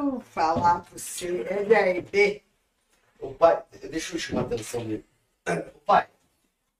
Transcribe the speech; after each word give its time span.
Vou 0.00 0.20
falar 0.20 0.80
pra 0.80 0.98
você, 0.98 1.42
LRB. 1.48 2.42
Ô 3.20 3.32
pai, 3.34 3.62
deixa 3.90 4.14
eu 4.16 4.18
chamar 4.18 4.42
a 4.42 4.44
atenção 4.46 4.84
dele. 4.84 5.04
Ô 5.74 5.78
pai, 5.80 6.08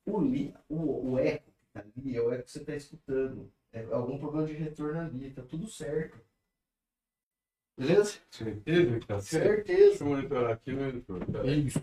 o, 0.04 0.21
li, 0.21 0.54
o, 0.68 1.12
o 1.12 1.19
eco 1.19 1.45
que 1.53 1.66
tá 1.72 1.80
ali 1.96 2.16
é 2.16 2.21
o 2.21 2.32
eco 2.32 2.45
que 2.45 2.50
você 2.50 2.64
tá 2.64 2.74
escutando. 2.74 3.50
É 3.72 3.82
algum 3.90 4.19
problema 4.19 4.46
de 4.46 4.53
retorno 4.54 5.00
ali, 5.00 5.30
tá 5.30 5.42
tudo 5.42 5.66
certo. 5.69 6.19
Beleza? 7.79 8.19
Certeza, 8.30 9.00
cara. 9.07 9.21
Deixa 9.21 9.39
Certeza. 9.43 10.05
eu 10.05 10.09
monitorar 10.09 10.53
aqui 10.53 10.73
o 10.73 10.77
monitor. 10.77 11.25
peraí. 11.27 11.67
Isso. 11.67 11.83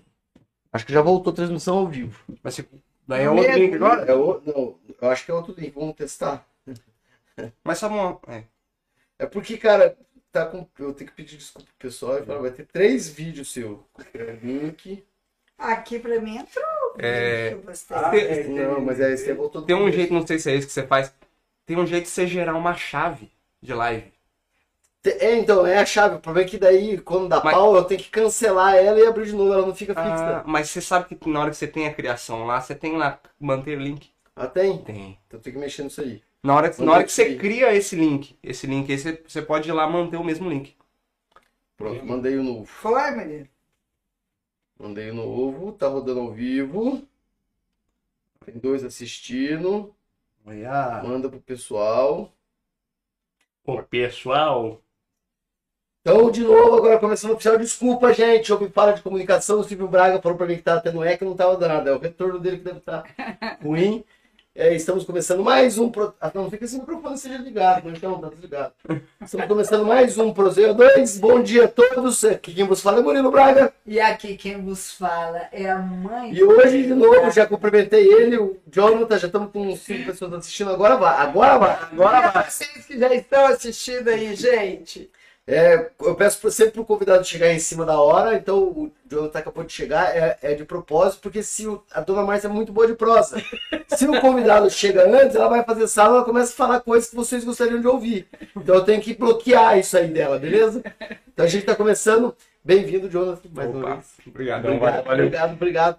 Acho 0.71 0.86
que 0.86 0.93
já 0.93 1.02
voltou 1.02 1.32
a 1.32 1.36
transmissão 1.36 1.77
ao 1.79 1.88
vivo. 1.88 2.23
Mas 2.43 2.55
se- 2.55 2.70
daí 3.07 3.23
é 3.23 3.29
outro 3.29 3.52
link 3.54 3.73
agora? 3.75 4.05
É 4.09 4.13
o, 4.13 4.41
não, 4.41 4.79
eu 5.02 5.09
acho 5.09 5.25
que 5.25 5.32
é 5.32 5.34
outro 5.34 5.54
link, 5.57 5.71
vamos 5.73 5.95
testar. 5.95 6.48
Mas 7.63 7.77
sabe 7.79 7.95
uma. 7.95 8.20
É. 8.27 8.43
É 9.20 9.25
porque, 9.25 9.57
cara, 9.57 9.98
tá 10.32 10.45
com. 10.45 10.68
Eu 10.79 10.93
tenho 10.93 11.09
que 11.09 11.16
pedir 11.16 11.38
desculpa 11.38 11.68
pro 11.68 11.88
pessoal 11.89 12.20
e 12.20 12.25
falar, 12.25 12.39
vai 12.41 12.52
ter 12.52 12.66
três 12.66 13.09
vídeos 13.09 13.52
seu. 13.52 13.84
É, 14.13 14.38
Link. 14.44 15.03
Aqui 15.58 15.99
pra 15.99 16.20
mim 16.20 16.38
entrou. 16.38 16.66
É, 16.98 17.49
que 17.49 17.55
eu 17.55 17.62
gostei. 17.62 17.98
Ah, 17.98 18.16
é, 18.17 18.44
Não, 18.48 18.81
mas 18.81 18.99
aí 18.99 19.16
você 19.17 19.34
voltou 19.34 19.62
do 19.62 19.67
Tem 19.67 19.75
um 19.75 19.80
começo. 19.80 19.98
jeito, 19.98 20.13
não 20.13 20.25
sei 20.25 20.39
se 20.39 20.49
é 20.52 20.55
isso 20.55 20.67
que 20.67 20.73
você 20.73 20.88
faz. 20.88 21.13
Tem 21.66 21.77
um 21.77 21.86
jeito 21.86 22.05
de 22.05 22.09
você 22.09 22.25
gerar 22.27 22.55
uma 22.55 22.73
chave 22.73 23.31
de 23.62 23.73
live. 23.73 24.12
É, 25.03 25.36
então, 25.36 25.66
é 25.66 25.77
a 25.80 25.86
chave. 25.86 26.16
O 26.16 26.20
problema 26.20 26.48
é 26.48 26.50
que 26.50 26.58
daí, 26.58 26.98
quando 27.00 27.27
dá 27.27 27.41
Mas- 27.44 27.53
pau, 27.55 27.75
eu 27.75 27.84
tenho 27.84 28.02
que 28.02 28.09
cancelar 28.09 28.75
ela 28.75 29.00
e 29.00 29.05
abrir 29.05 29.25
de 29.25 29.34
novo. 29.34 29.53
Ela 29.53 29.66
não 29.66 29.75
fica 29.75 29.94
Ah, 29.95 30.03
fixa. 30.03 30.44
mas 30.45 30.70
você 30.70 30.81
sabe 30.81 31.16
que 31.16 31.30
na 31.30 31.39
hora 31.41 31.50
que 31.52 31.58
você 31.58 31.67
tem 31.67 31.88
a 31.88 31.94
criação 31.94 32.45
lá, 32.45 32.59
você 32.61 32.75
tem 32.75 32.98
lá 32.98 33.20
manter 33.39 33.77
link? 33.80 34.09
Ah, 34.36 34.48
tem? 34.48 34.77
Tem. 34.84 35.20
Então 35.27 35.39
tem 35.39 35.53
que 35.53 35.59
mexer 35.59 35.84
nisso 35.84 36.02
aí. 36.02 36.22
Na 36.44 36.55
hora, 36.55 36.70
que- 36.72 36.81
na 36.81 36.91
hora 36.94 37.04
que 37.04 37.12
você 37.12 37.36
cria 37.36 37.73
esse 37.76 37.95
link, 37.95 38.36
esse 38.41 38.66
link 38.66 38.91
aí, 38.91 38.98
você, 38.98 39.23
você 39.27 39.41
pode 39.41 39.70
ir 39.70 39.73
lá 39.73 39.88
manter 39.88 40.18
o 40.18 40.23
mesmo 40.23 40.50
link. 40.50 40.76
Pronto, 41.77 42.05
mandei 42.05 42.38
o 42.38 42.44
novo. 42.44 42.66
Foi, 42.66 43.12
menino? 43.12 43.48
Mandei 44.80 45.12
o 45.12 45.14
novo, 45.14 45.72
tá 45.73 45.88
rodando 45.88 46.20
ao 46.22 46.31
vivo. 46.31 47.02
Tem 48.45 48.58
dois 48.58 48.83
assistindo. 48.83 49.94
Olha. 50.45 51.02
Manda 51.03 51.30
pro 51.30 51.39
pessoal. 51.39 52.31
O 53.64 53.81
pessoal. 53.83 54.81
Então, 56.02 56.31
de 56.31 56.42
novo, 56.44 56.78
agora 56.78 57.00
começando 57.00 57.31
o 57.31 57.33
oficial. 57.36 57.58
Desculpa, 57.59 58.11
gente. 58.14 58.52
Houve 58.52 58.70
falha 58.70 58.94
de 58.94 59.03
comunicação. 59.03 59.59
O 59.59 59.64
Silvio 59.64 59.88
Braga 59.88 60.20
falou 60.22 60.36
pra 60.38 60.48
mim 60.48 60.55
que 60.55 60.64
tava 60.64 60.81
tendo 60.81 61.03
eco 61.03 61.23
e 61.23 61.28
não 61.28 61.36
tava 61.36 61.55
dando 61.58 61.70
nada. 61.70 61.89
É 61.92 61.94
o 61.94 62.00
retorno 62.00 62.39
dele 62.39 62.58
que 62.58 62.64
deve 62.64 62.80
estar 62.80 63.03
ruim. 63.61 64.03
É, 64.53 64.75
estamos 64.75 65.05
começando 65.05 65.45
mais 65.45 65.77
um. 65.77 65.89
Pro... 65.89 66.13
Ah, 66.19 66.30
não, 66.33 66.52
fica 66.52 66.66
esse 66.66 66.77
microfone 66.77 67.17
seja 67.17 67.38
ligado, 67.38 67.83
mas 67.85 67.97
então, 67.97 68.19
tá 68.19 68.27
desligado. 68.27 68.73
Estamos 69.21 69.47
começando 69.47 69.85
mais 69.85 70.17
um 70.17 70.33
Prozeio 70.33 70.73
2. 70.73 71.19
Bom 71.19 71.41
dia 71.41 71.66
a 71.66 71.67
todos. 71.69 72.25
Aqui 72.25 72.53
quem 72.53 72.67
vos 72.67 72.81
fala 72.81 72.99
é 72.99 73.02
Murilo 73.02 73.31
Braga. 73.31 73.73
E 73.85 73.97
aqui 73.97 74.35
quem 74.35 74.61
vos 74.61 74.91
fala 74.91 75.47
é 75.53 75.69
a 75.69 75.77
mãe. 75.77 76.33
E 76.33 76.43
hoje, 76.43 76.83
de 76.83 76.93
novo, 76.93 77.31
já 77.31 77.45
cumprimentei 77.45 78.05
ele, 78.05 78.38
o 78.39 78.58
Jonathan. 78.69 79.17
Já 79.17 79.27
estamos 79.27 79.53
com 79.53 79.73
cinco 79.77 80.08
pessoas 80.08 80.33
assistindo. 80.33 80.71
Agora 80.71 80.97
vai, 80.97 81.15
agora 81.15 81.58
vai, 81.58 81.80
agora 81.89 82.27
vai. 82.30 82.49
vocês 82.49 82.86
que 82.86 82.99
já 82.99 83.13
estão 83.13 83.45
assistindo 83.45 84.09
aí, 84.09 84.36
gente. 84.36 85.09
É, 85.47 85.91
eu 86.02 86.13
peço 86.15 86.52
sempre 86.52 86.73
pro 86.73 86.86
convidado 86.86 87.25
chegar 87.25 87.53
em 87.53 87.59
cima 87.59 87.86
da 87.86 87.99
hora, 88.02 88.36
então 88.36 88.59
o 88.59 88.91
Jonathan 89.12 89.40
acabou 89.40 89.64
de 89.64 89.73
chegar, 89.73 90.16
é, 90.16 90.38
é 90.42 90.54
de 90.54 90.64
propósito, 90.64 91.20
porque 91.22 91.44
se 91.44 91.67
o- 91.67 91.84
a 91.94 92.00
dona 92.02 92.23
Márcia 92.23 92.48
é 92.48 92.52
muito 92.52 92.72
boa 92.72 92.88
de 92.88 92.94
prosa. 92.95 93.42
Se 93.88 94.08
o 94.08 94.22
convidado 94.22 94.70
chega 94.70 95.06
antes, 95.09 95.36
ela 95.36 95.50
vai 95.50 95.64
fazer 95.64 95.88
sala, 95.88 96.16
ela 96.17 96.26
começa 96.26 96.54
a 96.54 96.56
falar 96.56 96.80
coisas 96.80 97.09
que 97.09 97.16
vocês 97.16 97.44
gostariam 97.44 97.82
de 97.82 97.88
ouvir. 97.88 98.28
Então 98.56 98.76
eu 98.76 98.84
tenho 98.84 99.02
que 99.02 99.14
bloquear 99.14 99.78
isso 99.78 99.98
aí 99.98 100.08
dela, 100.08 100.39
beleza? 100.39 100.82
Então 101.34 101.45
a 101.45 101.50
gente 101.50 101.66
tá 101.66 101.76
começando. 101.76 102.34
Bem-vindo, 102.64 103.09
Jonathan, 103.09 103.50
mais 103.54 103.70
uma 103.72 103.80
Opa, 103.80 103.89
vez. 103.95 104.06
obrigado. 104.28 104.66
Obrigado, 104.67 105.04
valeu. 105.04 105.26
obrigado, 105.26 105.54
obrigado. 105.54 105.98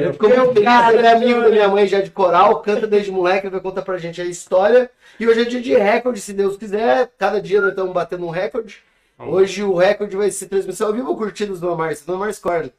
Eu 0.00 0.12
fico 0.12 0.28
muito 0.28 0.52
feliz, 0.54 0.88
ele 0.94 1.06
é 1.06 1.12
amigo 1.12 1.40
da 1.40 1.48
minha 1.48 1.68
mãe 1.68 1.86
já 1.88 2.00
de 2.00 2.10
coral, 2.12 2.60
canta 2.62 2.86
desde 2.86 3.10
moleque, 3.10 3.48
vai 3.48 3.60
contar 3.60 3.82
pra 3.82 3.98
gente 3.98 4.20
a 4.22 4.24
história. 4.24 4.88
E 5.18 5.26
hoje 5.26 5.40
é 5.40 5.44
dia 5.44 5.60
de 5.60 5.74
recorde, 5.74 6.20
se 6.20 6.32
Deus 6.32 6.56
quiser. 6.56 7.10
Cada 7.18 7.40
dia 7.42 7.60
nós 7.60 7.70
estamos 7.70 7.92
batendo 7.92 8.24
um 8.24 8.30
recorde. 8.30 8.78
Hoje 9.18 9.62
o 9.62 9.74
recorde 9.74 10.16
vai 10.16 10.30
ser 10.30 10.46
transmissão 10.46 10.88
ao 10.88 10.92
vivo 10.92 11.08
ou 11.08 11.16
curtidas 11.16 11.60
do 11.60 11.76
Márcia? 11.76 12.06
Dona 12.06 12.18
Márcia 12.18 12.42
Corda. 12.42 12.72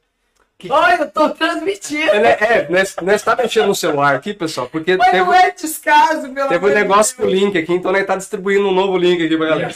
Oi, 0.64 0.94
eu 1.00 1.12
tô 1.12 1.30
transmitindo. 1.30 2.10
É, 2.10 2.20
né, 2.20 2.38
é, 2.40 2.68
nós, 2.70 2.96
nós 3.02 3.22
tá 3.22 3.36
mexendo 3.36 3.68
no 3.68 3.76
celular 3.76 4.16
aqui, 4.16 4.34
pessoal, 4.34 4.68
porque 4.68 4.98
Mas 4.98 5.12
teve, 5.12 5.24
não 5.24 5.34
é 5.34 5.52
descaso, 5.52 6.34
pelo 6.34 6.50
teve 6.50 6.66
um 6.66 6.74
negócio 6.74 7.16
com 7.16 7.24
o 7.24 7.28
link 7.28 7.56
aqui, 7.58 7.74
então 7.74 7.92
nós 7.92 8.06
tá 8.08 8.16
distribuindo 8.16 8.68
um 8.68 8.74
novo 8.74 8.98
link 8.98 9.24
aqui 9.24 9.38
pra 9.38 9.48
galera. 9.48 9.74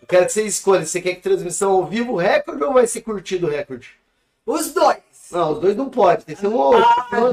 Eu 0.00 0.06
quero 0.06 0.26
que 0.26 0.32
você 0.32 0.42
escolha. 0.44 0.86
Você 0.86 1.00
quer 1.00 1.14
que 1.14 1.20
transmissão 1.20 1.72
ao 1.72 1.84
vivo 1.84 2.16
recorde 2.16 2.62
ou 2.62 2.72
vai 2.72 2.86
ser 2.86 3.00
curtido 3.00 3.46
o 3.48 3.50
recorde? 3.50 3.90
Os 4.46 4.72
dois. 4.72 4.98
Não, 5.30 5.52
os 5.52 5.60
dois 5.60 5.76
não 5.76 5.90
pode, 5.90 6.24
tem 6.24 6.34
que 6.34 6.40
ser 6.40 6.46
um 6.46 6.54
ou 6.54 6.74
outro. 6.74 6.88
Não. 7.12 7.32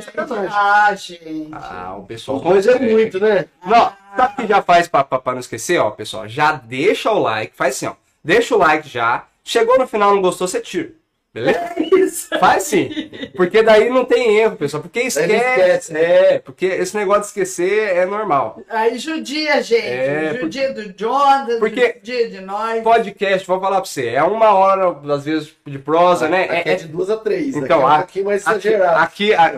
Ah, 0.52 0.94
gente. 0.96 1.50
Ah, 1.54 1.96
o 1.98 2.04
pessoal 2.04 2.38
Os 2.38 2.44
dois 2.44 2.68
é 2.68 2.80
muito, 2.80 3.20
né? 3.20 3.46
Não, 3.66 3.94
sabe 4.18 4.34
o 4.34 4.36
que 4.36 4.48
já 4.48 4.62
faz 4.62 4.88
pra, 4.88 5.04
pra, 5.04 5.20
pra 5.20 5.34
não 5.34 5.40
esquecer, 5.40 5.80
ó, 5.80 5.92
pessoal? 5.92 6.28
Já 6.28 6.54
deixa 6.54 7.12
o 7.12 7.20
like, 7.20 7.56
faz 7.56 7.76
assim, 7.76 7.86
ó. 7.86 8.05
Deixa 8.26 8.56
o 8.56 8.58
like 8.58 8.90
já. 8.90 9.26
Chegou 9.44 9.78
no 9.78 9.88
final, 9.88 10.16
não 10.16 10.22
gostou, 10.22 10.48
você 10.48 10.60
tira. 10.60 10.90
Beleza? 11.32 11.60
Isso. 11.98 12.30
Faz 12.40 12.64
sim. 12.64 12.90
Porque 13.36 13.62
daí 13.62 13.90
não 13.90 14.06
tem 14.06 14.38
erro, 14.38 14.56
pessoal. 14.56 14.82
Porque 14.82 15.02
esquece. 15.02 15.34
esquece, 15.36 15.94
né? 15.94 16.02
É, 16.36 16.40
porque 16.40 16.66
esse 16.66 16.96
negócio 16.96 17.22
de 17.24 17.28
esquecer 17.28 17.94
é 17.98 18.06
normal. 18.06 18.62
Aí 18.70 18.98
judia, 18.98 19.62
gente. 19.62 19.84
É, 19.86 20.38
judia 20.40 20.74
do 20.74 20.94
Jonathan, 20.98 21.60
porque- 21.60 21.98
judia 22.02 22.30
de 22.30 22.40
nós. 22.42 22.82
Podcast, 22.84 23.46
vou 23.46 23.60
falar 23.60 23.82
pra 23.82 23.86
você, 23.86 24.08
é 24.08 24.24
uma 24.24 24.54
hora, 24.54 24.98
às 25.14 25.26
vezes, 25.26 25.54
de 25.68 25.78
prosa, 25.78 26.30
né? 26.30 26.46
Aqui 26.46 26.70
É, 26.70 26.74
é 26.74 26.76
de 26.76 26.88
duas 26.88 27.10
a 27.10 27.18
três. 27.18 27.50
Então, 27.56 27.64
aqui 27.64 27.74
é 27.74 27.76
um 27.76 27.88
a- 27.88 27.98
pouquinho 27.98 28.26
mais 28.26 28.48
Aqui, 28.48 28.68
exagerado. 28.70 29.00
aqui 29.04 29.34
a, 29.34 29.54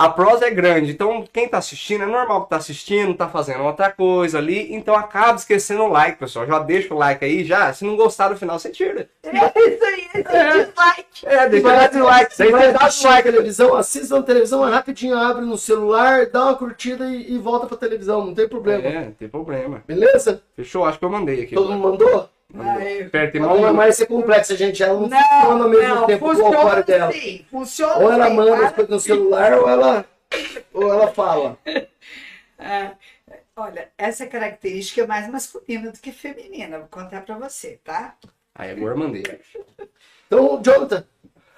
a 0.00 0.08
prosa 0.08 0.46
é 0.46 0.50
grande, 0.50 0.92
então 0.92 1.22
quem 1.30 1.46
tá 1.46 1.58
assistindo, 1.58 2.04
é 2.04 2.06
normal 2.06 2.44
que 2.44 2.48
tá 2.48 2.56
assistindo, 2.56 3.12
tá 3.12 3.28
fazendo 3.28 3.64
outra 3.64 3.92
coisa 3.92 4.38
ali, 4.38 4.72
então 4.72 4.94
acaba 4.94 5.36
esquecendo 5.36 5.82
o 5.82 5.88
like, 5.88 6.18
pessoal. 6.18 6.46
Já 6.46 6.58
deixa 6.58 6.94
o 6.94 6.96
like 6.96 7.22
aí, 7.22 7.44
já. 7.44 7.70
Se 7.74 7.84
não 7.84 7.96
gostar 7.96 8.30
do 8.30 8.36
final, 8.36 8.58
você 8.58 8.70
tira. 8.70 9.10
É 9.22 9.68
isso 9.68 9.84
aí, 9.84 10.08
esse 10.14 10.36
é. 10.36 10.64
dislike. 10.64 11.26
É, 11.26 11.48
deixa 11.50 11.68
dar 11.68 11.88
dislike. 11.90 12.34
Você 12.34 12.50
vai 12.50 12.74
assistir 12.74 13.08
a 13.08 13.22
televisão, 13.22 13.74
assista 13.74 14.16
na 14.16 14.22
televisão, 14.22 14.70
rapidinho 14.70 15.18
abre 15.18 15.44
no 15.44 15.58
celular, 15.58 16.30
dá 16.30 16.44
uma 16.44 16.54
curtida 16.54 17.04
e, 17.04 17.34
e 17.34 17.38
volta 17.38 17.66
pra 17.66 17.76
televisão, 17.76 18.24
não 18.24 18.34
tem 18.34 18.48
problema. 18.48 18.82
É, 18.82 19.04
não 19.04 19.12
tem 19.12 19.28
problema. 19.28 19.84
Beleza? 19.86 20.42
Fechou? 20.56 20.86
Acho 20.86 20.98
que 20.98 21.04
eu 21.04 21.10
mandei 21.10 21.42
aqui. 21.42 21.54
Todo 21.54 21.72
mundo 21.72 21.90
mandou? 21.90 22.30
Perto 23.10 23.36
A 23.36 23.40
dona 23.48 23.54
irmão. 23.54 23.74
Márcia 23.74 24.04
é 24.04 24.06
complexa, 24.06 24.56
gente. 24.56 24.82
Ela 24.82 24.94
não, 25.00 25.08
Não, 25.08 25.18
funciona 25.22 25.64
ao 25.64 25.70
mesmo 25.70 25.94
não, 25.94 26.06
tempo 26.06 26.32
igual 26.32 26.52
fora 26.52 26.82
funciona 26.82 26.82
dela. 26.82 27.12
sim, 27.12 27.46
funciona 27.50 27.96
Ou 27.96 28.12
ela 28.12 28.26
sim, 28.28 28.34
manda 28.34 28.56
para 28.56 28.66
as 28.66 28.72
coisas 28.72 28.90
no 28.90 29.00
celular 29.00 29.52
ou 29.58 29.68
ela, 29.68 30.04
ou 30.72 30.92
ela 30.92 31.08
fala. 31.12 31.58
É, 32.58 32.92
olha, 33.56 33.90
essa 33.96 34.26
característica 34.26 35.02
é 35.02 35.06
mais 35.06 35.28
masculina 35.28 35.90
do 35.92 35.98
que 35.98 36.12
feminina, 36.12 36.78
vou 36.78 36.88
contar 36.88 37.22
pra 37.22 37.38
você, 37.38 37.78
tá? 37.84 38.16
Aí 38.54 38.70
agora 38.72 38.96
mandei. 38.96 39.22
Então, 40.26 40.60
Jonathan, 40.62 41.04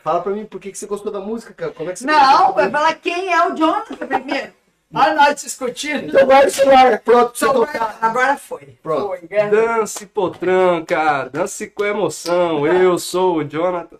fala 0.03 0.23
pra 0.23 0.33
mim 0.33 0.45
por 0.47 0.61
que, 0.61 0.71
que 0.71 0.79
você 0.79 0.87
gostou 0.87 1.11
da 1.13 1.21
música, 1.21 1.53
cara. 1.55 1.73
Como 1.73 1.91
é 1.91 1.93
que 1.93 1.99
você 2.01 2.07
Não, 2.07 2.53
vai 2.53 2.71
falar 2.71 2.95
quem 2.97 3.33
é 3.33 3.47
o 3.49 3.55
Jonathan 3.55 3.97
primeiro. 3.97 4.53
Olha 4.95 5.15
nós 5.15 5.43
discutindo. 5.43 6.09
Então 6.09 6.27
vai 6.27 6.51
celular, 6.51 7.01
pronto, 7.01 7.39
você 7.39 7.47
tocar. 7.47 7.99
agora 8.01 8.37
foi. 8.37 8.77
Pronto. 8.83 9.07
Foi, 9.09 9.21
graças 9.29 9.51
Dance 9.51 10.07
potranca, 10.07 11.25
dance 11.33 11.67
com 11.69 11.85
emoção. 11.85 12.67
Eu 12.67 12.99
sou 12.99 13.37
o 13.39 13.45
Jonathan. 13.45 13.97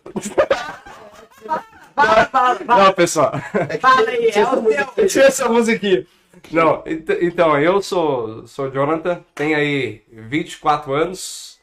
Fala, 1.95 2.25
fala, 2.25 2.55
fala, 2.55 2.83
Não, 2.85 2.93
pessoal. 2.93 3.31
fala 3.79 4.09
aí, 4.09 4.29
é 4.29 4.81
o 4.83 4.85
teu. 4.87 5.07
Tira 5.07 5.25
essa 5.25 5.47
musiquinha. 5.47 6.05
Não, 6.51 6.81
ent- 6.85 7.09
então, 7.21 7.59
eu 7.59 7.81
sou, 7.81 8.47
sou 8.47 8.69
Jonathan, 8.71 9.23
tenho 9.35 9.55
aí 9.57 10.03
24 10.11 10.91
anos. 10.93 11.59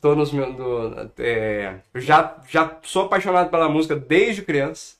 Tô 0.00 0.14
nos 0.14 0.32
meus. 0.32 0.54
do- 0.56 1.10
é, 1.18 1.76
já, 1.94 2.36
já 2.48 2.76
sou 2.82 3.06
apaixonado 3.06 3.50
pela 3.50 3.68
música 3.68 3.96
desde 3.96 4.42
criança. 4.42 4.95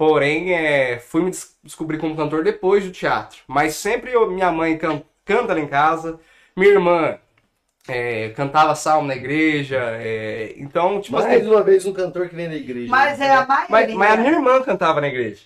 Porém, 0.00 0.54
é, 0.54 0.98
fui 0.98 1.20
me 1.22 1.30
des- 1.30 1.54
descobrir 1.62 1.98
como 1.98 2.16
cantor 2.16 2.42
depois 2.42 2.82
do 2.84 2.90
teatro. 2.90 3.40
Mas 3.46 3.74
sempre 3.76 4.10
eu- 4.14 4.30
minha 4.30 4.50
mãe 4.50 4.78
can- 4.78 5.02
canta 5.26 5.52
lá 5.52 5.60
em 5.60 5.66
casa. 5.68 6.18
Minha 6.56 6.70
irmã 6.70 7.18
é, 7.86 8.30
cantava 8.30 8.74
salmo 8.74 9.08
na 9.08 9.14
igreja. 9.14 9.76
é, 10.00 10.54
então, 10.56 11.02
tipo 11.02 11.18
Mais 11.18 11.26
assim. 11.42 11.50
uma 11.50 11.62
vez 11.62 11.84
um 11.84 11.92
cantor 11.92 12.30
que 12.30 12.34
vem 12.34 12.48
da 12.48 12.54
igreja. 12.56 12.90
Mas 12.90 13.20
é 13.20 13.30
a 13.30 13.46
Mas, 13.46 13.68
maioria. 13.68 13.94
mas 13.96 14.12
a 14.12 14.16
minha 14.16 14.32
irmã 14.32 14.62
cantava 14.62 15.02
na 15.02 15.08
igreja. 15.08 15.42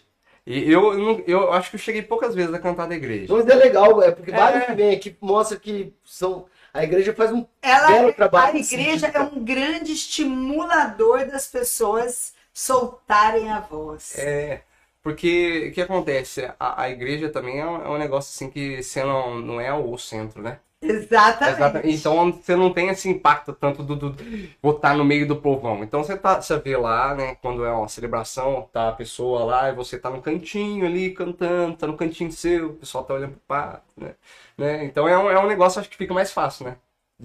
E 0.46 0.70
eu, 0.70 0.92
eu, 1.00 1.24
eu 1.26 1.52
acho 1.52 1.70
que 1.70 1.76
eu 1.76 1.80
cheguei 1.80 2.02
poucas 2.02 2.32
vezes 2.32 2.54
a 2.54 2.58
cantar 2.60 2.86
na 2.86 2.94
igreja. 2.94 3.34
Mas 3.34 3.48
é 3.48 3.54
legal, 3.56 4.00
é 4.04 4.12
porque 4.12 4.30
É. 4.30 4.36
vários 4.36 4.66
que 4.66 4.72
vêm 4.74 4.94
aqui 4.94 5.16
mostram 5.20 5.58
que 5.58 5.92
são. 6.04 6.46
A 6.72 6.84
igreja 6.84 7.12
faz 7.14 7.32
um. 7.32 7.44
Ela, 7.62 7.86
belo 7.88 8.12
trabalho 8.12 8.56
a 8.56 8.58
igreja 8.60 9.06
sentido, 9.08 9.16
é 9.16 9.20
um 9.20 9.44
grande 9.44 9.92
estimulador 9.92 11.26
das 11.26 11.46
pessoas 11.48 12.34
soltarem 12.54 13.50
a 13.50 13.60
voz. 13.60 14.16
É, 14.18 14.62
porque 15.02 15.68
o 15.70 15.74
que 15.74 15.82
acontece? 15.82 16.50
A, 16.58 16.82
a 16.84 16.90
igreja 16.90 17.28
também 17.28 17.60
é 17.60 17.66
um, 17.66 17.84
é 17.84 17.88
um 17.90 17.98
negócio 17.98 18.30
assim 18.30 18.50
que 18.50 18.82
você 18.82 19.04
não, 19.04 19.38
não 19.40 19.60
é 19.60 19.74
o 19.74 19.98
centro, 19.98 20.40
né? 20.42 20.60
Exatamente. 20.80 21.56
Exatamente. 21.56 21.96
Então 21.96 22.32
você 22.32 22.54
não 22.54 22.72
tem 22.72 22.88
esse 22.88 23.08
impacto 23.08 23.54
tanto 23.54 23.82
do, 23.82 23.96
do 23.96 24.16
botar 24.62 24.94
no 24.94 25.04
meio 25.04 25.26
do 25.26 25.36
povão. 25.36 25.82
Então 25.82 26.04
você 26.04 26.16
tá, 26.16 26.40
você 26.40 26.58
vê 26.58 26.76
lá, 26.76 27.14
né, 27.14 27.36
quando 27.36 27.64
é 27.64 27.72
uma 27.72 27.88
celebração, 27.88 28.68
tá 28.72 28.90
a 28.90 28.92
pessoa 28.92 29.44
lá 29.44 29.70
e 29.70 29.74
você 29.74 29.98
tá 29.98 30.10
no 30.10 30.20
cantinho 30.20 30.84
ali 30.86 31.10
cantando, 31.12 31.76
tá 31.76 31.86
no 31.86 31.96
cantinho 31.96 32.30
seu, 32.30 32.70
o 32.70 32.74
pessoal 32.74 33.04
tá 33.04 33.14
olhando 33.14 33.32
pro 33.32 33.40
pato, 33.48 33.82
né? 33.96 34.14
né? 34.58 34.84
Então 34.84 35.08
é 35.08 35.16
um, 35.18 35.30
é 35.30 35.38
um 35.38 35.46
negócio 35.46 35.80
acho 35.80 35.88
que 35.88 35.96
fica 35.96 36.12
mais 36.12 36.30
fácil, 36.32 36.66
né? 36.66 36.76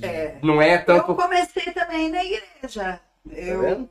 É. 0.02 0.38
Não 0.42 0.62
é 0.62 0.76
Eu 0.76 0.86
tanto. 0.86 1.16
comecei 1.16 1.74
também 1.74 2.10
na 2.10 2.24
igreja. 2.24 3.02
Tá 3.28 3.36
Eu, 3.36 3.90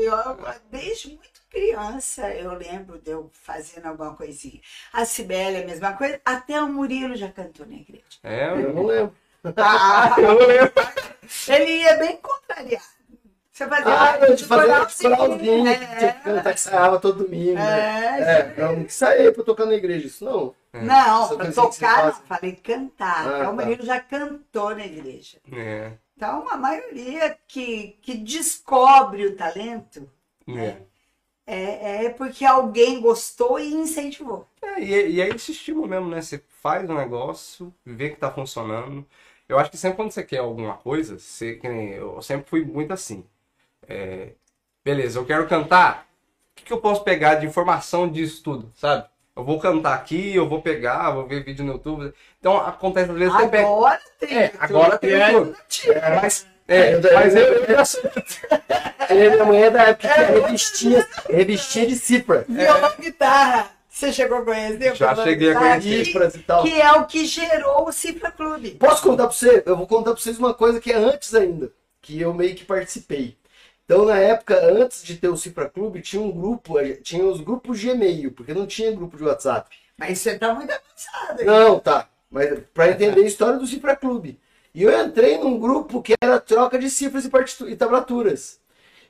vendo? 0.00 0.04
eu, 0.04 0.54
desde 0.70 1.08
muito 1.08 1.40
criança, 1.50 2.28
eu 2.34 2.52
lembro 2.54 2.98
de 2.98 3.10
eu 3.10 3.30
fazendo 3.32 3.86
alguma 3.86 4.14
coisinha. 4.16 4.60
A 4.92 5.04
Cibele, 5.04 5.58
a 5.62 5.66
mesma 5.66 5.92
coisa. 5.92 6.20
Até 6.24 6.60
o 6.60 6.68
Murilo 6.68 7.14
já 7.16 7.30
cantou 7.30 7.64
na 7.66 7.74
igreja. 7.74 8.02
É, 8.22 8.48
Eu 8.50 8.72
não 8.74 8.86
lembro. 8.86 9.14
Ah, 9.56 10.14
eu 10.18 10.34
não 10.38 10.46
lembro. 10.46 10.72
ele 11.48 11.82
ia 11.82 11.96
bem 11.98 12.16
contrariado. 12.16 12.84
Você 13.52 13.68
fazia 13.68 13.84
Ah, 13.86 14.18
eu 14.18 14.34
te 14.34 14.44
fazia 14.46 15.10
coralzinho, 15.16 15.68
é. 15.68 15.76
que 15.78 15.96
tinha 15.98 16.12
que 16.14 16.20
cantar 16.24 16.42
que 16.54 16.58
ensaiava 16.58 16.98
todo 16.98 17.22
domingo. 17.24 17.54
né? 17.54 18.20
É, 18.20 18.22
É, 18.40 18.54
eu 18.56 18.76
não 18.78 18.88
saí 18.88 19.30
pra 19.30 19.44
tocar 19.44 19.64
na 19.66 19.74
igreja, 19.74 20.08
isso 20.08 20.24
não. 20.24 20.56
Não, 20.72 21.24
Essa 21.24 21.36
pra 21.36 21.46
que 21.46 21.52
tocar, 21.52 22.06
não. 22.06 22.12
Falei 22.26 22.52
cantar. 22.56 23.18
Ah, 23.28 23.38
então, 23.38 23.54
o 23.54 23.56
tá. 23.56 23.64
Murilo 23.64 23.86
já 23.86 24.00
cantou 24.00 24.74
na 24.74 24.84
igreja. 24.84 25.38
É, 25.52 25.92
Então, 26.16 26.48
a 26.48 26.56
maioria 26.56 27.36
que, 27.48 27.98
que 28.00 28.14
descobre 28.14 29.26
o 29.26 29.36
talento 29.36 30.08
é. 30.48 30.76
é, 31.46 32.04
é 32.06 32.10
porque 32.10 32.44
alguém 32.44 33.00
gostou 33.00 33.58
e 33.58 33.74
incentivou. 33.74 34.48
É, 34.62 34.80
e, 34.80 35.12
e 35.14 35.20
é 35.20 35.28
esse 35.28 35.52
estímulo 35.52 35.88
mesmo, 35.88 36.08
né? 36.08 36.20
Você 36.22 36.42
faz 36.60 36.88
o 36.88 36.94
negócio, 36.94 37.74
vê 37.84 38.10
que 38.10 38.16
tá 38.16 38.30
funcionando. 38.30 39.04
Eu 39.48 39.58
acho 39.58 39.70
que 39.70 39.76
sempre 39.76 39.96
quando 39.96 40.12
você 40.12 40.22
quer 40.22 40.38
alguma 40.38 40.76
coisa, 40.78 41.18
você, 41.18 41.60
eu 41.98 42.22
sempre 42.22 42.48
fui 42.48 42.64
muito 42.64 42.92
assim. 42.92 43.24
É, 43.88 44.32
beleza, 44.84 45.18
eu 45.18 45.26
quero 45.26 45.48
cantar. 45.48 46.08
O 46.52 46.56
que, 46.56 46.64
que 46.64 46.72
eu 46.72 46.80
posso 46.80 47.04
pegar 47.04 47.36
de 47.36 47.46
informação 47.46 48.08
disso 48.10 48.42
tudo, 48.42 48.72
sabe? 48.76 49.08
Eu 49.36 49.42
vou 49.44 49.58
cantar 49.58 49.94
aqui, 49.94 50.34
eu 50.34 50.48
vou 50.48 50.62
pegar, 50.62 51.10
vou 51.10 51.26
ver 51.26 51.42
vídeo 51.42 51.64
no 51.64 51.72
YouTube. 51.72 52.12
Então 52.38 52.56
acontece 52.56 53.10
às 53.10 53.16
vezes 53.18 53.34
você 53.34 53.48
pega. 53.48 53.66
Agora 53.66 54.00
tem. 54.20 54.38
É, 54.38 54.52
agora 54.60 54.98
tem 54.98 55.10
É, 55.12 55.30
tudo. 55.32 55.56
Mas, 56.22 56.46
é, 56.68 56.94
Eu 56.94 57.00
daí- 57.00 57.14
mas 57.14 57.34
eu, 57.34 57.42
eu 57.42 57.76
Ele, 59.10 59.30
minha 59.30 59.44
mãe 59.44 59.62
é 59.64 59.70
da 59.70 59.82
época 59.88 60.08
que 60.08 60.14
tinha 60.14 60.26
revistinha, 60.40 61.08
revistinha 61.28 61.86
de 61.86 61.96
cifra. 61.96 62.44
Violão 62.48 62.92
e 62.98 63.02
guitarra. 63.02 63.70
Você 63.88 64.12
chegou 64.12 64.38
a 64.38 64.42
conhecer? 64.44 64.94
Já 64.96 65.14
cheguei 65.14 65.52
a 65.52 65.58
conhecer. 65.58 66.04
Cifras 66.06 66.34
e 66.34 66.38
tal. 66.40 66.62
Que 66.62 66.80
é 66.80 66.92
o 66.92 67.04
que 67.04 67.26
gerou 67.26 67.86
o 67.88 67.92
Cifra 67.92 68.30
Clube. 68.30 68.70
Posso 68.72 69.02
contar 69.02 69.24
pra 69.28 69.32
você? 69.36 69.62
Eu 69.66 69.76
vou 69.76 69.86
contar 69.86 70.12
pra 70.12 70.20
vocês 70.20 70.38
uma 70.38 70.52
coisa 70.54 70.80
que 70.80 70.90
é 70.90 70.96
antes 70.96 71.32
ainda, 71.34 71.70
que 72.02 72.20
eu 72.20 72.32
meio 72.34 72.54
que 72.56 72.64
participei. 72.64 73.36
Então, 73.84 74.04
na 74.06 74.18
época, 74.18 74.58
antes 74.64 75.02
de 75.02 75.16
ter 75.16 75.28
o 75.28 75.36
Cifra 75.36 75.68
Clube, 75.68 76.00
tinha 76.00 76.22
um 76.22 76.30
grupo, 76.32 76.74
tinha 77.02 77.24
os 77.24 77.40
grupos 77.40 77.78
de 77.78 77.90
e-mail, 77.90 78.30
porque 78.32 78.54
não 78.54 78.66
tinha 78.66 78.90
grupo 78.92 79.16
de 79.16 79.24
WhatsApp. 79.24 79.68
Mas 79.98 80.18
você 80.18 80.38
tá 80.38 80.54
muito 80.54 80.70
avançado. 80.72 81.40
hein? 81.40 81.46
Não, 81.46 81.78
tá. 81.78 82.08
Mas 82.30 82.58
pra 82.72 82.88
entender 82.90 83.20
a 83.22 83.26
história 83.26 83.58
do 83.58 83.66
Cifra 83.66 83.94
Clube. 83.94 84.38
E 84.74 84.82
eu 84.82 85.04
entrei 85.06 85.38
num 85.38 85.58
grupo 85.58 86.02
que 86.02 86.14
era 86.20 86.40
troca 86.40 86.78
de 86.78 86.88
cifras 86.90 87.24
e, 87.24 87.30
e 87.70 87.76
tablaturas. 87.76 88.58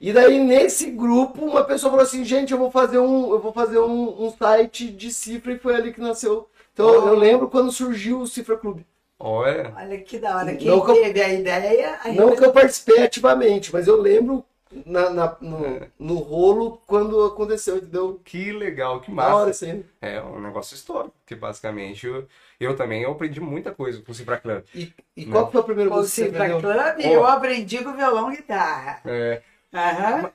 E 0.01 0.13
daí, 0.13 0.39
nesse 0.39 0.91
grupo, 0.91 1.45
uma 1.47 1.65
pessoa 1.65 1.91
falou 1.91 2.05
assim, 2.05 2.25
gente, 2.25 2.53
eu 2.53 2.59
vou 2.59 2.71
fazer 2.71 2.99
um, 2.99 3.31
eu 3.33 3.39
vou 3.41 3.53
fazer 3.53 3.79
um, 3.79 4.27
um 4.27 4.31
site 4.37 4.89
de 4.91 5.11
cifra 5.13 5.53
e 5.53 5.59
foi 5.59 5.75
ali 5.77 5.93
que 5.93 6.01
nasceu. 6.01 6.49
Então, 6.73 6.87
Oh. 6.89 7.09
eu 7.09 7.15
lembro 7.15 7.49
quando 7.49 7.71
surgiu 7.71 8.21
o 8.21 8.27
Cifra 8.27 8.57
Clube. 8.59 8.85
Olha, 9.19 9.73
Olha 9.77 9.99
que 10.01 10.19
da 10.19 10.37
hora. 10.37 10.55
Quem 10.57 10.67
Não 10.69 10.85
que 10.85 10.91
eu- 10.91 10.95
teve 11.01 11.23
a 11.23 11.33
ideia... 11.33 11.99
a 12.03 12.13
Não 12.13 12.35
que 12.35 12.45
eu 12.45 12.53
participei 12.53 13.03
ativamente, 13.05 13.73
mas 13.73 13.87
eu 13.87 13.99
lembro 13.99 14.45
na, 14.87 15.11
na- 15.11 15.37
no, 15.41 15.65
É. 15.67 15.91
no 15.99 16.15
rolo 16.17 16.81
quando 16.87 17.23
aconteceu, 17.25 17.77
entendeu? 17.79 18.21
que 18.25 18.53
legal, 18.53 19.01
que 19.01 19.11
Na 19.13 19.27
hora, 19.35 19.47
massa. 19.47 19.67
assim. 19.67 19.85
É 20.01 20.21
um 20.23 20.41
negócio 20.41 20.75
histórico, 20.75 21.15
que 21.27 21.35
basicamente 21.35 22.07
eu, 22.07 22.27
eu 22.59 22.77
também 22.77 23.03
eu 23.03 23.13
aprendi 23.13 23.41
muita 23.41 23.73
coisa 23.73 24.01
com 24.03 24.13
o 24.13 24.15
Cifra 24.15 24.39
Club. 24.39 24.63
E, 24.75 24.93
e 25.17 25.25
Não. 25.27 25.33
qual 25.33 25.47
que 25.47 25.53
foi 25.53 25.61
a 25.61 25.65
primeira 25.65 25.91
O 25.91 25.95
música 25.95 26.27
que 26.31 26.37
você 26.37 26.47
Cifra 26.49 26.99
Oh. 26.99 27.01
eu 27.03 27.27
aprendi 27.27 27.83
com 27.85 27.93
violão 27.97 28.33
e 28.33 28.37
guitarra. 28.37 29.01
É, 29.05 29.43
Aham. 29.73 30.31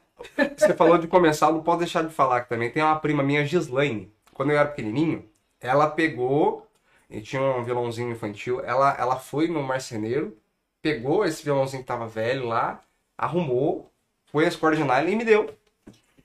você 0.57 0.73
falou 0.73 0.97
de 0.97 1.07
começar, 1.07 1.51
não 1.51 1.63
posso 1.63 1.79
deixar 1.79 2.03
de 2.03 2.13
falar 2.13 2.41
que 2.41 2.49
também 2.49 2.69
tem 2.69 2.83
uma 2.83 2.99
prima 2.99 3.23
minha, 3.23 3.45
Gislaine. 3.45 4.11
Quando 4.33 4.51
eu 4.51 4.57
era 4.57 4.67
pequenininho, 4.69 5.25
ela 5.61 5.89
pegou, 5.89 6.65
e 7.09 7.21
tinha 7.21 7.41
um 7.41 7.63
violãozinho 7.63 8.11
infantil, 8.11 8.61
ela, 8.63 8.95
ela 8.99 9.15
foi 9.17 9.47
no 9.47 9.61
marceneiro, 9.63 10.37
pegou 10.81 11.25
esse 11.25 11.43
violãozinho 11.43 11.81
que 11.83 11.87
tava 11.87 12.07
velho 12.07 12.45
lá, 12.47 12.81
arrumou, 13.17 13.91
foi 14.31 14.45
de 14.75 14.83
nylon 14.83 15.07
e 15.09 15.15
me 15.15 15.25
deu. 15.25 15.49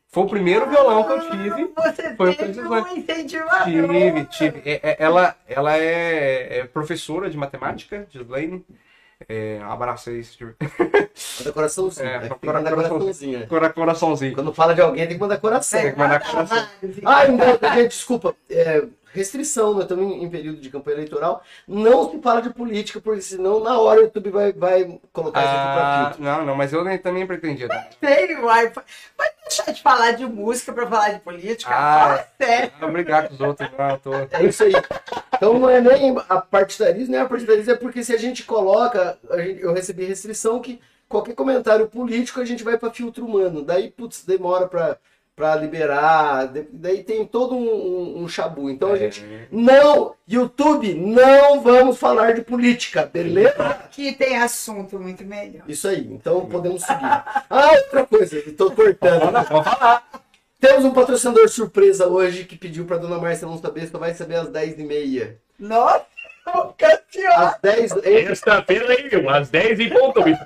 Foi 0.08 0.22
o 0.22 0.28
primeiro 0.28 0.68
violão 0.68 1.02
que 1.04 1.12
eu 1.12 1.30
tive. 1.30 1.72
Você 1.76 2.14
Foi 2.14 2.30
o 2.30 2.34
teve 2.36 2.52
que 2.52 2.60
eu 2.60 2.70
um 2.70 2.96
incentivador. 2.96 3.64
Tive, 3.64 4.24
tive. 4.26 4.62
É- 4.64 4.80
é- 4.90 4.96
ela, 5.00 5.34
ela 5.48 5.76
é, 5.76 6.58
é 6.60 6.64
professora 6.64 7.28
de 7.28 7.36
matemática, 7.36 8.06
Gislaine. 8.10 8.64
É, 9.28 9.58
um 9.60 9.70
abraço 9.72 10.10
aí, 10.10 10.22
se 10.22 10.36
tiver. 10.36 10.54
Manda 10.60 11.52
coraçãozinho. 11.52 12.06
É, 12.08 12.18
né? 12.20 12.28
Cora- 12.28 12.62
coraçãozinho. 12.62 13.38
né? 13.40 13.46
Cora- 13.46 13.70
Coraçãozinho. 13.72 14.34
Quando 14.34 14.52
fala 14.52 14.74
de 14.74 14.80
alguém, 14.82 15.06
tem 15.06 15.16
que 15.16 15.20
mandar 15.20 15.38
coração. 15.38 15.80
Tem 15.80 15.92
que 15.92 15.98
mandar 15.98 16.20
coração. 16.20 16.68
Ah, 17.04 17.26
não, 17.28 17.74
gente, 17.74 17.88
desculpa. 17.88 18.36
Restrição, 19.14 19.72
nós 19.74 19.84
estamos 19.84 20.04
em, 20.12 20.28
período 20.28 20.60
de 20.60 20.68
campanha 20.68 20.96
eleitoral. 20.96 21.40
Não 21.68 22.10
se 22.10 22.18
fala 22.20 22.42
de 22.42 22.50
política, 22.50 23.00
porque 23.00 23.20
senão 23.22 23.60
na 23.60 23.78
hora 23.78 24.00
o 24.00 24.02
YouTube 24.04 24.28
vai, 24.30 24.52
vai 24.52 24.98
colocar 25.12 25.40
isso 25.40 25.48
aqui 25.50 25.62
pra 25.62 25.86
Ah, 25.86 26.04
filtro. 26.06 26.24
não, 26.24 26.44
não, 26.44 26.56
mas 26.56 26.72
eu 26.72 26.82
nem- 26.84 26.98
também 26.98 27.24
pretendia. 27.26 27.68
tá? 27.68 27.86
Sei, 28.00 28.34
vai. 28.36 28.68
Vai 28.70 29.28
deixar 29.44 29.70
de 29.72 29.80
falar 29.80 30.10
de 30.12 30.26
música 30.26 30.72
pra 30.72 30.86
falar 30.88 31.10
de 31.10 31.20
política? 31.20 31.70
Ah. 31.72 32.00
Fala 32.08 32.26
sério. 32.40 32.72
Com 32.80 33.34
os 33.34 33.40
outros, 33.40 33.70
não, 33.78 33.98
tô. 33.98 34.12
É 34.14 34.42
isso 34.44 34.64
aí. 34.64 34.72
Então 35.36 35.58
não 35.58 35.70
é 35.70 35.80
nem 35.80 36.16
a 36.28 36.40
partidarismo, 36.40 37.12
nem 37.12 37.20
a 37.20 37.26
partidarismo, 37.28 37.72
é 37.72 37.76
porque 37.76 38.02
se 38.02 38.12
a 38.12 38.18
gente 38.18 38.42
coloca, 38.42 39.16
a 39.30 39.38
gente- 39.38 39.62
eu 39.62 39.72
recebi 39.72 40.04
restrição 40.04 40.60
que 40.60 40.80
qualquer 41.08 41.34
comentário 41.34 41.86
político 41.86 42.40
a 42.40 42.44
gente 42.44 42.64
vai 42.64 42.76
para 42.76 42.90
filtro 42.90 43.24
humano. 43.24 43.62
Daí, 43.62 43.90
putz, 43.90 44.24
demora 44.24 44.66
para 44.66 44.96
para 45.36 45.56
liberar, 45.56 46.46
de- 46.46 46.66
daí 46.72 47.02
tem 47.02 47.24
todo 47.26 47.56
um, 47.56 47.58
um, 48.18 48.22
um 48.22 48.28
chabu. 48.28 48.70
Então 48.70 48.92
a 48.92 48.96
É. 48.96 48.98
gente 48.98 49.24
não, 49.50 50.14
YouTube, 50.28 50.94
não 50.94 51.60
vamos 51.60 51.98
falar 51.98 52.34
de 52.34 52.42
política, 52.42 53.04
beleza? 53.12 53.56
Aqui 53.66 54.12
tem 54.12 54.36
assunto 54.38 54.98
muito 54.98 55.24
melhor. 55.24 55.64
Isso 55.66 55.88
aí. 55.88 56.06
Então 56.10 56.46
podemos 56.46 56.82
seguir. 56.82 57.00
Ah, 57.04 57.70
outra 57.84 58.06
coisa, 58.06 58.38
estou 58.38 58.70
cortando. 58.70 59.32
Vamos 59.32 59.48
falar. 59.68 60.04
Temos 60.60 60.84
um 60.84 60.92
patrocinador 60.92 61.48
surpresa 61.48 62.06
hoje 62.06 62.44
que 62.44 62.56
pediu 62.56 62.84
para 62.84 62.96
dona 62.96 63.18
Márcia 63.18 63.46
não 63.46 63.58
saber, 63.58 63.88
só 63.88 63.98
vai 63.98 64.14
saber 64.14 64.36
às 64.36 64.48
10h30. 64.48 65.34
Nossa, 65.58 66.06
o 66.46 66.72
campeão. 66.72 67.36
Às 67.40 67.58
10 67.60 67.92
Sexta-feira 67.92 69.36
às 69.36 69.50
10 69.50 69.80
em 69.80 69.90
ponto, 69.90 70.22
bicho. 70.22 70.40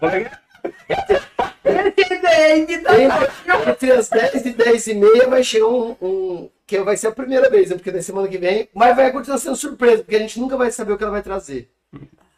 Esse 1.96 2.18
daí 2.22 2.66
me 2.66 2.78
dá 2.78 3.00
Entre, 3.00 3.70
entre 3.70 3.92
as 3.92 4.08
10 4.08 4.46
e 4.46 4.50
10 4.50 4.86
e 4.88 4.94
meia 4.94 5.28
vai 5.28 5.42
chegar 5.44 5.66
um, 5.66 5.94
um- 6.00 6.48
Que 6.66 6.78
vai 6.80 6.96
ser 6.96 7.08
a 7.08 7.12
primeira 7.12 7.48
vez, 7.50 7.70
né? 7.70 7.76
porque 7.76 7.90
na 7.92 8.02
semana 8.02 8.28
que 8.28 8.38
vem. 8.38 8.68
Mas 8.74 8.96
vai 8.96 9.12
continuar 9.12 9.38
sendo 9.38 9.56
surpresa, 9.56 10.02
porque 10.02 10.16
a 10.16 10.20
gente 10.20 10.40
nunca 10.40 10.56
vai 10.56 10.70
saber 10.70 10.92
o 10.92 10.98
que 10.98 11.02
ela 11.04 11.12
vai 11.12 11.22
trazer. 11.22 11.68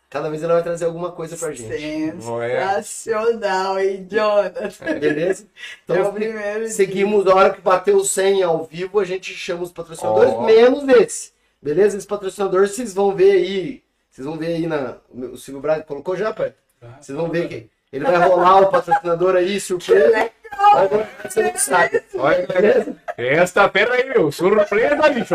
Cada 0.09 0.29
vez 0.29 0.43
ela 0.43 0.55
vai 0.55 0.63
trazer 0.65 0.87
alguma 0.87 1.13
coisa 1.13 1.37
pra 1.37 1.53
gente. 1.53 1.69
sensacional, 1.69 3.79
hein, 3.79 4.07
Jonathan? 4.11 4.69
Beleza? 4.99 5.47
é 5.89 5.93
o 5.93 5.97
Então 5.97 6.13
primeiro 6.13 6.61
dia. 6.61 6.71
seguimos 6.71 7.27
a 7.29 7.35
hora 7.35 7.51
que 7.51 7.61
bateu 7.61 7.97
o 7.97 8.05
100 8.05 8.43
ao 8.43 8.65
vivo, 8.65 8.99
a 8.99 9.05
gente 9.05 9.33
chama 9.33 9.63
os 9.63 9.71
patrocinadores, 9.71 10.33
Ó. 10.33 10.43
menos 10.43 10.89
esse. 10.89 11.31
Beleza? 11.63 11.97
Esses 11.97 12.07
patrocinadores 12.07 12.73
vocês 12.73 12.93
vão 12.93 13.15
ver 13.15 13.31
aí. 13.33 13.83
Vocês 14.11 14.27
vão 14.27 14.37
ver 14.37 14.47
aí 14.49 14.67
na. 14.67 14.97
O 15.15 15.37
Silvio 15.37 15.61
Braga 15.61 15.85
colocou 15.85 16.17
já, 16.17 16.33
pai? 16.33 16.55
Vocês 17.01 17.17
vão 17.17 17.29
ver 17.29 17.49
que 17.49 17.69
ele 17.93 18.05
vai 18.05 18.17
rolar 18.29 18.61
o 18.61 18.71
patrocinador 18.71 19.37
aí, 19.37 19.61
surpresa. 19.61 20.31
Agora 20.73 21.09
você 21.25 21.43
não 21.43 21.57
sabe. 21.57 22.03
Olha 22.15 22.47
que 22.47 22.53
legal. 22.53 22.73
Beleza? 22.73 22.97
Sexta-feira 23.17 23.95
aí, 23.95 24.09
meu. 24.09 24.31
Surpresa, 24.31 25.11
bicho. 25.11 25.35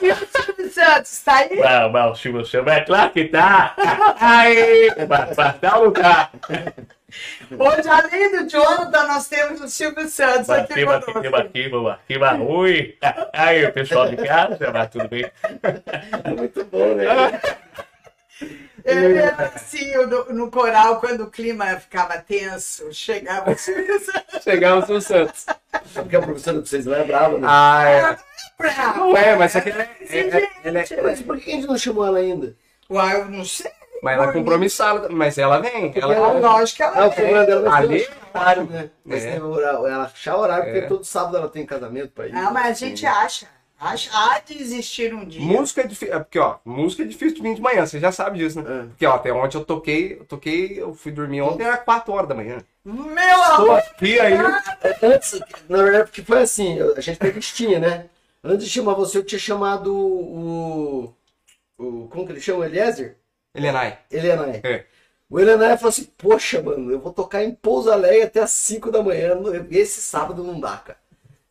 E 0.00 0.10
o 0.10 0.16
Silvio 0.16 0.70
Santos, 0.72 1.22
tá 1.22 1.36
aí? 1.36 1.56
Não, 1.56 1.90
mas 1.90 2.12
o 2.12 2.14
Silvio 2.16 2.44
Santos 2.46 2.72
é 2.72 2.80
claro 2.80 3.10
que 3.10 3.24
tá. 3.26 3.74
Aí, 4.20 4.88
mas 5.08 5.36
tá 5.60 5.78
ou 5.78 5.86
não 5.86 5.92
tá? 5.92 6.30
Hoje, 7.58 7.88
além 7.88 8.30
do 8.30 8.48
Jonathan, 8.48 9.06
nós 9.06 9.28
temos 9.28 9.60
o 9.60 9.68
Silvio 9.68 10.08
Santos 10.08 10.50
aqui 10.50 10.84
conosco. 10.84 11.20
clima, 11.20 11.44
clima, 11.44 12.00
clima 12.06 12.30
ruim. 12.32 12.94
Aí, 13.32 13.64
o 13.64 13.72
pessoal 13.72 14.08
de 14.08 14.16
casa, 14.16 14.70
mas 14.72 14.90
tudo 14.90 15.08
bem. 15.08 15.30
Muito 16.36 16.64
bom, 16.64 16.94
né? 16.94 17.06
Ele 18.84 19.18
era 19.18 19.52
assim, 19.54 19.92
no, 20.06 20.24
no 20.32 20.50
coral, 20.50 21.00
quando 21.00 21.24
o 21.24 21.30
clima 21.30 21.66
ficava 21.76 22.18
tenso, 22.18 22.92
chegava 22.92 23.50
o 23.52 23.58
Silvio 23.58 23.98
Santos. 24.00 24.42
Chegamos 24.42 24.88
no 24.88 25.00
Santos. 25.00 25.46
Porque 25.94 26.16
a 26.16 26.22
professora 26.22 26.60
de 26.62 26.68
vocês 26.68 26.86
não 26.86 26.94
é 26.94 27.04
brava, 27.04 27.38
né? 27.38 27.46
Ah, 27.48 27.84
é. 27.88 28.16
pra. 28.56 28.94
Não 28.96 29.16
é, 29.16 29.36
mas 29.36 29.54
é 29.56 29.60
que 29.60 29.68
ele 29.70 29.78
é- 29.82 29.90
é- 30.00 30.18
é- 30.38 30.50
ele 30.64 30.78
é- 30.78 31.02
Mas 31.02 31.22
por 31.22 31.38
que 31.38 31.50
a 31.50 31.54
gente 31.54 31.66
não 31.66 31.78
chamou 31.78 32.06
ela 32.06 32.18
ainda? 32.18 32.54
Uai, 32.88 33.20
eu 33.20 33.24
não 33.26 33.44
sei. 33.44 33.70
Mas 34.02 34.14
ela 34.16 34.30
é 34.30 34.32
compromissada, 34.32 35.08
mas 35.10 35.36
ela 35.36 35.60
vem. 35.60 35.92
Ela, 35.94 36.14
Ela, 36.14 36.32
lógico 36.32 36.78
que 36.78 36.82
ela 36.82 37.06
o 37.06 37.10
é. 37.10 37.14
problema 37.14 37.44
dela 37.44 37.70
vai 37.70 37.82
Ali- 37.82 38.00
ser 38.00 38.10
o 38.10 38.38
horário, 38.38 38.64
né? 38.64 38.90
Vai 39.04 39.18
É. 39.36 39.42
o 39.42 39.60
ela 39.60 40.04
achar 40.04 40.36
horário, 40.36 40.64
porque 40.64 40.78
É. 40.78 40.86
todo 40.86 41.04
sábado 41.04 41.36
ela 41.36 41.48
tem 41.50 41.66
casamento 41.66 42.10
pra 42.12 42.26
ir. 42.26 42.32
Não, 42.32 42.50
mas 42.52 42.66
a 42.68 42.72
gente 42.86 43.04
acha. 43.04 43.46
Acha. 43.80 44.10
Há 44.12 44.38
de 44.40 44.60
existir 44.60 45.12
um 45.14 45.24
dia. 45.24 45.40
Música 45.40 45.80
é 45.80 45.86
difícil. 45.86 46.18
Porque, 46.20 46.38
ó, 46.38 46.58
música 46.64 47.02
é 47.02 47.06
difícil 47.06 47.36
de 47.36 47.42
vir 47.42 47.54
de 47.54 47.60
manhã, 47.60 47.86
você 47.86 47.98
já 47.98 48.12
sabe 48.12 48.38
disso, 48.38 48.60
né? 48.60 48.82
É. 48.82 48.86
Porque, 48.86 49.06
ó, 49.06 49.14
até 49.14 49.32
ontem 49.32 49.56
eu 49.56 49.64
toquei, 49.64 50.18
eu 50.20 50.24
toquei, 50.24 50.80
eu 50.80 50.94
fui 50.94 51.10
dormir 51.10 51.40
ontem, 51.40 51.64
era 51.64 51.76
4 51.78 52.12
horas 52.12 52.28
da 52.28 52.34
manhã. 52.34 52.58
Meu 52.84 53.42
amor. 53.42 53.78
aqui 53.78 54.20
aí. 54.20 54.34
Antes, 55.02 55.40
na 55.68 55.82
verdade, 55.82 56.04
porque 56.04 56.22
foi 56.22 56.42
assim, 56.42 56.78
a 56.96 57.00
gente 57.00 57.18
tem 57.18 57.30
listinha, 57.30 57.78
né? 57.78 58.06
Antes 58.42 58.66
de 58.66 58.72
chamar 58.72 58.94
você, 58.94 59.18
eu 59.18 59.24
tinha 59.24 59.38
chamado 59.38 59.94
o. 59.94 61.14
o 61.78 62.08
como 62.08 62.26
que 62.26 62.32
ele 62.32 62.40
chama? 62.40 62.64
Eliezer? 62.64 63.16
Elenai. 63.54 63.98
Elianai. 64.10 64.60
É. 64.64 64.84
O 65.28 65.38
Elianai 65.38 65.76
falou 65.76 65.90
assim: 65.90 66.08
Poxa, 66.16 66.62
mano, 66.62 66.90
eu 66.90 66.98
vou 66.98 67.12
tocar 67.12 67.44
em 67.44 67.54
Pouso 67.54 67.90
Alegre 67.90 68.22
até 68.22 68.40
as 68.40 68.50
5 68.50 68.90
da 68.90 69.02
manhã. 69.02 69.34
Esse 69.70 70.00
sábado 70.00 70.42
não 70.42 70.58
dá, 70.58 70.76
cara. 70.78 70.98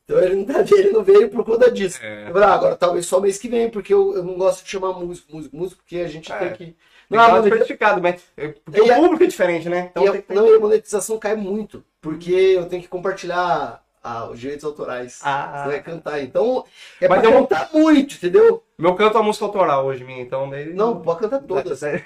Então 0.09 0.23
ele 0.23 0.35
não, 0.37 0.45
tá, 0.45 0.61
ele 0.75 0.89
não 0.91 1.03
veio 1.03 1.29
por 1.29 1.45
conta 1.45 1.69
disso. 1.69 1.99
É. 2.01 2.29
Eu 2.29 2.33
falei, 2.33 2.47
ah, 2.49 2.53
agora 2.53 2.75
talvez 2.75 3.05
só 3.05 3.19
mês 3.19 3.37
que 3.37 3.47
vem, 3.47 3.69
porque 3.69 3.93
eu, 3.93 4.15
eu 4.15 4.23
não 4.23 4.33
gosto 4.35 4.63
de 4.63 4.69
chamar 4.71 4.93
músico, 4.93 5.31
músico, 5.35 5.55
músico, 5.55 5.81
porque 5.83 5.97
a 5.97 6.07
gente 6.07 6.31
É. 6.31 6.37
tem 6.37 6.49
que. 6.53 6.65
Tem 6.65 7.17
Não, 7.17 7.19
a 7.19 7.27
uma 7.27 7.29
monetização, 7.37 7.49
diversificado, 7.51 8.01
mas. 8.01 8.21
é, 8.37 8.47
Porque 8.49 8.79
E 8.79 8.81
o 8.83 8.91
a- 8.91 8.95
público 8.95 9.23
é 9.23 9.27
diferente, 9.27 9.69
né? 9.69 9.89
Então 9.91 10.03
e 10.03 10.07
a- 10.07 10.11
tem 10.13 10.21
que 10.21 10.27
ter. 10.27 10.33
não, 10.33 10.47
e 10.47 10.55
a 10.55 10.59
monetização 10.59 11.17
cai 11.19 11.35
muito, 11.35 11.83
porque 12.01 12.31
eu 12.31 12.65
tenho 12.67 12.81
que 12.81 12.87
compartilhar 12.87 13.83
ah, 14.03 14.29
os 14.31 14.39
direitos 14.39 14.63
autorais. 14.65 15.19
Ah. 15.23 15.61
Você 15.63 15.69
vai 15.69 15.83
cantar. 15.83 16.23
Então, 16.23 16.63
é 17.01 17.07
Mas 17.07 17.19
pra 17.19 17.27
eu 17.29 17.33
vou- 17.33 17.47
cantar 17.47 17.69
muito, 17.73 18.15
entendeu? 18.15 18.63
Meu 18.77 18.95
canto 18.95 19.15
é 19.17 19.19
uma 19.19 19.25
música 19.27 19.45
autoral 19.45 19.85
hoje, 19.85 20.03
minha, 20.03 20.21
então 20.21 20.49
daí. 20.49 20.73
Não, 20.73 21.01
pode 21.01 21.19
cantar 21.19 21.39
todas. 21.43 21.83
É. 21.83 22.03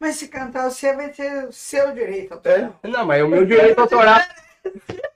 Mas 0.00 0.16
se 0.16 0.28
cantar 0.28 0.70
você 0.70 0.94
vai 0.94 1.08
ter 1.10 1.46
o 1.46 1.52
seu 1.52 1.92
direito. 1.92 2.40
É, 2.44 2.70
Não, 2.88 3.04
mas 3.04 3.22
o 3.22 3.28
meu 3.28 3.44
direito 3.44 3.78
autoral. 3.80 4.20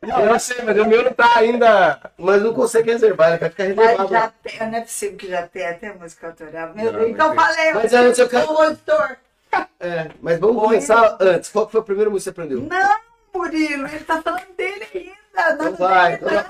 Não, 0.03 0.21
eu 0.21 0.39
sei, 0.41 0.63
mas 0.65 0.79
o 0.79 0.85
meu 0.85 1.05
não 1.05 1.13
tá 1.13 1.39
ainda. 1.39 2.01
mas 2.19 2.43
não 2.43 2.53
consegue 2.55 2.91
reservar, 2.93 3.31
ele 3.31 3.39
vai 3.39 3.51
ficar 3.51 3.65
Mas 3.69 3.77
reservado. 3.79 4.09
já 4.11 4.33
tem, 4.43 4.71
não 4.71 4.79
é 4.79 4.81
possível 4.81 5.17
que 5.17 5.29
já 5.29 5.47
tenha 5.47 5.71
até 5.71 5.93
música 5.93 6.27
autoral. 6.29 6.75
Meu 6.75 6.93
Não, 6.93 6.99
Deus, 6.99 7.11
então 7.11 7.29
eu 7.29 7.35
mas 7.35 7.57
falei, 7.57 7.73
Mas 7.75 7.93
antes 7.95 8.19
eu 8.19 8.29
quero- 8.29 8.47
compositor. 8.49 9.17
É, 9.79 10.09
mas 10.21 10.39
vamos 10.41 10.57
Oi. 10.57 10.63
começar 10.63 11.17
antes. 11.21 11.51
Qual 11.51 11.69
foi 11.69 11.81
a 11.81 11.85
primeira 11.85 12.11
música 12.11 12.31
que 12.33 12.35
você 12.37 12.43
aprendeu? 12.43 12.67
Não, 12.69 12.97
Murilo, 13.35 13.87
ele 13.87 14.01
tá 14.05 14.21
falando 14.23 14.47
dele 14.57 14.87
ainda. 14.95 15.57
Não 15.57 15.71
Então 15.73 15.89
vai, 15.89 16.15
então 16.15 16.31
não. 16.31 16.45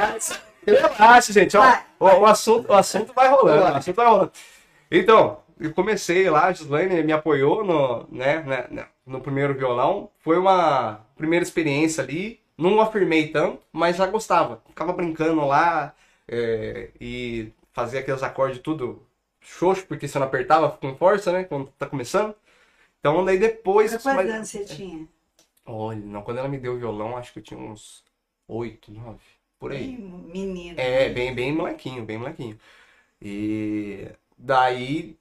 Relaxa, 0.66 1.32
gente, 1.32 1.56
ó. 1.56 1.60
Vai. 1.60 1.82
O, 1.98 2.06
o 2.06 2.26
assunto, 2.26 2.70
o 2.70 2.74
assunto 2.74 3.12
vai 3.12 3.28
rolando, 3.28 3.62
Vai. 3.62 3.72
o 3.72 3.76
assunto 3.76 3.96
vai 3.96 4.06
rolando. 4.06 4.32
Então, 4.90 5.40
eu 5.58 5.72
comecei 5.72 6.28
lá, 6.30 6.46
a 6.46 6.52
Gislaine 6.52 7.02
me 7.02 7.12
apoiou 7.12 7.64
no, 7.64 8.06
né, 8.10 8.42
né, 8.46 8.66
né, 8.70 8.86
no 9.06 9.20
primeiro 9.20 9.54
violão. 9.54 10.10
Foi 10.20 10.38
uma 10.38 11.00
primeira 11.16 11.42
experiência 11.42 12.02
ali. 12.04 12.40
Não 12.56 12.80
afirmei 12.80 13.28
tanto, 13.28 13.62
mas 13.72 13.96
já 13.96 14.06
gostava. 14.06 14.62
Ficava 14.68 14.92
brincando 14.92 15.46
lá 15.46 15.94
é, 16.28 16.90
e 17.00 17.52
fazia 17.72 18.00
aqueles 18.00 18.22
acordes 18.22 18.60
tudo 18.60 19.02
xoxo, 19.40 19.86
porque 19.86 20.06
você 20.06 20.18
não 20.18 20.26
apertava 20.26 20.70
com 20.70 20.94
força, 20.96 21.32
né? 21.32 21.44
Quando 21.44 21.68
tá 21.78 21.86
começando. 21.86 22.34
Então, 23.00 23.24
daí 23.24 23.38
depois. 23.38 23.90
Quantos 23.92 24.04
mas- 24.04 24.30
anos 24.30 24.48
você 24.48 24.64
tinha? 24.64 25.08
Olha, 25.64 26.00
não, 26.00 26.22
quando 26.22 26.38
ela 26.38 26.48
me 26.48 26.58
deu 26.58 26.74
o 26.74 26.78
violão, 26.78 27.16
acho 27.16 27.32
que 27.32 27.38
eu 27.38 27.42
tinha 27.42 27.58
uns 27.58 28.04
oito, 28.48 28.90
nove, 28.92 29.20
por 29.58 29.72
aí. 29.72 29.94
Ih, 29.94 29.98
Menino. 29.98 30.80
É, 30.80 31.08
bem, 31.08 31.34
bem 31.34 31.52
molequinho, 31.52 32.04
bem 32.04 32.18
molequinho. 32.18 32.58
E 33.20 34.08
daí 34.36 35.16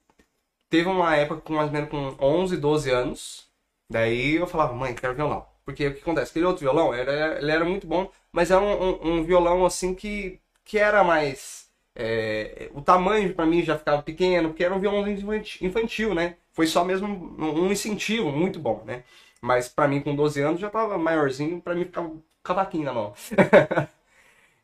teve 0.68 0.88
uma 0.88 1.14
época 1.16 1.40
com 1.42 1.54
mais 1.54 1.68
ou 1.68 1.72
menos 1.72 1.90
com 1.90 2.16
11, 2.24 2.56
12 2.56 2.90
anos. 2.90 3.48
Daí 3.88 4.36
eu 4.36 4.46
falava, 4.46 4.72
mãe, 4.74 4.94
quero 4.94 5.14
violão. 5.14 5.46
Porque 5.64 5.86
o 5.88 5.94
que 5.94 6.00
acontece? 6.00 6.30
Aquele 6.30 6.46
outro 6.46 6.62
violão, 6.62 6.92
era, 6.94 7.38
ele 7.40 7.50
era 7.50 7.64
muito 7.64 7.86
bom, 7.86 8.10
mas 8.32 8.50
era 8.50 8.60
um, 8.60 8.90
um- 8.90 9.12
um 9.20 9.24
violão 9.24 9.64
assim 9.64 9.94
que, 9.94 10.40
que 10.64 10.78
era 10.78 11.04
mais. 11.04 11.68
é, 11.94 12.70
o 12.74 12.80
tamanho 12.82 13.34
pra 13.34 13.46
mim 13.46 13.62
já 13.62 13.78
ficava 13.78 14.02
pequeno, 14.02 14.48
porque 14.50 14.64
era 14.64 14.74
um 14.74 15.06
infanti- 15.08 15.64
infantil, 15.64 16.14
né? 16.14 16.36
Foi 16.52 16.66
só 16.66 16.84
mesmo 16.84 17.06
um, 17.08 17.70
incentivo 17.72 18.30
muito 18.32 18.58
bom, 18.58 18.82
né? 18.84 19.04
Mas 19.40 19.68
pra 19.68 19.86
mim 19.88 20.00
com 20.00 20.14
12 20.14 20.40
anos 20.40 20.60
já 20.60 20.70
tava 20.70 20.96
maiorzinho, 20.98 21.60
pra 21.60 21.74
mim 21.74 21.84
ficava 21.84 22.08
um 22.08 22.22
cavaquinho 22.42 22.84
na 22.84 22.92
mão. 22.92 23.14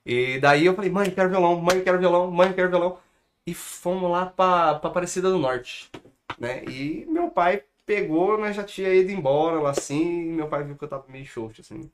E 0.04 0.38
daí 0.40 0.64
eu 0.66 0.74
falei, 0.74 0.90
mãe, 0.90 1.10
quero 1.10 1.28
violão, 1.28 1.56
mãe, 1.60 1.82
quero 1.82 1.98
violão, 1.98 2.30
mãe, 2.30 2.52
quero 2.52 2.70
violão. 2.70 2.98
E 3.46 3.54
fomos 3.54 4.10
lá 4.10 4.26
pra, 4.26 4.74
pra 4.76 4.90
Aparecida 4.90 5.30
do 5.30 5.38
Norte, 5.38 5.90
né? 6.38 6.64
E 6.64 7.06
meu 7.08 7.30
pai 7.30 7.62
pegou, 7.88 8.36
nós 8.36 8.54
já 8.54 8.62
tinha 8.62 8.92
ido 8.92 9.10
embora 9.10 9.58
lá 9.58 9.70
assim, 9.70 10.28
e 10.28 10.32
meu 10.32 10.46
pai 10.46 10.62
viu 10.62 10.76
que 10.76 10.84
eu 10.84 10.88
tava 10.88 11.06
meio 11.08 11.24
xoxo, 11.24 11.62
assim. 11.62 11.90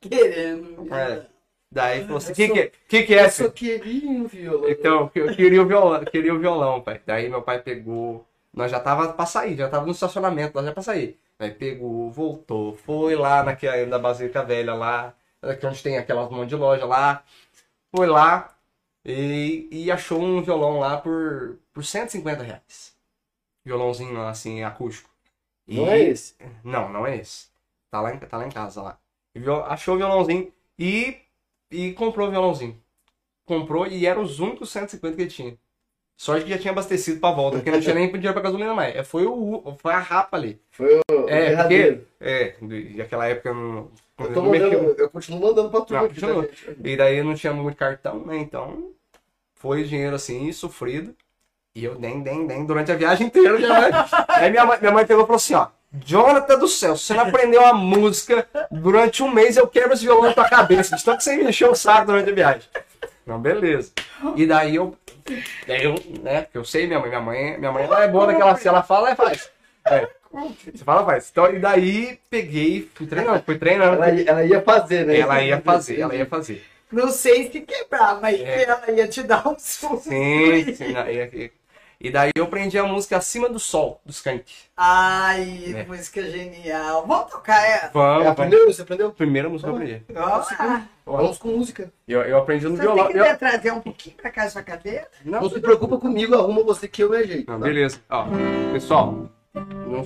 Querendo. 0.00 0.92
É. 0.92 1.26
Daí 1.70 2.02
falou 2.02 2.16
assim, 2.16 2.30
Eu 2.30 2.34
que 2.34 2.48
que, 2.48 2.72
que 2.88 3.02
que 3.04 3.14
é, 3.14 3.26
Eu 3.26 3.30
só 3.30 3.48
queria 3.48 4.10
um 4.10 4.26
violão. 4.26 4.68
Então, 4.68 5.10
eu 5.14 5.36
queria 5.36 5.62
o 5.62 5.66
violão, 5.66 6.04
queria 6.04 6.34
o 6.34 6.38
violão, 6.38 6.80
pai. 6.80 7.00
Daí 7.06 7.28
meu 7.28 7.42
pai 7.42 7.62
pegou, 7.62 8.26
nós 8.52 8.70
já 8.70 8.80
tava 8.80 9.12
pra 9.12 9.26
sair, 9.26 9.56
já 9.56 9.68
tava 9.68 9.86
no 9.86 9.92
estacionamento, 9.92 10.54
nós 10.56 10.64
já 10.64 10.72
pra 10.72 10.82
sair. 10.82 11.16
Aí 11.38 11.52
pegou, 11.52 12.10
voltou, 12.10 12.74
foi 12.74 13.14
lá 13.14 13.44
naquela 13.44 13.86
da 13.86 13.98
Basílica 13.98 14.42
Velha 14.42 14.74
lá, 14.74 15.14
aqui 15.40 15.64
onde 15.64 15.82
tem 15.82 15.96
aquelas 15.96 16.28
monte 16.30 16.48
de 16.48 16.56
loja 16.56 16.84
lá, 16.84 17.22
foi 17.94 18.08
lá 18.08 18.56
e, 19.04 19.68
e 19.70 19.90
achou 19.92 20.20
um 20.20 20.42
violão 20.42 20.80
lá 20.80 20.96
por, 20.96 21.58
por 21.72 21.84
150 21.84 22.42
reais. 22.42 22.96
Violãozinho 23.64 24.20
assim, 24.22 24.64
acústico. 24.64 25.17
E- 25.68 25.76
Não 25.76 25.86
é 25.88 26.00
esse? 26.00 26.34
Não, 26.64 26.88
não 26.88 27.06
é 27.06 27.16
esse. 27.16 27.48
Tá 27.90 28.00
lá 28.00 28.14
em, 28.14 28.18
tá 28.18 28.36
lá 28.38 28.46
em 28.46 28.50
casa 28.50 28.82
lá. 28.82 28.98
Viol- 29.34 29.64
achou 29.64 29.94
o 29.94 29.98
violãozinho 29.98 30.52
e, 30.78 31.16
e 31.70 31.92
comprou 31.92 32.28
o 32.28 32.30
violãozinho. 32.30 32.76
Comprou 33.46 33.86
e 33.86 34.06
era 34.06 34.20
os 34.20 34.40
únicos 34.40 34.70
150 34.70 35.16
que 35.16 35.22
ele 35.22 35.30
tinha. 35.30 35.58
Sorte 36.16 36.44
que 36.44 36.50
já 36.50 36.58
tinha 36.58 36.72
abastecido 36.72 37.20
pra 37.20 37.30
volta, 37.32 37.58
porque 37.58 37.70
não 37.70 37.80
tinha 37.80 37.94
nem 37.96 38.10
dinheiro 38.10 38.34
pra 38.34 38.42
gasolina 38.42 38.74
mais. 38.74 38.96
É, 38.96 39.04
Foi, 39.04 39.26
o, 39.26 39.76
foi 39.78 39.92
a 39.92 39.98
rapa 40.00 40.36
ali. 40.36 40.60
Foi 40.70 40.98
o 40.98 41.28
É, 41.28 41.56
porque. 41.56 42.00
É, 42.20 42.56
e 42.62 43.00
aquela 43.02 43.26
época 43.26 43.50
eu 43.50 43.54
não. 43.54 43.90
Eu, 44.18 44.30
não 44.30 44.42
mandando, 44.46 45.00
eu 45.00 45.10
continuo 45.10 45.40
mandando 45.40 45.70
pra 45.70 45.80
turma 45.82 46.02
Não, 46.02 46.08
e 46.84 46.96
daí 46.96 47.22
não 47.22 47.34
tinha 47.36 47.52
muito 47.52 47.76
cartão, 47.76 48.26
né? 48.26 48.38
Então 48.38 48.92
foi 49.54 49.84
dinheiro 49.84 50.16
assim, 50.16 50.50
sofrido. 50.52 51.14
E 51.78 51.84
eu 51.84 51.94
nem, 51.98 52.18
nem, 52.18 52.44
nem, 52.44 52.64
durante 52.66 52.90
a 52.90 52.96
viagem 52.96 53.28
inteira. 53.28 53.56
Minha 53.56 53.68
mãe, 53.80 53.90
aí 54.28 54.50
minha 54.50 54.66
mãe, 54.66 54.78
minha 54.80 54.92
mãe 54.92 55.06
pegou 55.06 55.22
e 55.22 55.26
falou 55.26 55.36
assim: 55.36 55.54
ó, 55.54 55.68
Jonathan 56.04 56.58
do 56.58 56.66
céu, 56.66 56.96
se 56.96 57.04
você 57.04 57.14
não 57.14 57.22
aprendeu 57.28 57.64
a 57.64 57.72
música 57.72 58.46
durante 58.70 59.22
um 59.22 59.30
mês, 59.32 59.56
eu 59.56 59.66
quebro 59.68 59.92
esse 59.92 60.02
violão 60.04 60.24
na 60.28 60.34
tua 60.34 60.48
cabeça. 60.48 60.96
De 60.96 61.04
tanto 61.04 61.18
que 61.18 61.24
você 61.24 61.36
me 61.36 61.44
encheu 61.48 61.70
o 61.70 61.76
saco 61.76 62.06
durante 62.06 62.30
a 62.30 62.34
viagem. 62.34 62.62
Não, 63.24 63.38
beleza. 63.40 63.92
E 64.34 64.44
daí 64.46 64.74
eu. 64.74 64.96
Daí 65.66 65.84
eu, 65.84 65.94
né? 66.22 66.42
Porque 66.42 66.58
eu 66.58 66.64
sei, 66.64 66.86
minha 66.86 66.98
mãe, 66.98 67.08
minha 67.10 67.20
mãe, 67.20 67.58
minha 67.58 67.70
mãe 67.72 67.84
ela 67.84 68.02
é 68.02 68.08
boa 68.08 68.26
naquela. 68.26 68.56
Se 68.56 68.66
ela 68.66 68.82
fala, 68.82 69.08
ela 69.08 69.16
faz. 69.16 69.50
É. 69.86 70.08
Você 70.32 70.84
fala, 70.84 71.04
faz. 71.04 71.28
Então, 71.30 71.54
e 71.54 71.58
daí 71.58 72.18
peguei, 72.28 72.90
fui 72.94 73.06
treinando, 73.06 73.42
fui 73.44 73.56
treinando. 73.56 73.94
Ela, 73.94 74.10
ia- 74.10 74.28
ela 74.30 74.44
ia 74.44 74.60
fazer, 74.62 75.06
né? 75.06 75.18
Ela 75.20 75.42
ia 75.42 75.60
fazer, 75.60 76.00
ela 76.00 76.14
ia 76.14 76.26
fazer. 76.26 76.64
Não 76.90 77.08
sei 77.10 77.50
se 77.50 77.60
quebrar, 77.60 78.18
mas 78.20 78.40
É. 78.40 78.62
ela 78.64 78.90
ia 78.90 79.06
te 79.06 79.22
dar 79.22 79.46
um 79.46 79.56
susto. 79.58 80.08
Sim, 80.08 80.74
sim. 80.74 80.92
não, 80.92 81.06
E, 81.08 81.50
e- 82.00 82.10
daí 82.10 82.30
eu 82.36 82.44
aprendi 82.44 82.78
a 82.78 82.84
música 82.84 83.16
Acima 83.16 83.48
do 83.48 83.58
Sol, 83.58 84.00
do 84.04 84.10
Skank. 84.12 84.44
Ai, 84.76 85.74
É. 85.76 85.84
música 85.84 86.22
genial. 86.30 87.06
Vamos 87.06 87.30
tocar 87.32 87.62
ela. 87.66 87.90
Vamos, 87.92 88.10
É, 88.20 88.24
vamos. 88.24 88.28
aprendeu? 88.28 88.66
Você 88.72 88.82
aprendeu? 88.82 89.10
Primeira 89.12 89.48
música 89.48 89.70
que 89.70 89.76
eu 89.76 89.82
aprendi. 89.82 90.04
Vamos 90.12 90.50
lá. 90.58 90.88
Vamos 91.04 91.38
com 91.38 91.48
música. 91.48 91.92
Eu, 92.06 92.22
eu 92.22 92.38
aprendi 92.38 92.64
no 92.68 92.76
Você 92.76 92.82
violão. 92.82 93.06
tem 93.06 93.14
que 93.14 93.18
Eu... 93.28 93.38
trazer 93.38 93.72
um 93.72 93.80
pouquinho 93.80 94.16
pra 94.16 94.30
cá 94.30 94.44
a 94.44 94.50
sua 94.50 94.62
cadeira? 94.62 95.08
Não 95.24 95.40
Não, 95.42 95.50
se 95.50 95.58
preocupa 95.60 95.98
comigo, 95.98 96.34
arruma 96.34 96.62
você 96.62 96.86
que 96.86 97.02
eu 97.02 97.10
me 97.10 97.16
ajeito. 97.16 97.50
não, 97.50 97.58
tá? 97.58 97.64
beleza. 97.66 98.00
Ó, 98.10 98.26
pessoal, 98.72 99.28
não, 99.54 100.04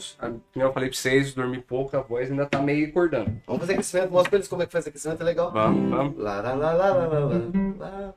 eu 0.54 0.72
falei 0.72 0.88
pra 0.88 0.96
vocês, 0.99 1.34
dormi 1.34 1.61
pouco, 1.61 1.96
a 1.96 2.00
voz 2.00 2.30
ainda 2.30 2.46
tá 2.46 2.61
meio 2.62 2.88
acordando. 2.88 3.32
Vamos 3.46 3.61
fazer 3.62 3.72
aquecimento, 3.75 4.11
mostra 4.12 4.30
pra 4.30 4.37
eles 4.38 4.49
como 4.49 4.62
é 4.62 4.66
que 4.66 4.72
faz 4.72 4.87
aquecimento, 4.87 5.20
é 5.20 5.25
legal. 5.25 5.50
Vamos, 5.50 5.90
vamos. 5.90 6.16
Lá, 6.18 6.40
lá, 6.40 6.54
lá, 6.54 6.72
lá, 6.72 6.87
lá, 6.92 7.06
lá, 7.06 7.18
lá, 7.18 7.28
lá, 7.78 8.14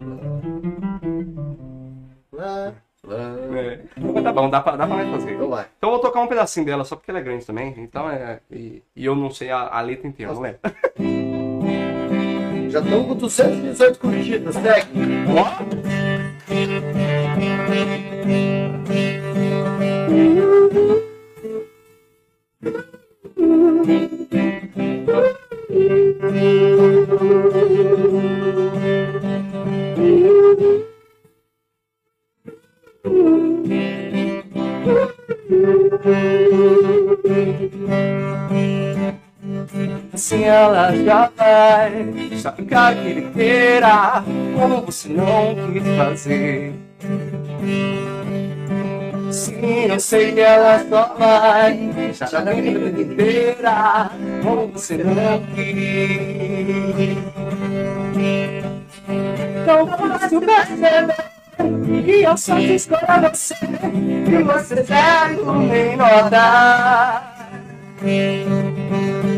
lá, 2.32 2.56
lá. 2.72 2.76
É. 3.10 3.80
Mas 3.98 4.24
tá 4.24 4.34
bom, 4.34 4.50
dá 4.50 4.62
pra, 4.62 4.76
dá 4.76 4.88
pra 4.88 4.98
nós 5.04 5.10
fazer. 5.10 5.34
Então 5.34 5.50
vai. 5.50 5.68
Então 5.78 5.92
vou 5.92 6.00
tocar 6.00 6.22
um 6.22 6.28
pedacinho 6.28 6.66
dela, 6.66 6.84
só 6.84 6.96
porque 6.96 7.12
ela 7.12 7.20
é 7.20 7.24
grande 7.24 7.46
também. 7.46 7.74
Então 7.78 8.10
é. 8.10 8.40
E, 8.52 8.82
e 8.96 9.06
eu 9.06 9.16
não 9.16 9.30
sei 9.30 9.52
a, 9.52 9.68
a 9.68 9.82
letra 9.82 10.08
inteira, 10.08 10.34
não 10.34 10.42
lembro. 10.42 10.60
Já 12.70 12.80
estamos 12.80 13.08
com 13.08 13.16
218 13.16 14.00
curtidas, 14.00 14.56
segue. 14.56 14.90
Assim 40.14 40.44
ela 40.44 40.96
já 40.96 41.32
vai 41.36 42.14
sacar 42.38 42.96
que 42.96 43.08
ele 43.08 43.32
queira 43.32 44.24
Como 44.56 44.82
você 44.84 45.10
não 45.10 45.56
quis 45.72 45.84
fazer. 45.98 46.74
Sim, 49.32 49.86
eu 49.90 50.00
sei 50.00 50.32
que 50.34 50.42
ela 50.42 50.86
só 50.88 51.16
vai 51.18 52.14
Já 52.14 52.42
da 52.42 52.54
vida 52.54 53.02
inteira 53.02 54.12
Como 54.44 54.68
você 54.68 54.98
não 54.98 55.44
quis. 55.56 57.18
Então, 59.64 59.88
fácil 59.88 60.42
perceber 60.42 61.35
que 61.56 62.24
eu 62.24 62.38
só 62.38 62.56
quis 62.56 62.86
para 62.88 63.30
você 63.30 63.56
e 64.28 64.44
você 64.44 64.76
deve 64.76 65.42
nem 65.68 65.98
notar. 65.98 67.36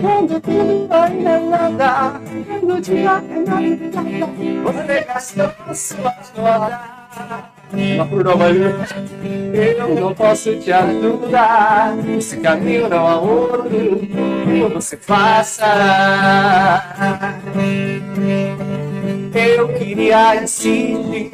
Quando 0.02 0.40
tudo 0.42 0.94
ainda 0.94 1.30
é 1.30 1.40
nada, 1.40 2.22
quando 2.48 2.76
o 2.76 2.82
dia 2.82 2.96
é 2.96 3.40
nada, 3.46 4.04
você 4.64 5.02
gastou 5.02 5.52
suas 5.74 6.34
horas. 6.38 6.98
Nova, 8.24 8.50
eu 8.50 9.96
não 9.96 10.14
posso 10.14 10.56
te 10.58 10.72
ajudar. 10.72 11.94
Esse 12.18 12.38
caminho 12.38 12.88
não 12.88 13.08
há 13.08 13.20
outro 13.20 13.70
você 14.74 14.98
faça. 14.98 15.66
Eu 19.34 19.74
queria 19.74 20.44
insistir, 20.44 21.32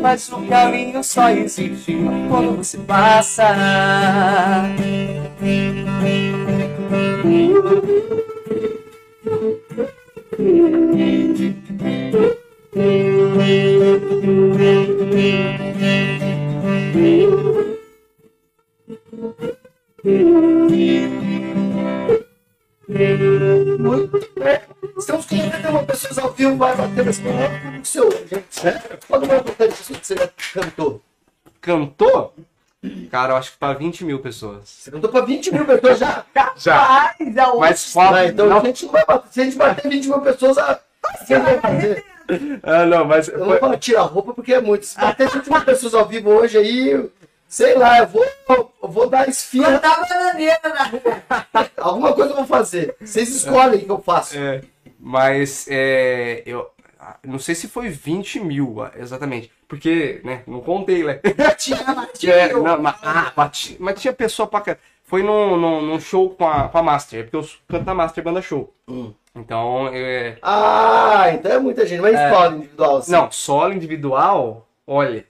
mas 0.00 0.30
o 0.32 0.42
caminho 0.46 1.02
só 1.04 1.30
existe 1.30 1.96
quando 2.28 2.56
você 2.56 2.78
passa. 2.78 3.54
Muito 23.78 24.30
bem. 24.40 24.73
Estamos 24.96 25.26
com 25.26 25.36
91 25.36 25.84
pessoas 25.86 26.18
ao 26.18 26.32
vivo, 26.32 26.56
vai 26.56 26.76
bater 26.76 27.06
esse 27.08 27.20
momento 27.22 27.82
o 27.82 27.84
seu, 27.84 28.10
gente. 28.10 28.64
Né? 28.64 28.82
Quando 29.08 29.26
mais 29.26 29.40
importante 29.40 29.74
pessoas 29.74 29.98
que 29.98 30.06
você 30.06 30.16
já 30.16 30.30
cantou? 30.52 31.02
Cantou? 31.60 32.34
Cara, 33.10 33.32
eu 33.32 33.36
acho 33.36 33.52
que 33.52 33.58
pra 33.58 33.72
20 33.72 34.04
mil 34.04 34.18
pessoas. 34.20 34.60
Você 34.64 34.90
cantou 34.90 35.10
pra 35.10 35.22
20 35.22 35.52
mil 35.52 35.64
pessoas 35.64 35.98
já? 35.98 36.24
Já. 36.56 37.14
Mas 37.18 37.36
é 37.36 37.56
Mas 37.58 37.92
fala. 37.92 38.26
Então 38.26 38.46
não, 38.46 38.58
a 38.58 38.64
gente 38.64 38.84
não 38.84 38.92
vai 38.92 39.04
bater. 39.04 39.32
Se 39.32 39.40
a 39.40 39.44
gente 39.44 39.56
bater 39.56 39.88
20 39.90 40.06
mil 40.06 40.20
pessoas, 40.20 40.58
a... 40.58 40.80
o 41.20 41.24
que 41.26 41.38
vai 41.38 41.60
fazer? 41.60 42.04
ah, 42.62 42.86
não, 42.86 43.04
mas. 43.04 43.28
Eu 43.28 43.38
não 43.38 43.58
vou 43.58 43.76
tirar 43.78 44.00
a 44.00 44.04
roupa 44.04 44.32
porque 44.34 44.54
é 44.54 44.60
muito. 44.60 44.86
Se 44.86 44.98
bater 44.98 45.28
20 45.28 45.50
mil 45.50 45.60
pessoas 45.62 45.94
ao 45.94 46.06
vivo 46.06 46.30
hoje 46.30 46.58
aí, 46.58 47.10
sei 47.48 47.74
lá, 47.74 47.98
eu 47.98 48.06
vou, 48.06 48.26
eu 48.48 48.88
vou 48.88 49.08
dar 49.08 49.28
esfirra. 49.28 49.78
plantar 49.78 50.06
bananeira 50.06 50.60
na 50.64 50.84
rua. 50.84 51.22
Alguma 51.78 52.12
coisa 52.12 52.32
eu 52.32 52.36
vou 52.36 52.46
fazer. 52.46 52.94
Vocês 53.00 53.34
escolhem 53.34 53.80
o 53.80 53.84
que 53.84 53.90
eu 53.90 54.02
faço. 54.02 54.36
É, 54.36 54.60
mas 55.06 55.66
é, 55.70 56.42
eu 56.46 56.70
ah, 56.98 57.16
não 57.22 57.38
sei 57.38 57.54
se 57.54 57.68
foi 57.68 57.90
20 57.90 58.40
mil 58.40 58.82
ah, 58.82 58.90
exatamente. 58.96 59.52
Porque, 59.68 60.20
né, 60.24 60.42
não 60.46 60.60
contei, 60.60 61.04
né? 61.04 61.20
Tinha 61.58 61.76
É, 61.84 61.94
matinho. 61.94 62.62
não, 62.62 62.80
mas, 62.80 62.96
ah, 63.02 63.32
bati- 63.36 63.76
mas 63.78 64.00
tinha 64.00 64.12
pessoa 64.12 64.46
pra. 64.48 64.76
Foi 65.02 65.22
num, 65.22 65.56
num, 65.58 65.82
num 65.82 66.00
show 66.00 66.30
com 66.30 66.48
a, 66.48 66.68
com 66.68 66.78
a 66.78 66.82
Master, 66.82 67.20
é 67.20 67.22
porque 67.24 67.36
eu 67.36 67.46
canto 67.68 67.84
na 67.84 67.94
Master 67.94 68.24
Banda 68.24 68.40
Show. 68.40 68.72
Hum. 68.88 69.12
Então, 69.34 69.90
é, 69.92 70.38
Ah, 70.42 71.26
então 71.34 71.52
é 71.52 71.58
muita 71.58 71.84
gente. 71.86 72.00
Mas 72.00 72.14
É. 72.14 72.24
escola 72.28 72.54
individual. 72.56 72.96
Assim. 72.98 73.12
não, 73.12 73.30
solo 73.30 73.74
individual, 73.74 74.66
olha. 74.86 75.26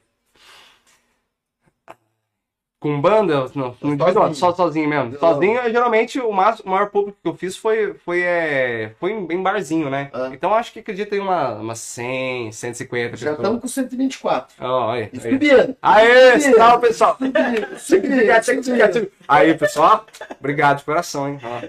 Com 2.85 3.01
banda, 3.01 3.47
não, 3.55 3.75
no 3.81 3.95
individual, 3.95 4.13
sozinho. 4.27 4.35
só 4.35 4.53
sozinho 4.55 4.87
mesmo. 4.87 5.13
Não. 5.13 5.19
Sozinho, 5.19 5.59
geralmente, 5.71 6.21
o, 6.21 6.31
mas- 6.31 6.61
o 6.61 6.69
maior 6.69 6.91
público 6.91 7.17
que 7.23 7.27
eu 7.31 7.35
fiz 7.35 7.57
foi, 7.57 7.95
foi, 8.05 8.21
é, 8.21 8.91
foi 9.01 9.13
em, 9.13 9.27
em 9.33 9.43
barzinho, 9.43 9.89
né? 9.89 10.11
Ah. 10.13 10.29
Então, 10.35 10.53
acho 10.53 10.71
que 10.71 10.81
acredito 10.81 11.15
em 11.15 11.19
uma, 11.19 11.55
uma 11.55 11.75
100, 11.75 12.53
150 12.53 13.05
Já 13.05 13.11
pessoas. 13.31 13.37
estamos 13.39 13.61
com 13.63 13.69
124. 13.69 14.55
Ó, 14.61 14.91
aí, 14.91 15.09
E. 15.15 15.77
Aê, 15.81 16.39
salve, 16.41 16.89
pessoal! 16.89 17.17
Subindo, 17.79 17.79
subindo. 17.81 19.11
Aí, 19.27 19.55
pessoal, 19.55 20.05
obrigado 20.39 20.77
de 20.81 20.85
coração, 20.85 21.27
hein? 21.31 21.39
Ó. 21.43 21.61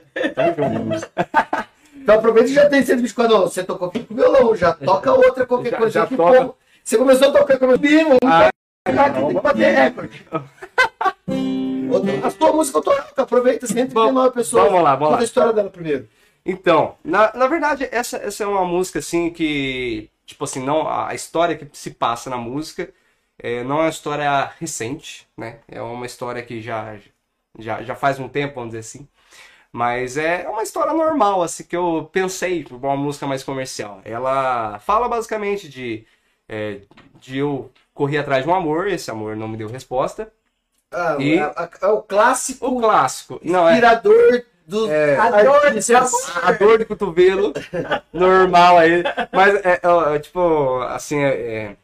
Então 1.96 2.16
aproveita 2.16 2.50
que 2.50 2.54
já 2.54 2.70
tem 2.70 2.84
124. 2.84 3.34
Não, 3.34 3.42
você 3.44 3.64
tocou 3.64 3.88
aqui 3.88 4.04
com 4.04 4.14
violão, 4.14 4.54
já 4.56 4.74
toca 4.74 5.12
outra 5.14 5.46
qualquer 5.46 5.72
Já- 5.72 5.78
coisa. 5.78 5.92
já 5.94 6.06
toca. 6.06 6.54
Você 6.84 6.98
começou 6.98 7.30
a 7.30 7.32
tocar 7.32 7.58
com 7.58 7.66
o 7.66 7.70
vamos 7.70 8.20
Ah, 8.24 8.50
tocar 8.86 9.06
aqui, 9.08 9.20
tem 9.22 9.28
que 9.36 9.42
bater 9.42 9.74
recorde. 9.76 10.26
A 12.24 12.30
sua 12.30 12.52
música 12.52 12.82
toca, 12.82 13.22
aproveita, 13.22 13.68
139 13.68 14.32
pessoas. 14.32 14.64
vamos 14.66 14.84
lá, 14.84 14.96
vamos 14.96 15.08
Conta 15.08 15.16
lá. 15.16 15.22
a 15.22 15.24
história 15.24 15.54
dela 15.54 15.70
primeiro. 15.70 16.08
Então, 16.46 16.96
na, 17.04 17.34
na 17.34 17.48
verdade, 17.48 17.88
essa, 17.92 18.18
essa 18.18 18.44
é 18.44 18.48
uma 18.48 18.66
música 18.66 19.00
assim 19.00 19.32
que, 19.32 20.10
tipo 20.26 20.44
assim, 20.44 20.60
não, 20.64 20.88
a 20.88 21.14
história 21.16 21.56
que 21.56 21.68
se 21.74 21.92
passa 21.92 22.30
na 22.30 22.38
música 22.38 22.92
é, 23.40 23.64
não 23.64 23.78
é 23.80 23.84
uma 23.84 23.90
história 23.90 24.52
recente, 24.60 25.28
né? 25.38 25.60
É 25.68 25.82
uma 25.82 26.06
história 26.06 26.44
que 26.44 26.62
já, 26.62 26.98
já, 27.58 27.82
já 27.84 27.96
faz 27.96 28.20
um 28.20 28.28
tempo, 28.30 28.56
vamos 28.56 28.70
dizer 28.70 28.80
assim. 28.80 29.08
Mas 29.72 30.18
é 30.18 30.48
uma 30.48 30.64
história 30.64 30.94
normal, 30.94 31.42
assim, 31.44 31.64
que 31.64 31.76
eu 31.76 32.10
pensei 32.12 32.64
para 32.64 32.78
uma 32.78 32.96
música 32.98 33.28
mais 33.28 33.44
comercial. 33.44 34.02
Ela 34.06 34.80
fala 34.80 35.10
basicamente 35.10 35.68
de, 35.68 36.06
é, 36.48 36.82
de 37.20 37.38
eu 37.40 37.72
correr 37.94 38.20
atrás 38.20 38.44
de 38.44 38.50
um 38.50 38.56
amor, 38.56 38.88
esse 38.88 39.12
amor 39.12 39.36
não 39.36 39.48
me 39.48 39.58
deu 39.58 39.68
resposta. 39.68 40.32
Ah, 40.92 41.18
E- 41.20 41.38
é, 41.38 41.42
a- 41.42 41.70
é 41.82 41.88
o 41.88 42.02
clássico 42.02 42.68
O 42.68 42.80
clássico. 42.80 43.40
Não, 43.44 43.68
é, 43.68 43.74
inspirador 43.74 44.44
dos 44.68 44.90
É. 44.90 45.18
A 45.18 45.30
dor 45.44 45.62
a 46.44 46.52
dor 46.54 46.78
de 46.80 46.86
cotovelo 46.86 47.54
normal 48.14 48.78
aí. 48.78 49.04
Mas 49.32 49.56
é, 49.66 49.82
é, 49.84 50.16
é, 50.16 50.20
tipo, 50.20 50.80
assim, 50.84 51.20
é, 51.20 51.28
é, 51.30 51.78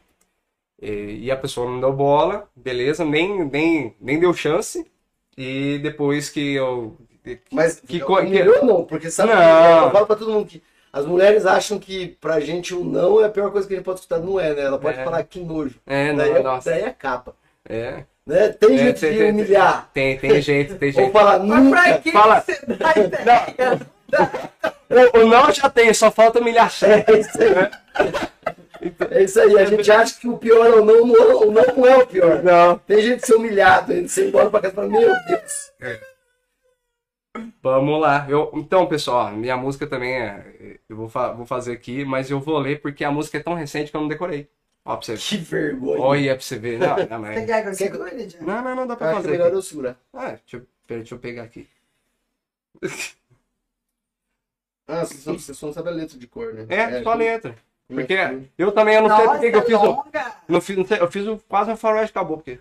é, 0.80 0.88
e 0.90 1.30
a 1.30 1.36
pessoa 1.36 1.68
não 1.70 1.78
deu 1.80 1.92
bola, 1.92 2.48
beleza, 2.56 3.04
nem, 3.04 3.44
nem, 3.44 3.94
nem 4.00 4.18
deu 4.18 4.32
chance. 4.34 4.84
E 5.36 5.78
depois 5.82 6.28
que 6.28 6.54
eu. 6.54 6.96
Mas 7.52 7.78
que, 7.80 7.98
eu- 7.98 8.06
que- 8.06 8.12
humilhou 8.14 8.64
não, 8.64 8.84
porque 8.84 9.10
sabe 9.10 9.30
que 9.30 9.36
Não. 9.36 9.84
eu 9.86 9.90
falo 9.92 10.06
pra 10.06 10.16
todo 10.16 10.32
mundo 10.32 10.46
que 10.46 10.60
as 10.92 11.06
mulheres 11.06 11.46
acham 11.46 11.78
que 11.78 12.08
pra 12.20 12.40
gente 12.40 12.74
o 12.74 12.84
não 12.84 13.20
é 13.20 13.26
a 13.26 13.30
pior 13.30 13.50
coisa 13.52 13.66
que 13.66 13.74
a 13.74 13.76
gente 13.76 13.84
pode 13.84 14.00
escutar. 14.00 14.18
Não 14.18 14.38
é, 14.40 14.52
né? 14.54 14.62
Ela 14.62 14.78
pode 14.78 14.98
É. 14.98 15.04
falar 15.04 15.22
que 15.22 15.38
nojo. 15.40 15.76
É, 15.86 16.12
daí, 16.12 16.30
não, 16.30 16.36
é, 16.36 16.42
nossa. 16.42 16.70
daí 16.70 16.82
é 16.82 16.90
capa. 16.90 17.34
É. 17.66 18.04
Né? 18.26 18.48
Tem 18.50 18.74
É, 18.74 18.78
jeito 18.78 19.00
tem- 19.00 19.12
de 19.12 19.18
tem- 19.18 19.30
humilhar. 19.32 19.90
Tem, 19.92 20.16
tem 20.18 20.40
jeito, 20.42 20.76
tem 20.76 20.88
Ou 20.90 20.94
jeito. 20.94 21.12
falar 21.12 21.38
Mas 21.40 21.68
pra 21.70 21.98
que 21.98 22.12
Fala. 22.12 22.40
você 22.40 22.60
dá 22.66 22.92
ideia? 22.96 23.80
O, 25.14 25.18
o 25.20 25.26
não 25.26 25.50
já 25.52 25.68
tem, 25.70 25.92
só 25.94 26.10
falta 26.10 26.38
humilhação. 26.38 26.88
É 26.88 27.04
isso 27.18 27.38
aí. 27.42 27.70
É 29.10 29.22
isso 29.22 29.40
aí. 29.40 29.58
A 29.58 29.64
gente 29.64 29.90
acha 29.90 30.20
que 30.20 30.28
o 30.28 30.36
pior 30.38 30.66
é 30.66 30.70
o 30.74 30.84
não, 30.84 31.06
não, 31.06 31.16
é- 31.16 31.34
o 31.34 31.50
não 31.50 31.62
não 31.76 31.86
é 31.86 31.96
o 31.96 32.06
pior. 32.06 32.42
Não. 32.42 32.78
Tem 32.78 33.00
gente 33.00 33.20
de 33.20 33.26
ser 33.26 33.34
humilhado, 33.34 33.92
de 33.92 34.08
ser 34.08 34.28
embora 34.28 34.50
pra 34.50 34.60
casa 34.60 34.72
e 34.72 34.76
falar, 34.76 34.88
meu 34.88 35.00
Deus. 35.26 35.72
Vamos 37.62 38.00
lá. 38.00 38.26
Eu, 38.28 38.50
então, 38.54 38.86
pessoal, 38.86 39.30
minha 39.32 39.56
música 39.56 39.86
também 39.86 40.14
é. 40.20 40.78
Eu 40.88 40.96
vou, 40.96 41.08
fa- 41.08 41.32
vou 41.32 41.46
fazer 41.46 41.72
aqui, 41.72 42.04
mas 42.04 42.30
eu 42.30 42.38
vou 42.38 42.58
ler 42.58 42.80
porque 42.82 43.04
a 43.04 43.10
música 43.10 43.38
é 43.38 43.42
tão 43.42 43.54
recente 43.54 43.90
que 43.90 43.96
eu 43.96 44.00
não 44.00 44.08
decorei. 44.08 44.48
Ó, 44.84 44.96
pra 44.96 45.06
você 45.06 45.14
ver. 45.14 45.20
Que 45.22 45.36
vergonha. 45.36 46.00
Olha 46.00 46.34
pra 46.34 46.42
você 46.44 46.58
ver. 46.58 46.78
Não, 46.78 46.88
não, 46.88 46.96
Você 46.96 47.18
mas... 47.18 47.46
quer 47.46 47.62
que 47.62 47.68
eu 47.68 47.74
segure, 47.74 48.36
não, 48.40 48.62
não, 48.64 48.74
não 48.74 48.86
dá 48.86 48.96
pra 48.96 49.08
acho 49.10 49.18
é 49.18 49.22
fazer. 49.22 49.30
melhor 49.30 49.46
aqui. 49.48 49.56
eu 49.56 49.62
segurar. 49.62 49.96
Ah, 50.12 50.30
deixa 50.30 50.56
eu, 50.56 50.66
pera, 50.86 51.00
deixa 51.00 51.14
eu 51.14 51.18
pegar 51.18 51.42
aqui. 51.44 51.68
Ah, 54.88 55.04
você 55.04 55.14
só, 55.18 55.32
você 55.34 55.54
só 55.54 55.66
não 55.66 55.72
sabe 55.72 55.88
a 55.88 55.92
letra 55.92 56.18
de 56.18 56.26
cor, 56.26 56.52
né? 56.52 56.66
É, 56.68 57.02
só 57.02 57.12
a 57.12 57.14
letra. 57.14 57.56
Porque 57.88 58.16
Hum. 58.16 58.46
eu 58.58 58.72
também 58.72 58.94
eu 58.96 59.02
não 59.06 59.16
sei 59.16 59.26
porque 59.28 59.50
que 59.50 59.56
eu 59.56 59.64
fiz 59.66 59.76
o. 59.78 60.04
Não 60.48 60.60
fiz, 60.60 60.76
não 60.76 60.86
sei, 60.86 61.00
eu 61.00 61.10
fiz 61.10 61.26
o, 61.26 61.38
quase 61.48 61.70
um 61.70 61.76
faroeste 61.76 62.10
acabou, 62.10 62.38
porque. 62.38 62.58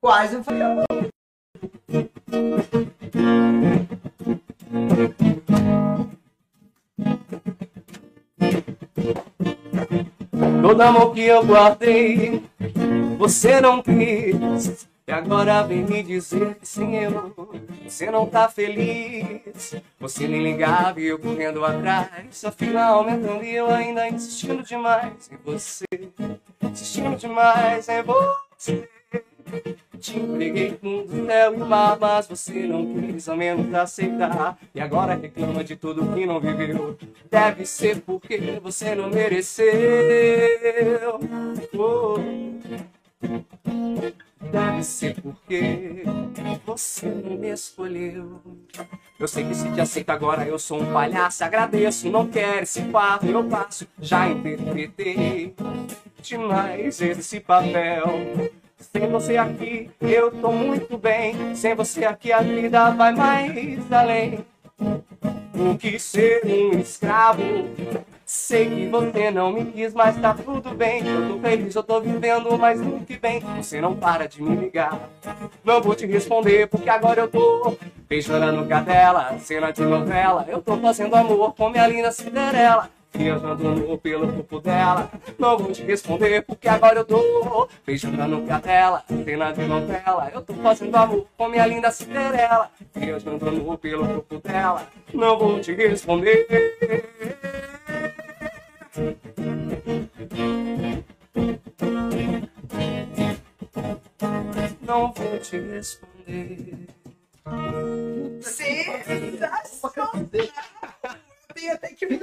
Quase 0.00 0.36
um 0.36 0.44
foi. 0.44 0.56
Todo 10.62 10.80
amor 10.80 11.12
que 11.12 11.22
eu 11.22 11.44
guardei, 11.44 12.40
você 13.18 13.60
não 13.60 13.82
quis. 13.82 14.86
E 15.04 15.10
agora 15.10 15.60
vem 15.64 15.84
me 15.84 16.04
dizer 16.04 16.54
que 16.54 16.68
sim, 16.68 16.94
eu. 16.94 17.34
Você 17.84 18.08
não 18.12 18.26
tá 18.26 18.48
feliz. 18.48 19.74
Você 19.98 20.28
me 20.28 20.40
ligava 20.40 21.00
e 21.00 21.06
eu 21.06 21.18
correndo 21.18 21.64
atrás. 21.64 22.44
Afinal, 22.44 23.00
aumentando 23.00 23.42
e 23.42 23.52
eu 23.52 23.68
ainda 23.68 24.08
insistindo 24.08 24.62
demais 24.62 25.28
em 25.32 25.36
você. 25.44 25.84
Insistindo 26.62 27.16
demais 27.16 27.88
em 27.88 28.02
você. 28.04 28.88
Te 29.98 30.18
entreguei 30.18 30.78
mundo, 30.82 31.26
céu 31.26 31.54
e 31.54 31.58
mar, 31.58 31.98
mas 32.00 32.26
você 32.26 32.66
não 32.66 32.94
quis 32.94 33.28
ao 33.28 33.36
menos 33.36 33.72
aceitar. 33.74 34.58
E 34.74 34.80
agora 34.80 35.14
reclama 35.14 35.62
de 35.62 35.76
tudo 35.76 36.12
que 36.14 36.26
não 36.26 36.40
viveu. 36.40 36.98
Deve 37.30 37.66
ser 37.66 38.00
porque 38.00 38.58
você 38.62 38.94
não 38.94 39.10
mereceu. 39.10 39.68
Oh. 41.76 42.16
Deve 44.50 44.82
ser 44.82 45.20
porque 45.20 46.02
você 46.66 47.06
não 47.06 47.36
me 47.36 47.50
escolheu. 47.50 48.40
Eu 49.20 49.28
sei 49.28 49.44
que 49.44 49.54
se 49.54 49.70
te 49.70 49.80
aceita 49.80 50.12
agora, 50.12 50.46
eu 50.46 50.58
sou 50.58 50.82
um 50.82 50.92
palhaço. 50.92 51.44
Agradeço, 51.44 52.10
não 52.10 52.26
quero 52.26 52.64
esse 52.64 52.82
fato, 52.90 53.26
eu 53.26 53.44
passo. 53.44 53.86
Já 54.00 54.28
interpretei 54.28 55.54
demais 56.20 57.00
esse 57.00 57.38
papel. 57.38 58.50
Sem 58.82 59.08
você 59.08 59.36
aqui, 59.36 59.90
eu 60.00 60.30
tô 60.32 60.50
muito 60.50 60.98
bem. 60.98 61.54
Sem 61.54 61.74
você 61.74 62.04
aqui, 62.04 62.32
a 62.32 62.40
vida 62.40 62.90
vai 62.90 63.12
mais 63.14 63.92
além. 63.92 64.44
O 65.54 65.78
que 65.78 65.98
ser 65.98 66.42
um 66.44 66.78
escravo? 66.78 67.42
Sei 68.26 68.68
que 68.68 68.88
você 68.88 69.30
não 69.30 69.52
me 69.52 69.66
quis, 69.66 69.94
mas 69.94 70.16
tá 70.20 70.34
tudo 70.34 70.74
bem. 70.74 71.06
Eu 71.06 71.28
tô 71.28 71.38
feliz, 71.38 71.74
eu 71.74 71.82
tô 71.82 72.00
vivendo 72.00 72.58
mais 72.58 72.80
do 72.80 73.04
que 73.04 73.16
bem. 73.16 73.40
Você 73.58 73.80
não 73.80 73.94
para 73.94 74.26
de 74.26 74.42
me 74.42 74.56
ligar. 74.56 74.98
Não 75.62 75.80
vou 75.80 75.94
te 75.94 76.06
responder, 76.06 76.66
porque 76.66 76.90
agora 76.90 77.20
eu 77.20 77.28
tô 77.28 77.76
beijando 78.08 78.66
cadela, 78.66 79.38
cena 79.38 79.70
de 79.70 79.82
novela. 79.82 80.44
Eu 80.48 80.60
tô 80.60 80.76
fazendo 80.78 81.14
amor 81.14 81.54
com 81.54 81.70
minha 81.70 81.86
linda 81.86 82.10
Cinderela. 82.10 82.90
Viajando 83.14 83.74
nu 83.74 83.98
pelo 83.98 84.32
corpo 84.32 84.60
dela. 84.60 85.10
Não 85.38 85.58
vou 85.58 85.70
te 85.70 85.82
responder, 85.82 86.42
porque 86.42 86.68
agora 86.68 87.00
eu 87.00 87.04
tô 87.04 87.68
beijando 87.84 88.46
cadela, 88.46 89.04
cena 89.06 89.52
de 89.52 89.64
novela. 89.64 90.30
Eu 90.32 90.42
tô 90.42 90.54
fazendo 90.54 90.96
amor 90.96 91.26
com 91.36 91.48
minha 91.48 91.66
linda 91.66 91.90
Cinderela. 91.90 92.70
Viajando 92.94 93.50
nu 93.50 93.76
pelo 93.76 94.06
corpo 94.06 94.38
dela. 94.38 94.88
Não 95.12 95.38
vou 95.38 95.60
te 95.60 95.72
responder. 95.74 96.46
Não 104.80 105.12
vou 105.12 105.38
te 105.38 105.58
responder. 105.58 106.88
Sensacional! 108.40 110.12
Eu 111.66 111.78
tenho 111.78 111.96
que 111.96 112.06
me 112.06 112.18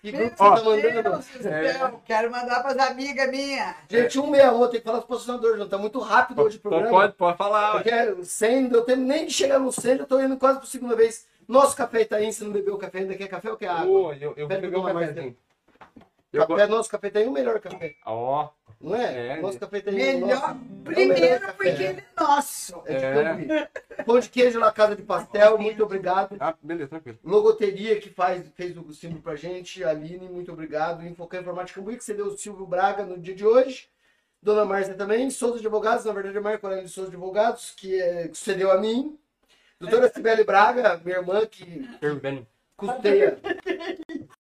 Que 0.00 0.12
grupo 0.12 0.42
Meu 0.42 0.54
você 0.54 0.60
tá 0.60 0.64
mandando? 0.64 1.02
Deus 1.02 1.26
do 1.26 1.42
céu, 1.42 2.02
quero 2.04 2.30
mandar 2.30 2.62
para 2.62 2.70
as 2.70 2.90
amigas 2.90 3.28
minhas. 3.30 3.74
Gente, 3.88 4.12
161, 4.12 4.68
tem 4.68 4.80
que 4.80 4.86
falar 4.86 4.98
os 4.98 5.04
patrocinadores, 5.04 5.58
não. 5.58 5.68
Tá 5.68 5.76
muito 5.76 5.98
rápido 5.98 6.40
hoje 6.40 6.56
o 6.56 6.60
programa. 6.60 6.90
Pode, 6.90 7.12
pode 7.14 7.36
falar. 7.36 7.72
Porque 7.72 7.90
é 7.90 8.14
100, 8.22 8.72
eu 8.72 8.82
tenho 8.82 8.98
nem 8.98 9.26
de 9.26 9.32
chegar 9.32 9.58
no 9.58 9.72
100, 9.72 9.98
eu 9.98 10.06
tô 10.06 10.20
indo 10.20 10.36
quase 10.36 10.60
por 10.60 10.66
segunda 10.66 10.94
vez. 10.94 11.26
Nosso 11.48 11.76
café 11.76 12.02
Itaim, 12.02 12.30
você 12.30 12.44
não 12.44 12.52
bebeu 12.52 12.78
café 12.78 12.98
ainda, 12.98 13.14
quer 13.16 13.26
café 13.26 13.50
ou 13.50 13.56
quer 13.56 13.68
água? 13.68 13.86
Pô, 13.86 14.12
eu, 14.12 14.34
eu 14.36 14.46
vou 14.46 14.48
Pera, 14.48 14.68
um 14.68 14.70
tomar 14.70 14.94
mais 14.94 15.08
cafezinho. 15.08 15.36
Eu 16.32 16.46
Café, 16.46 16.66
nosso 16.66 16.90
café 16.90 17.10
é 17.14 17.26
o 17.26 17.32
melhor 17.32 17.58
café, 17.58 17.94
Ó, 18.04 18.50
não 18.78 18.94
é? 18.94 19.28
É, 19.38 19.40
nosso 19.40 19.58
café 19.58 19.82
é 19.86 19.90
o 19.90 19.94
Melhor, 19.94 20.28
nosso- 20.28 20.44
é 20.46 20.50
o 20.52 20.82
primeiro 20.84 21.20
melhor 21.20 21.40
café. 21.40 21.52
porque 21.54 21.68
ele 21.82 22.00
é 22.00 22.20
nosso. 22.20 22.82
É 22.84 22.94
de 22.98 23.04
É. 23.04 23.14
Cambuí. 23.24 24.04
Pão 24.04 24.20
de 24.20 24.28
queijo 24.28 24.60
na 24.60 24.70
casa 24.70 24.94
de 24.94 25.02
pastel, 25.02 25.56
muito 25.58 25.82
obrigado. 25.82 26.36
ah, 26.38 26.54
beleza, 26.62 26.90
tranquilo. 26.90 27.18
Logoteria 27.24 27.98
que 27.98 28.10
faz, 28.10 28.46
fez 28.54 28.76
o 28.76 28.92
símbolo 28.92 29.22
pra 29.22 29.36
gente, 29.36 29.82
Aline, 29.82 30.28
muito 30.28 30.52
obrigado. 30.52 31.02
Infocan 31.06 31.40
Informática 31.40 31.80
Cambuí, 31.80 31.96
que 31.96 32.04
você 32.04 32.12
deu 32.12 32.26
o 32.26 32.36
Silvio 32.36 32.66
Braga 32.66 33.04
no 33.06 33.18
dia 33.18 33.34
de 33.34 33.46
hoje. 33.46 33.88
Dona 34.42 34.64
Márcia 34.66 34.94
também, 34.94 35.30
Souza 35.30 35.58
Advogados, 35.58 36.04
na 36.04 36.12
verdade 36.12 36.36
é 36.36 36.40
Marco 36.40 36.64
Aurélio 36.66 36.86
de 36.86 36.92
Souza 36.92 37.08
Advogados, 37.08 37.72
que 37.76 38.00
é, 38.00 38.28
que 38.28 38.36
cedeu 38.38 38.70
a 38.70 38.78
mim. 38.78 39.18
Doutora 39.80 40.08
Sibeli 40.12 40.44
Braga, 40.44 41.00
minha 41.04 41.16
irmã, 41.18 41.44
que 41.46 41.88
custeia. 42.76 43.38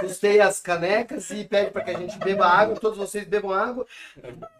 Custeia 0.00 0.46
as 0.46 0.60
canecas 0.60 1.30
e 1.30 1.44
pede 1.44 1.72
para 1.72 1.82
que 1.82 1.90
a 1.90 1.98
gente 1.98 2.16
beba 2.18 2.46
água, 2.46 2.76
todos 2.76 2.96
vocês 2.96 3.24
bebam 3.24 3.52
água. 3.52 3.86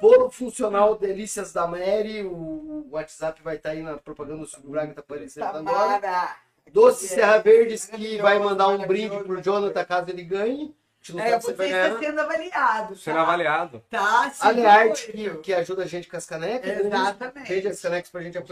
Bolo 0.01 0.31
funcional 0.31 0.97
Delícias 0.97 1.53
da 1.53 1.67
Mary, 1.67 2.25
o 2.25 2.87
WhatsApp 2.91 3.41
vai 3.43 3.57
estar 3.57 3.71
aí 3.71 3.83
na 3.83 3.97
propaganda 3.97 4.41
do 4.41 4.47
Silvio 4.47 4.71
Braga, 4.71 4.95
tá 4.95 5.01
aparecendo 5.01 5.45
agora. 5.45 6.37
Doce 6.73 7.09
Serra 7.09 7.39
Verdes, 7.39 7.87
que 7.87 8.19
vai 8.21 8.39
mandar 8.39 8.69
um 8.69 8.87
brinde 8.87 9.17
pro 9.25 9.41
Jonathan 9.41 9.85
caso 9.85 10.11
ele 10.11 10.25
ganhe. 10.25 10.75
A 11.01 11.05
gente 11.05 11.17
não 11.17 11.25
É, 11.25 11.41
se 11.41 11.47
você 11.47 11.65
está 11.65 11.99
sendo 11.99 12.21
avaliado. 12.21 12.97
Sendo 12.97 13.15
tá? 13.15 13.23
avaliado. 13.23 13.85
Tá, 13.89 14.31
sim, 14.31 14.47
A 14.47 14.51
Learte, 14.51 15.05
foi, 15.05 15.13
que, 15.13 15.31
que 15.37 15.55
ajuda 15.55 15.85
a 15.85 15.87
gente 15.87 16.09
com 16.09 16.17
as 16.17 16.27
canecas. 16.27 16.69
né? 16.69 16.87
Exatamente. 16.87 17.49
Vende 17.49 17.69
as 17.69 17.81
canecas 17.81 18.11
pra 18.11 18.21
gente 18.21 18.37
a 18.37 18.43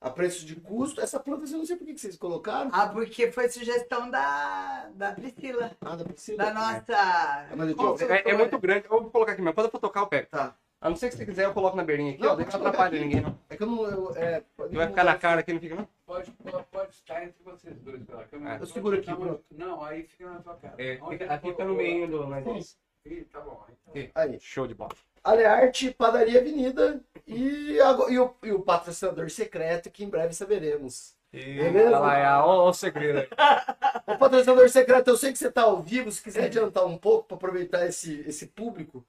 Tá 0.00 0.08
a 0.08 0.10
preço 0.10 0.46
de 0.46 0.56
custo. 0.56 1.00
Essa 1.00 1.20
planta 1.20 1.44
eu 1.44 1.58
não 1.58 1.66
sei 1.66 1.76
por 1.76 1.86
que 1.86 1.96
vocês 1.96 2.16
colocaram. 2.16 2.70
Ah, 2.72 2.88
porque 2.88 3.30
foi 3.30 3.50
sugestão 3.50 4.10
da, 4.10 4.88
da 4.94 5.12
Priscila, 5.12 5.72
Ah, 5.80 5.94
da 5.94 6.04
Priscila. 6.04 6.38
da 6.38 6.54
nossa 6.54 7.46
mas 7.54 7.70
eu. 7.70 8.10
É, 8.10 8.30
é 8.30 8.36
muito 8.36 8.58
grande. 8.58 8.86
Eu 8.86 9.02
vou 9.02 9.10
colocar 9.10 9.32
aqui 9.32 9.42
mesmo. 9.42 9.54
Quando 9.54 9.66
eu 9.66 9.70
for 9.70 9.78
tocar, 9.78 10.00
eu 10.00 10.06
pego. 10.06 10.28
Tá. 10.30 10.56
A 10.80 10.88
não 10.88 10.96
ser 10.96 11.10
que 11.10 11.16
você 11.16 11.26
quiser, 11.26 11.44
eu 11.44 11.52
coloco 11.52 11.76
na 11.76 11.84
beirinha 11.84 12.12
aqui, 12.14 12.22
Não, 12.22 12.30
ó. 12.32 12.36
Não 12.36 12.42
atrapalha 12.42 12.72
colocar 12.72 12.90
ninguém, 12.90 13.20
não. 13.20 13.38
É 13.50 13.56
que 13.56 13.62
eu 13.62 13.66
não. 13.66 13.84
Eu, 13.84 14.16
é, 14.16 14.42
Que 14.70 14.76
vai 14.76 14.88
ficar 14.88 15.04
na 15.04 15.18
cara 15.18 15.40
aqui, 15.40 15.52
não 15.52 15.60
fica, 15.60 15.74
não? 15.74 15.86
Pode, 16.06 16.30
pode, 16.30 16.64
pode 16.72 16.90
estar 16.92 17.22
entre 17.22 17.42
vocês 17.44 17.78
dois 17.80 18.02
pela 18.02 18.24
câmera. 18.24 18.56
É. 18.56 18.62
Eu 18.62 18.66
seguro 18.66 18.96
aqui, 18.96 19.10
Não, 19.10 19.16
pronto. 19.18 19.44
Não, 19.50 19.84
aí 19.84 20.04
fica 20.04 20.30
na 20.30 20.40
tua 20.40 20.54
cara. 20.56 20.74
É, 20.78 20.98
Onde 21.02 21.16
aqui 21.16 21.24
fica 21.24 21.38
colocou 21.40 21.64
no 21.66 21.74
meio 21.74 22.08
do. 22.08 22.26
Mas... 22.26 22.78
Ih, 23.04 23.24
tá 23.30 23.40
bom. 23.40 23.66
Então. 23.94 24.10
Aí. 24.14 24.40
Show 24.40 24.66
de 24.66 24.74
bola. 24.74 24.92
Alearte, 25.22 25.90
Padaria 25.92 26.40
Avenida 26.40 27.00
e, 27.26 27.78
agora- 27.80 28.10
e 28.12 28.18
o, 28.18 28.34
e 28.42 28.52
o 28.52 28.60
patrocinador 28.60 29.28
secreto 29.30 29.90
que 29.90 30.02
em 30.04 30.08
breve 30.08 30.32
saberemos. 30.34 31.14
E 31.32 31.60
É 31.60 31.70
mesmo? 31.70 31.88
olha 31.88 31.98
lá, 31.98 32.18
é, 32.18 32.38
o 32.42 32.72
segredo. 32.72 33.26
O 34.06 34.18
patrocinador 34.18 34.68
secreto, 34.68 35.08
eu 35.08 35.16
sei 35.16 35.30
que 35.32 35.38
você 35.38 35.46
está 35.48 35.62
ao 35.62 35.80
vivo, 35.80 36.10
se 36.10 36.20
quiser 36.22 36.44
adiantar 36.46 36.84
um 36.84 36.98
pouco 36.98 37.28
para 37.28 37.36
aproveitar 37.36 37.86
esse, 37.86 38.24
esse 38.26 38.46
público, 38.46 39.04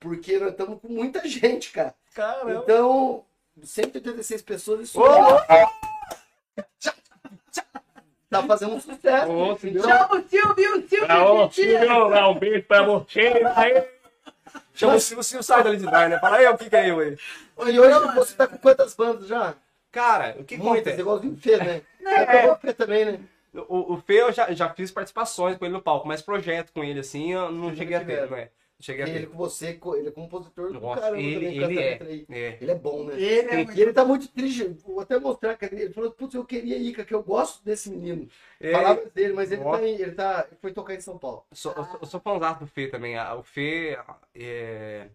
porque 0.00 0.38
nós 0.38 0.50
estamos 0.50 0.80
com 0.80 0.88
muita 0.88 1.26
gente, 1.28 1.70
cara. 1.70 1.94
Caramba. 2.14 2.62
Então, 2.64 3.24
186 3.62 4.42
pessoas, 4.42 4.80
isso 4.80 5.00
Ô, 5.00 5.04
tá 8.28 8.42
fazendo 8.44 8.74
um 8.74 8.80
sucesso. 8.80 9.30
Entendeu? 9.52 9.82
Chama 9.84 10.16
o 10.16 10.28
Silvio, 10.28 10.78
o 10.78 10.88
Silvio. 10.88 11.48
Tira. 11.50 11.80
Silvio, 11.80 12.28
um 12.30 12.38
beijo 12.38 12.66
pra 12.66 12.82
você. 12.82 13.20
Aí. 13.54 13.99
Chama 14.80 14.94
o 14.94 15.00
Silvio, 15.00 15.20
o 15.20 15.24
Silvio 15.24 15.42
sai 15.42 15.62
dali 15.62 15.76
de 15.76 15.86
trás, 15.86 16.10
né? 16.10 16.18
Fala 16.18 16.36
aí, 16.38 16.46
o 16.46 16.56
que 16.56 16.70
que 16.70 16.76
é 16.76 16.90
eu 16.90 17.00
aí? 17.00 17.16
E 17.66 17.78
hoje 17.78 18.14
você 18.14 18.34
tá 18.34 18.46
com 18.46 18.56
quantas 18.56 18.94
bandas 18.94 19.26
já? 19.28 19.54
Cara, 19.92 20.36
o 20.38 20.44
que 20.44 20.56
Muitas, 20.56 20.72
acontece? 20.72 21.00
igualzinho 21.00 21.34
o 21.34 21.36
Fê, 21.36 21.56
né? 21.58 21.82
É. 22.02 22.22
Acabou 22.22 22.52
o 22.52 22.56
Fê 22.56 22.72
também, 22.72 23.04
né? 23.04 23.20
O, 23.68 23.94
o 23.94 23.96
Fê 23.98 24.22
eu 24.22 24.32
já, 24.32 24.52
já 24.52 24.70
fiz 24.70 24.90
participações 24.90 25.58
com 25.58 25.66
ele 25.66 25.74
no 25.74 25.82
palco, 25.82 26.08
mas 26.08 26.22
projeto 26.22 26.72
com 26.72 26.82
ele 26.82 27.00
assim 27.00 27.32
eu 27.32 27.52
não 27.52 27.64
Nunca 27.64 27.76
cheguei 27.76 27.96
a 27.96 28.00
ter, 28.00 28.22
tiveram. 28.22 28.48
Cheguei 28.80 29.04
a 29.04 29.08
Ele 29.08 29.26
com 29.26 29.36
você, 29.36 29.78
ele 29.96 30.08
é 30.08 30.10
compositor 30.10 30.72
do 30.72 30.80
Nossa, 30.80 31.00
caramba 31.02 31.20
ele, 31.20 31.34
também, 31.34 31.56
ele 31.56 31.78
é. 31.78 31.92
é. 32.30 32.58
Ele 32.60 32.70
é 32.70 32.74
bom, 32.74 33.04
né? 33.04 33.20
Ele 33.20 33.50
é 33.50 33.54
E 33.54 33.64
muito 33.64 33.80
ele 33.80 33.92
tá 33.92 34.04
muito 34.04 34.28
triste. 34.28 34.64
Vou 34.84 35.00
até 35.00 35.18
mostrar 35.18 35.56
que 35.56 35.64
ele 35.64 35.92
falou, 35.92 36.10
putz, 36.10 36.34
eu 36.34 36.44
queria 36.44 36.76
ir, 36.78 36.92
cara, 36.92 37.06
que 37.06 37.14
eu 37.14 37.22
gosto 37.22 37.64
desse 37.64 37.90
menino. 37.90 38.28
É, 38.60 38.72
Palavras 38.72 39.12
dele, 39.12 39.32
mas 39.32 39.52
ele, 39.52 39.62
Nossa. 39.62 39.80
tá, 39.80 39.86
ele 39.86 40.12
tá. 40.12 40.46
Ele 40.50 40.58
foi 40.60 40.72
tocar 40.72 40.94
em 40.94 41.00
São 41.00 41.18
Paulo. 41.18 41.44
sou, 41.52 41.72
eu, 41.72 41.84
sou, 41.84 41.98
eu 42.00 42.06
sou 42.06 42.20
fãzão 42.20 42.58
do 42.58 42.66
Fê 42.66 42.88
também. 42.88 43.16
ah, 43.16 43.34
O 43.34 43.42
Fê 43.42 43.98
é. 44.34 45.08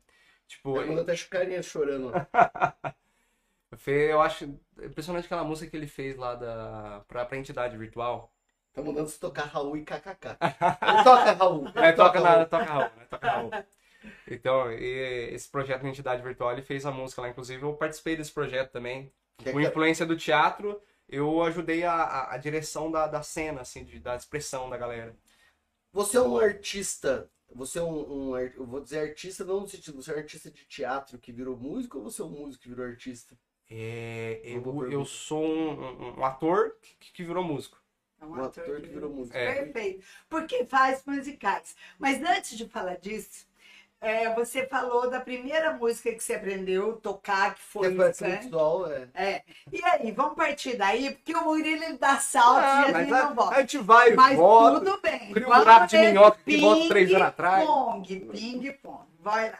Tipo, 0.47 0.78
Ele 0.78 0.88
mandou 0.89 1.04
até 1.04 1.15
carinha 1.17 1.62
chorando. 1.63 2.12
o 3.71 3.78
Fê, 3.78 4.12
eu 4.12 4.21
acho 4.21 4.45
impressionante 4.82 5.25
aquela 5.25 5.43
música 5.43 5.69
que 5.69 5.78
ele 5.78 5.88
fez 5.88 6.17
lá 6.17 6.36
da, 6.36 7.04
pra, 7.08 7.25
pra 7.25 7.38
entidade 7.38 7.78
virtual. 7.78 8.35
Tá 8.75 8.81
mandando 8.81 9.09
se 9.09 9.17
tocar 9.19 9.45
Raul 9.45 9.77
e 9.77 9.83
KKK. 9.85 10.35
Toca 11.03 11.31
Raul. 11.31 11.67
É, 11.75 11.91
toca 11.93 12.45
toca 12.45 12.63
Raul, 12.65 12.91
né? 12.97 13.05
Toca 13.09 13.29
Raul. 13.31 13.51
Então, 14.29 14.71
esse 14.71 15.49
projeto 15.49 15.81
de 15.81 15.88
entidade 15.88 16.21
virtual, 16.21 16.51
ele 16.51 16.61
fez 16.61 16.85
a 16.85 16.91
música 16.91 17.21
lá, 17.21 17.29
inclusive 17.29 17.63
eu 17.63 17.73
participei 17.73 18.15
desse 18.15 18.31
projeto 18.31 18.71
também. 18.71 19.11
Que 19.38 19.49
é 19.49 19.51
Com 19.53 19.59
que- 19.59 19.65
influência 19.67 20.05
do 20.05 20.15
teatro, 20.17 20.81
eu 21.07 21.41
ajudei 21.43 21.83
a, 21.85 21.93
a, 21.93 22.33
a 22.35 22.38
direção 22.38 22.91
da, 22.91 23.07
da 23.07 23.21
cena, 23.23 23.61
assim, 23.61 23.83
de, 23.85 23.99
da 23.99 24.15
expressão 24.15 24.69
da 24.69 24.77
galera. 24.77 25.15
Você 25.93 26.17
é 26.17 26.21
um 26.21 26.38
artista. 26.38 27.29
Você 27.53 27.79
é 27.79 27.83
um, 27.83 28.31
um 28.31 28.38
Eu 28.38 28.65
vou 28.65 28.81
dizer 28.81 28.99
artista, 28.99 29.45
não 29.45 29.61
no 29.61 29.67
sentido. 29.69 30.01
Você 30.01 30.11
é 30.11 30.15
um 30.15 30.17
artista 30.17 30.51
de 30.51 30.65
teatro 30.65 31.17
que 31.17 31.31
virou 31.31 31.55
músico 31.57 31.97
ou 31.99 32.03
você 32.03 32.21
é 32.21 32.25
um 32.25 32.29
músico 32.29 32.63
que 32.63 32.69
virou 32.69 32.85
artista? 32.85 33.38
É, 33.71 34.41
eu, 34.43 34.91
eu 34.91 35.05
sou 35.05 35.43
um, 35.43 35.71
um- 35.71 36.19
um 36.19 36.25
ator 36.25 36.75
que, 36.81 37.13
que 37.13 37.23
virou 37.23 37.43
músico. 37.43 37.77
É 38.21 38.25
Um 38.25 38.43
ator 38.43 38.82
que 38.82 38.88
virou 38.88 39.10
músico. 39.10 39.38
É. 39.38 39.54
Perfeito. 39.63 40.06
Porque 40.30 40.65
faz 40.65 41.04
musicais. 41.06 41.75
Mas 41.99 42.21
antes 42.23 42.58
de 42.58 42.67
falar 42.67 42.97
disso, 42.97 43.45
é, 44.01 44.34
você 44.36 44.65
falou 44.67 45.10
da 45.10 45.19
primeira 45.19 45.73
música 45.73 46.12
que 46.13 46.23
você 46.23 46.36
aprendeu 46.36 46.91
a 46.91 46.97
tocar, 46.97 47.56
que 47.56 47.62
foi 47.62 47.89
Porque 47.93 48.10
isso, 48.10 48.19
foi 48.19 48.28
né? 48.30 48.38
visual, 48.38 48.91
é. 48.91 49.08
É. 49.15 49.43
E 49.71 49.84
aí, 49.84 50.12
vamos 50.12 50.36
partir 50.36 50.75
daí, 50.78 51.12
porque 51.15 51.34
o 51.36 51.43
Murilo 51.43 51.84
ele 51.84 51.97
dá 51.97 52.17
saltos 52.19 52.63
Ah, 52.63 52.86
e 52.88 52.89
a 52.89 52.91
mas 52.93 53.08
gente 53.08 53.13
a, 53.15 53.23
não 53.25 53.36
volta. 53.36 53.56
a 53.56 53.62
gente 53.62 53.78
vai 53.80 54.13
Mas 54.13 54.38
volta. 54.38 54.80
tudo 54.86 55.01
bem. 55.01 55.32
Cria 55.32 55.45
um 55.47 55.49
Vamos 55.49 55.63
buraco 55.65 55.88
de 55.88 55.97
minhoca 55.97 56.39
que 56.45 56.58
volta 56.62 56.88
três 56.89 57.10
anos 57.12 57.21
atrás. 57.28 57.60
Ping-pong, 57.65 58.19
ping-pong. 58.32 59.06
Vai 59.19 59.51
lá. 59.51 59.60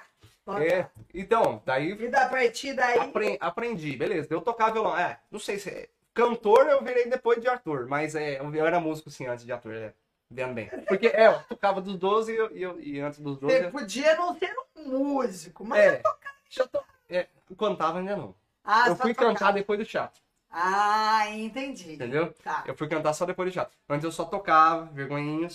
É, 0.64 0.88
então, 1.12 1.60
daí 1.66 1.92
E 1.94 2.08
da 2.08 2.30
partida 2.30 2.86
aí. 2.86 3.00
apre- 3.00 3.38
aprendi, 3.42 3.96
beleza. 3.98 4.28
Eu 4.30 4.42
tocava 4.42 4.74
violão. 4.74 4.96
É, 4.98 5.20
não 5.32 5.40
sei 5.40 5.58
se. 5.58 5.90
É- 6.16 6.26
Cantor 6.28 6.68
eu 6.68 6.84
virei 6.84 7.08
depois 7.10 7.42
de 7.42 7.48
ator, 7.48 7.88
mas 7.88 8.16
é, 8.16 8.40
eu 8.40 8.66
era 8.66 8.80
músico 8.80 9.10
sim 9.10 9.26
antes 9.28 9.46
de 9.46 9.52
ator, 9.52 9.74
é. 9.74 9.94
Vendo 10.30 10.54
bem. 10.56 10.70
Porque 10.88 11.08
é, 11.08 11.28
eu 11.28 11.40
tocava 11.44 11.80
dos 11.80 11.98
12 11.98 12.32
e, 12.34 12.62
eu- 12.62 12.80
e, 12.82 13.00
antes 13.00 13.20
dos 13.20 13.38
12. 13.38 13.56
Você 13.60 13.66
eu- 13.68 13.72
podia 13.72 14.16
não 14.16 14.34
ser 14.38 14.52
um 14.76 14.88
músico, 14.90 15.64
mas. 15.64 15.80
É, 15.84 16.02
já 16.50 16.68
tô, 16.68 16.82
é, 17.10 17.28
cantava 17.58 18.00
ainda 18.00 18.16
não. 18.16 18.34
Ah, 18.64 18.88
eu 18.88 18.96
fui 18.96 19.14
tocava. 19.14 19.34
cantar 19.34 19.52
depois 19.54 19.78
do 19.78 19.86
teatro, 19.86 20.20
Ah, 20.50 21.30
entendi. 21.30 21.94
entendeu? 21.94 22.34
Tá. 22.44 22.64
Eu 22.66 22.76
fui 22.76 22.88
cantar 22.88 23.14
só 23.14 23.24
depois 23.26 23.50
do 23.50 23.54
teatro. 23.54 23.78
Antes 23.88 24.04
eu 24.04 24.12
só 24.12 24.26
tocava, 24.26 24.86
vergonhinha, 24.86 25.48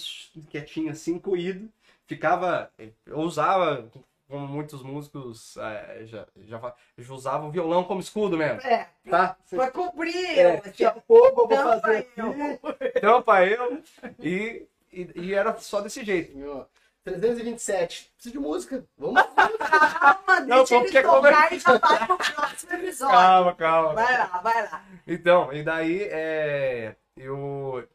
quietinho 0.49 0.93
assim, 0.93 1.19
coído. 1.19 1.69
Ficava. 2.07 2.71
Eu 3.07 3.19
usava, 3.19 3.89
como 4.31 4.47
muitos 4.47 4.83
músicos 4.83 5.57
é, 5.59 6.07
já, 6.07 6.27
já, 6.45 6.75
já 6.97 7.13
usavam 7.15 7.49
o 7.49 7.53
violão 7.53 7.85
como 7.85 8.01
escudo 8.01 8.37
mesmo. 8.39 8.61
É, 8.63 8.89
Tá? 9.09 9.37
pra 9.51 9.71
cobrir. 9.71 10.39
É, 10.39 10.53
assim, 10.55 10.63
Daqui 10.65 10.85
a 10.85 10.93
pouco 10.93 11.27
eu 11.43 11.49
vou 11.49 11.49
tampa 11.49 11.81
fazer 11.81 12.09
eu. 12.17 12.31
aqui. 12.31 13.01
Tampa 13.01 13.45
eu. 13.47 13.83
E, 14.21 14.67
e, 14.93 15.11
e 15.17 15.35
era 15.35 15.57
só 15.59 15.81
desse 15.81 16.05
jeito. 16.05 16.33
Ó, 16.49 16.65
327. 17.05 18.13
Preciso 18.15 18.33
de 18.33 18.39
música. 18.39 18.85
Vamos. 18.97 19.21
Calma, 19.59 20.41
Não, 20.47 20.57
deixa 20.65 20.77
ele 20.77 21.03
como 21.03 21.23
tocar 21.23 21.53
e 21.53 21.59
já 21.59 21.79
vai 21.79 22.07
pro 22.07 22.17
próximo 22.17 22.73
episódio. 22.75 23.15
Calma, 23.17 23.55
calma. 23.55 23.95
Vai 23.95 24.19
lá, 24.19 24.27
vai 24.43 24.63
lá. 24.63 24.85
Então, 25.07 25.53
e 25.53 25.63
daí 25.63 26.03
é. 26.11 26.95
Eu. 27.17 27.87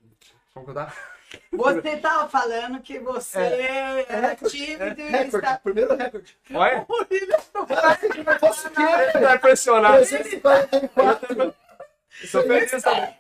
Como 0.54 0.66
que 0.66 0.72
eu 0.72 0.76
tava? 0.76 0.94
Você 1.52 1.98
tava 1.98 2.28
falando 2.30 2.80
que 2.82 3.00
você 3.00 3.40
era 4.08 4.28
recorde, 4.28 4.58
tímido 4.58 5.02
e 5.02 5.04
Recorde. 5.10 5.36
está... 5.46 5.58
Primeiro 5.58 5.96
recorde. 5.96 6.38
Olha, 6.54 6.86
você 6.88 8.10
que 8.10 8.22
vai 8.22 8.40
fosse 8.40 8.68
o 8.68 8.72
quê? 8.72 8.84
tá 9.14 9.36
impressionado. 9.36 10.06
344. 10.06 11.56
Tô 12.32 12.42
feliz 12.44 12.84
também. 12.84 13.14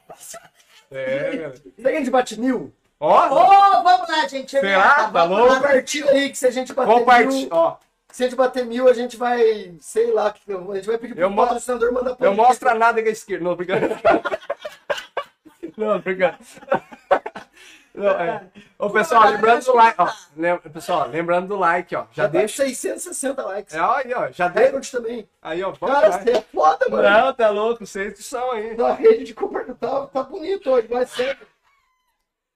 É, 0.91 1.37
cara. 1.37 1.53
Será 1.55 1.89
que 1.89 1.95
a 1.95 1.99
gente 1.99 2.09
bate 2.11 2.39
mil? 2.39 2.73
Ó, 2.99 3.27
Ô, 3.27 3.83
vamos 3.83 4.07
lá, 4.09 4.27
gente. 4.27 4.51
Será? 4.51 4.93
Tá, 4.95 5.07
vamos 5.07 5.37
louco? 5.37 5.55
Compartilha 5.55 6.11
aí 6.11 6.29
que 6.29 6.37
se 6.37 6.47
a 6.47 6.51
gente 6.51 6.73
bater 6.73 6.93
compartilha. 6.93 7.27
mil. 7.29 7.49
Ó, 7.51 7.77
Se 8.09 8.23
a 8.23 8.27
gente 8.27 8.37
bater 8.37 8.65
mil, 8.65 8.87
a 8.87 8.93
gente 8.93 9.17
vai. 9.17 9.75
Sei 9.81 10.11
lá. 10.11 10.31
que- 10.31 10.41
A 10.51 10.75
gente 10.75 10.87
vai 10.87 10.97
pedir 10.97 11.13
pro 11.15 11.23
Eu 11.23 11.35
patrocinador 11.35 11.91
mandar 11.91 12.11
eu 12.11 12.15
pra 12.15 12.31
mostro 12.31 12.69
a 12.69 12.73
nádega 12.75 13.09
esquerda. 13.09 13.43
Não, 13.43 13.55
brincando. 13.55 13.89
Não, 15.75 15.99
brincando. 15.99 16.37
Não, 17.95 18.09
é. 18.11 18.43
Ô, 18.77 18.89
pessoal, 18.89 19.23
lembrando 19.29 19.63
do 19.65 19.75
like, 19.75 19.95
ó. 20.01 20.09
Lem- 20.35 20.57
Pessoal, 20.59 21.07
lembrando 21.07 21.47
do 21.47 21.55
like, 21.57 21.95
ó. 21.95 22.05
Já 22.11 22.23
Já 22.23 22.27
deixa 22.27 22.63
deixa. 22.63 22.75
660 22.81 23.43
likes. 23.43 23.73
É, 23.73 23.81
ó, 23.81 23.93
aí, 23.95 24.13
ó. 24.13 24.31
Já 24.31 24.47
deixa. 24.47 24.67
Recorde 24.67 24.91
também. 24.91 25.29
Aí, 25.41 25.63
ó. 25.63 25.71
Cara, 25.73 26.11
você 26.11 26.31
é 26.31 26.41
foda, 26.41 26.85
mano. 26.89 27.03
Não, 27.09 27.33
tá 27.33 27.49
louco. 27.49 27.85
Vocês 27.85 28.13
que 28.13 28.23
são 28.23 28.51
aí. 28.51 28.75
A 28.81 28.93
rede 28.93 29.23
de 29.23 29.33
Cooper 29.33 29.73
tá, 29.75 30.07
tá 30.07 30.23
bonito 30.23 30.69
hoje, 30.69 30.87
mas 30.91 31.09
sempre. 31.09 31.47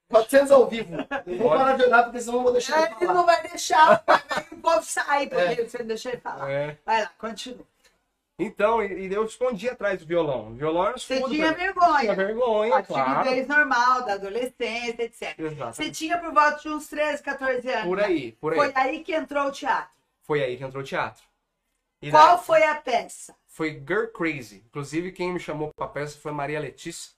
400 0.09 0.51
ao 0.51 0.67
vivo. 0.67 0.95
Eu 1.27 1.37
vou 1.37 1.49
parar 1.51 1.77
de 1.77 1.83
olhar, 1.83 2.03
porque 2.03 2.19
senão 2.19 2.37
eu 2.39 2.43
vou 2.43 2.51
deixar 2.51 2.77
ele 2.81 2.87
Ele 2.87 2.95
falar. 3.05 3.13
não 3.13 3.25
vai 3.25 3.41
deixar 3.47 4.03
o 4.51 4.55
povo 4.57 4.83
sair, 4.83 5.29
porque 5.29 5.67
você 5.67 5.83
deixa 5.83 6.09
ele 6.09 6.17
falar. 6.17 6.49
É. 6.49 6.77
Vai 6.85 7.01
lá, 7.01 7.11
continua. 7.19 7.63
Então, 8.39 8.81
e, 8.81 9.07
e 9.07 9.13
eu 9.13 9.25
escondi 9.25 9.67
atrás 9.69 9.99
do 9.99 10.05
violão. 10.05 10.51
O 10.51 10.55
violão 10.55 10.87
era 10.87 10.97
Você 10.97 11.21
tinha 11.23 11.53
pra 11.53 11.63
vergonha. 11.65 11.99
Tinha 11.99 12.15
vergonha, 12.15 12.75
A 12.77 12.83
claro. 12.83 13.23
timidez 13.23 13.47
normal, 13.47 14.05
da 14.05 14.13
adolescência, 14.13 15.03
etc. 15.03 15.37
Exato. 15.37 15.75
Você 15.75 15.91
tinha 15.91 16.17
por 16.17 16.33
volta 16.33 16.59
de 16.61 16.69
uns 16.69 16.87
13, 16.87 17.21
14 17.21 17.69
anos. 17.69 17.83
Por 17.85 17.99
aí, 18.01 18.31
por 18.33 18.53
aí. 18.53 18.57
Foi 18.59 18.71
aí 18.75 19.03
que 19.03 19.13
entrou 19.13 19.47
o 19.47 19.51
teatro. 19.51 19.91
Foi 20.23 20.41
aí 20.41 20.55
que 20.57 20.63
entrou 20.63 20.81
o 20.81 20.85
teatro. 20.85 21.21
E 22.01 22.09
Qual 22.09 22.37
daí- 22.37 22.45
foi 22.45 22.63
a 22.63 22.75
peça? 22.75 23.35
Foi 23.45 23.71
Girl 23.85 24.05
Crazy. 24.07 24.63
Inclusive, 24.67 25.11
quem 25.11 25.33
me 25.33 25.39
chamou 25.39 25.69
pra 25.75 25.87
peça 25.87 26.17
foi 26.17 26.31
Maria 26.31 26.61
Letícia. 26.61 27.11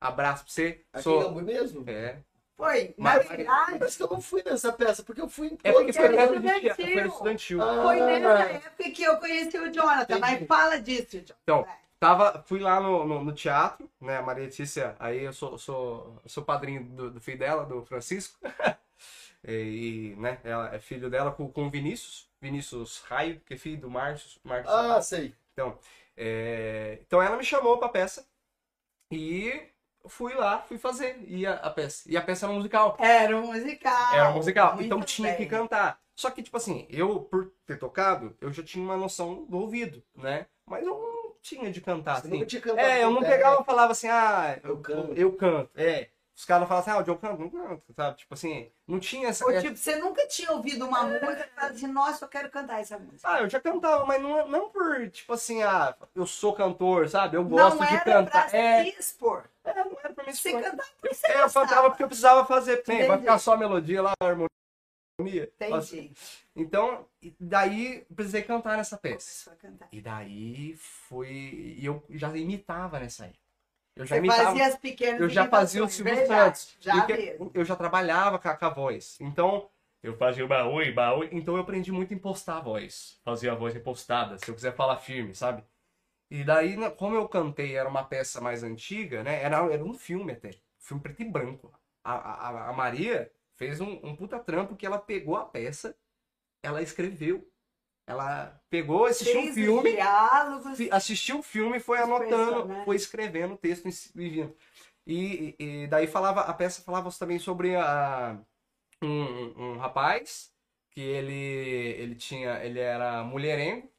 Abraço 0.00 0.44
pra 0.44 0.52
você. 0.52 0.80
Aqui 0.92 1.02
Sou... 1.02 1.24
Cambuí 1.24 1.42
mesmo? 1.42 1.82
É. 1.90 2.18
Foi, 2.56 2.94
na 2.96 3.14
Mas- 3.14 3.28
verdade, 3.28 3.78
Parece 3.78 3.96
que 3.98 4.02
eu 4.02 4.08
não 4.08 4.20
fui 4.20 4.42
nessa 4.42 4.72
peça, 4.72 5.02
porque 5.02 5.20
eu 5.20 5.28
fui 5.28 5.48
em 5.48 5.58
É 5.62 5.72
porque 5.72 5.92
foi 5.92 6.04
era 6.06 6.24
estudantil. 6.24 6.74
foi 6.74 7.06
estudantil. 7.06 7.62
Ah. 7.62 7.82
foi 7.82 8.00
nessa 8.00 8.42
época 8.44 8.90
que 8.90 9.02
eu 9.02 9.16
conheci 9.18 9.58
o 9.58 9.70
Jonathan. 9.72 10.18
Mas 10.18 10.30
Entendi. 10.32 10.46
fala 10.46 10.80
disso, 10.80 11.10
Jonathan. 11.18 11.34
Então, 11.42 11.66
tava, 12.00 12.42
fui 12.46 12.58
lá 12.58 12.80
no, 12.80 13.04
no, 13.06 13.24
no 13.24 13.32
teatro, 13.34 13.88
né? 14.00 14.16
A 14.16 14.22
Maria 14.22 14.44
Letícia, 14.44 14.96
aí 14.98 15.22
eu 15.24 15.32
sou, 15.34 15.58
sou, 15.58 16.16
sou 16.24 16.42
padrinho 16.44 16.82
do, 16.84 17.10
do 17.10 17.20
filho 17.20 17.38
dela, 17.38 17.66
do 17.66 17.84
Francisco. 17.84 18.38
e, 19.44 20.14
né, 20.18 20.38
ela 20.42 20.74
é 20.74 20.78
filho 20.78 21.10
dela 21.10 21.30
com, 21.32 21.50
com 21.52 21.66
o 21.66 21.70
Vinícius. 21.70 22.26
Vinícius 22.40 23.00
Raio, 23.06 23.40
que 23.44 23.54
é 23.54 23.56
filho 23.58 23.80
do 23.80 23.90
Márcio. 23.90 24.40
Márcio 24.44 24.70
Ah, 24.72 25.00
sei. 25.02 25.34
Então, 25.52 25.78
é, 26.16 26.98
então 27.06 27.20
ela 27.20 27.36
me 27.36 27.44
chamou 27.44 27.76
pra 27.78 27.88
peça 27.88 28.26
e 29.10 29.62
fui 30.08 30.34
lá, 30.34 30.58
fui 30.62 30.78
fazer 30.78 31.22
e 31.26 31.46
a, 31.46 31.54
a 31.54 31.70
peça. 31.70 32.10
E 32.10 32.16
a 32.16 32.22
peça 32.22 32.46
era 32.46 32.54
musical. 32.54 32.96
Era 32.98 33.36
um 33.36 33.46
musical. 33.46 34.14
Era 34.14 34.30
musical. 34.30 34.74
Muito 34.74 34.86
então 34.86 35.00
tinha 35.02 35.28
bem. 35.28 35.36
que 35.38 35.46
cantar. 35.46 36.00
Só 36.14 36.30
que, 36.30 36.42
tipo 36.42 36.56
assim, 36.56 36.86
eu, 36.88 37.20
por 37.20 37.52
ter 37.66 37.78
tocado, 37.78 38.34
eu 38.40 38.50
já 38.52 38.62
tinha 38.62 38.82
uma 38.82 38.96
noção 38.96 39.44
do 39.44 39.58
ouvido, 39.58 40.02
né? 40.14 40.46
Mas 40.66 40.82
eu 40.84 40.98
não 40.98 41.34
tinha 41.42 41.70
de 41.70 41.80
cantar, 41.80 42.16
Você 42.16 42.26
assim. 42.26 42.30
nunca 42.30 42.46
tinha 42.46 42.62
cantado 42.62 42.88
É, 42.88 43.04
eu 43.04 43.10
não 43.10 43.20
pegava 43.20 43.60
e 43.60 43.64
falava 43.64 43.92
assim, 43.92 44.08
ah, 44.08 44.58
Eu 44.64 44.78
canto. 44.78 45.12
Eu 45.14 45.32
canto, 45.32 45.70
é. 45.76 46.08
Os 46.36 46.44
caras 46.44 46.68
falavam 46.68 46.92
assim, 46.92 46.98
ah, 46.98 47.02
o 47.02 47.06
Joe 47.06 47.16
canta, 47.18 47.42
não 47.42 47.82
sabe? 47.96 48.18
Tipo 48.18 48.34
assim, 48.34 48.70
não 48.86 49.00
tinha 49.00 49.28
essa. 49.28 49.42
Ou, 49.46 49.58
tipo, 49.58 49.74
você 49.74 49.96
nunca 49.96 50.26
tinha 50.28 50.52
ouvido 50.52 50.86
uma 50.86 51.02
música 51.04 51.46
e 51.50 51.54
falado 51.54 51.72
assim, 51.72 51.86
nossa, 51.86 52.24
eu 52.26 52.28
quero 52.28 52.50
cantar 52.50 52.78
essa 52.80 52.98
música. 52.98 53.20
Ah, 53.26 53.40
eu 53.40 53.48
já 53.48 53.58
cantava, 53.58 54.04
mas 54.04 54.20
não, 54.20 54.46
não 54.46 54.68
por, 54.68 55.08
tipo 55.10 55.32
assim, 55.32 55.62
ah, 55.62 55.96
eu 56.14 56.26
sou 56.26 56.52
cantor, 56.52 57.08
sabe? 57.08 57.38
Eu 57.38 57.44
gosto 57.44 57.78
não 57.78 57.86
de 57.86 57.94
era 57.94 58.04
cantar. 58.04 58.50
pra 58.50 58.58
É, 58.58 58.84
se 58.84 58.98
expor. 59.00 59.48
é, 59.64 59.74
não 59.82 59.96
era 59.98 60.12
pra 60.12 60.24
Você 60.24 60.48
expor. 60.50 60.62
cantava 60.62 60.90
porque 61.00 61.14
você 61.14 61.26
É, 61.26 61.40
eu 61.42 61.50
cantava 61.50 61.88
porque 61.90 62.02
eu 62.02 62.08
precisava 62.08 62.44
fazer. 62.44 62.84
Bem, 62.86 63.08
vai 63.08 63.18
ficar 63.18 63.38
só 63.38 63.54
a 63.54 63.56
melodia 63.56 64.02
lá, 64.02 64.12
a 64.22 64.26
harmonia. 64.26 64.48
Entendi. 65.18 66.12
Então, 66.54 67.06
daí 67.40 68.04
eu 68.10 68.14
precisei 68.14 68.42
cantar 68.42 68.76
nessa 68.76 68.98
peça. 68.98 69.56
E 69.90 70.02
daí 70.02 70.76
foi. 70.76 71.30
E 71.78 71.86
eu 71.86 72.04
já 72.10 72.28
imitava 72.36 73.00
nessa 73.00 73.24
época. 73.24 73.45
Eu 73.96 74.04
já 74.04 74.14
Você 74.14 74.18
imitava. 74.18 74.42
fazia 74.44 74.66
as 74.66 74.76
pequenas 74.76 75.20
Eu 75.20 75.28
já 75.28 75.48
fazia 75.48 75.82
o 75.84 75.88
Silvio 75.88 76.14
verdade, 76.14 76.58
Santos. 76.58 76.76
Já 76.80 77.06
mesmo. 77.06 77.50
eu 77.54 77.64
já 77.64 77.74
trabalhava 77.74 78.38
com 78.38 78.48
a, 78.48 78.56
com 78.56 78.64
a 78.66 78.68
voz. 78.68 79.16
Então, 79.20 79.70
eu 80.02 80.14
fazia 80.16 80.44
o 80.44 80.48
baú 80.48 80.82
e 80.82 80.92
baú. 80.92 81.24
Então 81.32 81.54
eu 81.56 81.62
aprendi 81.62 81.90
muito 81.90 82.12
a 82.12 82.16
impostar 82.16 82.58
a 82.58 82.60
voz. 82.60 83.18
Fazia 83.24 83.52
a 83.52 83.54
voz 83.54 83.74
impostada, 83.74 84.38
se 84.38 84.50
eu 84.50 84.54
quiser 84.54 84.74
falar 84.74 84.98
firme, 84.98 85.34
sabe? 85.34 85.64
E 86.30 86.44
daí, 86.44 86.76
como 86.96 87.14
eu 87.14 87.28
cantei, 87.28 87.76
era 87.76 87.88
uma 87.88 88.04
peça 88.04 88.40
mais 88.40 88.62
antiga, 88.62 89.22
né? 89.22 89.42
Era, 89.42 89.58
era 89.72 89.82
um 89.84 89.94
filme 89.94 90.32
até. 90.32 90.50
Filme 90.78 91.02
preto 91.02 91.22
e 91.22 91.24
branco. 91.24 91.72
A, 92.04 92.14
a, 92.14 92.68
a 92.70 92.72
Maria 92.72 93.30
fez 93.56 93.80
um, 93.80 93.98
um 94.04 94.14
puta 94.14 94.38
trampo 94.38 94.76
que 94.76 94.84
ela 94.84 94.98
pegou 94.98 95.36
a 95.36 95.44
peça, 95.44 95.96
ela 96.62 96.82
escreveu. 96.82 97.48
Ela 98.06 98.60
pegou, 98.70 99.06
assistiu 99.06 99.40
um 99.40 99.42
Fez 99.44 99.54
filme, 99.54 99.92
diálogos. 99.92 100.80
assistiu 100.92 101.38
o 101.40 101.42
filme, 101.42 101.80
foi 101.80 101.98
anotando, 101.98 102.52
personagens. 102.52 102.84
foi 102.84 102.96
escrevendo 102.96 103.54
o 103.54 103.58
texto 103.58 103.88
e 104.14 104.28
vindo. 104.28 104.56
E, 105.06 105.54
e- 105.58 105.86
daí 105.88 106.06
falava, 106.06 106.42
a 106.42 106.54
peça 106.54 106.82
falava 106.82 107.10
também 107.18 107.38
sobre 107.38 107.74
a, 107.76 108.38
um, 109.02 109.08
um- 109.08 109.54
um 109.72 109.76
rapaz 109.78 110.52
que 110.90 111.00
ele, 111.00 111.32
ele 111.34 112.14
tinha, 112.14 112.64
ele 112.64 112.78
era 112.78 113.22
mulherengo 113.24 113.90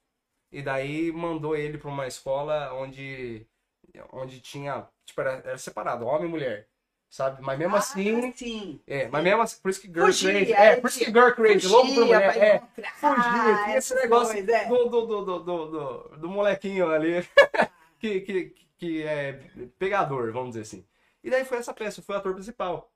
e 0.52 0.62
daí 0.62 1.12
mandou 1.12 1.56
ele 1.56 1.78
para 1.78 1.89
uma 1.89 2.08
escola 2.08 2.74
onde, 2.74 3.46
onde 4.12 4.39
tinha, 4.39 4.88
tipo, 5.06 5.20
era, 5.22 5.32
era 5.46 5.58
separado, 5.58 6.06
homem 6.06 6.28
e 6.28 6.32
mulher, 6.32 6.70
sabe? 7.10 7.41
Mas 7.41 7.58
mesmo 7.60 7.76
Ah, 7.76 7.80
assim, 7.80 8.34
sim. 8.36 8.80
é, 8.88 9.08
mas 9.10 9.24
mesmo 9.24 9.41
assim, 9.41 9.62
por 9.62 9.70
isso 9.72 9.82
que 9.82 9.88
Girl 9.88 10.12
Fugia, 10.12 10.32
Crazy, 10.32 10.54
é, 10.54 10.76
por 10.78 10.89
isso 10.89 11.00
que 11.00 11.06
Girl 11.06 11.32
Crazy, 11.32 11.67
louco 11.67 11.93
por 11.93 11.96
Fugia 11.96 12.06
mulher, 12.06 12.34
pra 12.34 12.46
é, 12.46 12.60
tinha 13.00 13.78
esse 13.78 13.96
negócio 13.96 14.38
é. 14.38 14.65
do, 14.65 14.89
do, 14.89 15.06
do, 15.06 15.26
do, 15.26 15.39
do, 15.39 15.65
do, 15.67 16.17
do 16.17 16.30
molequinho 16.30 16.89
ali, 16.91 17.28
que, 18.00 18.22
que, 18.22 18.56
que 18.78 19.04
é 19.04 19.34
pegador, 19.80 20.32
vamos 20.32 20.50
dizer 20.50 20.62
assim. 20.62 20.86
E 21.24 21.30
daí 21.30 21.46
foi 21.46 21.58
essa 21.58 21.74
peça, 21.74 22.00
eu 22.00 22.04
fui 22.04 22.15
o 22.15 22.17
ator 22.17 22.34
principal. 22.34 22.91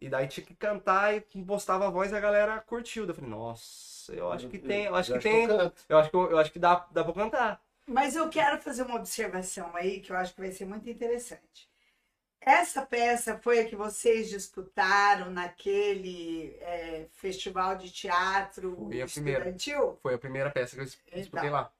E 0.00 0.08
daí 0.08 0.26
tinha 0.28 0.44
que 0.44 0.54
cantar 0.54 1.14
e 1.14 1.20
postava 1.44 1.86
a 1.86 1.90
voz 1.90 2.10
e 2.10 2.16
a 2.16 2.20
galera 2.20 2.60
curtiu. 2.60 3.06
Daí 3.06 3.12
Eu 3.12 3.14
falei, 3.16 3.30
nossa, 3.30 4.14
eu 4.14 4.32
acho 4.32 4.48
que 4.48 4.58
tem, 4.58 4.86
eu 4.86 4.96
acho 4.96 5.12
Eu 5.12 5.16
que 5.18 5.22
tem, 5.22 5.44
eu 5.88 5.98
acho 5.98 6.10
que, 6.10 6.16
eu, 6.16 6.30
eu 6.32 6.38
acho 6.38 6.52
que 6.52 6.58
dá, 6.58 6.86
dá 6.90 7.04
pra 7.04 7.12
cantar. 7.12 7.62
Mas 7.86 8.16
eu 8.16 8.28
quero 8.30 8.60
fazer 8.60 8.82
uma 8.84 8.96
observação 8.96 9.70
aí 9.76 10.00
que 10.00 10.10
eu 10.12 10.16
acho 10.16 10.34
que 10.34 10.40
vai 10.40 10.52
ser 10.52 10.64
muito 10.64 10.88
interessante. 10.88 11.69
Essa 12.40 12.82
peça 12.86 13.38
foi 13.42 13.60
a 13.60 13.64
que 13.66 13.76
vocês 13.76 14.30
disputaram 14.30 15.30
naquele 15.30 16.56
é, 16.60 17.06
festival 17.12 17.76
de 17.76 17.90
teatro 17.90 18.76
Foi 18.88 19.02
a 19.02 19.06
primeira. 19.06 19.38
estudantil? 19.40 19.98
Foi 20.02 20.14
a 20.14 20.18
primeira 20.18 20.50
peça 20.50 20.74
que 20.74 20.80
eu 20.80 20.84
disputei 20.86 21.20
Então. 21.22 21.50
lá. 21.50 21.70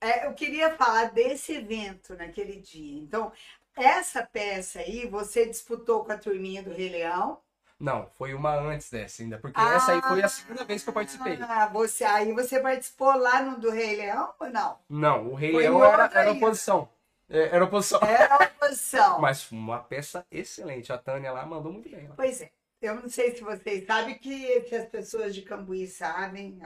É, 0.00 0.26
eu 0.26 0.34
queria 0.34 0.76
falar 0.76 1.10
desse 1.10 1.54
evento 1.54 2.14
naquele 2.14 2.60
dia. 2.60 3.02
Então, 3.02 3.32
essa 3.74 4.22
peça 4.22 4.80
aí 4.80 5.06
você 5.06 5.46
disputou 5.46 6.04
com 6.04 6.12
a 6.12 6.18
turminha 6.18 6.62
do 6.62 6.72
Rei 6.72 6.90
Leão. 6.90 7.40
Não, 7.80 8.08
foi 8.16 8.34
uma 8.34 8.54
antes 8.54 8.88
dessa 8.88 9.22
ainda, 9.22 9.36
porque 9.38 9.60
essa 9.60 9.92
aí 9.92 10.00
foi 10.00 10.22
a 10.22 10.28
segunda 10.28 10.64
vez 10.64 10.82
que 10.84 10.88
eu 10.90 10.94
participei. 10.94 11.38
Ah, 11.42 11.66
você, 11.66 12.04
aí 12.04 12.32
você 12.32 12.60
participou 12.60 13.16
lá 13.16 13.42
no 13.42 13.58
do 13.58 13.68
Rei 13.70 13.96
Leão 13.96 14.32
ou 14.38 14.48
não? 14.48 14.78
Não, 14.88 15.28
o 15.28 15.34
Rei 15.34 15.50
Foi 15.52 15.62
Leão 15.62 15.84
era, 15.84 16.08
era 16.14 16.30
oposição. 16.32 16.88
É, 17.28 17.48
Era 17.54 17.64
oposição. 17.64 18.00
Era 18.02 18.34
a 18.36 18.44
oposição. 18.44 19.20
Mas 19.20 19.42
foi 19.42 19.58
uma 19.58 19.78
peça 19.80 20.26
excelente. 20.30 20.92
A 20.92 20.98
Tânia 20.98 21.32
lá 21.32 21.44
mandou 21.46 21.72
muito 21.72 21.88
bem. 21.88 22.06
lá. 22.08 22.14
Pois 22.14 22.40
é. 22.40 22.50
Eu 22.82 22.96
não 22.96 23.08
sei 23.08 23.34
se 23.34 23.42
vocês 23.42 23.86
sabem 23.86 24.18
que, 24.18 24.60
que 24.62 24.74
as 24.76 24.86
pessoas 24.86 25.34
de 25.34 25.40
Cambuí 25.40 25.86
sabem, 25.86 26.58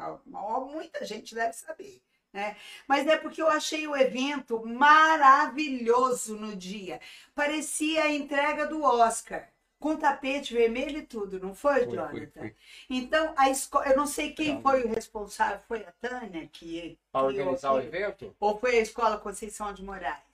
muita 0.73 1.05
gente 1.05 1.33
deve 1.33 1.53
saber, 1.53 2.03
né? 2.33 2.57
Mas 2.89 3.07
é 3.07 3.17
porque 3.17 3.41
eu 3.41 3.47
achei 3.49 3.87
o 3.87 3.97
evento 3.97 4.67
maravilhoso 4.67 6.37
no 6.37 6.57
dia. 6.57 7.01
Parecia 7.37 8.03
a 8.05 8.11
entrega 8.13 8.67
do 8.67 8.83
Oscar, 8.83 9.49
com 9.79 9.97
tapete 9.97 10.53
vermelho 10.55 10.99
e 10.99 11.07
tudo, 11.07 11.39
não 11.39 11.55
foi, 11.55 11.85
Foi, 11.85 11.95
Jonathan? 11.95 12.11
foi, 12.11 12.27
foi. 12.27 12.57
Então, 12.91 13.33
a 13.37 13.49
escola, 13.49 13.87
eu 13.87 13.97
não 13.97 14.07
sei 14.07 14.33
quem 14.33 14.61
foi 14.61 14.83
o 14.83 14.89
responsável, 14.89 15.61
foi 15.69 15.85
a 15.85 15.93
Tânia 16.01 16.49
que 16.53 16.99
que- 16.99 16.99
organizar 17.13 17.73
o 17.75 17.81
evento? 17.81 18.35
ou 18.41 18.59
foi 18.59 18.77
a 18.79 18.81
Escola 18.81 19.19
Conceição 19.19 19.73
de 19.73 19.85
Moraes? 19.85 20.28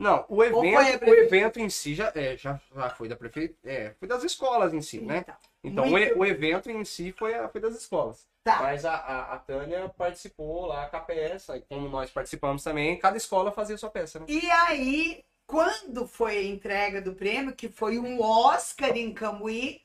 Não, 0.00 0.24
o 0.28 0.42
evento, 0.42 1.04
o 1.04 1.14
evento 1.14 1.60
em 1.60 1.68
si 1.68 1.94
já, 1.94 2.10
é, 2.14 2.36
já, 2.36 2.58
já 2.74 2.90
foi 2.90 3.08
da 3.08 3.16
prefeitura, 3.16 3.58
é, 3.64 3.94
foi 3.98 4.08
das 4.08 4.24
escolas 4.24 4.72
em 4.72 4.80
si, 4.80 5.00
né? 5.00 5.18
Então, 5.18 5.34
Então 5.62 5.84
o, 5.84 5.90
muito- 5.90 6.18
o 6.18 6.24
evento 6.24 6.70
em 6.70 6.84
si 6.84 7.12
foi, 7.12 7.34
a- 7.34 7.48
foi 7.48 7.60
das 7.60 7.74
escolas. 7.76 8.26
Tá. 8.42 8.60
Mas 8.62 8.86
a, 8.86 8.94
a, 8.94 9.34
a 9.34 9.38
Tânia 9.38 9.88
participou 9.90 10.64
lá 10.66 10.86
com 10.86 10.96
a 10.96 11.00
peça, 11.00 11.56
e 11.58 11.60
como 11.60 11.86
nós 11.88 12.10
participamos 12.10 12.64
também, 12.64 12.98
cada 12.98 13.18
escola 13.18 13.52
fazia 13.52 13.76
sua 13.76 13.90
peça, 13.90 14.18
né? 14.18 14.24
E 14.26 14.50
aí, 14.50 15.22
quando 15.46 16.06
foi 16.06 16.38
a 16.38 16.42
entrega 16.44 17.02
do 17.02 17.12
prêmio, 17.14 17.54
que 17.54 17.68
foi 17.68 17.98
um 17.98 18.22
Oscar 18.22 18.96
em 18.96 19.12
Cambuí, 19.12 19.82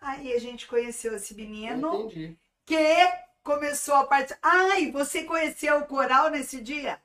aí 0.00 0.32
a 0.32 0.38
gente 0.40 0.66
conheceu 0.66 1.14
esse 1.14 1.34
menino 1.34 1.94
Entendi. 2.06 2.38
que 2.64 3.12
começou 3.42 3.96
a 3.96 4.04
participar. 4.06 4.40
Ai, 4.42 4.90
você 4.90 5.24
conheceu 5.24 5.76
o 5.78 5.86
coral 5.86 6.30
nesse 6.30 6.60
dia? 6.62 6.98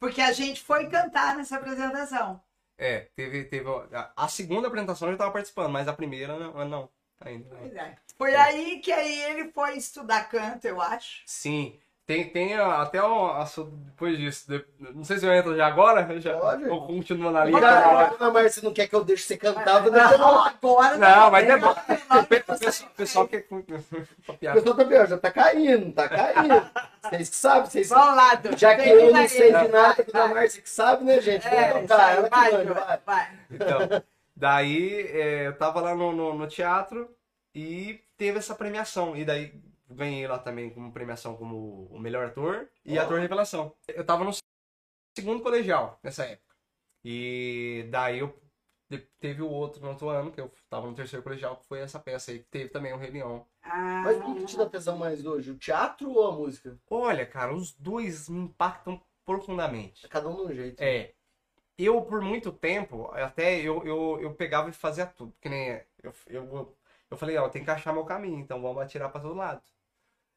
Porque 0.00 0.22
a 0.22 0.32
gente 0.32 0.62
foi 0.62 0.88
cantar 0.88 1.36
nessa 1.36 1.56
apresentação. 1.56 2.42
É, 2.78 3.00
teve, 3.14 3.44
teve 3.44 3.68
a, 3.92 4.10
a 4.16 4.26
segunda 4.26 4.66
apresentação 4.66 5.06
eu 5.06 5.12
já 5.12 5.16
estava 5.16 5.30
participando, 5.30 5.70
mas 5.70 5.86
a 5.86 5.92
primeira 5.92 6.38
não, 6.38 6.64
não 6.64 6.90
ainda. 7.20 7.50
não. 7.50 7.58
Pois 7.58 7.74
é. 7.74 7.96
Foi 8.16 8.34
aí 8.34 8.80
que 8.80 8.90
aí 8.90 9.20
ele 9.24 9.52
foi 9.52 9.76
estudar 9.76 10.24
canto, 10.30 10.64
eu 10.64 10.80
acho. 10.80 11.22
Sim. 11.26 11.78
Tem, 12.10 12.28
tem 12.28 12.56
até 12.56 13.00
o 13.00 13.26
assunto 13.32 13.70
depois 13.70 14.18
disso. 14.18 14.48
de- 14.50 14.64
não 14.92 15.04
sei 15.04 15.18
se 15.18 15.24
eu 15.26 15.32
entro 15.32 15.56
já 15.56 15.68
agora. 15.68 16.20
Já, 16.20 16.36
Pode. 16.36 16.68
Ou 16.68 16.86
continuo 16.88 17.30
na 17.30 17.44
linha. 17.44 17.58
a 17.58 18.06
Dona 18.06 18.32
Márcia 18.32 18.62
não 18.64 18.72
quer 18.74 18.88
que 18.88 18.94
eu 18.96 19.04
deixe 19.04 19.22
você 19.22 19.36
cantar, 19.36 19.76
eu 19.76 19.82
vou 19.84 19.92
Não, 19.92 20.08
deixar. 20.08 20.14
agora 20.60 20.96
Não, 20.98 21.30
mas 21.30 21.48
é 21.48 21.56
não. 21.56 21.60
bom. 21.60 21.70
O 21.70 22.24
pe- 22.26 22.44
o 22.48 22.58
pessoal, 22.58 22.90
o 22.90 22.94
pessoal 22.96 23.28
que. 23.28 23.44
O 24.28 24.34
pessoal 24.34 24.74
também, 24.74 24.98
ó, 24.98 25.06
já 25.06 25.18
tá 25.18 25.30
caindo, 25.30 25.92
tá 25.92 26.08
caindo. 26.08 26.70
Vocês 27.02 27.28
que 27.30 27.36
sabem, 27.36 27.70
vocês 27.70 27.88
Vamos 27.88 28.16
lá, 28.16 28.34
Du. 28.34 28.56
Já 28.58 28.74
que 28.74 28.88
eu 28.88 29.12
não 29.12 29.28
sei 29.28 29.52
de 29.54 29.68
nada, 29.68 30.02
que 30.02 30.16
a 30.16 30.20
vai. 30.26 30.34
Márcia 30.34 30.62
que 30.62 30.70
sabe, 30.70 31.04
né, 31.04 31.20
gente? 31.20 31.46
É, 31.46 31.72
Vamos 31.74 31.88
tocar, 31.88 32.16
ela 32.16 32.24
que 32.28 32.30
vai, 32.36 32.50
manda, 32.52 32.64
Du, 32.64 32.74
vai. 32.74 32.98
vai. 33.06 33.28
Então, 33.52 34.02
daí 34.34 35.06
é, 35.12 35.46
eu 35.46 35.56
tava 35.56 35.80
lá 35.80 35.94
no, 35.94 36.12
no, 36.12 36.34
no 36.34 36.46
teatro 36.48 37.08
e 37.54 38.00
teve 38.16 38.38
essa 38.38 38.54
premiação. 38.54 39.16
E 39.16 39.24
daí 39.24 39.52
ganhei 39.90 40.26
lá 40.26 40.38
também 40.38 40.70
como 40.70 40.92
premiação 40.92 41.36
como 41.36 41.86
o 41.90 41.98
melhor 41.98 42.26
ator 42.26 42.68
e 42.84 42.98
Ó. 42.98 43.02
ator 43.02 43.20
revelação. 43.20 43.74
Eu 43.88 44.04
tava 44.04 44.24
no 44.24 44.30
segundo 45.16 45.42
colegial 45.42 45.98
nessa 46.02 46.24
época. 46.24 46.54
E 47.04 47.86
daí 47.90 48.18
eu 48.18 48.38
teve 49.20 49.42
o 49.42 49.48
outro 49.48 49.80
no 49.80 49.90
outro 49.90 50.08
ano, 50.08 50.32
que 50.32 50.40
eu 50.40 50.52
tava 50.68 50.86
no 50.86 50.94
terceiro 50.94 51.22
colegial, 51.22 51.56
que 51.56 51.66
foi 51.66 51.80
essa 51.80 51.98
peça 51.98 52.32
aí, 52.32 52.40
que 52.40 52.48
teve 52.50 52.70
também 52.70 52.92
o 52.92 52.96
Rei 52.96 53.10
Leão. 53.10 53.46
Ah, 53.62 54.02
Mas 54.04 54.18
o 54.18 54.34
que, 54.34 54.44
te 54.44 54.56
dá 54.56 54.66
tesão 54.68 54.96
mais 54.96 55.24
hoje? 55.24 55.52
O 55.52 55.58
teatro 55.58 56.10
ou 56.10 56.26
a 56.26 56.32
música? 56.32 56.76
Olha, 56.90 57.24
cara, 57.24 57.54
os 57.54 57.72
dois 57.72 58.28
me 58.28 58.40
impactam 58.40 59.00
profundamente. 59.24 60.08
Cada 60.08 60.28
um 60.28 60.36
de 60.36 60.42
um 60.42 60.54
jeito. 60.54 60.80
É. 60.82 61.12
Eu, 61.78 62.02
por 62.02 62.20
muito 62.20 62.52
tempo, 62.52 63.10
até 63.12 63.60
eu, 63.60 63.84
eu, 63.86 64.18
eu 64.20 64.34
pegava 64.34 64.68
e 64.68 64.72
fazia 64.72 65.06
tudo. 65.06 65.32
Que 65.40 65.48
nem 65.48 65.80
eu, 66.02 66.12
eu, 66.26 66.76
eu 67.10 67.16
falei, 67.16 67.36
ó, 67.36 67.48
tem 67.48 67.64
que 67.64 67.70
achar 67.70 67.92
meu 67.92 68.04
caminho, 68.04 68.38
então 68.38 68.60
vamos 68.60 68.82
atirar 68.82 69.10
pra 69.10 69.20
todo 69.20 69.34
lado. 69.34 69.62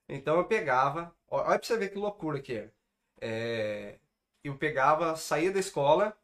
Então 0.07 0.37
eu 0.37 0.45
pegava, 0.45 1.15
olha 1.29 1.57
pra 1.59 1.67
você 1.67 1.77
ver 1.77 1.89
que 1.89 1.97
loucura 1.97 2.41
que 2.41 2.53
era. 2.53 2.73
É, 3.21 3.99
eu 4.43 4.57
pegava, 4.57 5.15
saía 5.15 5.51
da 5.51 5.59
escola, 5.59 6.15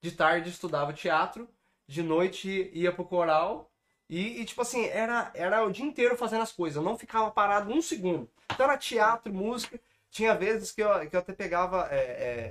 de 0.00 0.12
tarde 0.12 0.50
estudava 0.50 0.92
teatro, 0.92 1.48
de 1.86 2.02
noite 2.02 2.70
ia 2.74 2.92
pro 2.92 3.04
coral, 3.04 3.70
e, 4.08 4.40
e, 4.40 4.44
tipo 4.44 4.62
assim, 4.62 4.86
era, 4.86 5.30
era 5.34 5.64
o 5.64 5.70
dia 5.70 5.84
inteiro 5.84 6.16
fazendo 6.16 6.42
as 6.42 6.52
coisas, 6.52 6.76
eu 6.76 6.82
não 6.82 6.98
ficava 6.98 7.30
parado 7.30 7.70
um 7.72 7.82
segundo. 7.82 8.28
Então 8.52 8.64
era 8.66 8.78
teatro, 8.78 9.32
música, 9.32 9.78
tinha 10.10 10.34
vezes 10.34 10.72
que 10.72 10.82
eu, 10.82 11.08
que 11.08 11.14
eu 11.14 11.20
até 11.20 11.32
pegava, 11.34 11.88
é, 11.90 11.98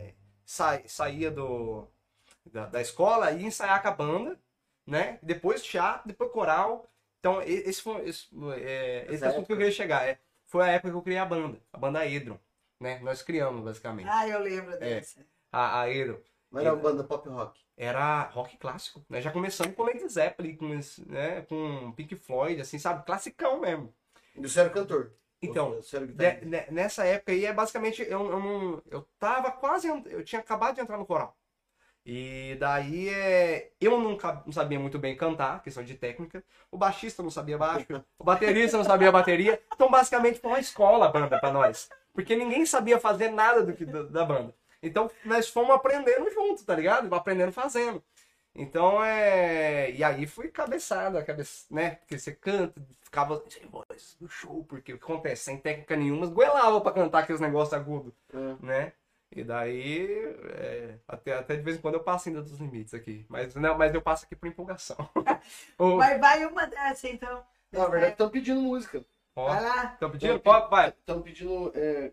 é, 0.10 0.16
sa- 0.46 0.82
saía 0.88 1.32
do, 1.32 1.88
da, 2.46 2.66
da 2.68 2.82
escola 2.82 3.32
e 3.32 3.42
ia 3.42 3.48
ensaiar 3.48 3.82
com 3.82 3.88
a 3.90 3.92
banda, 3.92 4.40
né? 4.86 5.20
Depois 5.22 5.64
teatro, 5.64 6.08
depois 6.08 6.32
coral. 6.32 6.88
Então, 7.20 7.42
esse 7.42 7.82
foi 7.82 8.08
esse, 8.08 8.28
é, 8.56 9.06
esse 9.06 9.16
Essa 9.16 9.28
assunto 9.28 9.48
que 9.48 9.54
eu 9.54 9.58
queria 9.58 9.72
chegar. 9.72 10.08
É, 10.08 10.20
foi 10.48 10.64
a 10.64 10.68
época 10.74 10.92
que 10.92 10.98
eu 10.98 11.02
criei 11.02 11.20
a 11.20 11.26
banda, 11.26 11.62
a 11.72 11.78
banda 11.78 12.06
Edron, 12.06 12.40
né? 12.80 13.00
Nós 13.00 13.22
criamos, 13.22 13.64
basicamente. 13.64 14.08
Ah, 14.10 14.28
eu 14.28 14.40
lembro 14.40 14.78
dessa. 14.80 15.26
A, 15.52 15.82
a 15.82 15.90
Edron 15.90 16.20
Mas 16.52 16.66
era 16.66 16.74
uma 16.74 16.82
banda 16.82 17.04
pop 17.04 17.28
rock. 17.30 17.60
era 17.78 18.24
rock 18.30 18.58
clássico, 18.58 19.06
né? 19.10 19.22
Já 19.22 19.32
começamos 19.32 19.76
com 19.76 19.84
Led 19.84 20.08
Zeppelin, 20.10 20.56
com, 20.56 20.74
esse, 20.74 21.08
né? 21.10 21.42
com 21.44 21.92
Pink 21.94 22.16
Floyd, 22.18 22.60
assim, 22.62 22.80
sabe? 22.80 23.06
Classicão 23.06 23.60
mesmo. 23.60 23.94
E 24.36 24.42
você 24.42 24.60
era 24.62 24.70
cantor. 24.70 25.14
Então, 25.42 25.72
Ne- 25.72 26.08
guitarrista. 26.08 26.46
ne- 26.46 26.66
nessa 26.72 27.06
época 27.06 27.32
aí 27.32 27.46
é 27.46 27.54
basicamente 27.54 28.02
eu, 28.02 28.10
eu 28.32 28.40
não 28.40 28.82
eu 28.90 29.08
tava 29.20 29.52
quase 29.52 29.88
eu 29.88 30.24
tinha 30.24 30.42
acabado 30.42 30.76
de 30.76 30.82
entrar 30.82 30.98
no 30.98 31.06
coral 31.06 31.37
e 32.10 32.56
daí 32.58 33.10
é 33.10 33.72
eu 33.82 34.00
não, 34.00 34.16
ca- 34.16 34.42
não 34.46 34.54
sabia 34.54 34.80
muito 34.80 34.98
bem 34.98 35.16
cantar 35.18 35.62
questão 35.62 35.84
de 35.84 35.94
técnica 35.96 36.42
o 36.72 36.78
baixista 36.78 37.22
não 37.22 37.30
sabia 37.30 37.58
baixo 37.58 37.86
o 38.18 38.24
baterista 38.24 38.78
não 38.78 38.86
sabia 38.86 39.12
bateria 39.12 39.62
então 39.76 39.92
basicamente 39.92 40.40
foi 40.40 40.52
uma 40.52 40.60
escola 40.60 41.08
a 41.08 41.12
banda 41.12 41.38
pra 41.38 41.52
nós 41.52 41.90
porque 42.14 42.34
ninguém 42.36 42.66
sabia 42.66 42.98
fazer 42.98 43.30
nada 43.30 43.62
do 43.62 43.74
que 43.74 43.84
da, 43.86 44.04
da 44.04 44.24
banda 44.24 44.56
então 44.82 45.12
nós 45.26 45.50
fomos 45.50 45.72
aprendendo 45.76 46.32
junto 46.32 46.64
tá 46.64 46.74
ligado 46.76 47.14
aprendendo 47.14 47.52
fazendo 47.52 48.02
então 48.60 49.04
é. 49.04 49.92
E 49.92 50.04
aí 50.04 50.26
fui 50.26 50.48
cabeçada, 50.48 51.24
cabeça, 51.24 51.66
né? 51.70 51.92
Porque 51.92 52.18
você 52.18 52.32
canta, 52.34 52.82
ficava 53.04 53.44
sem 53.48 53.68
voz 53.68 54.18
no 54.20 54.28
show, 54.28 54.64
porque 54.64 54.94
o 54.94 54.98
que 54.98 55.04
acontece? 55.04 55.44
Sem 55.44 55.58
técnica 55.60 55.96
nenhuma, 55.96 56.26
goelava 56.26 56.82
pra 56.82 56.92
cantar 56.92 57.20
aqueles 57.20 57.40
negócios 57.40 57.76
agudos, 57.76 58.14
É. 58.34 58.66
né? 58.66 58.94
E 59.32 59.44
daí, 59.44 60.08
é, 60.56 60.98
até, 61.08 61.34
até 61.34 61.56
de 61.56 61.62
vez 61.62 61.78
em 61.78 61.82
quando 61.82 61.96
eu 61.96 62.04
passo 62.04 62.30
ainda 62.30 62.42
dos 62.42 62.60
limites 62.60 62.94
aqui. 62.94 63.26
Mas, 63.30 63.54
não, 63.56 63.78
mas 63.78 63.94
eu 63.94 64.02
passo 64.02 64.26
aqui 64.26 64.36
por 64.36 64.48
empolgação. 64.48 64.98
Ô, 65.78 65.98
Mas 65.98 66.20
vai 66.20 66.46
uma 66.46 66.66
dessa, 66.66 67.10
então. 67.10 67.46
Na 67.72 67.88
verdade, 67.88 68.14
estão 68.14 68.30
pedindo 68.30 68.62
música. 68.62 69.06
ó, 69.36 69.48
Vai 69.50 69.64
lá. 69.64 69.94
Estão 69.94 70.10
pedindo? 70.10 70.40
Pode, 70.40 70.70
vai. 70.70 70.90
Estão 70.90 71.22
pedindo. 71.22 71.72
É, 71.76 72.12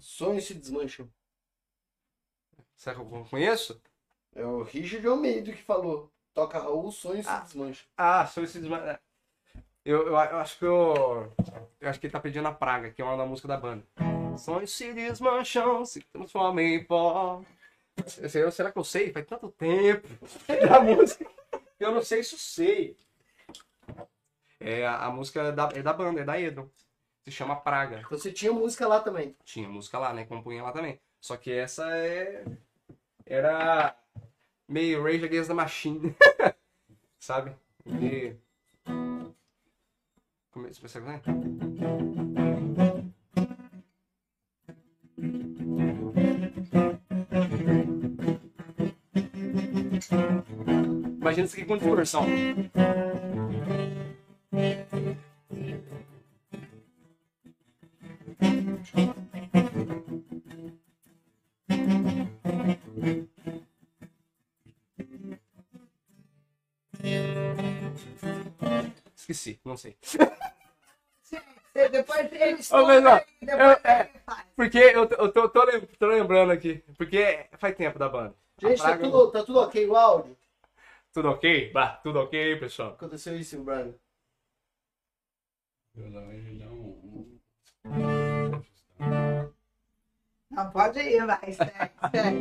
sonhos 0.00 0.44
se 0.44 0.54
desmancham. 0.54 1.08
Será 2.76 2.96
que 2.96 3.02
eu 3.02 3.26
conheço? 3.30 3.80
É 4.34 4.44
o 4.44 4.62
Richard 4.62 5.06
Almeida 5.06 5.52
que 5.52 5.62
falou. 5.62 6.10
Toca 6.34 6.58
Raul, 6.58 6.90
sonhos 6.90 7.26
Ah. 7.26 7.38
se 7.38 7.44
desmancham. 7.44 7.86
Ah, 7.96 8.26
sou 8.26 8.42
esse 8.42 8.58
desma... 8.58 8.98
eu, 9.84 9.98
eu, 9.98 10.06
eu 10.08 10.16
acho 10.16 10.58
que 10.58 10.64
eu. 10.64 11.32
Eu 11.80 11.88
acho 11.88 12.00
que 12.00 12.06
ele 12.06 12.12
tá 12.12 12.20
pedindo 12.20 12.46
a 12.48 12.52
praga, 12.52 12.90
que 12.90 13.00
é 13.00 13.04
uma 13.04 13.16
da 13.16 13.26
música 13.26 13.46
da 13.48 13.56
banda. 13.56 13.84
Sonhos 14.38 14.72
se 14.72 14.92
desmancham, 14.92 15.84
se 15.84 16.00
transformam 16.12 16.60
em 16.60 16.84
pó. 16.84 17.42
Será 18.52 18.72
que 18.72 18.78
eu 18.78 18.84
sei? 18.84 19.12
Faz 19.12 19.26
tanto 19.26 19.50
tempo. 19.50 20.08
A 20.74 20.80
música. 20.80 21.26
Eu 21.78 21.92
não 21.92 22.02
sei 22.02 22.22
se 22.22 22.34
eu 22.34 22.38
sei. 22.38 22.96
É, 24.58 24.86
a, 24.86 25.06
a 25.06 25.10
música 25.10 25.40
é 25.40 25.52
da, 25.52 25.68
é 25.74 25.82
da 25.82 25.92
banda, 25.92 26.20
é 26.20 26.24
da 26.24 26.38
Edron. 26.38 26.68
Se 27.24 27.30
chama 27.30 27.56
Praga. 27.56 28.00
Então 28.00 28.18
você 28.18 28.30
tinha 28.30 28.52
música 28.52 28.86
lá 28.86 29.00
também. 29.00 29.34
Tinha 29.44 29.68
música 29.68 29.98
lá, 29.98 30.12
né? 30.12 30.26
Compunha 30.26 30.62
lá 30.62 30.72
também. 30.72 31.00
Só 31.20 31.36
que 31.36 31.50
essa 31.50 31.88
é. 31.96 32.44
Era 33.24 33.96
meio 34.68 35.02
Rage 35.02 35.24
Against 35.24 35.48
the 35.48 35.54
Machine. 35.54 36.14
Sabe? 37.18 37.56
E. 37.86 38.36
Como 40.50 40.66
é 40.66 40.70
que 40.70 40.80
você? 40.80 41.00
Imagina 51.20 51.46
isso 51.46 51.54
aqui 51.56 51.64
com 51.66 51.76
distorção. 51.76 52.24
esqueci, 69.16 69.60
não 69.64 69.76
sei. 69.76 69.96
Depois 71.72 72.32
eles 72.32 72.70
Ô, 72.72 72.84
mas, 72.84 73.04
ó, 73.06 73.14
aí, 73.14 73.24
depois 73.40 73.60
eu- 73.60 73.90
é. 73.90 74.10
ele 74.10 74.18
faz. 74.26 74.44
Porque 74.56 74.78
eu, 74.78 75.08
eu 75.08 75.32
tô, 75.32 75.48
tô 75.48 75.62
tô 75.98 76.06
lembrando 76.06 76.50
aqui. 76.52 76.82
Porque 76.98 77.46
faz 77.58 77.76
tempo 77.76 77.98
da 77.98 78.08
banda. 78.08 78.34
Gente, 78.60 78.82
tá 78.82 78.98
tudo, 78.98 79.30
tá 79.30 79.42
tudo 79.42 79.60
ok 79.60 79.86
o 79.86 79.96
áudio? 79.96 80.36
Tudo 81.12 81.30
ok? 81.30 81.72
Bah, 81.72 82.00
tudo 82.02 82.20
ok, 82.20 82.56
pessoal. 82.56 82.90
Aconteceu 82.90 83.36
isso, 83.36 83.62
Brian? 83.64 83.94
Não, 90.50 90.70
pode 90.70 91.00
ir, 91.00 91.26
vai, 91.26 91.52
segue, 91.52 91.92
segue. 92.10 92.38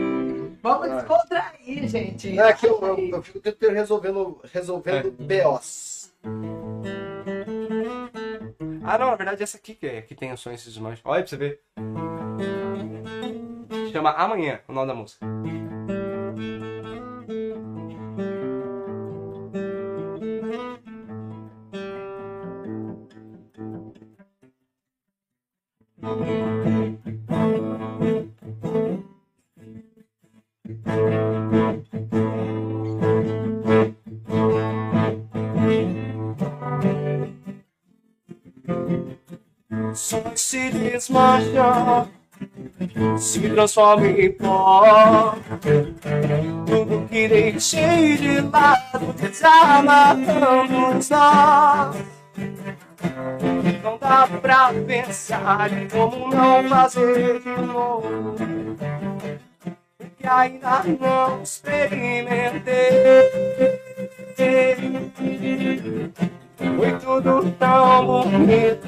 Vamos 0.62 0.92
descontrair, 0.92 1.88
gente. 1.88 2.32
Não, 2.34 2.44
é 2.44 2.54
que 2.54 2.68
eu, 2.68 2.80
eu, 2.82 2.98
eu 2.98 3.24
fico 3.24 3.38
o 3.38 3.42
tempo 3.42 3.56
inteiro 3.56 3.76
resolvendo, 3.76 4.42
resolvendo 4.52 5.12
BOs. 5.12 6.14
Ah, 8.84 8.98
não, 8.98 9.12
na 9.12 9.16
verdade 9.16 9.44
essa 9.44 9.58
aqui 9.58 9.76
que, 9.76 9.88
é, 9.88 10.02
que 10.02 10.16
tem 10.16 10.32
os 10.32 10.40
sons 10.40 10.56
esses 10.62 10.78
mais. 10.78 11.00
Olha 11.04 11.22
pra 11.22 11.30
você 11.30 11.38
ver. 11.38 11.62
Chama 13.92 14.12
Amanhã, 14.12 14.60
o 14.68 14.74
nome 14.74 14.88
da 14.88 14.96
música. 14.96 15.26
Se 40.40 40.72
desmancha, 40.72 42.08
se 43.18 43.50
transforma 43.50 44.08
em 44.08 44.32
pó. 44.32 45.36
Tudo 46.66 47.08
que 47.10 47.28
deixei 47.28 48.18
de 48.18 48.42
lado, 48.42 49.14
desamarramos 49.20 51.10
nós. 51.10 51.96
Não 53.84 53.98
dá 53.98 54.28
pra 54.42 54.74
pensar 54.88 55.72
em 55.74 55.88
como 55.90 56.34
não 56.34 56.70
fazer 56.70 57.42
de 57.42 57.62
novo. 57.62 58.38
Que 60.18 60.28
ainda 60.28 60.84
não 61.00 61.42
experimentei. 61.44 63.30
Foi 66.78 66.92
tudo 67.00 67.52
tão 67.60 68.06
bonito. 68.06 68.88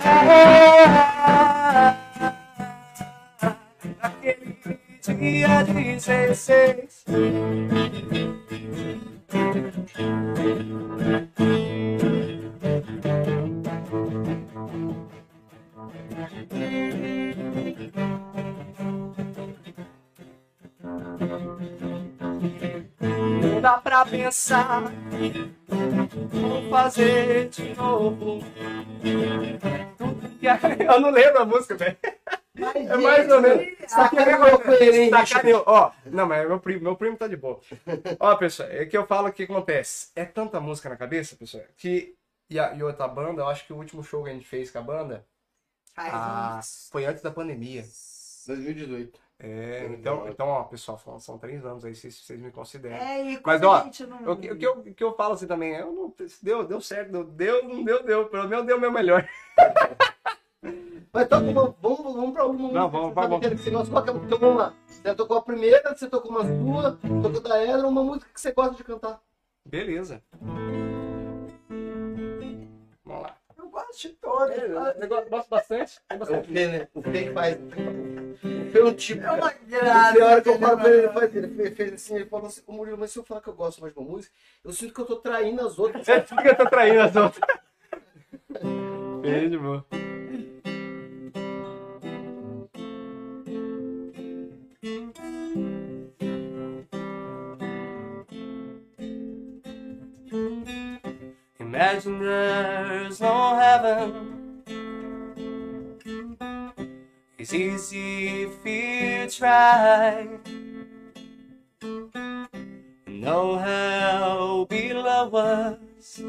Ah, 0.00 1.96
Naquele 4.02 4.56
dia 5.02 5.64
16. 5.64 7.04
Não 23.00 23.60
dá 23.60 23.78
pra 23.78 24.04
pensar 24.04 24.84
Vou 26.30 26.70
fazer 26.70 27.48
de 27.48 27.74
novo. 27.74 28.40
Eu 30.84 31.00
não 31.00 31.10
lembro 31.10 31.42
a 31.42 31.44
música, 31.44 31.74
velho. 31.76 31.96
É 32.56 32.96
mais 32.96 33.30
ou 33.30 33.40
menos. 33.40 33.66
Sacaneou 33.88 34.58
bicho? 34.58 35.10
Sacaneou. 35.10 35.64
Ó, 35.66 35.90
não, 36.06 36.26
mas 36.26 36.46
meu 36.46 36.60
primo, 36.60 36.82
meu 36.82 36.96
primo 36.96 37.16
tá 37.16 37.26
de 37.26 37.36
boa. 37.36 37.60
Ó, 38.20 38.36
pessoal, 38.36 38.68
é 38.68 38.86
que 38.86 38.96
eu 38.96 39.06
falo 39.06 39.28
o 39.28 39.32
que 39.32 39.44
acontece. 39.44 40.08
É 40.14 40.24
tanta 40.24 40.60
música 40.60 40.88
na 40.88 40.96
cabeça, 40.96 41.36
pessoal, 41.36 41.64
que. 41.76 42.14
E, 42.48 42.58
a, 42.58 42.74
e 42.74 42.82
outra 42.82 43.08
banda, 43.08 43.40
eu 43.40 43.48
acho 43.48 43.66
que 43.66 43.72
o 43.72 43.76
último 43.76 44.04
show 44.04 44.22
que 44.22 44.30
a 44.30 44.32
gente 44.32 44.46
fez 44.46 44.70
com 44.70 44.78
a 44.78 44.82
banda 44.82 45.26
ah, 45.96 46.60
foi 46.90 47.06
antes 47.06 47.22
da 47.22 47.30
pandemia. 47.30 47.84
2018. 48.46 49.23
É, 49.38 49.86
então, 49.86 50.28
então, 50.28 50.46
ó, 50.46 50.62
pessoal, 50.64 50.98
são, 50.98 51.18
são 51.18 51.38
três 51.38 51.64
anos 51.64 51.84
aí, 51.84 51.94
vocês, 51.94 52.14
vocês 52.14 52.40
me 52.40 52.50
consideram. 52.50 52.96
É, 52.96 53.32
e 53.32 53.40
Mas, 53.44 53.62
ó, 53.62 53.82
gente 53.82 54.06
não... 54.06 54.32
O 54.32 54.36
que, 54.36 54.50
o 54.50 54.56
que 54.56 54.66
eu, 54.66 54.72
o 54.78 54.94
que 54.94 55.04
eu 55.04 55.14
falo 55.14 55.34
assim 55.34 55.46
também, 55.46 55.74
eu 55.74 55.92
não, 55.92 56.14
deu, 56.42 56.64
deu 56.64 56.80
certo, 56.80 57.10
deu, 57.10 57.24
deu, 57.24 57.68
não 57.68 57.84
deu, 57.84 58.02
deu. 58.04 58.26
Pelo 58.26 58.48
menos 58.48 58.64
deu 58.64 58.76
o 58.76 58.80
meu 58.80 58.92
melhor. 58.92 59.28
Mas 61.12 61.28
toca 61.28 61.44
uma, 61.46 61.76
vamos, 61.80 62.14
vamos 62.14 62.32
pra 62.32 62.48
música. 62.48 62.72
Não, 62.72 62.90
vamos, 62.90 63.14
vamos. 63.14 63.40
você 63.40 63.70
gosta. 63.70 63.92
Qual 63.92 64.16
Então 64.16 64.38
vamos 64.38 64.56
lá. 64.56 64.74
Você 64.86 65.14
tocou 65.14 65.36
a 65.36 65.42
primeira, 65.42 65.94
você 65.94 66.08
tocou 66.08 66.30
uma 66.30 66.44
sua, 66.44 66.98
tocou 67.22 67.40
da 67.40 67.62
Edra, 67.62 67.86
uma 67.86 68.02
música 68.02 68.28
que 68.32 68.40
você 68.40 68.50
gosta 68.50 68.74
de 68.74 68.82
cantar. 68.82 69.20
Beleza. 69.64 70.22
Vamos 73.04 73.22
lá. 73.22 73.36
Eu 73.74 73.80
gosto 73.86 74.00
de 74.02 74.08
todas. 74.14 74.56
Eu 74.56 75.28
gosto 75.28 75.48
bastante. 75.48 75.98
É 76.08 76.14
o 76.16 76.44
Fê, 76.44 76.66
né? 76.68 76.88
O 76.94 77.02
Fê 77.02 77.24
que 77.24 77.32
faz. 77.32 77.56
O 77.56 78.70
Fê 78.70 78.78
é 78.78 78.84
um 78.84 78.94
tipo. 78.94 79.24
É 79.24 79.30
uma 79.32 79.52
graça. 79.52 80.12
Tem 80.14 80.22
hora 80.22 80.42
que 80.42 80.48
eu 80.48 80.58
falo 80.58 80.76
pra 80.78 80.88
ele, 80.88 80.98
ele, 80.98 81.08
faz, 81.12 81.36
ele 81.36 81.70
fez- 81.72 81.92
assim, 81.94 82.14
ele 82.14 82.26
falou 82.26 82.46
assim, 82.46 82.62
ô 82.66 82.72
Murilo, 82.72 82.98
mas 82.98 83.10
se 83.10 83.18
eu 83.18 83.24
falar 83.24 83.40
que 83.40 83.48
eu 83.48 83.54
gosto 83.54 83.80
mais 83.80 83.92
de 83.92 83.98
uma 83.98 84.08
música, 84.08 84.32
eu 84.64 84.72
sinto 84.72 84.94
que 84.94 85.00
eu 85.00 85.06
tô 85.06 85.16
traindo 85.16 85.66
as 85.66 85.78
outras. 85.78 86.04
Você 86.06 86.20
fica 86.22 86.48
eu 86.48 86.56
tô 86.56 86.66
traindo 86.70 87.00
as 87.00 87.16
outras. 87.16 87.44
Bem 89.22 89.50
de 89.50 89.58
Imagine 101.74 102.20
there's 102.20 103.20
no 103.20 103.56
heaven. 103.56 104.62
It's 107.36 107.52
easy 107.52 108.44
if 108.44 108.64
you 108.64 109.28
try. 109.28 110.28
Know 113.08 113.58
how 113.58 114.66
below 114.70 115.30
us 115.30 116.20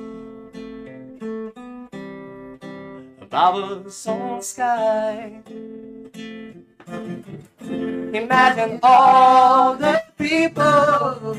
above 3.21 3.85
us 3.85 4.07
on 4.07 4.37
the 4.37 4.41
sky. 4.41 5.43
Imagine 7.61 8.79
all 8.81 9.75
the 9.75 10.01
people 10.17 11.35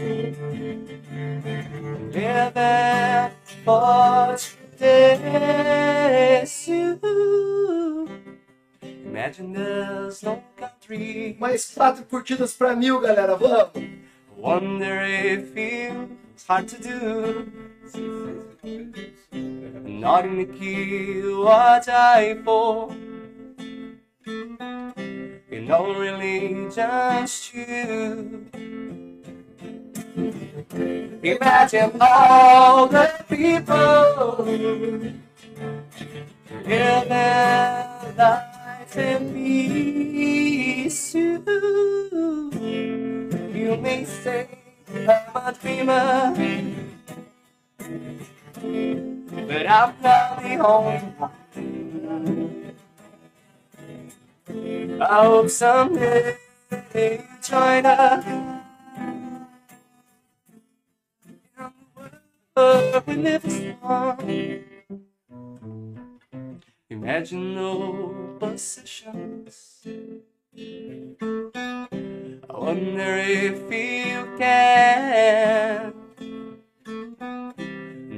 living 2.12 3.32
for 3.64 4.36
today's 4.78 6.68
you. 6.68 8.08
Imagine 8.82 9.52
there's 9.52 10.22
no 10.22 10.42
country. 10.56 11.36
Mais 11.40 11.74
quatro 11.74 12.04
curtidas 12.04 12.54
pra 12.54 12.76
mil, 12.76 13.00
galera, 13.00 13.36
vamos! 13.36 13.72
Wonder 14.36 15.00
if 15.02 15.56
it's 15.56 16.46
hard 16.46 16.68
to 16.68 16.78
do. 16.78 17.50
Not 19.32 20.26
in 20.26 20.36
the 20.38 20.44
key 20.44 21.22
what 21.32 21.88
I 21.88 22.36
for. 22.44 22.94
You 25.50 25.60
know, 25.62 25.94
really 25.98 26.68
just 26.70 27.54
you. 27.54 29.05
Imagine 30.16 31.92
all 32.00 32.88
the 32.88 33.12
people 33.28 34.44
living 36.64 37.10
life 38.16 38.96
in 38.96 39.34
peace. 39.34 41.14
You, 41.14 41.44
you 43.52 43.76
may 43.76 44.04
say 44.06 44.48
I'm 44.88 45.36
a 45.36 45.52
dreamer, 45.60 46.32
but 49.46 49.66
I'm 49.68 49.94
not 50.00 50.42
the 50.42 50.56
only 50.64 50.98
one. 51.20 51.30
I 55.02 55.24
hope 55.24 55.50
someday 55.50 56.38
you 56.94 57.22
join 57.42 57.84
we 62.56 63.14
live 63.16 63.76
on. 63.82 64.64
Imagine 66.88 67.54
no 67.54 68.36
possessions. 68.40 69.82
I 72.48 72.58
wonder 72.58 73.16
if 73.18 73.70
you 73.70 74.36
can. 74.38 75.92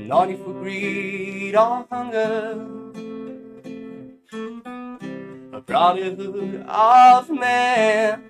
not 0.08 0.28
for 0.38 0.52
greed 0.54 1.54
or 1.54 1.86
hunger. 1.90 2.66
A 5.52 5.60
brotherhood 5.60 6.64
of 6.66 7.30
man. 7.30 8.22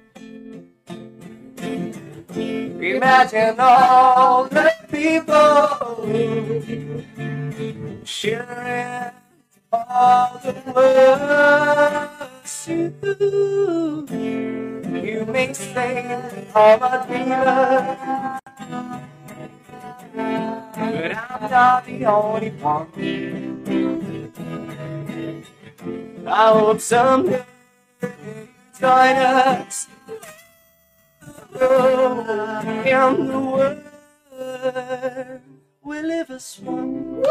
Imagine 2.80 3.56
all 3.60 4.44
the 4.44 4.77
people 4.90 6.06
sharing 8.04 9.12
all 9.72 10.40
the 10.42 10.54
words 10.74 12.68
you. 12.68 12.92
You 15.08 15.26
may 15.26 15.52
say 15.52 16.48
I'm 16.54 16.82
a 16.82 17.04
dreamer, 17.06 18.38
but 20.74 21.12
I'm 21.16 21.50
not 21.50 21.86
the 21.86 22.06
only 22.06 22.50
one. 22.50 22.86
I 26.26 26.52
hope 26.52 26.80
someday 26.80 27.44
you 28.02 28.48
join 28.78 29.16
us. 29.16 29.86
In 31.50 31.58
the 33.26 33.38
world, 33.38 33.82
we 35.84 36.02
live 36.02 36.32
as 36.32 36.60
one. 36.64 37.22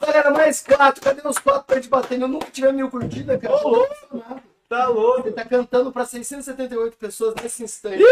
Galera, 0.00 0.30
mais 0.30 0.62
quatro. 0.62 1.02
Cadê 1.02 1.26
os 1.26 1.38
quatro 1.38 1.64
pra 1.64 1.76
gente 1.76 1.88
bater? 1.88 2.20
Eu 2.20 2.28
nunca 2.28 2.50
tive 2.50 2.72
mil 2.72 2.90
curtidas, 2.90 3.40
cara. 3.40 3.60
Louco. 3.62 4.42
Tá 4.68 4.88
louco. 4.88 5.22
Você 5.22 5.32
tá 5.32 5.44
cantando 5.44 5.92
pra 5.92 6.04
678 6.04 6.96
pessoas 6.96 7.34
nesse 7.42 7.62
instante. 7.62 8.02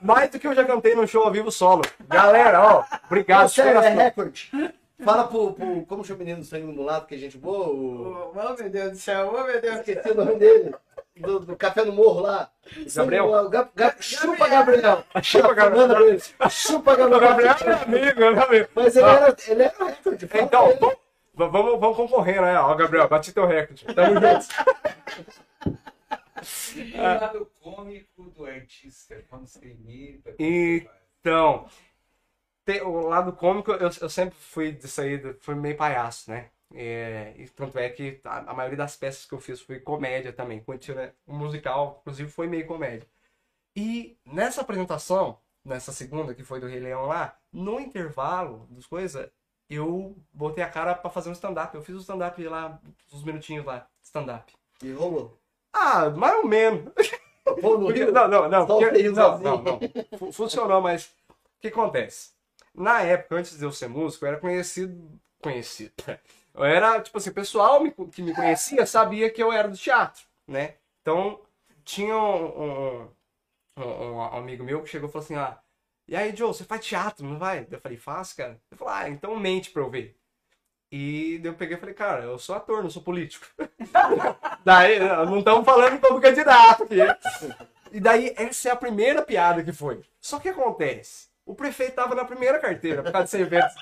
Mais 0.00 0.30
do 0.30 0.38
que 0.38 0.46
eu 0.46 0.54
já 0.54 0.64
cantei 0.64 0.94
no 0.94 1.06
show 1.06 1.24
ao 1.24 1.32
vivo 1.32 1.50
solo. 1.50 1.82
Galera, 2.08 2.60
ó, 2.60 2.84
obrigado. 3.06 3.48
Sério, 3.48 3.80
é 3.80 3.88
recorde. 3.88 4.50
Fala 5.04 5.24
pro, 5.24 5.52
pro. 5.52 5.84
Como 5.86 6.04
chama 6.04 6.16
o 6.16 6.18
menino 6.20 6.40
do 6.40 6.46
sangue 6.46 6.66
no 6.66 6.72
mulato, 6.72 7.06
que 7.06 7.14
é 7.14 7.18
gente 7.18 7.36
boa? 7.36 7.68
O... 7.68 8.32
Oh, 8.34 8.54
meu 8.56 8.70
Deus 8.70 8.90
do 8.92 8.96
céu, 8.96 9.32
oh 9.34 9.44
meu 9.44 9.60
Deus 9.60 9.78
do 9.78 9.84
céu. 9.84 9.94
Esqueci 9.94 10.10
o 10.10 10.14
nome 10.14 10.34
dele. 10.36 10.74
Do, 11.14 11.40
do 11.40 11.56
Café 11.56 11.84
no 11.84 11.92
Morro 11.92 12.20
lá. 12.20 12.50
Gabriel? 12.94 13.30
Chupa 14.00 14.48
Gabriel. 14.48 15.04
Chupa, 15.22 15.54
Gabriel. 15.54 16.18
Chupa 16.50 16.96
Gabriel. 16.96 17.18
O 17.18 17.20
Gabriel 17.20 17.54
é 17.60 17.64
meu 17.64 17.76
amigo, 17.78 18.22
é 18.22 18.30
meu 18.30 18.42
amigo. 18.44 18.68
Mas 18.74 18.96
ele 18.96 19.08
era, 19.10 19.36
ele 19.46 19.62
era 19.62 19.84
recorde. 19.86 20.26
fala 20.26 20.42
Então, 20.44 20.70
ele. 20.70 20.78
vamos, 21.34 21.52
vamos, 21.52 21.80
vamos 21.80 21.96
concorrer, 21.96 22.40
né? 22.40 22.58
Ó, 22.58 22.74
Gabriel, 22.74 23.08
bati 23.08 23.32
teu 23.32 23.46
recorde. 23.46 23.84
Tamo 23.94 24.14
junto. 24.14 24.46
E 26.74 26.98
o 26.98 27.02
lado 27.02 27.50
cômico 27.60 28.22
do 28.30 28.44
artista, 28.46 29.22
quando 29.28 29.46
você 29.46 29.64
imita. 29.68 30.34
Então, 30.38 31.66
tem- 32.64 32.82
o 32.82 33.06
lado 33.06 33.32
cômico, 33.32 33.70
eu, 33.72 33.90
eu 34.00 34.08
sempre 34.10 34.36
fui 34.38 34.72
disso 34.72 35.00
aí, 35.02 35.20
fui 35.40 35.54
meio 35.54 35.76
palhaço, 35.76 36.30
né? 36.30 36.48
É, 36.74 37.34
e 37.36 37.48
tanto 37.48 37.78
é 37.78 37.88
que 37.88 38.20
a, 38.24 38.38
a 38.50 38.54
maioria 38.54 38.78
das 38.78 38.96
peças 38.96 39.24
que 39.26 39.32
eu 39.34 39.40
fiz 39.40 39.60
foi 39.60 39.78
comédia 39.80 40.32
também. 40.32 40.60
Quando 40.60 40.86
né, 40.94 41.12
o 41.26 41.32
musical, 41.34 41.98
inclusive, 42.00 42.30
foi 42.30 42.46
meio 42.46 42.66
comédia. 42.66 43.06
E 43.76 44.16
nessa 44.24 44.60
apresentação, 44.62 45.38
nessa 45.64 45.92
segunda, 45.92 46.34
que 46.34 46.42
foi 46.44 46.60
do 46.60 46.66
Rei 46.66 46.80
Leão 46.80 47.06
lá, 47.06 47.36
no 47.52 47.78
intervalo 47.80 48.66
das 48.70 48.86
coisas, 48.86 49.30
eu 49.68 50.16
botei 50.32 50.62
a 50.62 50.68
cara 50.68 50.94
pra 50.94 51.10
fazer 51.10 51.28
um 51.30 51.32
stand-up. 51.32 51.74
Eu 51.74 51.82
fiz 51.82 51.94
um 51.94 52.00
stand-up 52.00 52.42
lá, 52.44 52.80
uns 53.12 53.24
minutinhos 53.24 53.64
lá, 53.64 53.86
stand-up. 54.02 54.52
E 54.82 54.92
rolou. 54.92 55.38
Ah, 55.72 56.10
mais 56.10 56.34
ou 56.36 56.46
menos. 56.46 56.92
Porque- 57.44 58.04
não, 58.12 58.28
não, 58.28 58.48
não. 58.48 58.62
O 58.64 58.66
porque- 58.66 59.08
não, 59.10 59.38
não, 59.38 59.62
não. 59.62 59.80
Fu- 60.18 60.32
Funcionou, 60.32 60.80
mas 60.80 61.06
o 61.28 61.34
que 61.60 61.68
acontece? 61.68 62.32
Na 62.74 63.02
época, 63.02 63.36
antes 63.36 63.58
de 63.58 63.64
eu 63.64 63.72
ser 63.72 63.88
músico, 63.88 64.24
eu 64.24 64.28
era 64.30 64.38
conhecido. 64.40 65.20
Conhecido. 65.42 65.92
Eu 66.54 66.64
era, 66.64 67.00
tipo 67.00 67.16
assim, 67.18 67.30
o 67.30 67.34
pessoal 67.34 67.82
que 68.10 68.22
me 68.22 68.34
conhecia 68.34 68.84
sabia 68.86 69.30
que 69.30 69.42
eu 69.42 69.52
era 69.52 69.68
do 69.68 69.76
teatro, 69.76 70.22
né? 70.46 70.74
Então, 71.00 71.40
tinha 71.84 72.16
um, 72.16 73.02
um- 73.06 73.08
um- 73.78 74.12
um 74.16 74.22
amigo 74.22 74.64
meu 74.64 74.82
que 74.82 74.88
chegou 74.90 75.08
e 75.08 75.12
falou 75.12 75.24
assim: 75.24 75.36
ah, 75.36 75.58
e 76.08 76.16
aí, 76.16 76.34
Joe, 76.36 76.48
você 76.48 76.64
faz 76.64 76.84
teatro, 76.84 77.24
não 77.26 77.38
vai? 77.38 77.66
Eu 77.70 77.80
falei, 77.80 77.96
faço, 77.96 78.36
cara. 78.36 78.60
Ele 78.70 78.78
falou, 78.78 78.92
ah, 78.94 79.08
então 79.08 79.36
mente 79.38 79.70
pra 79.70 79.82
eu 79.82 79.90
ver. 79.90 80.16
E 80.92 81.40
eu 81.42 81.54
peguei 81.54 81.76
e 81.76 81.80
falei, 81.80 81.94
cara, 81.94 82.24
eu 82.24 82.38
sou 82.38 82.54
ator, 82.54 82.82
não 82.82 82.90
sou 82.90 83.02
político. 83.02 83.46
daí, 84.64 84.98
não 85.00 85.38
estamos 85.38 85.64
falando 85.64 85.98
como 86.00 86.20
candidato 86.20 86.84
aqui. 86.84 86.96
E 87.92 88.00
daí, 88.00 88.34
essa 88.36 88.68
é 88.68 88.72
a 88.72 88.76
primeira 88.76 89.22
piada 89.22 89.62
que 89.64 89.72
foi. 89.72 90.02
Só 90.20 90.38
que 90.38 90.50
acontece, 90.50 91.28
o 91.46 91.54
prefeito 91.54 91.94
tava 91.94 92.14
na 92.14 92.24
primeira 92.24 92.58
carteira, 92.58 93.02
por 93.02 93.10
causa 93.12 93.24
desse 93.24 93.38
evento. 93.40 93.74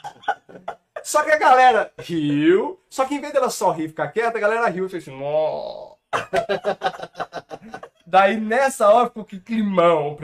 Só 1.03 1.22
que 1.24 1.30
a 1.30 1.38
galera 1.38 1.92
riu, 1.98 2.80
só 2.88 3.05
que 3.05 3.14
em 3.14 3.20
vez 3.20 3.32
dela 3.32 3.51
só 3.51 3.70
rir 3.72 3.84
e 3.84 3.88
ficar 3.88 4.09
quieta, 4.09 4.36
a 4.38 4.40
galera 4.40 4.68
riu 4.68 4.86
e 4.86 4.88
fez 4.88 5.03
assim, 5.07 5.18
"Nó". 5.18 5.96
Daí, 8.07 8.36
nessa 8.40 8.88
hora, 8.90 9.07
ficou 9.09 9.24
que 9.24 9.38
climão. 9.40 10.16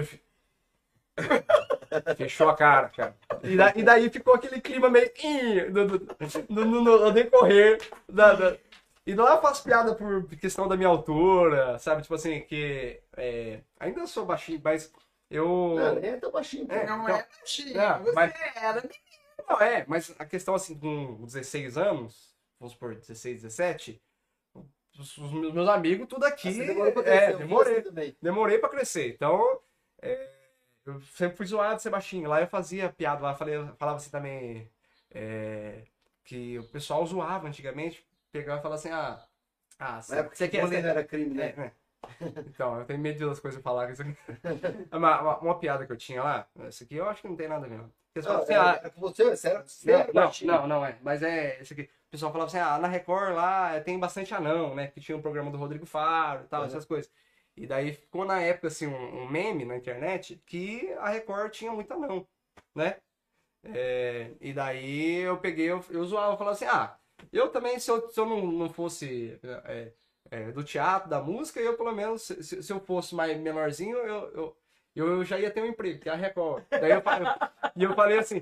Fechou 2.17 2.49
a 2.49 2.57
cara, 2.57 2.89
cara. 2.91 3.17
E, 3.43 3.57
da- 3.57 3.73
e 3.75 3.83
daí 3.83 4.11
ficou 4.11 4.35
aquele 4.35 4.61
clima 4.61 4.91
meio. 4.91 5.11
No, 5.71 5.85
no- 5.87 6.65
no- 6.65 6.81
no- 6.83 6.99
no 7.05 7.13
decorrer 7.13 7.79
da. 8.09 8.33
da- 8.35 8.57
E 9.07 9.15
não 9.15 9.27
eu 9.29 9.41
faço 9.41 9.63
piada 9.63 9.95
por 9.95 10.27
questão 10.37 10.67
da 10.67 10.77
minha 10.77 10.89
altura, 10.89 11.79
sabe? 11.79 12.03
Tipo 12.03 12.15
assim, 12.17 12.41
que. 12.41 13.01
é, 13.17 13.61
ainda 13.79 14.05
sou 14.07 14.27
baixinho, 14.27 14.61
mas 14.63 14.93
eu. 15.31 15.47
Não, 15.79 15.95
nem 15.95 16.11
é 16.11 16.17
tão 16.17 16.33
baixinho. 16.33 16.67
pô. 16.67 16.75
É, 16.75 16.87
Não 16.87 17.05
então- 17.05 17.17
é 17.17 17.27
baixinho, 17.41 17.77
Não, 17.77 18.03
você 18.03 18.13
mas- 18.13 18.35
era 18.57 18.83
Não, 19.49 19.61
é, 19.61 19.85
mas 19.87 20.15
a 20.19 20.25
questão 20.25 20.55
assim, 20.55 20.79
com 20.79 21.25
16 21.25 21.77
anos, 21.77 22.37
vamos 22.59 22.73
supor, 22.73 22.95
16, 22.95 23.43
17, 23.43 24.03
os, 24.99 25.19
os 25.19 25.33
meus 25.33 25.69
amigos, 25.69 26.09
tudo 26.09 26.25
aqui. 26.25 26.53
Você 26.53 26.65
demorou 26.65 26.93
pra 26.93 27.03
é, 27.03 27.05
crescer, 27.05 27.33
eu 27.33 27.39
demorei. 27.39 27.73
assim 27.75 27.83
também. 27.83 28.17
Demorei 28.21 28.59
pra 28.59 28.69
crescer. 28.69 29.09
Então, 29.09 29.61
é, 30.01 30.31
eu 30.87 31.01
sempre 31.01 31.37
fui 31.37 31.47
zoado 31.47 31.91
baixinho. 31.91 32.29
Lá 32.29 32.41
eu 32.41 32.47
fazia 32.47 32.91
piada, 32.91 33.23
lá 33.23 33.35
falei, 33.35 33.57
falava 33.79 33.99
assim 33.99 34.11
também, 34.11 34.71
é, 35.11 35.83
que 36.25 36.59
o 36.59 36.65
pessoal 36.65 37.05
zoava 37.07 37.47
antigamente, 37.47 38.07
pegava 38.33 38.59
e 38.59 38.63
falava 38.63 38.81
assim, 38.81 38.91
ah, 38.91 39.23
ah 39.79 40.01
você, 40.01 40.23
você 40.23 40.49
que 40.49 40.57
quer... 40.57 40.63
bullying 40.63 40.83
não 40.83 40.89
era 40.91 41.05
crime, 41.05 41.35
É, 41.41 41.53
né? 41.53 41.67
é. 41.67 41.86
Então, 42.47 42.79
eu 42.79 42.85
tenho 42.85 42.99
medo 43.01 43.29
das 43.29 43.41
coisas 43.41 43.63
falar. 43.63 43.91
Isso 43.91 44.03
aqui. 44.03 44.17
uma, 44.93 45.21
uma, 45.21 45.39
uma 45.39 45.59
piada 45.59 45.87
que 45.87 45.93
eu 45.93 45.97
tinha 45.97 46.23
lá, 46.23 46.49
essa 46.61 46.85
aqui 46.85 46.97
eu 46.97 47.09
acho 47.09 47.23
que 47.23 47.29
não 47.29 47.37
tem 47.37 47.49
nada 47.49 47.67
a 47.67 47.69
ver. 47.69 47.79
Não. 47.79 47.93
Ah, 48.27 48.81
é, 48.83 48.87
é 48.87 48.91
com 48.91 49.01
você, 49.01 49.25
era, 49.45 49.63
você 49.63 49.93
não, 49.93 50.07
não, 50.15 50.33
não, 50.43 50.67
não 50.67 50.87
é. 50.87 50.99
Mas 51.03 51.23
é 51.23 51.61
esse 51.61 51.75
aqui. 51.75 51.83
O 51.83 52.11
pessoal 52.11 52.33
falava 52.33 52.49
assim, 52.49 52.59
ah, 52.59 52.79
na 52.79 52.89
Record 52.89 53.35
lá 53.35 53.75
eh, 53.75 53.81
tem 53.81 53.99
bastante 53.99 54.33
anão, 54.35 54.75
né? 54.75 54.87
Que 54.87 55.01
tinha 55.01 55.19
um 55.19 55.21
programa 55.21 55.51
do 55.51 55.59
Rodrigo 55.59 55.85
Faro 55.85 56.45
e 56.45 56.49
tal, 56.49 56.61
Uhum. 56.63 56.67
essas 56.67 56.85
coisas. 56.87 57.13
E 57.55 57.67
daí 57.67 57.93
ficou 57.93 58.25
na 58.25 58.41
época, 58.41 58.69
assim, 58.69 58.87
um, 58.87 59.23
um 59.23 59.29
meme 59.29 59.65
na 59.67 59.77
internet 59.77 60.41
que 60.47 60.91
a 60.99 61.11
Record 61.11 61.53
tinha 61.53 61.73
muito 61.73 61.93
anão, 61.93 62.27
né? 62.75 62.97
É, 63.65 64.31
e 64.41 64.53
daí 64.53 65.17
eu 65.23 65.39
peguei, 65.39 65.67
eu, 65.71 65.85
eu 65.91 66.05
zoava, 66.05 66.33
eu 66.35 66.39
falava 66.39 66.55
assim, 66.55 66.67
ah, 66.67 66.97
eu 67.33 67.49
também, 67.51 67.79
se 67.79 67.91
eu, 67.91 68.09
se 68.09 68.19
eu 68.21 68.25
não, 68.27 68.47
não 68.47 68.69
fosse 68.71 69.39
é, 69.65 69.93
é, 70.31 70.51
do 70.53 70.63
teatro, 70.65 71.09
da 71.11 71.21
música, 71.21 71.61
eu 71.61 71.77
pelo 71.77 71.93
menos, 71.93 72.23
se, 72.23 72.63
se- 72.63 72.73
eu 72.73 72.81
fosse 72.81 73.15
mais 73.15 73.37
menorzinho, 73.39 73.97
eu, 73.99 74.31
eu, 74.35 74.57
eu 74.95 75.25
já 75.25 75.39
ia 75.39 75.51
ter 75.51 75.63
um 75.63 75.67
emprego, 75.67 76.01
que 76.01 76.09
é 76.09 76.13
a 76.13 76.17
Record. 76.17 76.65
Daí 76.71 76.93
eu, 76.93 77.03
e 77.77 77.83
eu 77.85 77.95
falei 77.95 78.19
assim, 78.19 78.41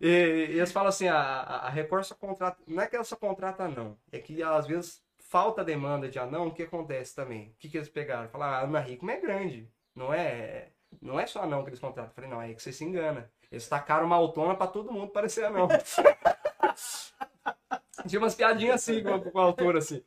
e, 0.00 0.06
e 0.08 0.58
eles 0.58 0.72
falam 0.72 0.88
assim, 0.88 1.08
a, 1.08 1.16
a 1.18 1.68
Record 1.70 2.04
só 2.04 2.14
contrata, 2.14 2.58
não 2.66 2.82
é 2.82 2.86
que 2.86 2.96
ela 2.96 3.04
só 3.04 3.16
contrata 3.16 3.68
não, 3.68 3.96
é 4.10 4.18
que 4.18 4.42
às 4.42 4.66
vezes 4.66 5.02
falta 5.18 5.64
demanda 5.64 6.08
de 6.08 6.18
anão, 6.18 6.48
o 6.48 6.54
que 6.54 6.62
acontece 6.64 7.14
também? 7.14 7.48
O 7.50 7.54
que, 7.58 7.68
que 7.68 7.76
eles 7.78 7.88
pegaram? 7.88 8.28
Falaram, 8.28 8.54
a 8.56 8.60
Ana 8.78 8.88
Hickman 8.88 9.16
é 9.16 9.20
grande, 9.20 9.70
não 9.94 10.12
é, 10.12 10.68
não 11.00 11.18
é 11.18 11.26
só 11.26 11.42
anão 11.42 11.62
que 11.64 11.70
eles 11.70 11.80
contratam. 11.80 12.10
Eu 12.10 12.14
falei, 12.14 12.30
não, 12.30 12.42
é 12.42 12.52
que 12.54 12.62
você 12.62 12.72
se 12.72 12.84
engana. 12.84 13.30
Eles 13.50 13.68
tacaram 13.68 14.06
uma 14.06 14.16
autona 14.16 14.54
pra 14.54 14.66
todo 14.66 14.92
mundo 14.92 15.10
parecer 15.12 15.44
anão. 15.44 15.68
Tinha 18.08 18.20
umas 18.20 18.34
piadinhas 18.34 18.76
assim, 18.76 19.02
com 19.02 19.14
a, 19.14 19.20
com 19.20 19.38
a 19.38 19.42
altura, 19.42 19.78
assim. 19.78 20.02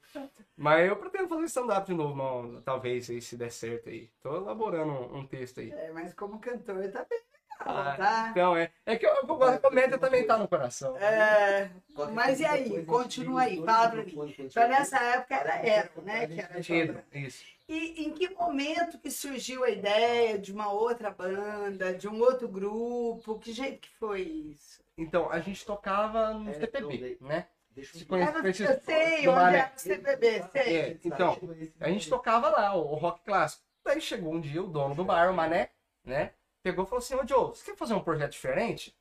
Mas 0.57 0.87
eu 0.87 0.95
pretendo 0.95 1.27
fazer 1.27 1.45
stand-up 1.45 1.85
de 1.85 1.93
novo, 1.93 2.15
mano, 2.15 2.61
talvez, 2.61 3.09
aí, 3.09 3.21
se 3.21 3.35
der 3.35 3.51
certo 3.51 3.89
aí. 3.89 4.09
Tô 4.21 4.35
elaborando 4.37 4.91
um, 4.91 5.19
um 5.19 5.27
texto 5.27 5.59
aí. 5.59 5.71
É, 5.71 5.91
mas 5.91 6.13
como 6.13 6.39
cantor 6.39 6.89
tá 6.91 7.05
bem 7.09 7.19
legal, 7.19 7.77
Ah, 7.77 7.95
tá? 7.97 8.27
Então, 8.31 8.55
é. 8.55 8.71
É 8.85 8.95
que 8.95 9.05
eu, 9.05 9.11
eu, 9.11 9.43
a 9.43 9.57
comédia 9.57 9.97
também 9.97 10.25
tá 10.25 10.37
no 10.37 10.47
coração. 10.47 10.95
É, 10.97 11.69
mas 12.13 12.39
e 12.39 12.45
aí? 12.45 12.85
Continua 12.85 13.41
aí, 13.41 13.63
fala 13.63 13.89
pra 13.89 14.03
mim. 14.03 14.35
Então, 14.39 14.67
nessa 14.67 14.99
época 14.99 15.35
era 15.35 15.67
Ero, 15.67 16.01
né? 16.03 16.27
Que 16.27 16.73
era 16.73 17.05
Isso. 17.13 17.43
E 17.67 18.05
em 18.05 18.11
que 18.13 18.29
momento 18.29 18.99
que 18.99 19.09
surgiu 19.09 19.63
a 19.63 19.69
ideia 19.71 20.37
de 20.37 20.53
uma 20.53 20.71
outra 20.71 21.09
banda, 21.09 21.93
de 21.93 22.07
um 22.07 22.19
outro 22.21 22.47
grupo? 22.47 23.39
Que 23.39 23.51
jeito 23.51 23.81
que 23.81 23.89
foi 23.97 24.21
isso? 24.21 24.83
Então, 24.97 25.29
a 25.31 25.39
gente 25.39 25.65
tocava 25.65 26.33
no 26.33 26.51
É, 26.51 26.53
CPB, 26.53 27.17
né? 27.21 27.47
Deixa 27.75 27.95
eu 27.95 27.99
Se 27.99 28.05
conhece, 28.05 28.31
conhece- 28.41 28.63
eu 28.63 28.81
sei, 28.81 29.27
onde 29.27 29.35
Mané. 29.35 29.57
era 29.57 29.73
o 29.75 29.79
CBB, 29.79 30.43
sei. 30.51 30.77
É, 30.77 30.99
então, 31.03 31.37
a 31.81 31.89
gente 31.89 32.09
tocava 32.09 32.49
lá, 32.49 32.73
o, 32.75 32.93
o 32.93 32.95
rock 32.95 33.21
clássico. 33.25 33.63
Daí 33.83 33.99
chegou 34.01 34.33
um 34.33 34.39
dia 34.41 34.63
o 34.63 34.67
dono 34.67 34.95
do 34.95 35.03
bar, 35.03 35.29
o 35.29 35.33
Mané, 35.35 35.69
né? 36.03 36.31
pegou 36.63 36.83
e 36.83 36.87
falou 36.87 36.97
assim, 37.03 37.13
ô 37.13 37.27
Joe, 37.27 37.49
você 37.49 37.63
quer 37.65 37.77
fazer 37.77 37.93
um 37.93 37.99
projeto 38.03 38.31
diferente? 38.31 38.97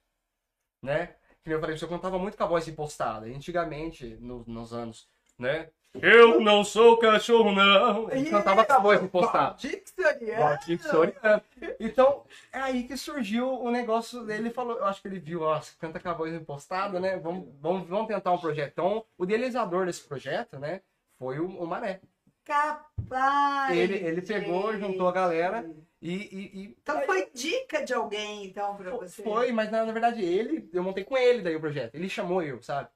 Né? 0.82 1.06
Que 1.42 1.48
nem 1.48 1.54
eu 1.54 1.60
falei, 1.60 1.78
você 1.78 1.86
contava 1.86 2.18
muito 2.18 2.36
com 2.36 2.42
a 2.44 2.46
voz 2.46 2.68
impostada. 2.68 3.24
Antigamente, 3.26 4.16
no- 4.20 4.44
nos 4.46 4.72
anos, 4.74 5.08
né? 5.38 5.70
Eu 6.02 6.40
não 6.40 6.64
sou 6.64 6.96
cachorro, 6.98 7.52
não. 7.52 8.10
Ele 8.10 8.28
cantava 8.30 8.64
com 8.64 8.72
a 8.72 8.78
voz 8.78 9.02
impostada. 9.02 9.56
Diccionário. 10.66 11.42
Então, 11.78 12.24
é 12.52 12.58
aí 12.58 12.82
que 12.84 12.96
surgiu 12.96 13.48
o 13.48 13.70
negócio 13.70 14.24
dele. 14.24 14.44
Ele 14.44 14.50
falou, 14.50 14.76
eu 14.78 14.84
acho 14.86 15.00
que 15.00 15.08
ele 15.08 15.18
viu, 15.20 15.42
ó, 15.42 15.60
canta 15.78 16.00
com 16.00 16.08
a 16.08 16.12
voz 16.14 16.34
impostada, 16.34 16.98
né? 16.98 17.16
Vamos, 17.18 17.48
vamos, 17.60 17.88
vamos 17.88 18.08
tentar 18.08 18.32
um 18.32 18.38
projeto. 18.38 18.72
Então, 18.72 19.04
o 19.16 19.24
idealizador 19.24 19.86
desse 19.86 20.02
projeto, 20.02 20.58
né? 20.58 20.80
Foi 21.18 21.38
o, 21.38 21.46
o 21.46 21.66
Maré. 21.66 22.00
Capaz. 22.44 23.76
Ele, 23.76 23.94
ele 23.94 24.20
pegou, 24.22 24.72
gente. 24.72 24.80
juntou 24.82 25.08
a 25.08 25.12
galera 25.12 25.64
e. 26.02 26.12
e- 26.12 26.60
e- 26.62 26.76
Então 26.82 27.00
foi 27.02 27.30
dica 27.32 27.82
de 27.84 27.94
alguém, 27.94 28.44
então, 28.44 28.76
pra 28.76 28.90
Fo- 28.90 28.98
você. 28.98 29.22
Foi, 29.22 29.50
mas 29.52 29.70
na, 29.70 29.84
na 29.86 29.92
verdade 29.92 30.22
ele, 30.22 30.68
eu 30.72 30.82
montei 30.82 31.04
com 31.04 31.16
ele 31.16 31.40
daí 31.40 31.56
o 31.56 31.60
projeto. 31.60 31.94
Ele 31.94 32.08
chamou 32.08 32.42
eu, 32.42 32.60
sabe? 32.62 32.88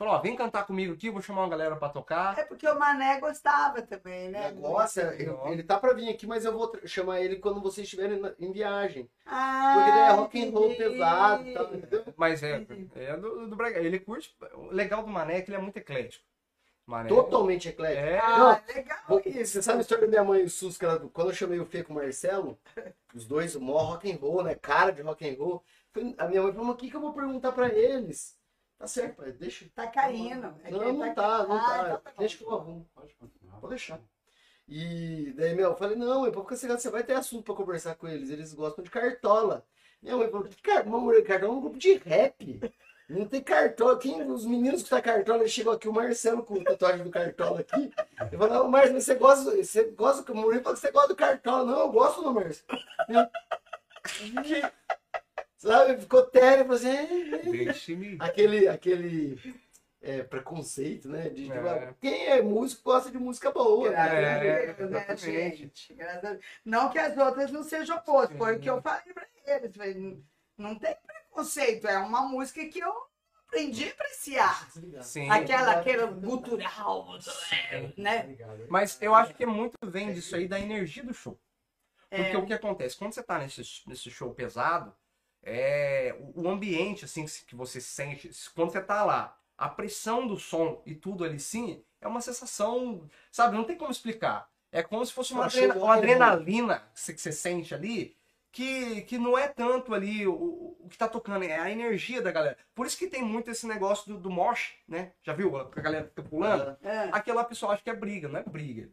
Falou, 0.00 0.14
ó, 0.14 0.18
vem 0.18 0.34
cantar 0.34 0.64
comigo 0.66 0.94
aqui, 0.94 1.10
vou 1.10 1.20
chamar 1.20 1.42
uma 1.42 1.50
galera 1.50 1.76
pra 1.76 1.90
tocar. 1.90 2.38
É 2.38 2.42
porque 2.42 2.66
o 2.66 2.78
Mané 2.78 3.20
gostava 3.20 3.82
também, 3.82 4.30
né? 4.30 4.50
negócio, 4.50 5.02
é- 5.02 5.16
eu- 5.20 5.46
ele 5.48 5.62
tá 5.62 5.78
pra 5.78 5.92
vir 5.92 6.08
aqui, 6.08 6.26
mas 6.26 6.46
eu 6.46 6.54
vou 6.56 6.72
chamar 6.86 7.20
ele 7.20 7.36
quando 7.36 7.60
vocês 7.60 7.84
estiverem 7.84 8.18
na- 8.18 8.32
em 8.40 8.50
viagem. 8.50 9.10
Ah, 9.26 9.72
Porque 9.76 9.90
daí 9.90 10.00
é 10.00 10.10
rock 10.12 10.42
and 10.42 10.50
roll 10.52 10.74
pesado 10.74 11.46
e 11.46 11.52
tal, 11.52 11.74
entendeu? 11.74 12.04
Mas 12.16 12.42
é, 12.42 12.66
é 12.94 13.16
do, 13.18 13.46
do 13.46 13.54
Braga. 13.54 13.78
Ele 13.78 13.98
curte. 14.00 14.34
O 14.54 14.72
legal 14.72 15.02
do 15.02 15.08
Mané 15.10 15.36
é 15.36 15.42
que 15.42 15.50
ele 15.50 15.58
é 15.58 15.60
muito 15.60 15.76
eclético. 15.76 16.24
Mané. 16.86 17.10
Totalmente 17.10 17.68
eclético. 17.68 18.00
É. 18.02 18.18
Ah, 18.20 18.62
legal 18.74 18.98
Vou- 19.06 19.20
isso. 19.26 19.52
Você 19.52 19.62
sabe 19.62 19.78
a 19.78 19.80
história 19.82 20.04
da 20.06 20.10
minha 20.10 20.24
mãe 20.24 20.40
e 20.40 20.44
o 20.44 20.48
Sus, 20.50 20.78
que 20.78 20.84
ela- 20.86 20.98
quando 21.12 21.28
eu 21.28 21.34
chamei 21.34 21.60
o 21.60 21.66
Fê 21.66 21.82
com 21.84 21.92
o 21.92 21.96
Marcelo, 21.96 22.58
os 23.14 23.26
dois, 23.26 23.54
o 23.54 23.60
maior 23.60 23.82
rock 23.90 24.10
and 24.10 24.16
roll, 24.16 24.42
né? 24.42 24.54
Cara 24.54 24.92
de 24.92 25.02
rock 25.02 25.28
and 25.28 25.36
roll. 25.38 25.62
A 26.16 26.26
minha 26.26 26.40
mãe 26.42 26.52
falou, 26.52 26.68
mas 26.68 26.74
o 26.74 26.78
que, 26.78 26.88
que 26.90 26.96
eu 26.96 27.00
vou 27.02 27.12
perguntar 27.12 27.52
pra 27.52 27.68
eles? 27.68 28.39
Tá 28.80 28.86
certo, 28.86 29.16
pai, 29.16 29.30
deixa. 29.32 29.66
Tá 29.74 29.86
caindo. 29.88 30.54
É 30.64 30.70
Não, 30.70 30.90
não 30.94 31.14
tá, 31.14 31.46
não 31.46 31.54
Ah, 31.54 31.60
tá. 31.60 31.82
então 31.84 31.98
tá 31.98 32.12
deixa 32.18 32.38
que 32.38 32.44
eu 32.44 32.54
arrumo. 32.54 32.88
Pode 32.94 33.12
continuar. 33.14 33.60
Pode 33.60 33.68
deixar. 33.68 34.00
E 34.66 35.34
daí, 35.36 35.54
meu, 35.54 35.68
eu 35.68 35.76
falei, 35.76 35.96
não, 35.96 36.24
é 36.24 36.30
porque 36.30 36.56
você 36.56 36.88
vai 36.88 37.04
ter 37.04 37.12
assunto 37.12 37.44
pra 37.44 37.54
conversar 37.54 37.94
com 37.96 38.08
eles. 38.08 38.30
Eles 38.30 38.54
gostam 38.54 38.82
de 38.82 38.88
cartola. 38.90 39.66
Minha 40.00 40.16
mãe 40.16 40.30
falou, 40.30 40.48
que 40.48 40.62
car... 40.62 40.86
Uma 40.86 40.98
mulher, 40.98 41.22
cartola 41.22 41.52
é 41.52 41.56
um 41.56 41.60
grupo 41.60 41.76
de 41.78 41.92
rap. 41.98 42.72
Não 43.06 43.26
tem 43.26 43.42
cartola. 43.42 43.98
Quem, 43.98 44.22
os 44.30 44.46
meninos 44.46 44.82
que 44.82 44.88
tá 44.88 45.02
cartola, 45.02 45.46
chegou 45.46 45.74
aqui, 45.74 45.86
o 45.86 45.92
Marcelo 45.92 46.42
com 46.42 46.64
tatuagem 46.64 47.04
do 47.04 47.10
cartola 47.10 47.60
aqui. 47.60 47.92
Eu 48.32 48.38
falei, 48.38 48.54
não, 48.54 48.66
Marcelo, 48.66 48.94
mas 48.94 49.04
você 49.04 49.14
gosta, 49.14 49.56
você 49.62 49.84
gosta 49.90 50.22
que 50.22 50.32
o 50.32 50.34
mulher 50.34 50.62
falou 50.62 50.74
que 50.74 50.80
você 50.80 50.90
gosta 50.90 51.08
do 51.08 51.16
cartola. 51.16 51.70
Não, 51.70 51.80
eu 51.80 51.92
gosto 51.92 52.22
do 52.22 52.32
Marcelo. 52.32 52.80
Sabe, 55.60 56.00
ficou 56.00 56.22
tério, 56.24 56.64
falou 56.64 56.76
assim, 56.78 56.88
"É, 56.88 57.34
é, 57.34 57.38
Deixe-me. 57.38 58.16
aquele, 58.18 58.66
aquele 58.66 59.60
é, 60.00 60.22
preconceito, 60.22 61.06
né? 61.06 61.28
De, 61.28 61.44
de- 61.48 61.52
É. 61.52 61.94
quem 62.00 62.28
é 62.28 62.40
músico 62.40 62.82
gosta 62.84 63.10
de 63.10 63.18
música 63.18 63.50
boa. 63.50 63.90
Graças 63.90 64.12
né? 64.12 64.18
a 64.18 64.44
É, 64.44 64.72
Deus, 64.72 64.90
né, 64.90 65.00
exatamente. 65.00 65.56
gente? 65.58 65.92
Graças 65.94 66.24
a 66.24 66.30
Deus. 66.32 66.44
Não 66.64 66.88
que 66.88 66.98
as 66.98 67.14
outras 67.18 67.50
não 67.50 67.62
sejam 67.62 68.02
boas, 68.06 68.30
foi 68.38 68.56
o 68.56 68.58
que 68.60 68.70
eu 68.70 68.80
falei 68.80 69.12
pra 69.12 69.26
eles. 69.44 69.76
Falei, 69.76 70.24
não 70.56 70.74
tem 70.78 70.96
preconceito, 71.06 71.86
é 71.86 71.98
uma 71.98 72.22
música 72.22 72.64
que 72.64 72.78
eu 72.80 72.94
aprendi 73.46 73.86
a 73.86 73.90
apreciar. 73.90 74.70
Sim. 75.02 75.28
Aquela, 75.28 75.72
aquela 75.72 76.06
gutural, 76.06 77.06
né? 77.98 78.22
Obrigado. 78.22 78.66
Mas 78.70 78.96
eu 79.02 79.14
acho 79.14 79.34
que 79.34 79.44
muito 79.44 79.76
vem 79.84 80.14
disso 80.14 80.36
aí 80.36 80.48
da 80.48 80.58
energia 80.58 81.02
do 81.04 81.12
show. 81.12 81.38
Porque 82.08 82.22
É. 82.32 82.38
o 82.38 82.46
que 82.46 82.54
acontece? 82.54 82.96
Quando 82.96 83.12
você 83.12 83.22
tá 83.22 83.38
nesse, 83.38 83.62
nesse 83.86 84.10
show 84.10 84.32
pesado, 84.34 84.94
é, 85.42 86.14
o- 86.34 86.48
ambiente 86.48 87.04
assim 87.04 87.24
que 87.46 87.54
você 87.56 87.80
sente, 87.80 88.30
quando 88.54 88.70
você 88.72 88.80
tá 88.80 89.04
lá, 89.04 89.36
a 89.56 89.68
pressão 89.68 90.26
do 90.26 90.38
som 90.38 90.82
e 90.86 90.94
tudo 90.94 91.24
ali 91.24 91.38
sim, 91.38 91.82
é 92.00 92.08
uma 92.08 92.20
sensação, 92.20 93.08
sabe? 93.30 93.56
Não 93.56 93.64
tem 93.64 93.76
como 93.76 93.90
explicar. 93.90 94.48
É 94.72 94.82
como 94.82 95.04
se 95.04 95.12
fosse 95.12 95.32
uma, 95.32 95.44
adrena- 95.46 95.74
uma 95.84 95.94
adrenalina 95.94 96.90
que 96.94 97.00
você, 97.00 97.32
sente 97.32 97.74
ali, 97.74 98.16
que, 98.52 99.02
que 99.02 99.18
não 99.18 99.36
é 99.38 99.48
tanto 99.48 99.92
ali 99.94 100.26
o, 100.26 100.32
o- 100.32 100.88
que 100.88 100.96
tá 100.98 101.08
tocando, 101.08 101.44
é 101.44 101.58
a 101.58 101.70
energia 101.70 102.22
da 102.22 102.32
galera. 102.32 102.56
Por 102.74 102.86
isso 102.86 102.96
que 102.98 103.06
tem 103.08 103.22
muito 103.22 103.50
esse 103.50 103.66
negócio 103.66 104.12
do, 104.12 104.18
do 104.18 104.30
mosh, 104.30 104.74
né? 104.88 105.12
Já 105.22 105.32
viu? 105.34 105.56
A 105.56 105.64
galera 105.80 106.06
fica 106.06 106.22
pulando. 106.22 106.76
É. 106.82 107.08
Aquela 107.12 107.44
pessoa 107.44 107.72
acha 107.72 107.82
que 107.82 107.90
é 107.90 107.94
briga, 107.94 108.28
não 108.28 108.38
é 108.40 108.42
briga. 108.42 108.88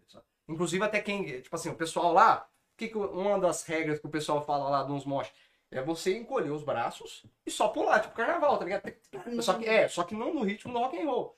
Inclusive 0.47 0.83
até 0.83 0.99
quem, 1.01 1.41
tipo 1.41 1.55
assim, 1.55 1.69
o 1.69 1.75
pessoal 1.75 2.13
lá, 2.13 2.47
que 2.75 2.87
que 2.87 2.97
uma 2.97 3.39
das 3.39 3.63
regras 3.63 3.99
que 3.99 4.05
o 4.07 4.09
pessoal 4.11 4.43
fala 4.45 4.69
lá 4.69 4.85
uns 4.85 5.05
mosh 5.05 5.31
é 5.72 5.82
você 5.82 6.18
encolher 6.18 6.51
os 6.51 6.63
braços 6.63 7.26
e 7.45 7.51
só 7.51 7.68
pular, 7.68 7.99
tipo 7.99 8.15
carnaval, 8.15 8.57
tá 8.57 8.65
ligado? 8.65 8.93
Só 9.41 9.53
que, 9.55 9.65
é, 9.68 9.88
só 9.88 10.03
que 10.03 10.15
não 10.15 10.34
no 10.34 10.43
ritmo 10.43 10.72
do 10.74 10.80
rock 10.80 10.99
and 10.99 11.05
roll. 11.05 11.36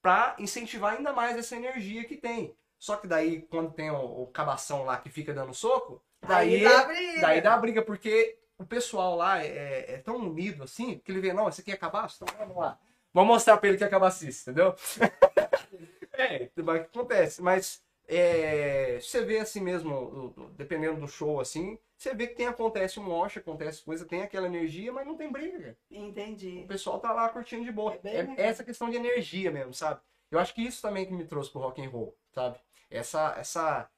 Pra 0.00 0.34
incentivar 0.38 0.96
ainda 0.96 1.12
mais 1.12 1.36
essa 1.36 1.56
energia 1.56 2.04
que 2.04 2.16
tem. 2.16 2.56
Só 2.78 2.96
que 2.96 3.06
daí, 3.06 3.42
quando 3.42 3.72
tem 3.72 3.90
o, 3.90 4.22
o 4.22 4.26
cabação 4.26 4.84
lá 4.84 4.96
que 4.98 5.08
fica 5.08 5.32
dando 5.32 5.54
soco, 5.54 6.02
daí, 6.20 6.56
Aí 6.56 6.64
dá 6.64 6.84
briga. 6.84 7.20
daí 7.20 7.40
dá 7.40 7.56
briga, 7.56 7.82
porque 7.82 8.38
o 8.58 8.66
pessoal 8.66 9.16
lá 9.16 9.44
é, 9.44 9.94
é 9.94 9.98
tão 9.98 10.16
unido 10.16 10.64
assim, 10.64 10.98
que 10.98 11.12
ele 11.12 11.20
vê, 11.20 11.32
não, 11.32 11.48
esse 11.48 11.60
aqui 11.60 11.70
é 11.70 11.76
cabaço, 11.76 12.22
então 12.22 12.36
vamos 12.38 12.56
lá. 12.56 12.78
Vamos 13.12 13.34
mostrar 13.34 13.56
pra 13.58 13.68
ele 13.68 13.78
que 13.78 13.84
é 13.84 13.88
cabacista, 13.88 14.50
entendeu? 14.50 14.74
é, 16.14 16.50
mas 16.56 16.80
o 16.80 16.84
que 16.84 16.98
acontece, 16.98 17.42
mas 17.42 17.82
é, 18.08 18.98
você 19.00 19.24
vê 19.24 19.38
assim 19.38 19.60
mesmo, 19.60 20.34
dependendo 20.56 21.00
do 21.00 21.08
show 21.08 21.40
assim, 21.40 21.78
você 22.02 22.14
vê 22.14 22.26
que 22.26 22.34
tem, 22.34 22.46
acontece 22.46 22.98
um 22.98 23.04
mosh, 23.04 23.36
acontece 23.38 23.82
coisa, 23.82 24.04
tem 24.04 24.22
aquela 24.22 24.46
energia, 24.46 24.92
mas 24.92 25.06
não 25.06 25.16
tem 25.16 25.30
briga. 25.30 25.76
Entendi. 25.90 26.62
O 26.64 26.68
pessoal 26.68 26.98
tá 26.98 27.12
lá 27.12 27.28
curtindo 27.28 27.64
de 27.64 27.72
boa. 27.72 27.94
É 27.94 27.98
bem 27.98 28.34
É, 28.36 28.46
essa 28.46 28.64
questão 28.64 28.90
de 28.90 28.96
energia 28.96 29.50
mesmo, 29.50 29.72
sabe? 29.72 30.00
Eu 30.30 30.38
acho 30.38 30.54
que 30.54 30.62
isso 30.62 30.80
também 30.82 31.06
que 31.06 31.12
me 31.12 31.26
trouxe 31.26 31.50
pro 31.50 31.60
rock 31.60 31.84
and 31.84 31.90
roll, 31.90 32.16
sabe? 32.32 32.58
Essa 32.90 33.34
essa 33.38 33.90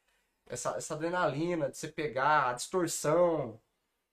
essa, 0.47 0.77
essa 0.77 0.95
adrenalina 0.95 1.71
de 1.71 1.77
você 1.77 1.89
pegar 1.89 2.51
a 2.51 2.53
distorção, 2.53 3.61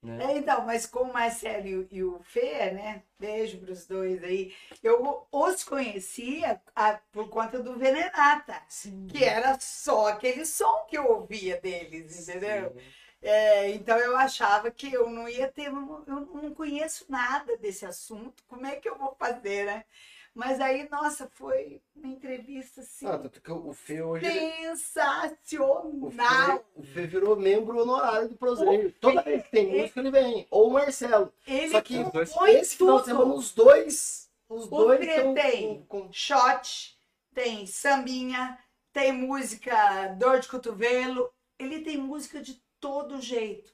né? 0.02 0.34
É, 0.34 0.38
então, 0.38 0.66
mas 0.66 0.88
com 0.88 1.02
o 1.02 1.14
Marcelo 1.14 1.88
e 1.92 2.04
o 2.04 2.20
Fê, 2.24 2.72
né? 2.72 3.04
Beijo 3.20 3.60
pros 3.60 3.86
dois 3.86 4.24
aí. 4.24 4.52
Eu 4.82 5.28
os 5.32 5.64
conhecia 5.64 6.60
ah, 6.76 7.00
por 7.12 7.30
conta 7.30 7.62
do 7.62 7.78
Venenata, 7.78 8.60
que 9.08 9.24
era 9.24 9.60
só 9.60 10.08
aquele 10.08 10.44
som 10.44 10.86
que 10.89 10.98
eu 10.98 11.06
ouvia 11.06 11.62
deles, 11.62 12.28
entendeu? 12.28 12.76
É, 13.22 13.70
então 13.70 13.98
eu 14.00 14.18
achava 14.18 14.72
que 14.72 14.92
eu 14.92 15.10
não 15.10 15.30
ia 15.30 15.48
ter, 15.48 15.68
eu 15.68 15.72
não 15.74 16.54
conheço 16.56 17.06
nada 17.08 17.56
desse 17.58 17.86
assunto, 17.86 18.44
como 18.48 18.66
é 18.66 18.76
que 18.78 18.90
eu 18.90 18.98
vou 18.98 19.16
fazer, 19.20 19.66
né? 19.66 19.86
Mas 20.34 20.62
aí, 20.62 20.88
nossa, 20.90 21.30
foi 21.34 21.82
uma 21.96 22.08
entrevista 22.08 22.80
assim, 22.82 23.06
Ah, 23.06 23.18
tanto 23.20 23.42
que 23.42 23.52
o 23.52 23.74
Fê 23.74 24.02
hoje. 24.02 24.26
O 24.26 24.32
sensacional. 24.78 26.58
Fê, 26.58 26.64
o 26.76 26.84
Fê 26.84 27.06
virou 27.08 27.36
membro 27.36 27.78
honorário 27.82 28.30
do 28.30 28.36
Prozeiro. 28.38 28.92
Toda 28.94 29.22
vez 29.22 29.44
que 29.44 29.52
tem 29.52 29.68
música, 29.82 30.00
ele 30.00 30.12
vem. 30.12 30.48
Ou 30.50 30.70
o 30.70 30.74
Marcelo. 30.74 31.34
Ele 31.46 31.70
Só 31.70 31.82
que 31.82 32.04
compõe 32.04 32.52
Esse 32.52 32.78
final 32.78 33.00
de 33.00 33.06
semana, 33.06 33.34
os 33.34 33.54
dois. 33.54 34.30
Os 34.50 34.66
O 34.66 34.70
dois 34.70 35.00
Fê 35.06 35.34
tem. 35.34 35.84
com- 35.88 36.04
com- 36.04 36.14
shot, 36.14 36.98
tem 37.34 37.66
sambinha, 37.66 38.58
tem 38.94 39.12
música 39.12 40.08
dor 40.18 40.40
de 40.40 40.48
cotovelo. 40.48 41.30
Ele 41.60 41.82
tem 41.82 41.98
música 41.98 42.42
de 42.42 42.62
todo 42.82 43.22
jeito. 43.22 43.72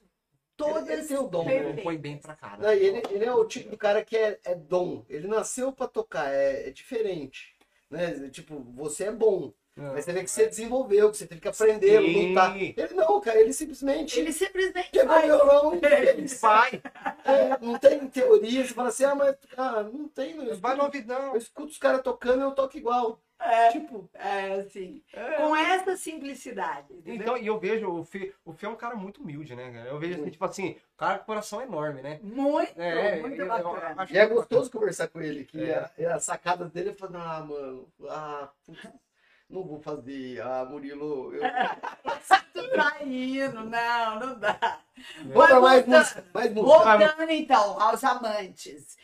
Todas 0.56 0.88
Ele 0.88 1.04
tem 1.04 1.16
o 1.16 1.28
dom, 1.28 1.44
né? 1.44 1.52
perfeitas. 1.52 1.84
Põe 1.84 1.96
bem 1.96 2.18
pra 2.18 2.34
cara. 2.34 2.56
Não, 2.58 2.72
ele, 2.72 3.02
ele 3.10 3.24
é 3.24 3.32
o 3.32 3.44
tipo 3.44 3.70
do 3.70 3.76
cara 3.76 4.04
que 4.04 4.16
é, 4.16 4.38
é 4.44 4.54
dom. 4.54 5.04
Ele 5.08 5.28
nasceu 5.28 5.72
pra 5.72 5.86
tocar, 5.86 6.32
é, 6.32 6.68
é 6.68 6.70
diferente. 6.70 7.54
Né? 7.88 8.28
Tipo, 8.30 8.60
você 8.74 9.04
é 9.04 9.12
bom. 9.12 9.52
Mas 9.76 10.04
você 10.04 10.12
vê 10.12 10.24
que 10.24 10.30
você 10.30 10.46
desenvolveu, 10.48 11.08
que 11.08 11.16
você 11.16 11.26
teve 11.26 11.40
que 11.40 11.46
aprender, 11.46 12.02
Sim. 12.02 12.28
lutar. 12.30 12.56
Ele 12.60 12.94
não, 12.94 13.20
cara, 13.20 13.40
ele 13.40 13.52
simplesmente 13.52 14.18
Ele 14.18 14.32
simplesmente 14.32 14.90
pegou 14.90 15.16
o 15.16 15.22
violão 15.22 15.74
e 15.80 15.86
Ele. 15.86 16.26
Vai, 16.26 16.82
É, 17.24 17.56
não 17.64 17.78
tem 17.78 18.08
teoria, 18.08 18.66
você 18.66 18.74
fala 18.74 18.88
assim, 18.88 19.04
ah, 19.04 19.14
mas 19.14 19.36
ah, 19.56 19.84
não 19.84 20.08
tem. 20.08 20.34
Eu 20.34 20.56
vai 20.56 20.74
no 20.74 20.82
escuto, 20.82 20.82
ouvidão. 20.82 21.26
eu 21.32 21.36
escuto 21.36 21.68
os 21.68 21.78
caras 21.78 22.02
tocando 22.02 22.42
eu 22.42 22.50
toco 22.50 22.76
igual. 22.76 23.20
É, 23.40 23.70
Tipo, 23.70 24.10
é, 24.14 24.52
assim, 24.54 25.00
com 25.36 25.54
essa 25.54 25.96
simplicidade. 25.96 26.92
entendeu? 26.92 27.14
Então, 27.14 27.36
e 27.36 27.46
eu 27.46 27.58
vejo, 27.58 27.88
o 27.88 28.04
Fê, 28.04 28.34
o 28.44 28.52
Fê 28.52 28.66
é 28.66 28.68
um 28.68 28.74
cara 28.76 28.96
muito 28.96 29.20
humilde, 29.22 29.54
né? 29.54 29.70
cara? 29.72 29.88
Eu 29.88 29.98
vejo 29.98 30.20
assim, 30.20 30.30
tipo 30.30 30.44
assim, 30.44 30.70
o 30.94 30.96
cara 30.98 31.18
com 31.20 31.26
coração 31.26 31.62
enorme, 31.62 32.02
né? 32.02 32.18
muito, 32.22 32.72
É, 32.80 33.20
muito 33.20 33.36
eu- 33.40 33.46
eu 33.46 33.48
bacana. 33.48 34.06
e 34.10 34.18
é 34.18 34.26
gostoso 34.26 34.70
conversar 34.70 35.06
com 35.08 35.20
ele, 35.20 35.44
que 35.44 35.62
É. 35.70 35.88
a, 36.08 36.16
a 36.16 36.20
sacada 36.20 36.64
dele 36.64 36.90
é 36.90 36.94
falar, 36.94 37.36
ah, 37.38 37.40
mano, 37.44 37.88
ah, 38.08 38.48
putz, 38.66 38.80
não 39.48 39.62
vou 39.64 39.80
fazer, 39.80 40.40
ah, 40.42 40.66
Murilo, 40.68 41.32
eu... 41.34 41.40
Tu 42.52 42.70
tá 42.72 42.96
indo, 43.04 43.64
não, 43.64 44.18
não 44.18 44.38
dá. 44.40 44.80
Vamos 45.26 45.62
mais 45.62 45.84
voltando. 45.86 45.98
música, 45.98 46.24
mais 46.34 46.52
música. 46.52 46.76
Voltando 47.06 47.30
então 47.30 47.80
aos 47.80 48.02
amantes. 48.02 48.96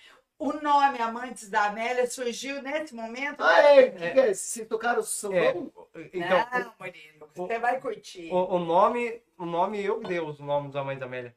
O 0.45 0.53
nome 0.61 1.01
Amantes 1.01 1.49
da 1.49 1.65
Amélia 1.69 2.07
surgiu 2.07 2.61
nesse 2.61 2.95
momento? 2.95 3.43
Ah, 3.43 3.63
é, 3.63 3.91
que 3.91 4.11
que 4.11 4.21
é? 4.21 4.35
Vocês 4.35 4.69
tocaram 4.69 5.01
o 5.01 5.03
sambão? 5.03 5.73
Então, 6.13 6.47
não, 6.53 6.75
Murilo, 6.79 7.31
você 7.35 7.59
vai 7.59 7.81
curtir. 7.81 8.31
o, 8.31 8.57
o 8.57 8.59
nome, 8.59 9.23
o 9.39 9.47
nome 9.47 9.83
eu 9.83 10.01
que 10.01 10.09
dei 10.09 10.21
os 10.21 10.39
nomes 10.41 10.75
da 10.75 10.85
mãe 10.85 10.99
da 10.99 11.07
Amélia. 11.07 11.35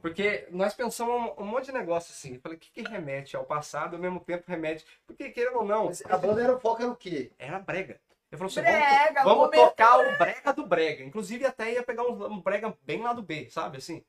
Porque 0.00 0.48
nós 0.50 0.72
pensamos 0.72 1.14
um, 1.14 1.42
um 1.42 1.46
monte 1.46 1.66
de 1.66 1.72
negócio 1.72 2.10
assim. 2.10 2.36
Eu 2.36 2.40
falei, 2.40 2.56
o 2.56 2.60
que, 2.60 2.70
que 2.70 2.88
remete 2.88 3.36
ao 3.36 3.44
passado 3.44 3.92
e 3.92 3.96
ao 3.96 4.00
mesmo 4.00 4.18
tempo 4.18 4.44
remete. 4.46 4.82
Porque, 5.06 5.28
querendo 5.28 5.58
ou 5.58 5.64
não, 5.64 5.84
Mas 5.86 6.02
a 6.06 6.16
banda 6.16 6.42
era 6.42 6.54
o 6.56 6.58
foco 6.58 6.80
era 6.80 6.90
o 6.90 6.96
quê? 6.96 7.30
era 7.38 7.58
brega. 7.58 8.00
Eu 8.30 8.38
falei 8.38 8.50
assim, 8.50 8.62
Brega, 8.62 9.24
vamos, 9.24 9.50
vamos 9.50 9.56
tocar 9.56 9.98
o 9.98 10.18
brega 10.18 10.52
do 10.54 10.66
brega. 10.66 11.04
Inclusive 11.04 11.44
até 11.44 11.72
ia 11.72 11.82
pegar 11.82 12.04
um, 12.04 12.32
um 12.32 12.40
brega 12.40 12.74
bem 12.82 13.02
lá 13.02 13.12
do 13.12 13.22
B, 13.22 13.48
sabe 13.50 13.76
assim? 13.76 14.02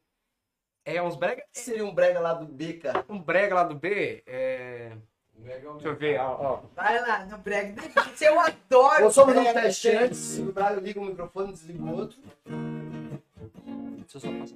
É, 0.89 1.01
uns 1.01 1.15
brega. 1.15 1.43
Que 1.53 1.59
seria 1.59 1.85
um 1.85 1.93
brega 1.93 2.19
lá 2.19 2.33
do 2.33 2.45
B, 2.47 2.73
cara? 2.73 3.05
Um 3.07 3.19
brega 3.19 3.53
lá 3.53 3.63
do 3.63 3.75
B, 3.75 4.23
é. 4.25 4.91
Legal 5.37 5.73
Deixa 5.73 5.87
eu 5.87 5.95
ver, 5.95 6.19
ó. 6.19 6.31
ó. 6.41 6.61
Vai 6.75 6.99
lá, 6.99 7.25
no 7.25 7.37
brega. 7.37 7.81
Eu 8.19 8.39
adoro 8.39 9.03
Eu 9.03 9.11
só 9.11 9.25
fazer 9.25 9.39
um 9.39 9.53
teste 9.53 9.89
antes. 9.89 10.39
O 10.39 10.51
Braga 10.51 10.81
liga 10.81 10.99
o 10.99 11.05
microfone, 11.05 11.53
desliga 11.53 11.83
o 11.83 11.95
outro. 11.95 12.17
Deixa 12.45 14.17
eu 14.17 14.19
só 14.19 14.31
passar. 14.31 14.55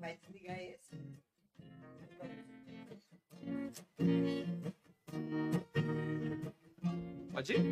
Vai 0.00 0.16
desligar 0.16 0.58
esse. 0.58 0.96
Pode 7.32 7.52
ir? 7.52 7.62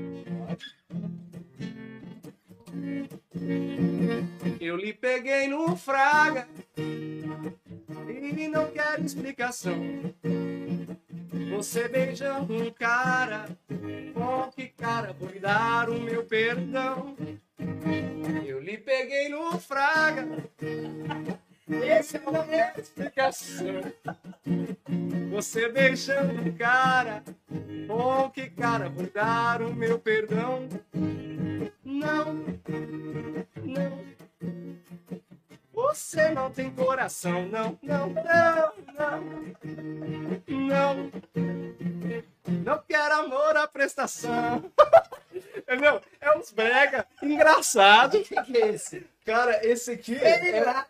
Eu 4.61 4.77
lhe 4.77 4.93
peguei 4.93 5.49
no 5.49 5.77
fraga 5.77 6.47
e 8.09 8.49
não 8.49 8.71
quero 8.71 9.05
explicação. 9.05 9.79
Você 11.51 11.89
beijando 11.89 12.55
um 12.55 12.71
cara, 12.71 13.47
com 14.15 14.51
que 14.51 14.69
cara 14.69 15.13
vou 15.13 15.29
lhe 15.29 15.41
dar 15.41 15.91
o 15.91 16.01
meu 16.01 16.25
perdão? 16.25 17.17
Eu 18.47 18.61
lhe 18.61 18.79
peguei 18.79 19.29
no 19.29 19.59
fraga, 19.59 20.27
Esse 21.71 22.17
é 22.17 22.21
o 22.21 22.33
não 22.33 22.45
quero 22.45 22.81
explicação. 22.81 23.93
Você 25.31 25.69
beijando 25.69 26.43
um 26.43 26.57
cara, 26.57 27.23
com 27.87 28.31
que 28.31 28.51
cara 28.51 28.89
vou 28.89 29.07
dar 29.07 29.63
o 29.63 29.75
meu 29.75 29.99
perdão? 29.99 30.69
Não, 31.85 32.45
não. 33.63 34.11
Você 35.73 36.31
não 36.31 36.51
tem 36.51 36.71
coração, 36.71 37.47
não, 37.47 37.79
não, 37.83 38.09
não, 38.11 38.73
não. 38.99 39.51
Não. 40.47 41.11
Não 42.65 42.83
quero 42.87 43.15
amor 43.15 43.57
à 43.57 43.67
prestação. 43.67 44.71
Entendeu? 45.57 46.01
É 46.21 46.37
uns 46.37 46.51
brega 46.51 47.07
engraçado. 47.23 48.19
O 48.19 48.25
que, 48.25 48.43
que 48.43 48.57
é 48.57 48.69
esse? 48.69 49.07
Cara, 49.25 49.65
esse 49.65 49.93
aqui 49.93 50.15
Ele 50.15 50.57
é, 50.57 50.87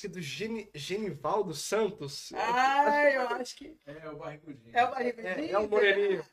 que 0.00 0.06
é 0.06 0.10
do 0.10 0.20
Geni, 0.20 0.70
Genivaldo 0.74 1.54
Santos. 1.54 2.32
Ai, 2.34 3.16
eu 3.16 3.28
acho 3.28 3.56
que 3.56 3.76
É 3.86 4.08
o 4.10 4.16
barrigudinho. 4.16 4.76
é 4.76 4.84
o 4.84 4.90
barrigudinho. 4.90 5.28
É, 5.28 5.50
é 5.52 5.58
o 5.58 5.68
moreninho. 5.68 6.26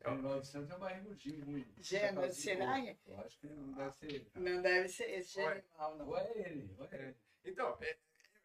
É 0.00 0.08
o 0.08 0.14
Ronaldo 0.16 0.46
Santos 0.46 0.70
é 0.70 0.74
o 0.76 0.78
barrigudinho. 0.78 1.46
muito. 1.46 1.82
Gênero, 1.82 2.32
será? 2.32 2.78
Eu 3.06 3.20
acho 3.20 3.38
que 3.38 3.46
não 3.46 3.72
deve 3.72 3.92
ser 3.96 4.06
ele. 4.06 4.30
Não 4.34 4.62
deve 4.62 4.88
ser 4.88 5.10
esse 5.10 5.38
Ué. 5.40 5.54
genial, 5.62 5.96
não. 5.96 6.08
Ou 6.08 6.18
é 6.18 6.30
ele, 6.38 6.74
ou 6.78 6.88
é 6.90 6.96
ele. 6.96 7.16
Então, 7.44 7.76
é, 7.80 7.96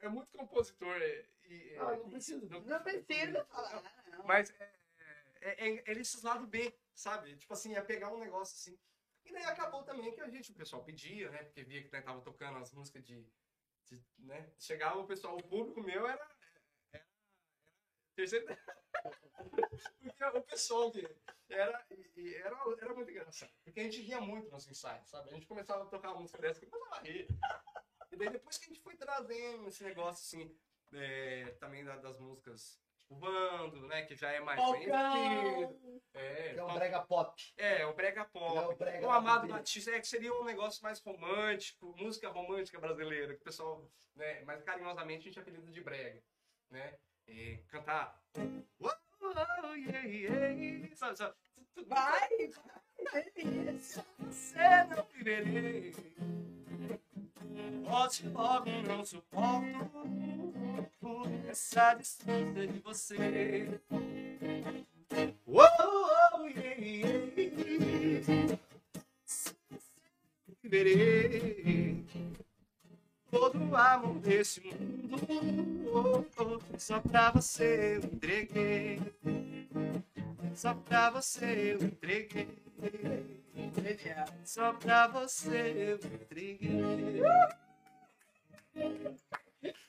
é 0.02 0.10
muito 0.10 0.28
compositor. 0.38 0.96
é, 1.02 1.26
e- 1.46 1.74
é, 1.74 1.78
Ah, 1.80 1.96
não 1.96 2.10
precisa. 2.10 2.42
Não 2.50 2.62
precisa 2.62 3.46
falar, 3.46 3.84
não. 4.12 4.26
Mas 4.26 4.50
é, 4.60 4.74
é, 5.42 5.70
é, 5.70 5.84
é 5.88 5.92
esses 5.94 6.22
lado 6.24 6.46
B, 6.46 6.74
sabe? 6.94 7.36
Tipo 7.38 7.54
assim, 7.54 7.74
é 7.76 7.82
pegar 7.82 8.12
um 8.14 8.20
negócio 8.20 8.54
assim. 8.56 8.78
E 9.26 9.32
daí 9.34 9.44
acabou 9.46 9.82
também 9.84 10.12
que 10.14 10.22
a 10.22 10.30
gente, 10.30 10.52
o 10.52 10.56
pessoal 10.56 10.84
pedia, 10.84 11.32
né? 11.32 11.44
Porque 11.44 11.64
via 11.64 11.82
que 11.82 11.90
tava 11.90 12.22
tocando 12.22 12.58
as 12.58 12.72
músicas 12.72 13.04
de. 13.04 13.26
De, 13.90 14.04
né? 14.20 14.52
Chegava 14.60 15.00
o 15.00 15.08
pessoal, 15.08 15.36
o 15.38 15.44
público 15.44 15.82
meu 15.82 16.08
era. 16.08 16.28
era, 16.94 17.06
era. 18.18 18.58
Porque 20.02 20.24
o 20.24 20.42
pessoal 20.44 20.92
que 20.92 21.08
era, 21.50 21.86
e- 22.16 22.36
era, 22.36 22.58
era 22.82 22.94
muito 22.94 23.12
engraçado. 23.12 23.52
Porque 23.64 23.80
a 23.80 23.84
gente 23.84 24.02
ria 24.02 24.22
muito 24.22 24.50
nos 24.50 24.68
ensaios, 24.68 25.10
sabe? 25.10 25.30
A 25.30 25.34
gente 25.34 25.48
começava 25.48 25.84
a 25.84 25.88
tocar 25.88 26.14
música 26.14 26.42
dessa 26.42 26.60
que 26.60 26.66
começava 26.68 27.02
a 27.02 27.04
rir. 27.04 27.28
E 28.12 28.18
daí 28.18 28.30
depois 28.30 28.58
que 28.58 28.66
a 28.66 28.68
gente 28.70 28.82
foi 28.82 28.96
trazendo 28.96 29.68
esse 29.68 29.84
negócio 29.84 30.24
assim, 30.40 30.58
é, 30.94 31.52
também 31.60 31.84
da- 31.84 31.98
das 31.98 32.20
músicas 32.20 32.80
tipo 33.06 33.16
Bando, 33.16 33.88
né? 33.88 34.04
Que 34.04 34.16
já 34.16 34.32
é 34.32 34.40
mais 34.40 34.60
conhecido. 34.60 34.94
É, 36.14 36.56
É 36.56 36.64
um 36.64 36.68
Fal- 36.68 36.76
brega 36.78 37.02
pop. 37.02 37.42
é, 37.58 37.86
o 37.86 37.94
brega 37.94 38.26
pop. 38.26 38.58
É 38.58 38.62
o 38.68 38.76
brega 38.76 39.08
o 39.08 39.12
Amado. 39.12 39.48
Batista 39.48 39.92
é 39.92 40.00
que 40.00 40.08
seria 40.08 40.34
um 40.34 40.44
negócio 40.44 40.82
mais 40.84 41.00
romântico, 41.02 41.94
música 41.98 42.30
romântica 42.30 42.80
brasileira, 42.80 43.34
que 43.36 43.42
o 43.42 43.44
pessoal, 43.46 43.90
né, 44.16 44.42
mais 44.42 44.62
carinhosamente 44.64 45.22
a 45.22 45.24
gente 45.32 45.40
apelida 45.40 45.72
de 45.72 45.82
brega, 45.82 46.22
né? 46.70 46.98
E 47.28 47.58
cantar. 47.70 48.20
Uou, 48.80 49.76
yeah, 49.76 50.08
yeah, 50.08 50.96
sabe, 50.96 51.18
sabe? 51.18 51.36
Vai, 51.88 52.30
vai. 53.12 53.32
Você 54.30 54.84
não 54.90 55.04
viverei. 55.12 55.94
Volte 57.84 58.28
logo, 58.30 58.70
não 58.88 59.04
suporto 59.04 60.08
essa 61.56 61.94
distância 61.94 62.68
de 62.68 62.80
você. 62.80 63.80
Uou, 65.48 66.50
yeah, 66.50 66.82
yeah. 66.82 68.60
Viverei 70.62 72.06
todo 73.32 73.70
o 73.70 73.76
amor 73.78 74.20
desse 74.20 74.60
mundo. 74.60 75.16
Oh, 75.94 76.26
oh, 76.44 76.78
só 76.78 77.00
pra 77.00 77.32
você 77.32 78.02
eu 78.02 78.10
entreguei. 78.12 79.00
Só 80.54 80.74
pra 80.74 81.10
você 81.10 81.78
eu 81.80 81.88
entreguei. 81.88 82.50
Só 84.44 84.74
pra 84.74 85.08
você 85.08 86.00
eu 86.02 86.12
entreguei. 86.16 87.22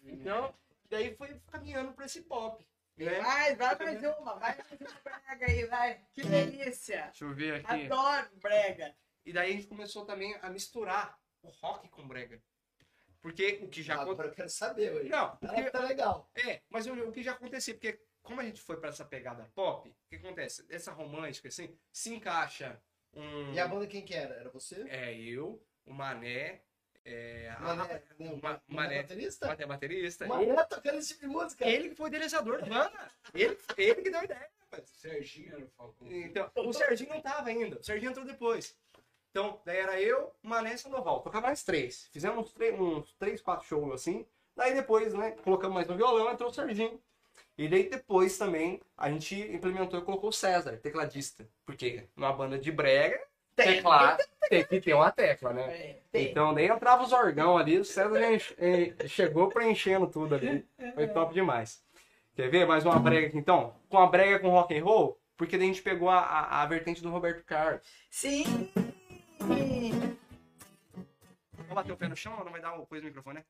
Então, 0.05 0.55
daí 0.89 1.15
foi 1.17 1.41
caminhando 1.51 1.93
pra 1.93 2.07
esse 2.07 2.23
pop. 2.23 2.67
Né? 2.97 3.21
Vai, 3.21 3.55
vai 3.57 3.77
mais 3.79 4.03
uma, 4.03 4.35
vai 4.39 4.57
mais 4.57 4.81
uma 4.81 5.01
brega 5.05 5.47
aí, 5.47 5.67
vai. 5.67 6.01
Que 6.13 6.23
delícia. 6.25 7.03
Deixa 7.07 7.25
eu 7.25 7.35
ver 7.35 7.55
aqui. 7.57 7.87
Adoro 7.87 8.31
brega. 8.37 8.97
E 9.25 9.33
daí 9.33 9.51
a 9.51 9.53
gente 9.53 9.67
começou 9.67 10.05
também 10.07 10.35
a 10.41 10.49
misturar 10.49 11.19
o 11.43 11.49
rock 11.49 11.89
com 11.89 12.07
brega. 12.09 12.43
Porque 13.21 13.59
o 13.63 13.69
que 13.69 13.83
já 13.83 13.95
aconteceu. 13.95 14.13
Agora 14.13 14.29
eu 14.29 14.35
quero 14.35 14.49
saber, 14.49 14.95
ué. 14.95 15.03
Não, 15.05 15.25
Ah, 15.27 15.37
porque 15.37 15.71
tá 15.71 15.81
legal. 15.81 16.31
É, 16.35 16.63
mas 16.71 16.87
o, 16.87 16.93
o 16.95 17.13
que 17.13 17.23
já 17.23 17.33
acontecia, 17.33 17.75
porque 17.75 18.01
como 18.23 18.41
a 18.41 18.45
gente 18.45 18.61
foi 18.63 18.79
pra 18.79 18.89
essa 18.89 19.05
pegada 19.05 19.51
pop, 19.55 19.89
o 19.89 19.95
que 20.09 20.17
acontece? 20.17 20.65
Essa 20.71 20.93
romântica, 20.93 21.49
assim, 21.49 21.77
se 21.93 22.15
encaixa 22.15 22.81
um. 23.13 23.53
E 23.53 23.59
a 23.59 23.67
banda 23.67 23.87
quem 23.87 24.05
que 24.05 24.15
era? 24.15 24.35
Era 24.35 24.51
você? 24.51 24.87
É 24.89 25.13
eu, 25.19 25.61
o 25.85 25.93
Mané, 25.93 26.63
é, 27.07 27.55
a- 27.57 27.61
Mané, 27.61 28.03
não, 28.19 28.37
Ma- 28.37 28.41
Mané 28.43 28.61
Mané. 28.69 29.03
baterista? 29.03 29.47
Mané 29.47 29.67
baterista. 29.67 30.27
Mané 30.27 30.65
tocando 30.65 30.99
esse 30.99 31.09
tipo 31.15 31.21
de 31.21 31.27
música. 31.29 31.67
Ele 31.67 31.89
que 31.91 31.95
foi 31.95 32.07
o 32.07 32.09
idealizador 32.09 32.61
da 32.61 32.67
banda. 32.67 33.11
Ele, 33.33 33.57
ele 33.79 34.03
que 34.03 34.11
deu 34.11 34.21
a 34.21 34.25
ideia, 34.25 34.51
rapaz. 34.61 34.89
Serginho 34.91 35.55
era 35.55 35.65
o 35.65 35.69
Falcão. 35.69 36.09
Então, 36.13 36.51
o 36.57 36.73
Serginho 36.73 37.11
não 37.11 37.21
tava 37.21 37.49
ainda. 37.49 37.79
O 37.79 37.83
Serginho 37.85 38.11
entrou 38.11 38.27
depois. 38.27 38.77
Então, 39.31 39.61
daí 39.65 39.77
era 39.79 40.01
eu, 40.01 40.35
Mané 40.43 40.75
e 40.75 40.79
Sandoval. 40.79 41.21
Tocava 41.21 41.49
nós 41.49 41.63
três. 41.63 42.09
Fizemos 42.13 42.39
uns 42.47 42.53
três, 42.53 42.79
uns 42.79 43.13
três, 43.15 43.41
quatro 43.41 43.67
shows 43.67 43.93
assim. 43.95 44.27
Daí 44.57 44.75
depois, 44.75 45.13
né, 45.15 45.33
colocamos 45.45 45.75
mais 45.75 45.87
no 45.87 45.97
violão, 45.97 46.31
entrou 46.33 46.49
o 46.51 46.55
Serginho. 46.55 47.01
E 47.59 47.69
daí 47.69 47.89
depois 47.89 48.37
também 48.39 48.81
a 48.97 49.11
gente 49.11 49.35
implementou 49.53 50.01
e 50.01 50.05
colocou 50.05 50.31
o 50.31 50.33
César, 50.33 50.77
tecladista. 50.79 51.47
Porque 51.67 52.09
numa 52.17 52.33
banda 52.33 52.59
de 52.59 52.73
brega, 52.73 53.23
teclado, 53.57 54.23
tem 54.49 54.65
que 54.65 54.81
ter 54.81 54.95
uma 54.95 55.11
tecla, 55.11 55.53
né? 55.53 55.63
É. 56.13 56.23
Então, 56.23 56.55
daí 56.55 56.67
entrava 56.67 57.03
os 57.03 57.13
orgão 57.13 57.57
ali, 57.57 57.79
o 57.79 57.85
César 57.85 58.21
eh, 58.59 58.95
chegou 59.09 59.49
preenchendo 59.49 60.07
tudo 60.07 60.35
ali. 60.35 60.65
Foi 60.95 61.09
top 61.09 61.35
demais. 61.35 61.83
Quer 62.35 62.51
ver 62.51 62.67
mais 62.67 62.85
uma 62.85 62.99
brega 62.99 63.29
aqui 63.29 63.39
então? 63.39 63.75
Com 63.89 63.99
a 63.99 64.07
brega 64.07 64.39
com 64.39 64.51
rock 64.51 64.79
and 64.79 64.85
roll, 64.85 65.19
porque 65.37 65.57
daí 65.57 65.67
a 65.67 65.73
gente 65.73 65.83
pegou 65.83 66.11
a, 66.11 66.19
a, 66.19 66.63
a 66.63 66.67
vertente 66.67 67.03
do 67.03 67.11
Roberto 67.11 67.43
Carlos. 67.45 67.81
Sim. 68.11 68.71
Vamos 71.57 71.75
bater 71.75 71.93
o 71.93 71.97
pé 71.97 72.09
no 72.09 72.17
chão 72.17 72.37
ou 72.39 72.45
não 72.45 72.53
vai 72.53 72.61
dar 72.61 72.75
uma 72.75 72.85
coisa 72.85 73.05
no 73.05 73.09
microfone, 73.09 73.39
né? 73.39 73.45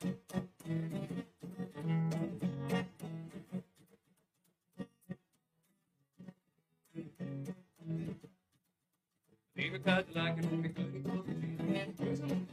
Liga 9.57 9.79
Cadillac, 9.79 10.43
não 10.43 10.59
me 10.59 10.69
cague 10.69 11.01
todo 11.01 11.25
dia. 11.25 11.57
Pois 11.97 12.21
eu 12.21 12.47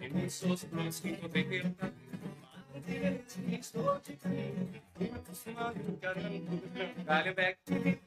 Emissos 0.00 0.64
prontos 0.64 1.00
que 1.00 1.10
encontrei 1.10 1.44
pelo 1.44 1.74
caminho. 1.74 2.10
Estou 3.60 4.00
de. 4.00 4.18
Me 4.98 5.06
acostumado 5.14 5.78
com 5.80 5.96
caramba. 5.96 7.04
Galho 7.04 7.34
back. 7.34 8.00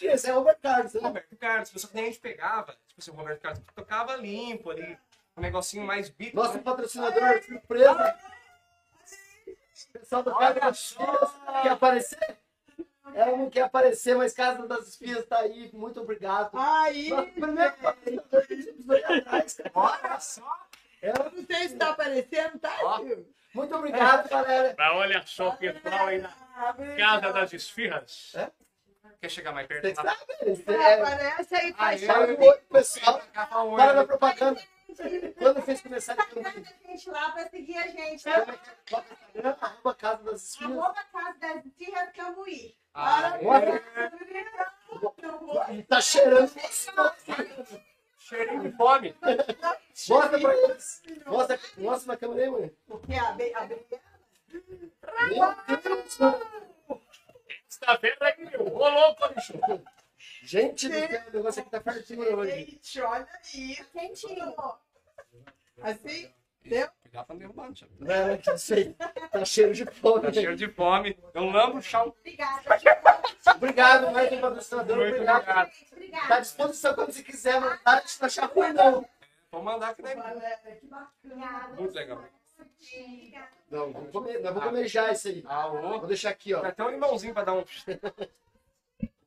Esse 0.00 0.30
é 0.30 0.34
o 0.34 0.38
Robert 0.38 0.58
Carlos, 0.60 0.92
né? 0.94 1.00
Roberto 1.00 1.36
Carlos, 1.36 1.70
pessoal 1.70 1.90
que 1.90 1.96
nem 1.96 2.04
a 2.04 2.08
gente 2.08 2.20
pegava, 2.20 2.72
tipo 2.86 3.00
assim, 3.00 3.10
o 3.10 3.14
Roberto 3.14 3.40
Carlos 3.40 3.62
tocava 3.74 4.16
limpo 4.16 4.70
ali, 4.70 4.98
um 5.36 5.40
negocinho 5.40 5.84
mais 5.86 6.08
beat. 6.08 6.34
Nosso 6.34 6.54
né? 6.54 6.62
patrocinador 6.62 7.42
surpresa. 7.42 8.18
O 9.88 9.98
pessoal 9.98 10.22
do 10.22 10.34
Filhas 10.36 10.94
quer 11.62 11.70
aparecer? 11.70 12.38
Ela 13.14 13.36
não 13.36 13.48
quer 13.50 13.62
aparecer, 13.62 14.16
mas 14.16 14.32
Casa 14.32 14.66
das 14.66 14.96
Filhas 14.96 15.24
tá 15.26 15.38
aí. 15.38 15.70
Muito 15.72 16.00
obrigado. 16.00 16.50
Aí, 16.54 17.10
primeiro. 17.32 17.74
Olha 19.74 20.20
só! 20.20 20.66
Ela- 21.00 21.30
não 21.30 21.44
sei 21.46 21.68
se 21.68 21.76
tá 21.76 21.90
aparecendo, 21.90 22.58
tá, 22.58 22.76
Ó. 22.82 23.00
Muito 23.54 23.74
obrigado, 23.74 24.28
galera. 24.28 24.74
Olha 24.92 25.22
só 25.26 25.48
o 25.50 25.56
pessoal 25.56 26.06
aí 26.06 26.18
na. 26.18 26.30
Casa 26.98 27.32
das 27.32 27.52
Esfirras. 27.52 28.34
Quer 29.20 29.30
chegar 29.30 29.52
mais 29.52 29.66
perto? 29.66 29.82
Você 29.88 29.94
sabe? 29.94 30.16
Você 30.44 30.70
É, 30.70 30.74
é, 30.74 31.00
Aparece 31.00 31.54
aí, 31.54 31.72
faz 31.72 32.00
sabe 32.02 32.32
o 32.32 32.52
pessoal. 32.68 33.22
Para 33.76 33.92
da 33.94 34.04
propaganda. 34.04 34.60
Quando 35.38 35.60
vocês 35.60 35.80
começarem 35.80 36.22
a 36.22 36.26
Bacana 36.26 36.48
a 36.48 36.86
gente 36.90 37.10
lá 37.10 37.30
pra 37.32 37.48
seguir 37.48 37.76
a 37.76 37.86
gente. 37.88 38.24
Como 38.24 39.04
é 39.34 39.48
é? 39.48 39.56
Arroba 39.60 39.94
Casa 39.94 40.22
das 40.24 40.56
Filhas. 40.56 40.78
Arroba 40.78 41.04
Casa 41.12 41.38
das 41.38 41.62
Tirras 41.76 42.12
Cambuí. 42.12 42.76
Ah, 42.94 43.38
e 45.72 45.82
tá 45.82 46.00
cheirando 46.00 46.52
gostoso. 46.54 47.82
Cheirinho 48.18 48.62
de 48.62 48.72
fome. 48.76 49.14
Mostra 50.08 50.38
pra 50.40 50.56
eles. 50.56 51.02
Mostra, 51.26 51.60
mostra 51.78 52.12
na 52.12 52.16
câmera 52.18 52.42
aí, 52.42 52.50
mãe. 52.50 52.76
Porque 52.86 53.14
a 53.14 53.32
be- 53.32 53.54
a 53.54 53.66
be- 53.66 53.86
Meu 55.28 55.54
Deus. 55.82 56.18
Sexta-feira 57.68 58.16
aí, 58.20 58.44
meu. 58.46 58.66
Ô, 58.74 58.88
louco, 58.88 59.28
bicho. 59.34 59.52
Gente 60.42 60.88
do 60.88 60.94
céu, 60.94 61.22
o 61.28 61.36
negócio 61.36 61.60
aqui 61.60 61.70
tá 61.70 61.80
pertinho 61.80 62.36
hoje. 62.36 62.52
Gente, 62.52 63.00
olha 63.00 63.28
aí. 63.54 63.76
Quentinho. 63.92 64.54
Assim, 65.82 66.32
deu? 66.64 66.88
Cuidado 67.02 67.26
pra 67.26 67.34
não 67.34 67.38
derrubar. 67.38 67.70
Não, 67.98 68.28
não, 68.28 68.38
que 68.38 68.58
sei. 68.58 68.94
Tá 69.30 69.44
cheiro 69.44 69.74
de 69.74 69.84
fome. 69.86 70.22
Tá 70.22 70.32
cheiro 70.32 70.56
de 70.56 70.68
fome. 70.68 71.18
Eu 71.34 71.44
lambo 71.46 71.78
o 71.78 71.82
chão. 71.82 72.14
Obrigada. 72.20 72.62
Obrigado, 73.54 74.10
mais 74.12 74.32
um 74.32 74.40
patrocinador. 74.40 74.96
Muito 74.96 75.14
Obrigado. 75.14 75.42
obrigado. 75.42 75.72
gente. 75.72 76.28
Tá 76.28 76.36
à 76.36 76.40
disposição 76.40 76.94
quando 76.94 77.12
você 77.12 77.22
quiser 77.22 77.60
mandar. 77.60 77.80
A 77.84 78.00
gente 78.00 78.20
não 78.20 78.26
achar 78.26 78.46
ruim, 78.46 78.72
não. 78.72 79.08
Vou 79.50 79.62
mandar 79.62 79.90
aqui 79.90 80.02
daí. 80.02 80.18
Olha, 80.18 80.60
que 80.80 80.86
bacana. 80.86 81.74
Muito 81.78 81.94
legal. 81.94 82.24
Não, 83.70 83.92
vamos 83.92 84.12
comer, 84.12 84.40
nós 84.40 84.54
vamos 84.54 84.64
comer 84.64 84.88
já 84.88 85.10
isso 85.12 85.28
aí. 85.28 85.44
Alô? 85.46 85.98
Vou 85.98 86.06
deixar 86.06 86.30
aqui, 86.30 86.54
ó. 86.54 86.60
Tem 86.60 86.70
até 86.70 86.84
um 86.84 86.90
limãozinho 86.90 87.34
pra 87.34 87.44
dar 87.44 87.54
um. 87.54 87.64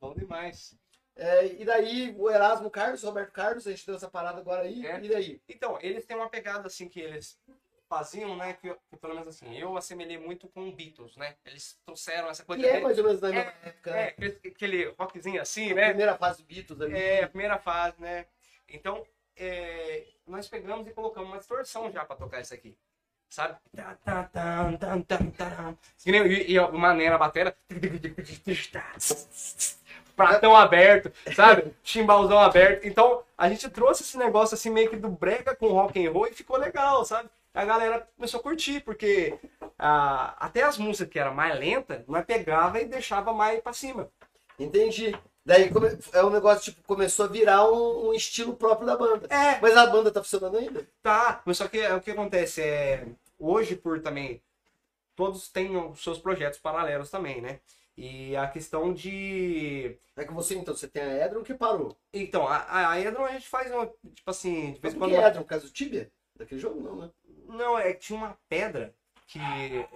Bom 0.00 0.14
demais. 0.14 0.74
É, 1.16 1.46
e 1.46 1.64
daí, 1.64 2.14
o 2.18 2.30
Erasmo 2.30 2.70
Carlos, 2.70 3.02
Roberto 3.02 3.32
Carlos, 3.32 3.66
a 3.66 3.70
gente 3.70 3.84
deu 3.84 3.96
essa 3.96 4.08
parada 4.08 4.38
agora 4.40 4.62
aí. 4.62 4.86
É. 4.86 5.00
E 5.00 5.08
daí? 5.08 5.42
Então, 5.48 5.78
eles 5.82 6.04
têm 6.06 6.16
uma 6.16 6.30
pegada 6.30 6.66
assim 6.66 6.88
que 6.88 7.00
eles 7.00 7.38
faziam, 7.88 8.36
né? 8.36 8.54
Que, 8.54 8.72
que 8.88 8.96
pelo 8.96 9.14
menos 9.14 9.28
assim, 9.28 9.54
eu 9.58 9.76
assemelhei 9.76 10.16
muito 10.16 10.48
com 10.48 10.72
Beatles, 10.72 11.16
né? 11.16 11.36
Eles 11.44 11.76
trouxeram 11.84 12.30
essa 12.30 12.44
coisa. 12.44 12.62
Que 12.62 12.68
é 12.68 12.80
mais 12.80 12.96
ou 12.98 13.04
menos 13.04 13.20
na 13.20 13.28
mesma 13.28 13.52
É, 13.62 13.68
época. 13.68 13.90
é, 13.90 13.94
né? 13.94 14.04
aquele, 14.08 14.40
aquele 14.46 14.84
rockzinho 14.98 15.42
assim, 15.42 15.72
A 15.72 15.74
né? 15.74 15.88
primeira 15.88 16.16
fase 16.16 16.38
do 16.42 16.46
Beatles 16.46 16.80
ali. 16.80 16.96
É, 16.96 17.24
a 17.24 17.28
primeira 17.28 17.58
fase, 17.58 18.00
né? 18.00 18.26
Então, 18.68 19.04
é, 19.36 20.06
nós 20.26 20.48
pegamos 20.48 20.86
e 20.86 20.92
colocamos 20.92 21.28
uma 21.28 21.38
distorção 21.38 21.90
já 21.90 22.04
pra 22.04 22.16
tocar 22.16 22.40
isso 22.40 22.54
aqui. 22.54 22.78
Sabe? 23.28 23.58
Tá, 23.76 23.94
tá, 24.04 24.24
tá, 24.24 25.74
E, 26.04 26.52
e 26.52 26.58
o 26.58 26.72
mané 26.72 27.10
na 27.10 27.18
bateria. 27.18 27.56
Pratão 30.16 30.54
aberto, 30.54 31.12
sabe? 31.34 31.74
Chimbalzão 31.82 32.38
aberto. 32.38 32.86
Então, 32.86 33.22
a 33.36 33.48
gente 33.48 33.68
trouxe 33.68 34.02
esse 34.02 34.18
negócio 34.18 34.54
assim 34.54 34.70
meio 34.70 34.90
que 34.90 34.96
do 34.96 35.08
brega 35.08 35.54
com 35.54 35.68
rock 35.68 36.04
and 36.04 36.10
roll 36.10 36.26
e 36.26 36.34
ficou 36.34 36.56
legal, 36.56 37.04
sabe? 37.04 37.28
A 37.52 37.64
galera 37.64 38.06
começou 38.16 38.40
a 38.40 38.42
curtir, 38.42 38.80
porque 38.80 39.38
ah, 39.78 40.34
até 40.38 40.62
as 40.62 40.78
músicas 40.78 41.12
que 41.12 41.18
eram 41.18 41.34
mais 41.34 41.58
lentas, 41.58 42.02
nós 42.06 42.24
pegava 42.24 42.80
e 42.80 42.84
deixava 42.84 43.32
mais 43.32 43.60
pra 43.60 43.72
cima. 43.72 44.08
Entendi. 44.58 45.18
Daí 45.44 45.70
é 46.12 46.24
um 46.24 46.30
negócio, 46.30 46.72
tipo, 46.72 46.86
começou 46.86 47.24
a 47.24 47.28
virar 47.28 47.68
um, 47.68 48.08
um 48.08 48.14
estilo 48.14 48.54
próprio 48.54 48.86
da 48.86 48.96
banda. 48.96 49.26
É, 49.34 49.58
Mas 49.60 49.76
a 49.76 49.86
banda 49.86 50.10
tá 50.10 50.22
funcionando 50.22 50.58
ainda? 50.58 50.86
Tá, 51.02 51.40
mas 51.44 51.56
só 51.56 51.66
que 51.66 51.80
o 51.92 52.00
que 52.00 52.10
acontece 52.10 52.62
é 52.62 53.06
hoje 53.38 53.74
por 53.74 54.00
também 54.00 54.40
todos 55.16 55.48
têm 55.48 55.76
os 55.76 56.02
seus 56.02 56.18
projetos 56.18 56.58
paralelos 56.58 57.10
também, 57.10 57.40
né? 57.40 57.60
E 58.02 58.34
a 58.34 58.48
questão 58.48 58.94
de 58.94 59.94
É 60.16 60.24
que 60.24 60.32
você, 60.32 60.54
então, 60.54 60.74
você 60.74 60.88
tem 60.88 61.02
a 61.02 61.26
Edron 61.26 61.42
que 61.42 61.52
parou. 61.52 61.94
então 62.14 62.46
a, 62.48 62.90
a 62.92 63.00
Edron 63.00 63.24
a 63.24 63.32
gente 63.32 63.46
faz 63.48 63.70
uma 63.70 63.86
tipo 63.86 64.30
assim 64.30 64.72
de 64.72 64.80
vez 64.80 64.94
em 64.94 64.98
quando 64.98 65.14
Edron? 65.14 65.42
Por 65.42 65.48
causa 65.48 65.66
do 65.66 65.72
Tibia? 65.72 66.10
Daquele 66.34 66.60
jogo, 66.60 66.80
não, 66.80 66.96
né? 66.96 67.10
não 67.46 67.78
é 67.78 67.92
que 67.92 68.00
tinha 68.00 68.18
uma 68.18 68.38
pedra 68.48 68.94
que 69.26 69.38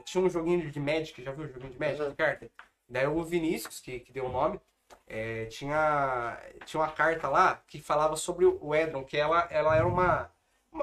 tinha 0.05 0.23
um 0.23 0.29
joguinho 0.29 0.71
de 0.71 0.79
Magic, 0.79 1.23
já 1.23 1.33
viu 1.33 1.45
o 1.47 1.49
joguinho 1.49 1.73
de 1.73 1.79
Magic 1.79 2.03
Uhum. 2.03 2.11
de 2.11 2.15
carta? 2.17 2.51
Daí 2.89 3.07
o 3.07 3.25
Vinícius 3.25 3.81
que, 3.81 4.01
que 4.01 4.13
deu 4.13 4.27
o 4.27 4.33
nome 4.33 4.61
é, 5.07 5.47
tinha 5.47 6.39
tinha 6.67 6.83
uma 6.83 6.93
carta 6.93 7.29
lá 7.29 7.63
que 7.67 7.81
falava 7.81 8.17
sobre 8.17 8.45
o 8.45 8.75
Edron 8.75 9.03
que 9.03 9.17
ela 9.17 9.49
ela 9.51 9.75
era 9.75 9.87
uma 9.87 10.31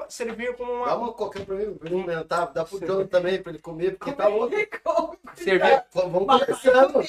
servia 0.08 0.52
como 0.54 0.72
uma 0.72 0.86
Dá 0.86 0.96
uma 0.96 1.12
qualquer 1.12 1.44
pra 1.44 1.54
mim, 1.56 1.74
pra 1.74 1.88
ele 1.88 1.98
alimentar, 2.00 2.46
dá 2.46 2.64
pro 2.64 2.80
John 2.80 3.06
também, 3.06 3.42
pra 3.42 3.52
ele 3.52 3.58
comer, 3.60 3.96
porque 3.98 4.12
tá 4.12 4.26
louco. 4.28 4.54
servia 5.34 5.84
Vamos 5.94 6.26
conversando. 6.26 7.00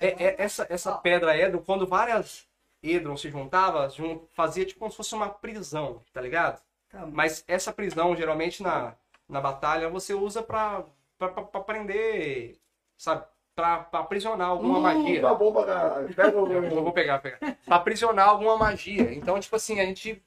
É, 0.00 0.24
é- 0.24 0.34
essa, 0.38 0.66
essa 0.70 0.92
pedra 0.96 1.36
Edron, 1.36 1.60
quando 1.62 1.86
várias 1.86 2.46
Edron 2.82 3.16
se 3.16 3.28
juntavam, 3.30 3.88
jun- 3.90 4.22
fazia 4.32 4.64
tipo 4.64 4.78
como 4.80 4.90
se 4.90 4.96
fosse 4.96 5.14
uma 5.14 5.28
prisão, 5.28 6.00
tá 6.12 6.20
ligado? 6.20 6.60
Tá. 6.90 7.06
Mas 7.06 7.44
essa 7.46 7.72
prisão, 7.72 8.16
geralmente 8.16 8.62
na, 8.62 8.94
na 9.28 9.40
batalha, 9.40 9.88
você 9.90 10.14
usa 10.14 10.42
pra, 10.42 10.84
pra, 11.18 11.28
pra, 11.28 11.42
pra 11.44 11.60
prender, 11.60 12.56
sabe? 12.96 13.24
Pra, 13.54 13.78
pra 13.80 14.00
aprisionar 14.00 14.48
alguma 14.48 14.78
Hum, 14.78 14.80
magia. 14.80 15.20
Tá 15.20 15.34
bom 15.34 15.52
pra 15.52 15.66
caralho. 15.66 16.14
Pega 16.14 16.40
o 16.40 16.46
Eu 16.50 16.82
vou 16.82 16.92
pegar, 16.92 17.18
pegar. 17.18 17.38
Pra 17.66 17.76
aprisionar 17.76 18.28
alguma 18.30 18.56
magia. 18.56 19.12
Então, 19.12 19.38
tipo 19.38 19.54
assim, 19.54 19.78
a 19.80 19.84
gente 19.84 20.22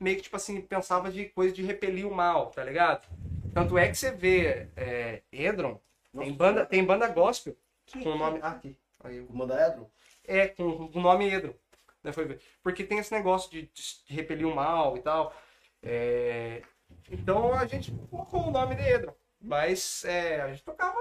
meio 0.00 0.16
que, 0.16 0.22
tipo 0.22 0.36
assim, 0.36 0.60
pensava 0.60 1.10
de 1.10 1.26
coisa 1.26 1.54
de 1.54 1.62
repelir 1.62 2.06
o 2.06 2.14
mal, 2.14 2.50
tá 2.50 2.64
ligado? 2.64 3.06
Tanto 3.52 3.76
é 3.78 3.88
que 3.88 3.94
você 3.96 4.10
vê 4.10 4.68
é, 4.76 5.22
Edron, 5.32 5.80
tem 6.16 6.32
banda, 6.32 6.64
tem 6.66 6.84
banda 6.84 7.08
gospel 7.08 7.56
com 7.92 7.98
o 8.10 8.18
nome. 8.18 8.38
Ah, 8.42 8.50
aqui. 8.50 8.76
Aí, 9.02 9.20
Vou 9.20 9.36
mandar 9.36 9.68
Edron? 9.68 9.90
é, 10.26 10.48
com 10.48 10.62
o 10.94 11.00
nome 11.00 11.28
Edro. 11.32 11.54
Né, 12.02 12.12
foi 12.12 12.24
ver. 12.24 12.40
Porque 12.62 12.84
tem 12.84 12.98
esse 12.98 13.12
negócio 13.12 13.50
de, 13.50 13.62
de- 13.62 14.02
repelir 14.06 14.46
o 14.46 14.54
mal 14.54 14.96
e 14.96 15.00
tal. 15.02 15.34
É, 15.82 16.62
Então 17.10 17.52
a 17.54 17.66
gente 17.66 17.90
colocou 18.10 18.48
o 18.48 18.50
nome 18.50 18.74
de 18.74 18.82
Edro. 18.82 19.14
Mas 19.40 20.04
é, 20.04 20.40
a 20.42 20.48
gente 20.48 20.62
tocava 20.62 20.96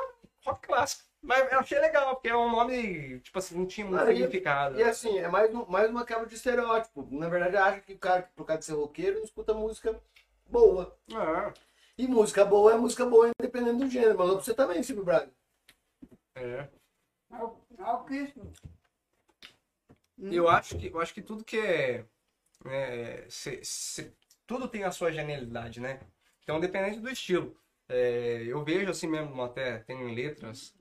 rock 0.46 0.66
clássico. 0.68 1.09
Mas 1.22 1.52
eu 1.52 1.60
achei 1.60 1.80
legal, 1.80 2.16
porque 2.16 2.30
é 2.30 2.36
um 2.36 2.50
nome, 2.50 3.20
tipo 3.20 3.38
assim, 3.38 3.58
não 3.58 3.66
tinha 3.66 3.86
muito 3.86 4.00
Ah, 4.02 4.12
e- 4.12 4.16
significado. 4.16 4.80
E 4.80 4.84
assim, 4.84 5.18
é 5.20 5.28
mais, 5.28 5.54
um- 5.54 5.66
mais 5.66 5.90
uma 5.90 6.06
quebra 6.06 6.26
de 6.26 6.36
estereótipo. 6.36 7.08
Na 7.12 7.28
verdade, 7.28 7.58
acha 7.58 7.82
que 7.82 7.94
o 7.94 8.00
cara, 8.00 8.24
por 8.36 8.46
causa 8.46 8.60
de 8.60 8.66
ser 8.66 8.74
roqueiro, 8.74 9.18
não 9.18 9.26
escuta 9.26 9.54
música 9.54 10.02
boa. 10.48 10.98
É, 11.12 11.54
E 11.98 12.08
música 12.08 12.46
boa 12.46 12.74
é 12.74 12.78
música 12.78 13.06
boa, 13.06 13.30
independente 13.40 13.80
do 13.84 13.90
gênero. 13.90 14.18
Mas 14.18 14.30
você 14.30 14.54
também, 14.54 14.82
Silvio 14.82 15.04
Braga. 15.04 15.30
é. 16.36 16.68
Cristo. 18.06 18.42
E 20.18 20.36
eu 20.36 20.50
acho 20.50 20.78
que 20.78 20.88
eu 20.88 21.00
acho 21.00 21.14
que 21.14 21.22
tudo 21.22 21.44
que 21.44 21.58
é, 21.58 22.06
é, 22.66 23.26
se- 23.30 23.64
se- 23.64 24.14
tudo 24.48 24.68
tem 24.68 24.84
a 24.84 24.92
sua 24.92 25.12
genialidade, 25.12 25.80
né? 25.80 26.00
Então 26.44 26.60
dependente 26.60 27.00
do 27.00 27.10
estilo. 27.10 27.56
É, 27.88 28.44
eu 28.46 28.64
vejo 28.64 28.90
assim 28.90 29.08
mesmo 29.08 29.42
até 29.42 29.80
tem 29.80 30.14
letras 30.14 30.74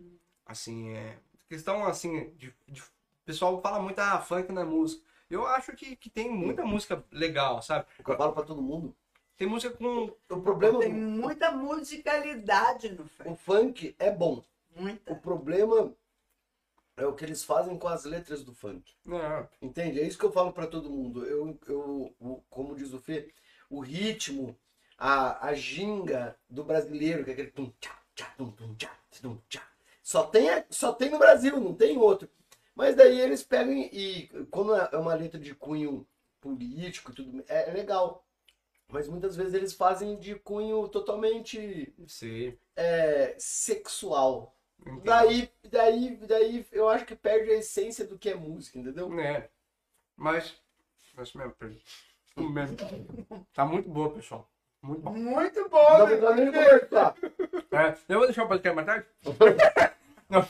assim 0.48 0.90
é, 0.96 1.18
que 1.48 1.54
estão 1.54 1.84
assim 1.86 2.30
de, 2.36 2.52
de- 2.66 2.80
o 2.82 2.84
pessoal 3.24 3.60
fala 3.62 3.80
muito 3.80 3.98
ah 4.00 4.20
funk 4.20 4.50
na 4.52 4.64
música. 4.64 5.04
Eu 5.30 5.46
acho 5.46 5.72
que, 5.76 5.94
que 5.94 6.08
tem 6.10 6.30
muita 6.30 6.64
música 6.64 7.04
legal, 7.12 7.62
sabe? 7.62 7.86
O 8.04 8.10
eu 8.10 8.16
falo 8.16 8.32
pra 8.32 8.42
todo 8.42 8.62
mundo. 8.62 8.96
Tem 9.36 9.46
música 9.46 9.76
com 9.76 10.10
O 10.30 10.40
problema 10.40 10.78
Tem 10.80 10.92
muita 10.92 11.52
musicalidade 11.52 12.88
no 12.90 13.04
o 13.04 13.36
funk. 13.36 13.36
funk 13.44 13.96
é 13.98 14.10
bom. 14.10 14.42
O 14.74 14.80
Muita. 14.80 15.14
problema 15.14 15.94
é 16.96 17.06
o 17.06 17.14
que 17.14 17.24
eles 17.24 17.44
fazem 17.44 17.78
com 17.78 17.88
as 17.88 18.04
letras 18.04 18.42
do 18.42 18.54
funk. 18.54 18.94
é, 19.08 19.48
Entende? 19.62 20.00
É 20.00 20.06
isso 20.06 20.18
que 20.18 20.24
eu 20.24 20.32
falo 20.32 20.52
pra 20.52 20.66
todo 20.66 20.90
mundo. 20.90 21.24
Eu, 21.24 21.58
eu, 21.66 22.14
o- 22.18 22.42
como 22.50 22.74
diz 22.74 22.92
o 22.92 22.98
Fê, 22.98 23.32
o 23.70 23.80
ritmo, 23.80 24.56
a, 24.96 25.46
a 25.48 25.54
ginga 25.54 26.36
do 26.48 26.64
brasileiro, 26.64 27.24
que 27.24 27.30
é 27.30 27.32
aquele 27.34 27.50
tum, 27.50 27.70
tchá, 27.80 27.96
tchá, 28.14 28.26
tum, 28.36 28.50
tum, 28.50 28.74
tchá, 28.74 28.90
tum, 29.22 29.38
tchá. 29.48 29.62
Só 30.08 30.24
tem, 30.24 30.48
só 30.70 30.90
tem 30.94 31.10
no 31.10 31.18
Brasil, 31.18 31.60
não 31.60 31.74
tem 31.74 31.98
outro. 31.98 32.30
Mas 32.74 32.96
daí 32.96 33.20
eles 33.20 33.42
pegam 33.42 33.74
e, 33.74 33.90
e 33.92 34.46
quando 34.46 34.74
é 34.74 34.96
uma 34.96 35.12
letra 35.12 35.38
de 35.38 35.54
cunho 35.54 36.08
político 36.40 37.12
e 37.12 37.14
tudo, 37.14 37.44
é, 37.46 37.68
é 37.68 37.72
legal. 37.74 38.24
Mas 38.88 39.06
muitas 39.06 39.36
vezes 39.36 39.52
eles 39.52 39.74
fazem 39.74 40.16
de 40.16 40.34
cunho 40.36 40.88
totalmente 40.88 41.92
sei. 42.06 42.58
é, 42.74 43.34
sexual. 43.38 44.56
Daí, 45.04 45.50
daí, 45.70 46.16
daí 46.26 46.66
eu 46.72 46.88
acho 46.88 47.04
que 47.04 47.14
perde 47.14 47.50
a 47.50 47.58
essência 47.58 48.06
do 48.06 48.18
que 48.18 48.30
é 48.30 48.34
música, 48.34 48.78
entendeu? 48.78 49.12
É. 49.20 49.50
Mas. 50.16 50.56
Mas 51.14 51.34
mesmo, 51.34 51.52
perdi. 51.52 51.84
Mesmo. 52.34 52.78
Tá 53.52 53.66
muito 53.66 53.90
boa, 53.90 54.08
pessoal. 54.14 54.48
Muito 54.80 55.02
bom. 55.02 55.12
Muito 55.12 55.68
bom, 55.68 56.06
né? 56.06 56.16
É, 57.70 57.98
eu 58.08 58.18
vou 58.18 58.26
deixar 58.26 58.44
o 58.44 58.48
podcast 58.48 58.74
mais 58.74 58.86
tarde? 58.86 59.94
Não. 60.28 60.46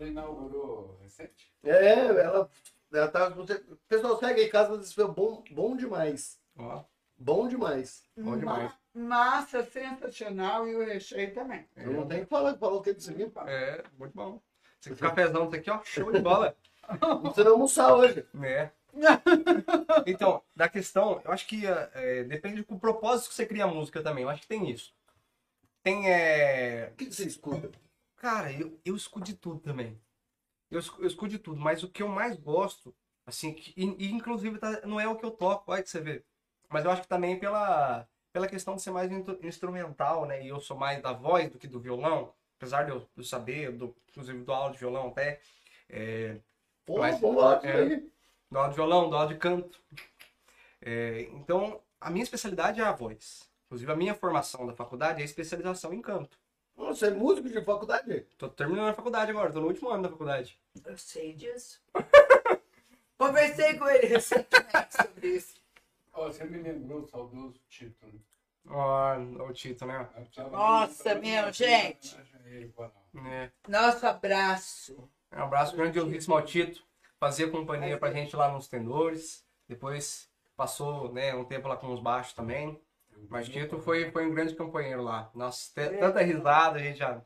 Ela 0.00 0.08
inaugurou 0.10 0.98
recente? 1.02 1.52
É, 1.62 2.06
ela, 2.06 2.50
ela 2.92 3.08
tá. 3.08 3.28
você- 3.30 3.62
Pessoal, 3.88 4.18
segue 4.18 4.40
aí, 4.40 4.48
Casa 4.48 4.70
do 4.70 4.78
Desespero, 4.78 5.12
bom, 5.12 5.42
bom 5.50 5.76
demais. 5.76 6.38
Ó, 6.56 6.84
Bom 7.16 7.46
demais. 7.48 8.02
bom 8.16 8.36
demais. 8.36 8.72
Massa 8.92 9.64
sensacional 9.64 10.68
e 10.68 10.74
o 10.74 10.84
recheio 10.84 11.32
também. 11.32 11.66
Eu 11.76 11.92
não 11.92 12.06
tenho 12.06 12.24
que 12.24 12.30
falar, 12.30 12.56
falou 12.56 12.80
o 12.80 12.82
que 12.82 12.92
disso 12.94 13.10
aqui. 13.10 13.30
É, 13.46 13.84
muito 13.98 14.12
bom. 14.14 14.40
Esse 14.84 14.94
cafezão 14.96 15.48
daqui, 15.48 15.70
ó, 15.70 15.80
show 15.84 16.10
de 16.12 16.20
bola. 16.20 16.56
Precisa 17.22 17.44
não 17.44 17.52
almoçar 17.52 17.94
hoje. 17.94 18.26
É. 18.42 18.70
Então, 20.06 20.42
da 20.54 20.68
questão, 20.68 21.20
eu 21.24 21.32
acho 21.32 21.46
que 21.48 21.66
é, 21.66 22.22
depende 22.24 22.62
do 22.62 22.78
propósito 22.78 23.28
que 23.30 23.34
você 23.34 23.46
cria 23.46 23.64
a 23.64 23.68
música 23.68 24.02
também. 24.02 24.22
Eu 24.22 24.30
acho 24.30 24.42
que 24.42 24.48
tem 24.48 24.70
isso. 24.70 24.94
Tem, 25.82 26.08
é... 26.08 26.90
O 26.92 26.96
que 26.96 27.12
você 27.12 27.24
escuta? 27.26 27.70
Cara, 28.24 28.50
eu, 28.50 28.80
eu 28.86 28.96
escuto 28.96 29.26
de 29.26 29.34
tudo 29.34 29.60
também. 29.60 30.00
Eu, 30.70 30.80
eu 30.98 31.06
escuto 31.06 31.28
de 31.28 31.38
tudo, 31.38 31.60
mas 31.60 31.82
o 31.82 31.90
que 31.90 32.02
eu 32.02 32.08
mais 32.08 32.38
gosto, 32.38 32.96
assim, 33.26 33.52
que, 33.52 33.74
e, 33.76 34.10
inclusive 34.10 34.58
tá- 34.58 34.80
não 34.86 34.98
é 34.98 35.06
o 35.06 35.14
que 35.18 35.26
eu 35.26 35.30
toco, 35.30 35.70
olha 35.70 35.82
que 35.82 35.90
você 35.90 36.00
vê. 36.00 36.24
Mas 36.70 36.86
eu 36.86 36.90
acho 36.90 37.02
que 37.02 37.08
também 37.08 37.38
pela, 37.38 38.08
pela 38.32 38.48
questão 38.48 38.76
de 38.76 38.80
ser 38.80 38.92
mais 38.92 39.10
instrumental, 39.42 40.24
né? 40.24 40.42
E 40.42 40.48
eu 40.48 40.58
sou 40.58 40.74
mais 40.74 41.02
da 41.02 41.12
voz 41.12 41.50
do 41.50 41.58
que 41.58 41.68
do 41.68 41.78
violão, 41.78 42.32
apesar 42.56 42.84
de 42.84 42.92
eu, 42.92 43.06
eu 43.14 43.22
saber, 43.24 43.70
do, 43.72 43.94
inclusive 44.08 44.42
do 44.42 44.54
aula 44.54 44.72
de 44.72 44.78
violão 44.78 45.08
até. 45.08 45.42
É, 45.90 46.38
Pô, 46.86 47.00
Mas- 47.00 47.16
isso 47.16 47.26
é. 47.62 47.72
aí. 47.82 48.10
do 48.50 48.56
aula 48.58 48.70
de 48.70 48.74
violão, 48.74 49.10
do 49.10 49.16
aula 49.16 49.28
de 49.28 49.38
canto. 49.38 49.78
É, 50.80 51.28
então, 51.32 51.78
a 52.00 52.08
minha 52.08 52.22
especialidade 52.22 52.80
é 52.80 52.84
a 52.84 52.92
voz. 52.92 53.50
Inclusive, 53.66 53.92
a 53.92 53.96
minha 53.96 54.14
formação 54.14 54.66
da 54.66 54.72
faculdade 54.72 55.20
é 55.20 55.24
especialização 55.26 55.92
em 55.92 56.00
canto. 56.00 56.38
Você 56.76 57.06
é 57.06 57.10
músico 57.10 57.48
de 57.48 57.64
faculdade? 57.64 58.26
Tô 58.36 58.48
terminando 58.48 58.88
a 58.88 58.94
faculdade 58.94 59.30
agora, 59.30 59.52
tô 59.52 59.60
no 59.60 59.68
último 59.68 59.90
ano 59.90 60.02
da 60.04 60.08
faculdade. 60.08 60.58
Eu 60.84 60.96
sei 60.98 61.32
disso. 61.32 61.80
Conversei 63.16 63.78
com 63.78 63.88
ele 63.88 64.06
recentemente 64.06 64.94
sobre 64.94 65.28
isso. 65.28 65.62
Ó, 66.12 66.26
você 66.26 66.44
me 66.44 66.58
lembrou 66.58 67.00
o 67.00 67.06
saudoso 67.06 67.60
Tito, 67.68 68.06
né? 68.06 68.12
Ó, 68.66 69.16
o 69.48 69.52
Tito, 69.52 69.86
né? 69.86 70.08
Nossa, 70.50 71.14
meu, 71.14 71.52
gente. 71.52 72.16
É. 73.26 73.50
Nosso 73.68 74.06
abraço. 74.06 75.08
Um 75.32 75.42
abraço 75.42 75.76
grandiosíssimo 75.76 76.34
ao 76.34 76.42
Tito. 76.42 76.82
Fazia 77.18 77.50
companhia 77.50 77.98
pra 77.98 78.12
gente 78.12 78.34
lá 78.36 78.52
nos 78.52 78.68
tendores. 78.68 79.44
Depois 79.68 80.28
passou 80.56 81.12
né, 81.12 81.34
um 81.34 81.44
tempo 81.44 81.68
lá 81.68 81.76
com 81.76 81.92
os 81.92 82.00
baixos 82.00 82.32
também. 82.32 82.80
Mas 83.28 83.48
Tito 83.48 83.78
foi, 83.78 84.10
foi 84.10 84.26
um 84.26 84.34
grande 84.34 84.54
companheiro 84.54 85.02
lá. 85.02 85.30
Nossa, 85.34 85.72
te- 85.74 85.96
tanta 85.98 86.20
risada 86.22 86.78
a 86.78 86.82
gente 86.82 86.98
já, 86.98 87.22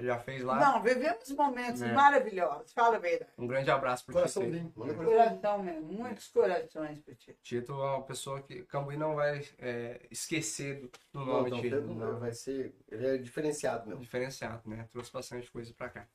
já, 0.00 0.18
fez 0.18 0.42
lá. 0.42 0.58
Não, 0.60 0.82
vivemos 0.82 1.28
momentos 1.30 1.82
É. 1.82 1.92
maravilhosos. 1.92 2.72
Fala 2.72 2.96
a 2.96 3.00
verdade. 3.00 3.30
Um 3.36 3.46
grande 3.46 3.70
abraço 3.70 4.04
pro 4.04 4.12
Tito. 4.14 4.20
Coraçãozinho. 4.20 4.72
Manda 4.76 4.94
coração. 4.94 5.14
Coração 5.16 5.62
mesmo. 5.62 5.92
Muitos 5.92 6.28
corações 6.28 7.00
pra 7.00 7.14
ti. 7.14 7.36
Tito 7.42 7.72
é 7.72 7.74
uma 7.74 8.02
pessoa 8.02 8.40
que 8.42 8.62
Cambuí 8.64 8.96
não 8.96 9.14
vai 9.16 9.44
é, 9.58 10.00
esquecer 10.10 10.80
do, 10.80 10.88
do 11.12 11.20
Não, 11.20 11.26
nome 11.26 11.50
não, 11.50 11.60
Tito. 11.60 11.74
Pedro 11.76 11.94
não, 11.94 12.20
vai 12.20 12.32
ser. 12.32 12.74
Ele 12.90 13.06
é 13.06 13.16
diferenciado 13.18 13.86
mesmo. 13.88 14.00
diferenciado, 14.02 14.62
né? 14.68 14.86
Trouxe 14.92 15.12
bastante 15.12 15.50
coisa 15.50 15.72
pra 15.74 15.88
cá. 15.88 16.06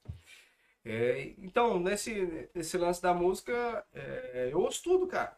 É, 0.86 1.34
então, 1.40 1.78
nesse, 1.80 2.50
nesse 2.56 2.78
lance 2.78 3.02
da 3.02 3.14
música, 3.14 3.86
é, 3.94 4.50
eu 4.52 4.60
ouço 4.60 4.82
tudo, 4.82 5.06
cara. 5.08 5.38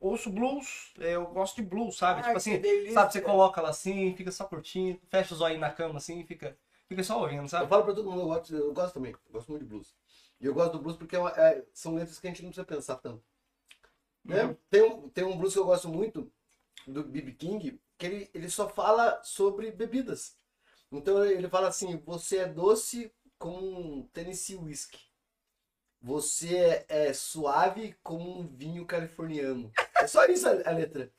Ouço 0.00 0.30
blues, 0.30 0.92
é, 1.00 1.14
eu 1.16 1.26
gosto 1.26 1.56
de 1.56 1.62
blues, 1.62 1.96
sabe? 1.96 2.22
Ai, 2.22 2.22
tipo 2.22 2.32
que 2.32 2.36
assim, 2.38 2.58
delícia. 2.60 2.92
sabe? 2.94 3.12
Você 3.12 3.20
coloca 3.20 3.60
ela 3.60 3.70
assim, 3.70 4.14
fica 4.16 4.30
só 4.30 4.44
curtindo, 4.44 5.00
fecha 5.08 5.34
os 5.34 5.40
olhos 5.40 5.58
na 5.58 5.70
cama 5.70 5.96
assim, 5.98 6.24
fica, 6.24 6.56
fica 6.88 7.02
só 7.02 7.20
ouvindo, 7.20 7.42
Eu 7.42 7.48
sabe? 7.48 7.68
falo 7.68 7.84
pra 7.84 7.94
todo 7.94 8.08
mundo, 8.10 8.22
eu 8.22 8.26
gosto, 8.26 8.54
eu 8.56 8.72
gosto 8.72 8.94
também. 8.94 9.12
Eu 9.12 9.32
gosto 9.32 9.48
muito 9.50 9.62
de 9.64 9.68
blues. 9.68 9.94
E 10.40 10.46
eu 10.46 10.54
gosto 10.54 10.72
do 10.72 10.78
blues 10.78 10.96
porque 10.96 11.16
é 11.16 11.18
uma- 11.18 11.30
é- 11.30 11.64
são 11.74 11.94
letras 11.96 12.18
que 12.20 12.26
a 12.28 12.30
gente 12.30 12.42
não 12.42 12.50
precisa 12.50 12.64
pensar 12.66 12.96
tanto. 12.96 13.22
Né? 14.24 14.44
Uhum. 14.44 14.56
Tem, 14.70 14.82
um, 14.82 15.08
tem 15.08 15.24
um 15.24 15.36
blues 15.36 15.52
que 15.54 15.58
eu 15.58 15.64
gosto 15.64 15.88
muito, 15.88 16.30
do 16.86 17.02
B.B. 17.04 17.32
King, 17.32 17.80
que 17.98 18.06
ele, 18.06 18.30
ele 18.34 18.50
só 18.50 18.68
fala 18.68 19.20
sobre 19.24 19.70
bebidas. 19.72 20.36
Então 20.92 21.24
ele 21.24 21.48
fala 21.48 21.68
assim: 21.68 21.96
você 21.98 22.38
é 22.38 22.46
doce 22.46 23.12
como 23.38 23.58
um 23.98 24.02
Tennessee 24.08 24.56
Whiskey. 24.56 25.00
Você 26.00 26.56
é, 26.56 26.86
é 27.08 27.12
suave 27.12 27.96
como 28.02 28.40
um 28.40 28.46
vinho 28.46 28.86
californiano. 28.86 29.72
É 29.98 30.06
só 30.06 30.24
isso 30.26 30.48
a, 30.48 30.52
a 30.70 30.72
letra. 30.72 31.10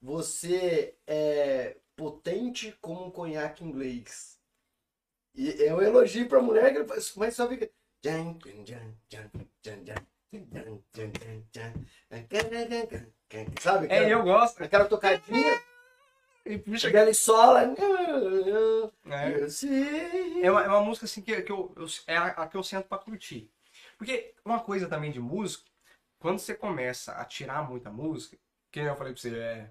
Você 0.00 0.96
é 1.06 1.76
potente 1.96 2.76
como 2.80 3.06
um 3.06 3.10
conhaque 3.10 3.64
inglês. 3.64 4.38
E 5.34 5.64
é 5.64 5.74
um 5.74 5.80
elogio 5.80 6.28
pra 6.28 6.42
mulher 6.42 6.72
que 6.72 6.84
mas 7.16 7.34
só 7.34 7.48
fica. 7.48 7.70
Sabe? 13.60 13.86
É, 13.90 14.12
eu 14.12 14.22
gosto. 14.22 14.62
Aquela 14.62 14.86
tocadinha. 14.86 15.60
E 16.44 16.58
puxa 16.58 16.90
que... 16.90 16.96
ele 16.96 17.14
sola. 17.14 17.62
É. 19.06 20.46
é. 20.46 20.50
uma, 20.50 20.64
é 20.64 20.68
uma 20.68 20.82
música 20.82 21.06
assim 21.06 21.22
que, 21.22 21.40
que 21.42 21.52
eu, 21.52 21.72
eu 21.76 21.86
é 22.06 22.16
a, 22.16 22.26
a, 22.26 22.46
que 22.48 22.56
eu 22.56 22.62
sento 22.62 22.88
pra 22.88 22.98
curtir. 22.98 23.50
Porque 23.96 24.34
uma 24.44 24.60
coisa 24.60 24.88
também 24.88 25.12
de 25.12 25.20
músico 25.20 25.70
quando 26.22 26.38
você 26.38 26.54
começa 26.54 27.12
a 27.12 27.24
tirar 27.24 27.68
muita 27.68 27.90
música, 27.90 28.38
que 28.70 28.80
eu 28.80 28.96
falei 28.96 29.12
pra 29.12 29.20
você, 29.20 29.36
é, 29.36 29.70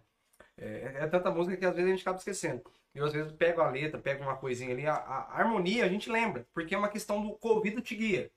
é, 0.57 1.03
é 1.03 1.07
tanta 1.07 1.31
música 1.31 1.57
que 1.57 1.65
às 1.65 1.73
vezes 1.73 1.89
a 1.89 1.95
gente 1.95 2.01
acaba 2.01 2.17
esquecendo. 2.17 2.61
Eu 2.93 3.05
às 3.05 3.13
vezes 3.13 3.31
pego 3.31 3.61
a 3.61 3.69
letra, 3.69 3.99
pego 3.99 4.23
uma 4.23 4.35
coisinha 4.35 4.71
ali, 4.73 4.85
a, 4.85 4.93
a 4.93 5.39
harmonia 5.39 5.85
a 5.85 5.89
gente 5.89 6.09
lembra, 6.09 6.45
porque 6.53 6.75
é 6.75 6.77
uma 6.77 6.89
questão 6.89 7.21
do 7.21 7.37
ouvido 7.41 7.81
te 7.81 7.95
guia, 7.95 8.29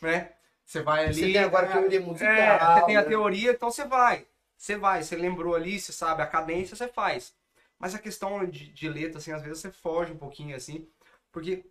né? 0.00 0.32
Você 0.64 0.80
vai 0.80 1.06
ali. 1.06 1.14
Você 1.14 1.32
tem 1.32 1.38
agora 1.38 1.68
a 1.68 1.72
teoria 1.72 2.00
musical. 2.00 2.32
É, 2.32 2.58
você 2.58 2.86
tem 2.86 2.96
a 2.96 3.02
né? 3.02 3.08
teoria, 3.08 3.50
então 3.52 3.70
você 3.70 3.84
vai. 3.84 4.26
Você 4.56 4.76
vai, 4.76 5.02
você 5.02 5.16
lembrou 5.16 5.54
ali, 5.54 5.78
você 5.78 5.92
sabe 5.92 6.22
a 6.22 6.26
cadência, 6.26 6.76
você 6.76 6.88
faz. 6.88 7.34
Mas 7.78 7.94
a 7.94 7.98
questão 7.98 8.44
de, 8.46 8.72
de 8.72 8.88
letra, 8.88 9.18
assim, 9.18 9.32
às 9.32 9.42
vezes 9.42 9.58
você 9.58 9.70
foge 9.70 10.12
um 10.12 10.16
pouquinho, 10.16 10.56
assim, 10.56 10.88
porque, 11.30 11.66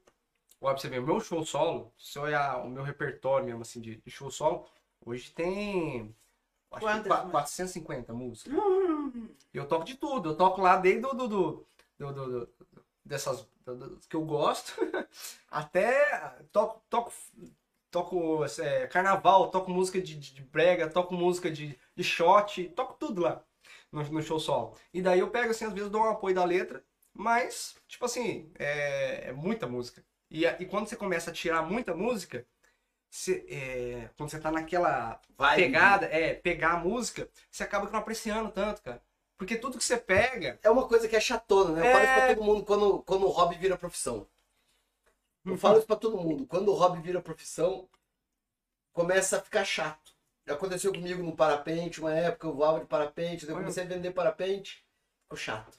olha 0.62 0.74
pra 0.74 0.82
você 0.82 0.88
ver, 0.88 1.00
o 1.00 1.04
meu 1.04 1.20
show 1.20 1.44
solo, 1.44 1.92
se 1.98 2.20
olhar 2.20 2.64
o 2.64 2.70
meu 2.70 2.84
repertório 2.84 3.46
mesmo, 3.46 3.62
assim, 3.62 3.82
de, 3.82 3.96
de 3.96 4.12
show 4.12 4.30
solo, 4.30 4.68
hoje 5.06 5.32
tem, 5.32 6.16
acho 6.72 6.88
que 6.92 6.94
Quantas 6.94 7.08
qua- 7.08 7.26
músicas? 7.26 7.32
450 7.32 8.14
músicas. 8.14 8.54
E 9.54 9.58
eu 9.58 9.68
toco 9.68 9.86
de 9.86 9.96
tudo, 9.96 10.30
eu 10.32 10.36
toco 10.38 10.62
lá 10.62 10.78
desde 10.78 11.02
do, 11.02 11.14
do, 11.14 11.28
do, 11.28 11.68
do, 12.00 12.14
do- 12.14 12.40
do- 12.46 12.50
dessas 13.06 13.48
das 13.66 14.06
que 14.08 14.16
eu 14.16 14.24
gosto, 14.26 14.74
até 15.50 16.38
toco, 16.52 16.82
toco, 16.90 17.12
toco 17.92 18.46
é, 18.62 18.88
carnaval, 18.88 19.50
toco 19.50 19.72
música 19.72 20.02
de, 20.02 20.16
de, 20.16 20.34
de 20.34 20.42
brega, 20.44 20.90
toco 20.90 21.14
música 21.14 21.50
de, 21.52 21.78
de 21.96 22.04
shot, 22.04 22.70
toco 22.70 22.96
tudo 23.00 23.22
lá 23.22 23.44
no, 23.92 24.04
no 24.04 24.22
show 24.22 24.40
solo. 24.40 24.76
E 24.94 25.02
daí 25.02 25.20
eu 25.20 25.30
pego 25.32 25.52
assim, 25.52 25.66
às 25.66 25.74
vezes 25.74 25.90
dou 25.90 26.02
um 26.02 26.10
apoio 26.10 26.36
da 26.36 26.44
letra, 26.44 26.84
mas, 27.14 27.76
tipo 27.88 28.06
assim, 28.06 28.52
é, 28.60 29.30
é 29.30 29.34
muita 29.34 29.68
música. 29.68 30.04
E, 30.30 30.46
e 30.46 30.66
quando 30.66 30.88
você 30.88 30.96
começa 30.96 31.32
a 31.32 31.34
tirar 31.34 31.62
muita 31.64 31.96
música, 31.96 32.46
você, 33.18 33.46
é, 33.50 34.10
quando 34.18 34.30
você 34.30 34.40
tá 34.40 34.52
naquela 34.52 35.20
Vai. 35.38 35.56
pegada, 35.58 36.06
é, 36.08 36.34
pegar 36.34 36.74
a 36.74 36.80
música, 36.80 37.30
você 37.52 37.64
acaba 37.64 37.90
não 37.90 38.00
apreciando 38.00 38.52
tanto, 38.52 38.82
cara. 38.82 39.02
Porque 39.38 39.58
tudo 39.58 39.78
que 39.78 39.84
você 39.84 39.98
pega, 39.98 40.60
É 40.64 40.70
uma 40.70 40.88
coisa 40.88 41.08
que 41.08 41.16
é 41.16 41.20
chatona, 41.20 41.72
né? 41.74 41.82
Eu 41.82 41.86
É. 41.86 41.92
falo 41.92 42.04
isso 42.06 42.14
pra 42.14 42.36
todo 42.36 42.44
mundo 42.44 42.66
quando, 42.66 43.04
quando 43.04 43.26
o 43.26 43.30
hobby 43.30 43.56
vira 43.56 43.78
profissão. 43.78 44.28
Eu 45.46 45.58
falo 45.58 45.78
isso 45.78 45.88
pra 45.88 45.96
todo 45.96 46.18
mundo. 46.18 46.46
Quando 46.46 46.70
o 46.70 46.74
hobby 46.76 47.02
vira 47.02 47.22
profissão, 47.22 47.88
começa 48.94 49.38
a 49.38 49.42
ficar 49.42 49.64
chato. 49.66 50.14
Aconteceu 50.48 50.92
comigo 50.94 51.24
no 51.24 51.36
parapente, 51.36 52.00
uma 52.00 52.14
época 52.14 52.48
eu 52.48 52.54
voava 52.54 52.80
de 52.80 52.86
parapente, 52.86 53.48
eu 53.48 53.56
comecei 53.56 53.84
a 53.84 53.88
vender 53.88 54.12
parapente, 54.12 54.86
ficou 55.24 55.38
chato. 55.38 55.78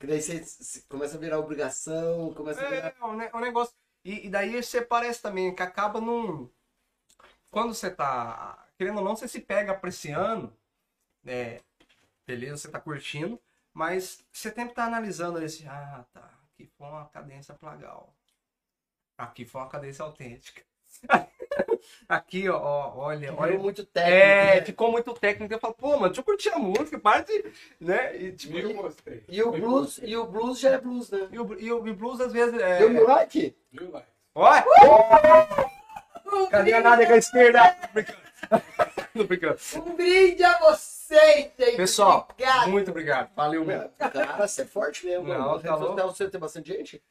Que 0.00 0.06
daí 0.06 0.22
você, 0.22 0.44
você 0.44 0.82
começa 0.88 1.16
a 1.16 1.20
virar 1.20 1.38
obrigação, 1.40 2.34
começa 2.34 2.60
a 2.60 2.68
virar. 2.70 2.88
É, 3.00 3.04
um, 3.04 3.38
um 3.38 3.40
negócio. 3.40 3.74
E, 4.04 4.26
e 4.26 4.30
daí 4.30 4.62
você 4.62 4.82
parece 4.82 5.22
também 5.22 5.54
que 5.54 5.62
acaba 5.62 6.00
num. 6.00 6.50
Quando 7.50 7.74
você 7.74 7.90
tá. 7.90 8.66
Querendo 8.76 8.98
ou 8.98 9.04
não, 9.04 9.16
você 9.16 9.28
se 9.28 9.40
pega 9.40 9.72
apreciando. 9.72 10.56
É, 11.24 11.62
beleza, 12.26 12.58
você 12.58 12.70
tá 12.70 12.80
curtindo. 12.80 13.40
Mas 13.72 14.24
você 14.32 14.50
sempre 14.52 14.74
tá 14.74 14.84
analisando 14.86 15.38
ali 15.38 15.46
assim, 15.46 15.66
ah, 15.68 16.04
tá. 16.12 16.30
Aqui 16.52 16.66
foi 16.76 16.86
uma 16.88 17.08
cadência 17.08 17.54
plagal. 17.54 18.14
Aqui 19.16 19.44
foi 19.44 19.60
uma 19.60 19.68
cadência 19.68 20.04
autêntica. 20.04 20.62
Aqui, 22.08 22.48
ó, 22.48 22.56
ó, 22.58 22.92
olha, 23.06 23.30
Virou 23.30 23.40
olha. 23.42 23.58
muito 23.58 23.84
técnico. 23.84 24.16
É, 24.16 24.54
né? 24.56 24.62
ficou 24.64 24.90
muito 24.92 25.12
técnico. 25.14 25.52
Eu 25.52 25.58
falo, 25.58 25.74
pô, 25.74 25.90
mano, 25.92 26.06
deixa 26.08 26.20
eu 26.20 26.24
curtir 26.24 26.48
a 26.50 26.58
música, 26.58 26.98
para 26.98 27.22
de. 27.22 27.44
Né? 27.80 28.16
E, 28.16 28.32
tipo, 28.32 28.56
Eu 28.58 28.74
gostei. 28.74 29.24
E 29.28 29.42
o 29.42 29.50
blues, 29.52 30.00
e 30.02 30.16
o 30.16 30.24
blues 30.26 30.58
já 30.60 30.70
é 30.70 30.78
blues, 30.78 31.10
né? 31.10 31.28
e 31.30 31.38
o, 31.38 31.60
e 31.60 31.72
o- 31.72 31.86
e 31.86 31.90
o 31.90 31.94
blues 31.94 32.20
às 32.20 32.32
vezes 32.32 32.60
é. 32.60 32.78
Deu 32.78 32.90
mil 32.90 33.06
like? 33.06 33.56
Viu, 33.72 33.90
like? 33.90 34.06
Olha! 34.34 34.64
Cadê 36.50 36.72
a 36.74 36.80
nada 36.80 37.06
com 37.06 37.12
a 37.12 37.16
esquerda? 37.16 37.76
Tô 39.14 39.24
brincando. 39.24 39.58
Um 39.76 39.94
brinde 39.94 40.42
a 40.42 40.58
vocês, 40.58 41.50
gente. 41.58 41.76
Pessoal, 41.76 42.26
Obrigada. 42.30 42.66
muito 42.68 42.90
obrigado. 42.90 43.30
Valeu 43.36 43.64
mesmo. 43.64 43.90
Cara, 43.98 44.46
você 44.46 44.62
é 44.62 44.64
forte 44.64 45.04
mesmo. 45.06 45.26
Não, 45.28 45.38
mano. 45.38 45.60
tá 45.62 45.74
louco. 45.76 45.92
social 45.92 46.08
você 46.14 46.28
tem 46.30 46.40
bastante 46.40 46.72
gente? 46.72 47.02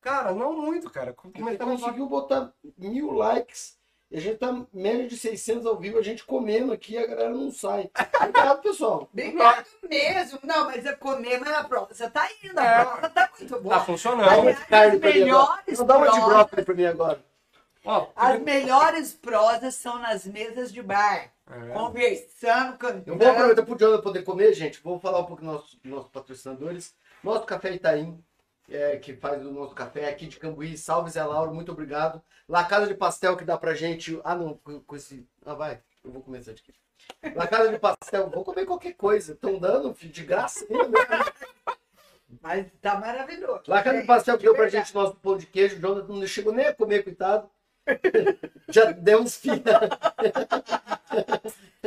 Cara, 0.00 0.32
não 0.32 0.52
muito, 0.52 0.90
cara. 0.90 1.14
Você 1.16 1.30
Comentamos 1.38 1.80
conseguiu 1.80 2.06
botar 2.08 2.52
mil 2.76 3.12
likes. 3.12 3.78
E 4.14 4.16
a 4.16 4.20
gente 4.20 4.38
tá 4.38 4.54
menos 4.72 5.08
de 5.10 5.16
600 5.18 5.66
ao 5.66 5.76
vivo, 5.76 5.98
a 5.98 6.02
gente 6.02 6.24
comendo 6.24 6.72
aqui, 6.72 6.96
a 6.96 7.04
galera 7.04 7.30
não 7.30 7.50
sai. 7.50 7.90
Obrigado, 8.20 8.62
pessoal. 8.62 9.08
Obrigado 9.12 9.66
mesmo. 9.90 10.38
Não, 10.44 10.66
mas 10.66 10.86
eu 10.86 10.96
comer, 10.98 11.40
mas 11.40 11.52
a 11.52 11.64
prova 11.64 11.92
você 11.92 12.08
tá 12.08 12.28
indo. 12.44 12.60
É. 12.60 12.76
A 12.76 12.86
prova 12.86 13.08
tá 13.10 13.28
muito 13.36 13.52
Tá 13.56 13.60
boa. 13.60 13.74
Dá 13.74 13.80
funcionando. 13.84 14.40
uma 14.40 14.52
de 14.54 14.64
carne 14.66 14.98
pra 15.00 15.10
mim 15.10 15.22
agora. 15.22 15.62
melhores 15.64 15.78
Não, 15.80 15.86
dá 15.86 15.96
uma 15.98 16.10
de 16.12 16.20
brócolis 16.20 16.64
pra 16.64 16.74
mim 16.76 16.84
agora. 16.86 17.24
Ó, 17.84 18.06
As 18.14 18.40
melhores 18.40 19.12
prosas 19.14 19.74
são 19.74 19.98
nas 19.98 20.24
mesas 20.26 20.72
de 20.72 20.80
bar. 20.80 21.32
é. 21.50 21.72
Conversando, 21.72 22.68
Eu 22.68 22.78
vou 22.78 22.78
cantando. 22.78 23.24
aproveitar 23.30 23.62
pro 23.64 23.76
Jonathan 23.76 24.02
poder 24.02 24.22
comer, 24.22 24.52
gente. 24.54 24.80
Vou 24.80 25.00
falar 25.00 25.18
um 25.18 25.24
pouco 25.26 25.42
dos 25.42 25.52
nossos, 25.52 25.78
nossos 25.82 26.10
patrocinadores. 26.10 26.94
Nosso 27.22 27.44
Café 27.46 27.72
Itaim, 27.74 28.22
é, 28.68 28.96
que 28.96 29.14
faz 29.14 29.44
o 29.44 29.52
nosso 29.52 29.74
café 29.74 30.08
aqui 30.08 30.26
de 30.26 30.38
Cambuí. 30.38 30.76
Salve, 30.76 31.10
Zé 31.10 31.22
Lauro, 31.24 31.54
muito 31.54 31.72
obrigado. 31.72 32.22
La 32.48 32.64
Casa 32.64 32.86
de 32.86 32.94
Pastel, 32.94 33.36
que 33.36 33.44
dá 33.44 33.56
pra 33.56 33.74
gente... 33.74 34.20
Ah, 34.24 34.34
não, 34.34 34.58
com, 34.86 34.96
esse... 34.96 35.26
Ah, 35.44 35.54
vai. 35.54 35.80
Eu 36.02 36.10
vou 36.10 36.22
comer 36.22 36.40
isso 36.40 36.50
aqui. 36.50 36.74
La 37.34 37.46
Casa 37.46 37.70
de 37.70 37.78
Pastel, 37.78 38.30
vou 38.30 38.44
comer 38.44 38.66
qualquer 38.66 38.94
coisa. 38.94 39.32
Estão 39.32 39.58
dando, 39.58 39.94
filho, 39.94 40.12
de 40.12 40.24
graça 40.24 40.64
né? 40.68 40.78
Mas 42.40 42.66
tá 42.80 42.98
maravilhoso. 42.98 43.62
La 43.68 43.82
Casa 43.82 44.00
de 44.00 44.06
Pastel 44.06 44.38
que 44.38 44.44
deu 44.44 44.54
pra 44.54 44.68
gente 44.68 44.94
nosso 44.94 45.14
pão 45.16 45.36
de 45.36 45.46
queijo. 45.46 45.76
O 45.76 45.80
Jonathan 45.80 46.12
não 46.12 46.26
chegou 46.26 46.52
nem 46.52 46.66
a 46.66 46.74
comer, 46.74 47.02
coitado. 47.04 47.48
Já 48.68 48.90
deu 48.92 49.20
uns 49.20 49.36
filhos. 49.36 49.60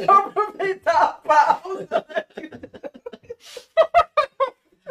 Aproveitar 0.07 1.01
a 1.01 1.13
pausa. 1.13 2.05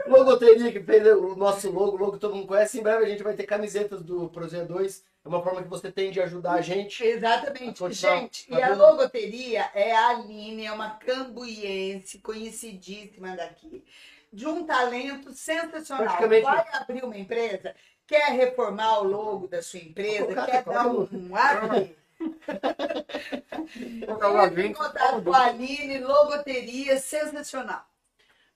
Logoteria 0.09 0.73
que 0.73 0.81
fez 0.81 1.07
o 1.07 1.35
nosso 1.37 1.71
logo, 1.71 1.97
o 1.97 2.01
logo 2.01 2.13
que 2.13 2.19
todo 2.19 2.35
mundo 2.35 2.47
conhece. 2.47 2.79
Em 2.79 2.83
breve 2.83 3.05
a 3.05 3.09
gente 3.09 3.23
vai 3.23 3.35
ter 3.35 3.45
camisetas 3.45 4.03
do 4.03 4.29
Prozeia 4.29 4.65
2. 4.65 5.05
É 5.25 5.29
uma 5.29 5.43
forma 5.43 5.63
que 5.63 5.69
você 5.69 5.91
tem 5.91 6.11
de 6.13 6.21
ajudar 6.21 6.53
a 6.53 6.61
gente. 6.61 7.03
Exatamente. 7.05 7.79
Falar. 7.79 7.93
Gente, 7.93 8.49
Tá 8.49 8.59
e 8.59 8.63
a 8.63 8.75
logoteria 8.75 9.69
é 9.75 9.93
a 9.95 10.09
Aline, 10.11 10.67
é 10.67 10.73
uma 10.73 10.91
cambuiense 10.91 12.19
conhecidíssima 12.21 13.35
daqui, 13.37 13.85
de 14.33 14.47
um 14.47 14.65
talento 14.65 15.33
sensacional. 15.33 16.05
Praticamente- 16.05 16.45
Vai 16.45 16.65
abrir 16.75 17.05
uma 17.05 17.17
empresa, 17.19 17.75
quer 18.07 18.31
reformar 18.33 19.01
o 19.01 19.05
logo 19.09 19.49
da 19.49 19.61
sua 19.63 19.81
empresa, 19.81 20.27
Colocar- 20.27 20.47
quer 20.47 20.63
dar 20.65 20.87
um, 20.87 21.01
um 21.13 21.31
up. 21.35 21.97
Entre 24.47 24.67
em 24.69 24.73
contato 24.73 25.23
com 25.23 25.33
a 25.35 25.47
Aline, 25.47 25.99
logoteria 25.99 26.99
sensacional. 26.99 27.85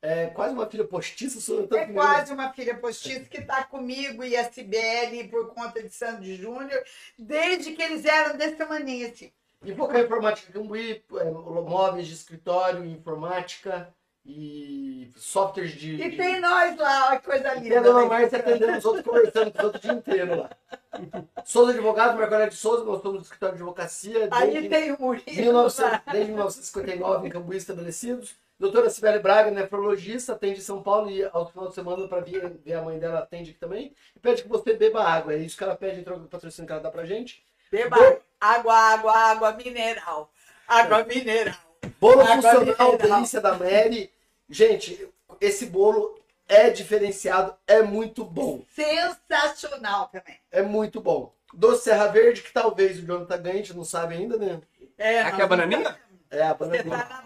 É 0.03 0.27
quase 0.29 0.55
uma 0.55 0.67
filha 0.67 0.85
postiça. 0.85 1.41
Sou 1.41 1.69
É 1.73 1.87
quase 1.87 2.33
uma 2.33 2.53
filha 2.53 2.75
postiça 2.75 3.27
que 3.27 3.39
está 3.39 3.65
comigo 3.65 4.25
e 4.25 4.35
a 4.35 4.51
Cibele 4.51 5.29
por 5.29 5.53
conta 5.55 5.83
de 5.83 5.91
Sandy 5.91 6.37
Júnior, 6.37 6.83
desde 7.19 7.73
que 7.73 7.83
eles 7.83 8.05
eram 8.07 8.37
desse 8.37 8.57
tamanho 8.57 9.07
assim. 9.07 9.31
E 9.63 9.75
Focar 9.75 10.01
Informática 10.01 10.53
Cambuí, 10.53 11.05
é, 11.17 11.25
móveis 11.31 12.07
de 12.07 12.15
escritório, 12.15 12.83
informática 12.83 13.93
e 14.25 15.11
softwares 15.17 15.73
de... 15.73 15.97
E 15.97 16.17
tem 16.17 16.41
nós 16.41 16.77
lá, 16.79 17.19
que 17.19 17.27
coisa 17.27 17.53
linda. 17.55 17.75
E 17.75 17.77
a 17.77 17.83
dona 17.83 18.03
né? 18.03 18.09
Márcia 18.09 18.39
atendendo 18.39 18.79
os 18.79 18.85
outros, 18.87 19.05
conversando 19.05 19.53
com 19.53 19.59
os 19.59 19.65
outros 19.65 19.85
o 19.85 19.87
dia 19.87 19.99
inteiro 19.99 20.41
lá. 20.41 20.51
Souza 21.45 21.73
Advogado, 21.73 22.19
Margarida 22.19 22.51
de 22.51 22.57
Souza, 22.57 22.85
nós 22.85 23.03
somos 23.03 23.19
do 23.19 23.25
escritório 23.25 23.57
de 23.57 23.63
advocacia. 23.63 24.29
Aí 24.31 24.67
tem 24.67 24.93
o 24.93 25.01
Murilo 25.01 25.25
1900, 25.27 25.79
lá. 25.79 26.03
desde 26.11 26.33
1959 26.33 27.29
em 27.29 27.31
Cambuí 27.31 27.57
estabelecidos. 27.59 28.35
Doutora 28.61 28.91
Sibeli 28.91 29.19
Braga, 29.21 29.51
nefrologista, 29.51 30.35
atende 30.35 30.59
em 30.61 30.63
São 30.63 30.83
Paulo 30.83 31.11
e 31.11 31.25
ao 31.33 31.49
final 31.51 31.69
de 31.69 31.75
semana 31.75 32.07
para 32.07 32.21
ver, 32.21 32.51
ver 32.63 32.75
a 32.75 32.83
mãe 32.83 32.99
dela 32.99 33.21
atende 33.21 33.53
aqui 33.53 33.59
também. 33.59 33.95
E 34.15 34.21
pede 34.21 34.43
que 34.43 34.49
você 34.51 34.75
beba 34.75 35.03
água. 35.03 35.33
É 35.33 35.39
isso 35.39 35.57
que 35.57 35.65
ela 35.65 35.75
pede 35.75 35.99
em 36.01 36.05
troca 36.05 36.21
do 36.21 36.29
patrocínio 36.29 36.67
que 36.67 36.73
ela 36.73 36.83
dá 36.83 36.91
pra 36.91 37.07
gente. 37.07 37.43
Beba 37.73 37.97
água, 38.39 38.75
água, 38.75 39.17
água 39.17 39.53
mineral. 39.55 40.31
Água 40.69 41.03
mineral. 41.05 41.57
Bolo 41.99 42.21
Água 42.21 42.35
funcional, 42.35 42.61
mineral. 42.61 42.99
delícia 42.99 43.41
da 43.41 43.57
Mary. 43.57 44.13
Gente, 44.49 45.09
esse 45.41 45.65
bolo 45.65 46.21
é 46.47 46.69
diferenciado, 46.69 47.55
é 47.67 47.81
muito 47.81 48.25
bom. 48.25 48.63
Sensacional 48.75 50.09
também. 50.09 50.37
É 50.53 50.61
muito 50.61 51.01
bom. 51.01 51.33
Doce 51.55 51.85
Serra 51.85 52.09
Verde, 52.09 52.43
que 52.43 52.53
talvez 52.53 52.99
o 52.99 53.07
Jonathan 53.07 53.41
ganhe, 53.41 53.55
a 53.55 53.59
gente 53.59 53.75
não 53.75 53.85
sabe 53.85 54.15
ainda, 54.17 54.37
né? 54.37 54.61
É, 54.99 55.23
Aqui 55.23 55.41
é 55.41 55.45
a 55.45 55.49
bananinha? 55.49 55.99
É 56.31 56.43
a 56.43 56.53
Você 56.53 56.59
bananinha. 56.59 56.99
tá 56.99 57.09
na 57.09 57.23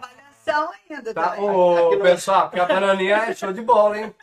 ainda 0.88 1.14
Tá, 1.14 1.40
ô, 1.40 1.98
pessoal, 2.00 2.48
porque 2.48 2.60
a 2.60 2.66
bananinha 2.66 3.16
é 3.16 3.34
show 3.34 3.52
de 3.52 3.62
bola, 3.62 3.98
hein? 3.98 4.14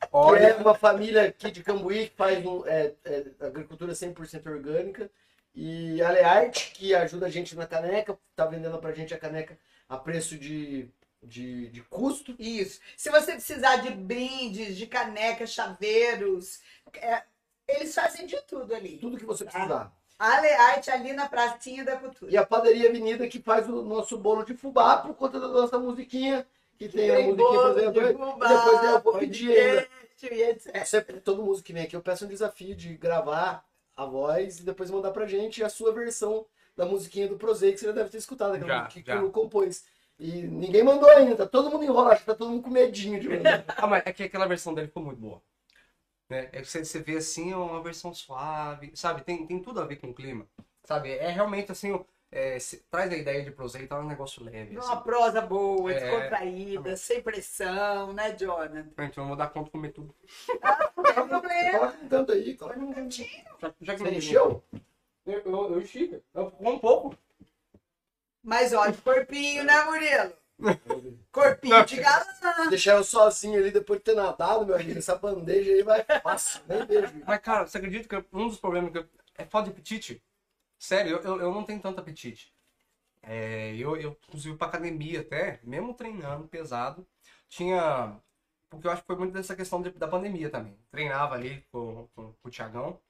que 0.00 0.06
é 0.06 0.08
Olha, 0.12 0.56
uma 0.56 0.74
família 0.74 1.22
aqui 1.22 1.50
de 1.50 1.62
Cambuí 1.62 2.08
que 2.08 2.16
faz 2.16 2.44
um, 2.44 2.66
é, 2.66 2.92
é, 3.04 3.24
agricultura 3.40 3.92
100% 3.92 4.46
orgânica. 4.46 5.10
E 5.54 6.00
a 6.02 6.10
Learte, 6.10 6.72
que 6.72 6.94
ajuda 6.94 7.26
a 7.26 7.30
gente 7.30 7.56
na 7.56 7.66
caneca, 7.66 8.18
tá 8.36 8.46
vendendo 8.46 8.78
pra 8.78 8.92
gente 8.92 9.12
a 9.12 9.18
caneca 9.18 9.58
a 9.88 9.96
preço 9.96 10.38
de, 10.38 10.88
de, 11.22 11.68
de 11.68 11.82
custo. 11.82 12.34
Isso. 12.38 12.80
Se 12.96 13.10
você 13.10 13.32
precisar 13.32 13.76
de 13.76 13.90
brindes, 13.90 14.76
de 14.76 14.86
caneca, 14.86 15.46
chaveiros, 15.46 16.60
é, 16.94 17.22
eles 17.68 17.94
fazem 17.94 18.26
de 18.26 18.40
tudo 18.42 18.74
ali. 18.74 18.98
Tudo 18.98 19.18
que 19.18 19.24
você 19.24 19.44
precisar. 19.44 19.92
A 20.20 20.38
Learte 20.40 20.90
ali 20.90 21.14
na 21.14 21.26
pracinha 21.26 21.82
da 21.82 21.96
cultura. 21.96 22.30
E 22.30 22.36
a 22.36 22.44
Padaria 22.44 22.90
Avenida, 22.90 23.26
que 23.26 23.40
faz 23.40 23.66
o 23.68 23.82
nosso 23.82 24.18
bolo 24.18 24.44
de 24.44 24.52
fubá 24.54 24.98
por 24.98 25.14
conta 25.14 25.40
da 25.40 25.48
nossa 25.48 25.78
musiquinha, 25.78 26.46
que 26.76 26.88
tem 26.90 27.10
a 27.10 27.16
Tem 27.16 27.26
musiquinha, 27.28 27.48
por 27.48 27.62
bolo 27.62 27.74
de 27.74 27.98
exemplo. 27.98 28.32
fubá, 28.32 28.48
depois 28.48 28.84
eu 28.84 29.00
vou 29.00 29.18
pedir 29.18 29.50
ainda. 29.58 29.88
e 30.22 30.42
etc. 30.42 30.84
Sempre, 30.84 31.20
todo 31.20 31.42
músico 31.42 31.66
que 31.66 31.72
vem 31.72 31.84
aqui, 31.84 31.96
eu 31.96 32.02
peço 32.02 32.26
um 32.26 32.28
desafio 32.28 32.76
de 32.76 32.94
gravar 32.98 33.64
a 33.96 34.04
voz 34.04 34.58
e 34.58 34.62
depois 34.62 34.90
mandar 34.90 35.10
pra 35.10 35.26
gente 35.26 35.64
a 35.64 35.70
sua 35.70 35.90
versão 35.92 36.44
da 36.76 36.84
musiquinha 36.84 37.26
do 37.26 37.36
Prozei, 37.38 37.72
que 37.72 37.80
você 37.80 37.86
já 37.86 37.92
deve 37.92 38.10
ter 38.10 38.18
escutado, 38.18 38.54
aquela 38.54 38.68
Já, 38.68 38.86
que 38.88 39.02
já. 39.02 39.18
o 39.18 39.22
Lu 39.22 39.30
compôs. 39.30 39.84
E 40.18 40.42
ninguém 40.42 40.82
mandou 40.82 41.08
ainda, 41.08 41.34
tá 41.34 41.46
todo 41.46 41.70
mundo 41.70 41.82
enrola, 41.84 42.10
acho 42.12 42.20
que 42.20 42.26
tá 42.26 42.34
todo 42.34 42.50
mundo 42.50 42.62
com 42.62 42.68
medinho 42.70 43.18
de 43.18 43.26
mandar. 43.30 43.64
ah, 43.68 43.86
mas 43.86 44.02
é 44.04 44.12
que 44.12 44.22
aquela 44.24 44.46
versão 44.46 44.74
dele 44.74 44.88
ficou 44.88 45.02
muito 45.02 45.18
boa. 45.18 45.40
Né? 46.30 46.48
É 46.52 46.60
que 46.62 46.64
você, 46.64 46.84
você 46.84 47.00
vê 47.00 47.16
assim, 47.16 47.52
é 47.52 47.56
uma 47.56 47.82
versão 47.82 48.14
suave, 48.14 48.92
sabe? 48.94 49.22
Tem, 49.22 49.44
tem 49.46 49.60
tudo 49.60 49.80
a 49.80 49.84
ver 49.84 49.96
com 49.96 50.08
o 50.10 50.14
clima. 50.14 50.46
Sabe? 50.84 51.10
É 51.10 51.28
realmente 51.28 51.72
assim, 51.72 52.02
é, 52.30 52.56
se- 52.60 52.84
traz 52.90 53.12
a 53.12 53.16
ideia 53.16 53.42
de 53.42 53.50
prosa 53.50 53.80
e 53.80 53.86
tá 53.86 53.98
um 53.98 54.06
negócio 54.06 54.42
leve. 54.44 54.76
Uma 54.78 54.94
Assim. 54.94 55.02
prosa 55.02 55.40
boa, 55.40 55.92
É. 55.92 55.98
descontraída, 55.98 56.96
sem 56.96 57.20
pressão, 57.20 58.12
né, 58.12 58.32
Jonathan? 58.36 58.88
Gente, 58.96 59.18
eu 59.18 59.22
não 59.22 59.28
vou 59.28 59.36
dar 59.36 59.48
conta 59.48 59.64
de 59.66 59.70
comer 59.72 59.92
tudo. 59.92 60.14
Não 60.96 61.04
tem 61.14 61.28
problema. 61.28 61.78
Coloca 61.78 61.98
um 62.04 62.08
tanto 62.08 62.32
aí, 62.32 62.56
coloca 62.56 62.78
um 62.78 62.92
cantinho. 62.92 63.28
Já, 63.60 63.74
já 63.80 63.92
que 63.94 63.98
Você 64.00 64.10
não- 64.10 64.18
encheu? 64.18 64.64
Eu, 65.26 65.40
eu, 65.40 65.72
eu 65.72 65.80
enchi. 65.80 66.22
Eu 66.34 66.50
como 66.52 66.70
um 66.72 66.78
pouco. 66.78 67.16
Mas 68.42 68.72
olha, 68.72 68.92
corpinho, 68.92 69.64
né, 69.64 69.82
Murilo? 69.84 70.32
Corpinho 71.32 71.84
de 71.84 71.96
galã. 71.96 72.24
Deixar 72.70 72.96
eu 72.96 73.04
sozinho 73.04 73.58
ali 73.58 73.70
depois 73.70 73.98
de 74.00 74.04
ter 74.04 74.14
nadado, 74.14 74.66
meu 74.66 74.74
amigo. 74.76 74.98
Essa 74.98 75.16
bandeja 75.16 75.72
aí 75.72 75.82
vai 75.82 76.04
fácil, 76.22 76.62
nem 76.68 76.84
vejo. 76.86 77.22
Mas, 77.26 77.40
cara, 77.40 77.66
você 77.66 77.78
acredita 77.78 78.08
que 78.08 78.26
um 78.36 78.48
dos 78.48 78.58
problemas 78.58 78.92
que 78.92 78.98
eu... 78.98 79.08
é 79.38 79.44
falta 79.44 79.68
de 79.68 79.72
apetite? 79.74 80.22
Sério, 80.78 81.18
eu, 81.18 81.22
eu, 81.22 81.40
eu 81.42 81.52
não 81.54 81.64
tenho 81.64 81.80
tanto 81.80 82.00
apetite. 82.00 82.54
É, 83.22 83.74
eu, 83.76 83.96
eu, 83.96 84.18
inclusive, 84.28 84.56
pra 84.56 84.68
academia 84.68 85.20
até, 85.20 85.60
mesmo 85.64 85.94
treinando 85.94 86.48
pesado, 86.48 87.06
tinha. 87.48 88.20
Porque 88.70 88.86
eu 88.86 88.90
acho 88.92 89.02
que 89.02 89.06
foi 89.08 89.16
muito 89.16 89.32
dessa 89.32 89.56
questão 89.56 89.82
de- 89.82 89.90
da 89.92 90.08
pandemia 90.08 90.50
também. 90.50 90.78
Treinava 90.90 91.34
ali 91.34 91.62
com, 91.72 92.08
com, 92.14 92.32
com 92.34 92.48
o 92.48 92.50
Tiagão, 92.50 93.00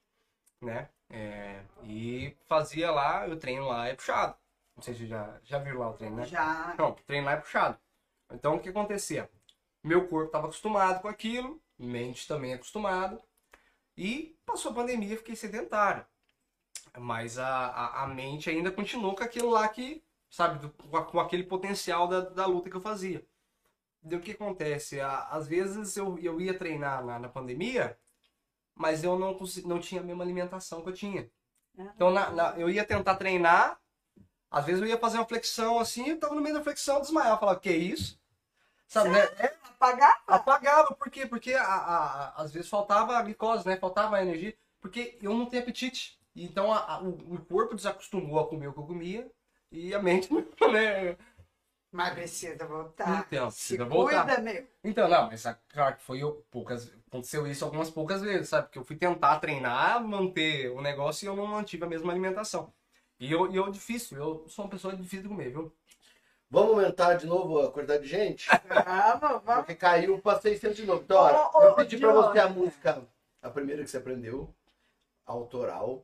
né? 0.61 0.89
É, 1.09 1.63
e 1.83 2.35
fazia 2.47 2.91
lá, 2.91 3.27
o 3.27 3.37
treino 3.37 3.67
lá 3.67 3.87
é 3.87 3.95
puxado. 3.95 4.35
Não 4.75 4.83
sei 4.83 4.93
se 4.95 5.05
já, 5.07 5.39
já 5.43 5.59
viram 5.59 5.79
lá 5.79 5.89
o 5.89 5.93
treino, 5.93 6.15
né? 6.17 6.25
Já. 6.25 6.75
Não, 6.77 6.93
treino 6.93 7.25
lá 7.25 7.33
é 7.33 7.37
puxado. 7.37 7.77
Então 8.31 8.55
o 8.55 8.59
que 8.61 8.69
acontecia? 8.69 9.29
Meu 9.83 10.07
corpo 10.07 10.27
estava 10.27 10.45
acostumado 10.47 11.01
com 11.01 11.07
aquilo, 11.07 11.61
mente 11.77 12.27
também 12.27 12.53
acostumado, 12.53 13.21
e 13.97 14.37
passou 14.45 14.71
a 14.71 14.75
pandemia 14.75 15.17
fiquei 15.17 15.35
sedentário. 15.35 16.05
Mas 16.97 17.37
a, 17.37 17.47
a, 17.67 18.03
a 18.03 18.07
mente 18.07 18.49
ainda 18.49 18.71
continuou 18.71 19.15
com 19.15 19.23
aquilo 19.23 19.49
lá 19.49 19.67
que, 19.69 20.03
sabe, 20.29 20.59
do- 20.59 20.69
com, 20.71 21.19
aquele 21.19 21.43
potencial 21.43 22.07
da, 22.07 22.21
da 22.21 22.45
luta 22.45 22.69
que 22.69 22.75
eu 22.75 22.81
fazia. 22.81 23.25
Daí 24.03 24.17
o 24.19 24.21
que 24.21 24.31
acontece? 24.31 24.99
Às 25.01 25.47
vezes 25.47 25.97
eu, 25.97 26.17
eu 26.19 26.41
ia 26.41 26.57
treinar 26.57 27.05
na, 27.05 27.19
na 27.19 27.29
pandemia, 27.29 27.97
mas 28.75 29.03
eu 29.03 29.19
não, 29.19 29.35
consi- 29.35 29.67
não 29.67 29.79
tinha 29.79 30.01
a 30.01 30.03
mesma 30.03 30.23
alimentação 30.23 30.83
que 30.83 30.89
eu 30.89 30.93
tinha. 30.93 31.31
Então 31.95 32.11
na- 32.11 32.31
na- 32.31 32.59
eu 32.59 32.69
ia 32.69 32.85
tentar 32.85 33.17
treinar, 33.17 33.80
às 34.51 34.65
vezes 34.65 34.81
eu 34.81 34.87
ia 34.87 34.97
fazer 34.99 35.17
uma 35.17 35.25
flexão 35.27 35.79
assim, 35.79 36.09
eu 36.09 36.19
tava 36.19 36.35
no 36.35 36.41
meio 36.41 36.55
da 36.55 36.63
flexão, 36.63 37.01
desmaiava, 37.01 37.39
falava, 37.39 37.59
que 37.59 37.71
isso? 37.71 38.19
Sabe, 38.87 39.09
né? 39.11 39.19
É, 39.39 39.55
Apagar? 39.69 40.21
apagava, 40.27 40.93
por 40.93 41.09
quê? 41.09 41.25
Porque 41.25 41.53
a, 41.53 41.63
a- 41.63 42.33
às 42.41 42.51
vezes 42.53 42.69
faltava 42.69 43.17
a 43.17 43.21
glicose, 43.23 43.65
né? 43.67 43.77
Faltava 43.77 44.17
a 44.17 44.21
energia, 44.21 44.55
porque 44.79 45.17
eu 45.21 45.33
não 45.33 45.45
tenho 45.47 45.63
apetite. 45.63 46.19
Então 46.35 46.71
a- 46.71 46.95
a- 46.95 47.01
o, 47.01 47.09
o 47.35 47.45
corpo 47.45 47.75
desacostumou 47.75 48.39
a 48.39 48.47
comer 48.47 48.67
o 48.67 48.73
que 48.73 48.79
eu 48.79 48.85
comia 48.85 49.31
e 49.71 49.93
a 49.93 49.99
mente, 50.01 50.29
né? 50.33 51.17
Mas 51.91 52.13
precisa 52.13 52.65
voltar. 52.65 53.27
Então, 53.27 53.47
precisa 53.47 53.85
voltar. 53.85 54.25
cuida, 54.25 54.37
meu. 54.41 54.67
Então, 54.83 55.07
não, 55.07 55.27
mas 55.27 55.43
claro 55.69 55.95
que 55.97 56.03
foi 56.03 56.19
eu, 56.23 56.43
poucas, 56.49 56.91
aconteceu 57.07 57.45
isso 57.47 57.63
algumas 57.65 57.89
poucas 57.89 58.21
vezes, 58.21 58.49
sabe? 58.49 58.63
Porque 58.67 58.79
eu 58.79 58.83
fui 58.85 58.95
tentar 58.95 59.39
treinar, 59.39 60.03
manter 60.03 60.71
o 60.71 60.81
negócio 60.81 61.25
e 61.25 61.27
eu 61.27 61.35
não 61.35 61.45
mantive 61.47 61.83
a 61.83 61.87
mesma 61.87 62.11
alimentação. 62.11 62.73
E 63.21 63.31
eu, 63.31 63.51
e 63.51 63.55
eu 63.55 63.71
difícil, 63.71 64.17
eu 64.17 64.49
sou 64.49 64.65
uma 64.65 64.71
pessoa 64.71 64.95
difícil 64.95 65.21
de 65.21 65.29
comer, 65.29 65.51
viu? 65.51 65.71
Vamos 66.49 66.71
aumentar 66.71 67.13
de 67.13 67.27
novo 67.27 67.59
a 67.61 67.71
quantidade 67.71 68.01
de 68.01 68.09
gente? 68.09 68.49
Vamos, 68.49 69.43
vamos. 69.43 69.55
Porque 69.57 69.75
caiu 69.75 70.19
para 70.19 70.39
600 70.39 70.75
de 70.75 70.85
novo. 70.87 71.03
Então, 71.03 71.17
olha, 71.17 71.37
Ô, 71.37 71.59
ô, 71.59 71.63
eu 71.65 71.75
pedi 71.75 71.99
pra 71.99 72.11
você 72.13 72.39
a 72.39 72.49
música, 72.49 73.07
a 73.39 73.49
primeira 73.51 73.83
que 73.83 73.91
você 73.91 73.97
aprendeu, 73.97 74.51
autoral, 75.23 76.03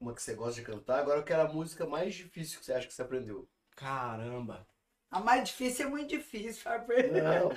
uma 0.00 0.14
que 0.14 0.22
você 0.22 0.34
gosta 0.34 0.54
de 0.54 0.62
cantar. 0.62 1.00
Agora 1.00 1.18
eu 1.20 1.24
quero 1.24 1.42
a 1.42 1.52
música 1.52 1.84
mais 1.86 2.14
difícil 2.14 2.58
que 2.58 2.64
você 2.64 2.72
acha 2.72 2.86
que 2.86 2.94
você 2.94 3.02
aprendeu. 3.02 3.46
Caramba. 3.76 4.66
A 5.10 5.20
mais 5.20 5.46
difícil 5.46 5.86
é 5.86 5.90
muito 5.90 6.08
difícil, 6.08 6.62
Fábio. 6.62 6.96
Não, 7.12 7.50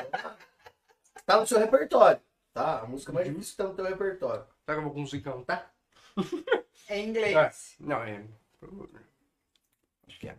tá 1.26 1.40
no 1.40 1.48
seu 1.48 1.58
repertório, 1.58 2.22
tá? 2.54 2.82
A 2.82 2.86
música 2.86 3.14
mais 3.14 3.30
difícil 3.30 3.56
tá 3.56 3.64
no 3.64 3.76
teu 3.76 3.86
repertório. 3.86 4.46
Será 4.66 4.78
que 4.78 4.80
eu 4.80 4.84
vou 4.84 4.94
conseguir 4.94 5.24
cantar? 5.24 5.74
É 6.90 7.00
inglês. 7.00 7.78
Não, 7.80 8.04
é. 8.04 8.26
Acho 10.08 10.20
que 10.20 10.28
é. 10.30 10.36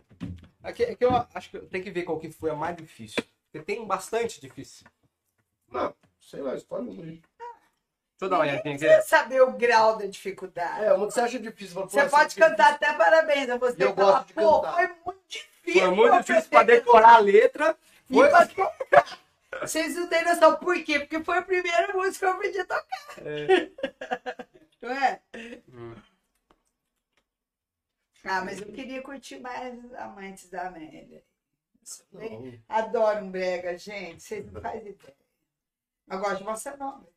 É 0.63 0.73
que, 0.73 0.83
é 0.83 0.95
que 0.95 1.03
eu 1.05 1.11
acho 1.33 1.49
que 1.49 1.59
tem 1.59 1.81
que 1.81 1.91
ver 1.91 2.03
qual 2.03 2.19
que 2.19 2.31
foi 2.31 2.51
a 2.51 2.55
mais 2.55 2.75
difícil. 2.77 3.23
Porque 3.51 3.65
tem 3.65 3.85
bastante 3.85 4.39
difícil. 4.39 4.85
Não, 5.69 5.93
sei 6.19 6.41
lá, 6.41 6.53
escolhe 6.55 6.89
uma 6.89 7.03
aí. 7.03 7.09
Deixa 7.11 7.23
eu 8.21 8.29
dar 8.29 8.35
uma 8.37 8.41
olhadinha 8.43 8.75
aqui. 8.75 8.85
Precisa 8.85 9.01
saber 9.01 9.41
o 9.41 9.51
grau 9.53 9.97
da 9.97 10.05
dificuldade. 10.05 10.85
É, 10.85 10.93
uma 10.93 11.07
que 11.07 11.13
você 11.13 11.21
acha 11.21 11.39
difícil. 11.39 11.81
Você 11.87 12.07
pode 12.07 12.25
aqui- 12.25 12.39
cantar 12.39 12.73
até 12.73 12.93
parabéns 12.93 13.49
a 13.49 13.57
você. 13.57 13.83
Eu 13.83 13.95
falar, 13.95 14.11
gosto 14.11 14.27
de 14.27 14.33
Pô, 14.35 14.61
cantar." 14.61 14.73
foi 14.75 14.87
muito 15.05 15.21
difícil. 15.27 15.81
Foi 15.81 15.91
muito 15.95 16.17
difícil 16.19 16.49
pra 16.49 16.63
decorar 16.63 17.15
a 17.15 17.19
letra. 17.19 17.77
E 18.09 18.13
Foi... 18.13 18.29
pra. 18.29 19.05
Vocês 19.61 19.95
não 19.95 20.07
têm 20.07 20.23
noção 20.23 20.55
por 20.57 20.81
quê? 20.83 20.99
Porque 20.99 21.23
foi 21.23 21.37
a 21.37 21.41
primeira 21.41 21.93
música 21.93 22.19
que 22.19 22.25
eu 22.25 22.31
aprendi 22.31 22.59
a 22.59 22.65
tocar. 22.65 22.85
Não 24.81 24.91
é? 24.91 25.21
Hum. 25.73 25.95
Ah, 28.23 28.43
mas 28.45 28.61
eu 28.61 28.67
queria 28.71 29.01
curtir 29.01 29.39
mais 29.39 29.93
Amantes 29.95 30.49
da 30.49 30.67
Amélia. 30.67 31.23
Não. 32.11 32.53
Adoro 32.69 33.25
um 33.25 33.31
brega, 33.31 33.77
gente. 33.77 34.21
Vocês 34.21 34.45
não 34.51 34.61
fazem 34.61 34.81
ideia. 34.89 35.15
Eu 36.09 36.19
gosto 36.19 36.37
de 36.37 36.43
bossa 36.43 36.77
nova. 36.77 37.07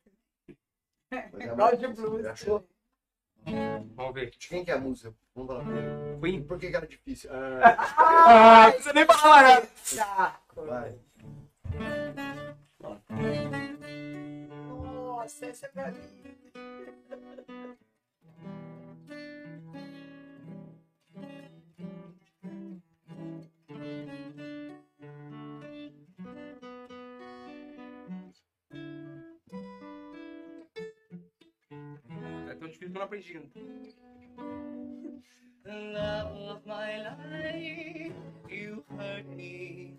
Mas 1.11 1.41
é 1.41 1.55
gosto 1.55 1.77
de 1.77 1.89
blues. 1.89 2.25
Achou? 2.27 2.67
Vamos 3.95 4.15
ver. 4.15 4.31
De 4.31 4.49
quem 4.49 4.65
que 4.65 4.71
é 4.71 4.75
a 4.75 4.79
música? 4.79 5.15
Vamos 5.35 5.53
falar 5.53 5.65
primeiro. 5.65 6.21
Queen. 6.21 6.45
Por 6.45 6.59
que 6.59 6.71
que 6.71 6.77
era 6.77 6.87
difícil? 6.87 7.31
Ah, 7.33 8.67
Ah, 8.67 8.71
você 8.71 8.93
nem 8.95 9.05
falar 9.05 9.43
nada. 9.43 9.69
Saco. 9.83 10.63
vai. 10.65 10.99
Nossa, 14.69 15.47
essa 15.47 15.67
é 15.67 15.71
minha 15.75 15.89
linda. 15.91 16.54
Não 32.95 33.03
aprendi. 33.03 33.43
love 35.67 36.31
of 36.49 36.65
my 36.65 37.03
life, 37.03 38.13
you 38.49 38.85
hurt 38.97 39.27
me. 39.37 39.97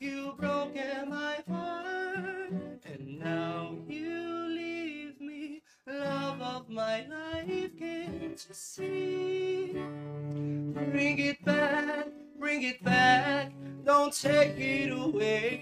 You 0.00 0.34
broke 0.36 0.74
my 1.06 1.36
heart, 1.48 2.50
and 2.84 3.20
now 3.20 3.76
you 3.86 4.48
leave 4.48 5.20
me. 5.20 5.62
Love 5.86 6.42
of 6.42 6.68
my 6.68 7.06
life, 7.06 7.78
can't 7.78 8.44
you 8.48 8.54
see? 8.54 9.72
Bring 10.74 11.18
it 11.20 11.44
back, 11.44 12.08
bring 12.40 12.62
it 12.64 12.82
back. 12.82 13.52
Don't 13.84 14.12
take 14.12 14.58
it 14.58 14.90
away 14.90 15.61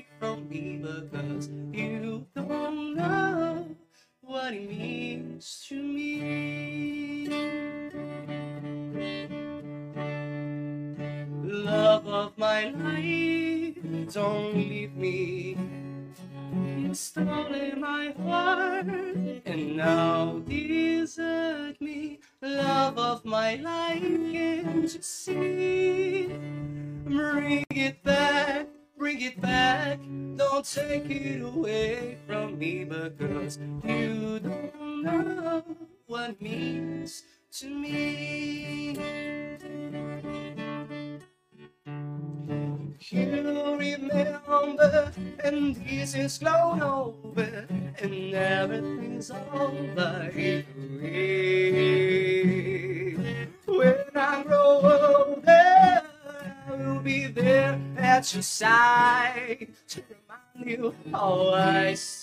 this 45.75 46.15
is 46.15 46.39
blown 46.39 46.83
over, 46.83 47.67
and 47.99 48.35
everything's 48.35 49.31
over. 49.31 50.31
When 53.67 53.97
I 54.15 54.43
grow 54.43 54.81
older, 55.17 56.03
I 56.69 56.73
will 56.77 57.01
be 57.01 57.27
there 57.27 57.81
at 57.97 58.33
your 58.35 58.43
side 58.43 59.69
to 59.89 60.03
remind 60.03 60.71
you, 60.71 60.95
oh, 61.15 61.55
I 61.55 61.95
still 61.95 62.20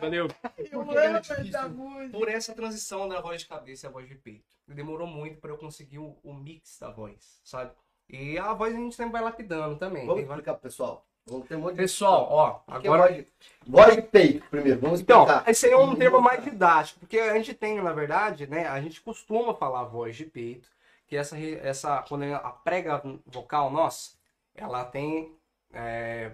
Valeu. 0.00 0.28
Eu 0.70 0.84
Por 0.84 0.96
amo 0.98 1.16
essa 1.18 1.68
música. 1.68 2.18
Por 2.18 2.28
essa 2.28 2.54
transição 2.54 3.08
da 3.08 3.20
voz 3.20 3.40
de 3.42 3.46
cabeça 3.48 3.86
e 3.86 3.88
a 3.88 3.92
voz 3.92 4.08
de 4.08 4.14
peito. 4.14 4.44
Demorou 4.66 5.06
muito 5.06 5.40
pra 5.40 5.50
eu 5.50 5.58
conseguir 5.58 5.98
o, 5.98 6.16
o 6.22 6.32
mix 6.32 6.78
da 6.78 6.90
voz, 6.90 7.40
sabe? 7.44 7.72
E 8.08 8.38
a 8.38 8.52
voz 8.52 8.74
a 8.74 8.78
gente 8.78 8.94
sempre 8.94 9.12
vai 9.12 9.22
lapidando 9.22 9.76
também. 9.76 10.06
Vamos 10.06 10.22
várias- 10.22 10.28
explicar 10.30 10.52
pro 10.54 10.62
pessoal. 10.62 11.06
Vamos 11.26 11.46
ter 11.46 11.56
um 11.56 11.60
monte 11.60 11.72
de... 11.72 11.76
Pessoal, 11.76 12.28
ó, 12.30 12.60
é 12.72 12.76
agora 12.76 13.02
voz 13.02 13.16
de- 13.16 13.26
Voz 13.66 13.94
de 13.96 14.02
peito, 14.02 14.46
primeiro. 14.48 14.80
Vamos 14.80 15.00
Então, 15.00 15.22
explicar. 15.24 15.48
esse 15.48 15.66
aí 15.66 15.72
é 15.72 15.76
um 15.76 15.94
termo 15.94 16.20
mais 16.20 16.42
didático, 16.42 17.00
porque 17.00 17.18
a 17.18 17.34
gente 17.34 17.52
tem, 17.54 17.80
na 17.80 17.92
verdade, 17.92 18.46
né, 18.46 18.66
a 18.66 18.80
gente 18.80 19.00
costuma 19.00 19.54
falar 19.54 19.84
voz 19.84 20.16
de 20.16 20.24
peito, 20.24 20.68
que 21.06 21.16
essa, 21.16 21.36
essa 21.38 22.02
quando 22.08 22.24
a 22.24 22.50
prega 22.50 23.02
vocal 23.26 23.70
nossa, 23.70 24.12
ela 24.54 24.84
tem 24.84 25.32
é, 25.72 26.32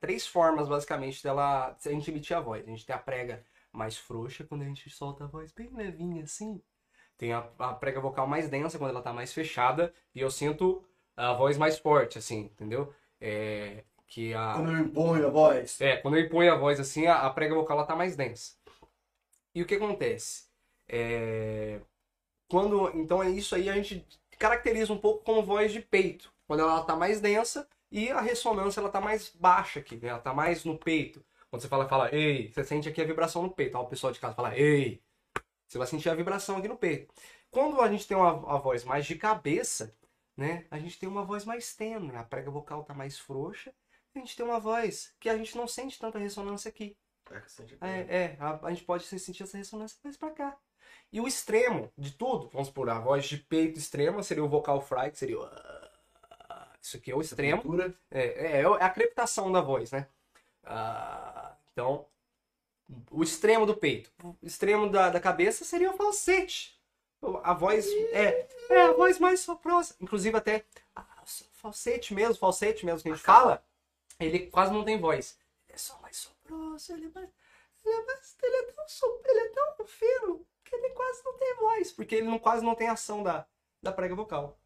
três 0.00 0.26
formas, 0.26 0.68
basicamente, 0.68 1.22
dela 1.22 1.76
a 1.84 1.88
gente 1.88 2.10
emitir 2.10 2.36
a 2.36 2.40
voz. 2.40 2.62
A 2.66 2.70
gente 2.70 2.84
tem 2.84 2.94
a 2.94 2.98
prega 2.98 3.44
mais 3.72 3.96
frouxa, 3.96 4.44
quando 4.44 4.62
a 4.62 4.66
gente 4.66 4.88
solta 4.90 5.24
a 5.24 5.26
voz 5.26 5.52
bem 5.52 5.70
levinha 5.72 6.24
assim. 6.24 6.62
Tem 7.16 7.32
a, 7.32 7.48
a 7.58 7.74
prega 7.74 8.00
vocal 8.00 8.26
mais 8.26 8.48
densa, 8.48 8.78
quando 8.78 8.90
ela 8.90 9.02
tá 9.02 9.12
mais 9.12 9.32
fechada, 9.32 9.92
e 10.14 10.20
eu 10.20 10.30
sinto 10.30 10.84
a 11.16 11.32
voz 11.32 11.56
mais 11.56 11.78
forte, 11.78 12.18
assim, 12.18 12.50
entendeu? 12.52 12.92
É, 13.20 13.84
que 14.06 14.34
a... 14.34 14.54
Quando 14.54 14.72
eu 14.72 14.78
imponho 14.78 15.26
a 15.26 15.30
voz. 15.30 15.80
É, 15.80 15.96
quando 15.96 16.16
eu 16.16 16.24
imponho 16.24 16.52
a 16.52 16.56
voz 16.56 16.78
assim, 16.78 17.06
a, 17.06 17.20
a 17.22 17.30
prega 17.30 17.54
vocal 17.54 17.78
ela 17.78 17.86
tá 17.86 17.96
mais 17.96 18.16
densa. 18.16 18.54
E 19.54 19.62
o 19.62 19.66
que 19.66 19.76
acontece? 19.76 20.44
É, 20.88 21.80
quando, 22.48 22.90
então 22.96 23.22
é 23.22 23.30
isso 23.30 23.54
aí 23.54 23.68
a 23.68 23.74
gente 23.74 24.06
caracteriza 24.38 24.92
um 24.92 24.98
pouco 24.98 25.24
como 25.24 25.42
voz 25.42 25.72
de 25.72 25.80
peito, 25.80 26.32
quando 26.46 26.60
ela 26.60 26.82
tá 26.84 26.94
mais 26.96 27.20
densa 27.20 27.66
e 27.94 28.10
a 28.10 28.20
ressonância 28.20 28.80
ela 28.80 28.90
tá 28.90 29.00
mais 29.00 29.30
baixa 29.30 29.80
aqui, 29.80 29.96
né? 29.96 30.08
Ela 30.08 30.18
tá 30.18 30.34
mais 30.34 30.64
no 30.64 30.76
peito. 30.78 31.24
Quando 31.48 31.62
você 31.62 31.68
fala, 31.68 31.88
fala, 31.88 32.14
ei, 32.14 32.50
você 32.52 32.64
sente 32.64 32.88
aqui 32.88 33.00
a 33.00 33.04
vibração 33.04 33.42
no 33.42 33.50
peito. 33.50 33.78
Ó, 33.78 33.82
o 33.82 33.88
pessoal 33.88 34.12
de 34.12 34.18
casa 34.18 34.34
fala, 34.34 34.56
ei, 34.58 35.00
você 35.68 35.78
vai 35.78 35.86
sentir 35.86 36.08
a 36.08 36.14
vibração 36.14 36.56
aqui 36.56 36.68
no 36.68 36.76
peito. 36.76 37.14
Quando 37.50 37.80
a 37.80 37.88
gente 37.90 38.06
tem 38.06 38.16
uma, 38.16 38.54
a 38.54 38.58
voz 38.58 38.84
mais 38.84 39.06
de 39.06 39.14
cabeça, 39.14 39.96
né? 40.36 40.66
A 40.70 40.78
gente 40.78 40.98
tem 40.98 41.08
uma 41.08 41.24
voz 41.24 41.44
mais 41.44 41.74
tênue, 41.74 42.16
a 42.16 42.24
prega 42.24 42.50
vocal 42.50 42.84
tá 42.84 42.92
mais 42.92 43.18
frouxa 43.18 43.72
a 44.14 44.20
gente 44.20 44.36
tem 44.36 44.46
uma 44.46 44.60
voz 44.60 45.12
que 45.18 45.28
a 45.28 45.36
gente 45.36 45.56
não 45.56 45.66
sente 45.66 45.98
tanta 45.98 46.18
ressonância 46.18 46.68
aqui. 46.68 46.96
É, 47.80 48.16
é 48.16 48.36
a, 48.38 48.66
a 48.66 48.70
gente 48.70 48.84
pode 48.84 49.04
sentir 49.04 49.42
essa 49.42 49.56
ressonância 49.56 49.98
mais 50.04 50.16
pra 50.16 50.30
cá. 50.30 50.56
E 51.12 51.20
o 51.20 51.26
extremo 51.26 51.92
de 51.96 52.12
tudo, 52.12 52.48
vamos 52.48 52.70
por 52.70 52.88
a 52.88 52.98
voz 52.98 53.26
de 53.26 53.38
peito 53.38 53.78
extrema 53.78 54.22
seria 54.22 54.44
o 54.44 54.48
vocal 54.48 54.80
fry, 54.80 55.10
que 55.10 55.18
seria 55.18 55.38
o... 55.38 55.44
Isso 56.84 56.98
aqui 56.98 57.10
é 57.10 57.16
o 57.16 57.20
extremo. 57.22 57.62
Cultura. 57.62 57.98
É, 58.10 58.58
é, 58.58 58.60
é 58.60 58.64
a 58.66 58.90
crepitação 58.90 59.50
da 59.50 59.62
voz, 59.62 59.90
né? 59.90 60.06
Ah, 60.62 61.56
então, 61.72 62.06
o 63.10 63.22
extremo 63.22 63.64
do 63.64 63.74
peito. 63.74 64.12
O 64.22 64.36
extremo 64.42 64.90
da, 64.90 65.08
da 65.08 65.18
cabeça 65.18 65.64
seria 65.64 65.90
o 65.90 65.96
falsete. 65.96 66.78
A 67.42 67.54
voz 67.54 67.88
é, 68.12 68.46
é 68.68 68.80
a 68.82 68.92
voz 68.92 69.18
mais 69.18 69.40
soprosa. 69.40 69.96
Inclusive 69.98 70.36
até 70.36 70.66
ah, 70.94 71.22
falsete 71.54 72.12
mesmo, 72.12 72.34
falsete 72.34 72.84
mesmo 72.84 73.02
que 73.02 73.08
a 73.08 73.14
gente 73.14 73.24
fala, 73.24 73.64
ele 74.20 74.50
quase 74.50 74.70
não 74.70 74.84
tem 74.84 75.00
voz. 75.00 75.38
Ele 75.66 75.76
é 75.76 75.78
só 75.78 75.98
mais 76.02 76.18
soproso, 76.18 76.92
ele 76.92 77.06
é 77.06 77.08
mais... 77.08 77.30
Ele 77.82 77.94
é, 77.94 78.04
mais, 78.04 78.36
ele 78.42 78.56
é 78.56 78.62
tão, 78.72 79.20
ele 79.24 79.40
é 79.40 79.48
tão 79.48 79.86
fino 79.86 80.46
que 80.64 80.74
ele 80.74 80.90
quase 80.90 81.24
não 81.24 81.34
tem 81.38 81.54
voz, 81.56 81.92
porque 81.92 82.14
ele 82.14 82.26
não, 82.26 82.38
quase 82.38 82.64
não 82.64 82.74
tem 82.74 82.88
ação 82.88 83.22
da, 83.22 83.46
da 83.82 83.92
prega 83.92 84.14
vocal. 84.14 84.58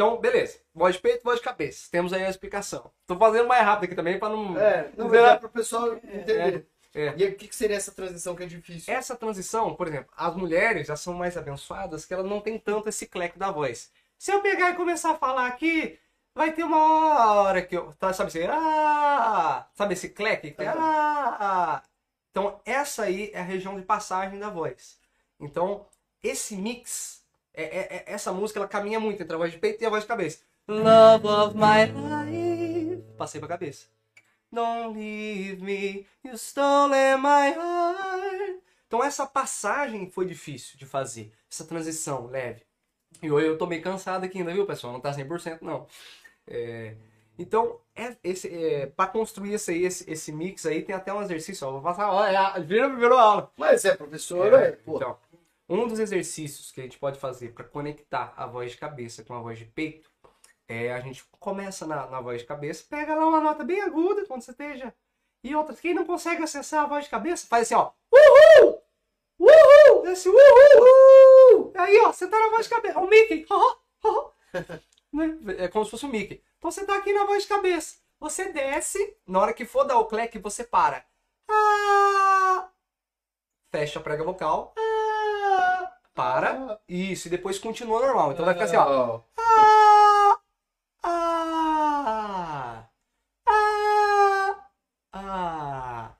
Então, 0.00 0.16
beleza. 0.16 0.58
Voz 0.74 0.94
de 0.94 1.02
peito, 1.02 1.22
voz 1.22 1.40
de 1.40 1.44
cabeça. 1.44 1.86
Temos 1.90 2.14
aí 2.14 2.24
a 2.24 2.30
explicação. 2.30 2.90
Tô 3.06 3.18
fazendo 3.18 3.46
mais 3.46 3.62
rápido 3.62 3.84
aqui 3.84 3.94
também 3.94 4.18
para 4.18 4.34
não. 4.34 4.58
É, 4.58 4.90
não, 4.96 5.14
é 5.14 5.36
para 5.36 5.46
o 5.46 5.50
pessoal 5.50 5.92
entender. 5.92 6.66
é. 6.94 7.14
E 7.18 7.24
aí, 7.24 7.32
o 7.32 7.36
que, 7.36 7.46
que 7.46 7.54
seria 7.54 7.76
essa 7.76 7.92
transição 7.92 8.34
que 8.34 8.42
é 8.42 8.46
difícil? 8.46 8.94
Essa 8.94 9.14
transição, 9.14 9.74
por 9.74 9.86
exemplo, 9.86 10.10
as 10.16 10.34
mulheres 10.34 10.86
já 10.86 10.96
são 10.96 11.12
mais 11.12 11.36
abençoadas 11.36 12.06
que 12.06 12.14
elas 12.14 12.24
não 12.24 12.40
tem 12.40 12.58
tanto 12.58 12.88
esse 12.88 13.06
cleque 13.06 13.38
da 13.38 13.50
voz. 13.50 13.92
Se 14.16 14.32
eu 14.32 14.40
pegar 14.40 14.70
e 14.70 14.74
começar 14.74 15.10
a 15.10 15.18
falar 15.18 15.46
aqui, 15.46 15.98
vai 16.34 16.50
ter 16.50 16.64
uma 16.64 17.42
hora 17.42 17.60
que 17.60 17.76
eu. 17.76 17.92
Tá, 17.92 18.10
sabe 18.14 18.28
assim? 18.28 18.48
Ah! 18.50 19.68
Sabe 19.74 19.92
esse 19.92 20.08
cleque? 20.08 20.50
que 20.52 20.56
tem? 20.56 20.66
Ah! 20.66 21.82
Então, 22.30 22.58
essa 22.64 23.02
aí 23.02 23.30
é 23.34 23.40
a 23.40 23.44
região 23.44 23.78
de 23.78 23.84
passagem 23.84 24.38
da 24.38 24.48
voz. 24.48 24.98
Então, 25.38 25.84
esse 26.22 26.56
mix, 26.56 27.19
é, 27.60 27.76
é- 27.78 27.96
é- 27.96 28.04
essa 28.14 28.32
música, 28.32 28.58
ela 28.58 28.68
caminha 28.68 28.98
muito 29.00 29.22
entre 29.22 29.34
a 29.34 29.38
voz 29.38 29.52
de 29.52 29.58
peito 29.58 29.82
e 29.82 29.86
a 29.86 29.90
voz 29.90 30.02
de 30.02 30.08
cabeça. 30.08 30.40
Love 30.68 31.26
of 31.26 31.56
my 31.56 31.86
life. 31.86 33.02
Passei 33.16 33.40
pra 33.40 33.48
cabeça. 33.48 33.86
Don't 34.52 34.98
leave 34.98 35.62
me, 35.62 36.06
you 36.24 36.34
stole 36.36 36.90
my 37.18 37.54
heart. 37.56 38.60
Então 38.86 39.04
essa 39.04 39.24
passagem 39.26 40.10
foi 40.10 40.26
difícil 40.26 40.76
de 40.76 40.84
fazer, 40.84 41.32
essa 41.50 41.64
transição 41.64 42.26
leve. 42.26 42.62
E 43.22 43.30
hoje 43.30 43.46
eu 43.46 43.58
tô 43.58 43.66
meio 43.66 43.82
cansado 43.82 44.24
aqui 44.24 44.38
ainda, 44.38 44.52
viu, 44.52 44.66
pessoal? 44.66 44.92
Não 44.92 45.00
tá 45.00 45.12
100% 45.12 45.62
não. 45.62 45.86
É, 46.48 46.94
então, 47.38 47.78
é, 47.94 48.16
esse, 48.24 48.48
é, 48.48 48.86
para 48.86 49.08
construir 49.10 49.54
esse, 49.54 49.72
esse, 49.80 50.10
esse 50.10 50.32
mix 50.32 50.66
aí, 50.66 50.82
tem 50.82 50.94
até 50.94 51.12
um 51.12 51.22
exercício, 51.22 51.66
ó, 51.66 51.72
vou 51.72 51.82
passar, 51.82 52.10
ó, 52.10 52.24
é 52.24 52.36
a, 52.36 52.58
vira 52.58 52.86
a 52.86 52.90
primeira 52.90 53.14
aula. 53.20 53.52
Mas 53.56 53.84
é 53.84 53.94
professor, 53.96 54.52
É, 54.54 54.68
é, 54.68 54.72
pô. 54.72 54.96
Então, 54.96 55.16
um 55.70 55.86
dos 55.86 56.00
exercícios 56.00 56.72
que 56.72 56.80
a 56.80 56.82
gente 56.84 56.98
pode 56.98 57.20
fazer 57.20 57.54
para 57.54 57.64
conectar 57.64 58.34
a 58.36 58.44
voz 58.44 58.72
de 58.72 58.76
cabeça 58.76 59.22
com 59.22 59.34
a 59.34 59.40
voz 59.40 59.56
de 59.56 59.64
peito 59.64 60.10
é 60.66 60.92
a 60.92 61.00
gente 61.00 61.24
começa 61.38 61.86
na, 61.86 62.06
na 62.08 62.20
voz 62.20 62.40
de 62.40 62.46
cabeça, 62.46 62.84
pega 62.88 63.14
lá 63.14 63.26
uma 63.26 63.40
nota 63.40 63.64
bem 63.64 63.80
aguda 63.80 64.26
quando 64.26 64.42
você 64.42 64.50
esteja. 64.50 64.94
E 65.42 65.54
outras, 65.54 65.80
quem 65.80 65.94
não 65.94 66.04
consegue 66.04 66.42
acessar 66.42 66.84
a 66.84 66.86
voz 66.86 67.04
de 67.04 67.10
cabeça, 67.10 67.46
faz 67.46 67.62
assim, 67.62 67.74
ó. 67.74 67.92
Uhul! 68.12 68.82
Uhul! 69.38 70.06
Esse 70.06 70.28
uhul! 70.28 70.38
uhul! 70.76 71.72
Aí, 71.76 71.98
ó, 72.00 72.12
você 72.12 72.28
tá 72.28 72.38
na 72.38 72.50
voz 72.50 72.64
de 72.66 72.70
cabeça. 72.70 72.98
O 72.98 73.08
Mickey. 73.08 73.46
Né? 75.12 75.36
É 75.58 75.66
como 75.66 75.84
se 75.84 75.90
fosse 75.90 76.06
o 76.06 76.08
Mickey. 76.08 76.40
Então 76.56 76.70
você 76.70 76.86
tá 76.86 76.96
aqui 76.96 77.12
na 77.12 77.24
voz 77.24 77.42
de 77.42 77.48
cabeça. 77.48 77.96
Você 78.20 78.52
desce, 78.52 79.16
na 79.26 79.40
hora 79.40 79.52
que 79.52 79.64
for 79.64 79.82
dar 79.82 79.98
o 79.98 80.04
cleque, 80.04 80.38
você 80.38 80.62
para. 80.62 81.04
Ah! 81.48 82.70
Fecha 83.72 83.98
a 83.98 84.02
prega 84.02 84.22
vocal. 84.22 84.72
Ah! 84.78 84.89
Para. 86.14 86.78
Isso, 86.88 87.28
e 87.28 87.30
depois 87.30 87.58
continua 87.58 88.00
normal. 88.04 88.32
Então 88.32 88.44
vai 88.44 88.54
ficar 88.54 88.66
assim, 88.66 88.76
ó. 88.76 89.20
Ah! 89.38 90.38
Ah! 91.02 92.84
Ah! 93.46 94.56
Ah! 95.12 96.10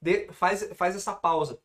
De- 0.00 0.28
faz, 0.32 0.68
faz 0.74 0.96
essa 0.96 1.12
pausa. 1.12 1.58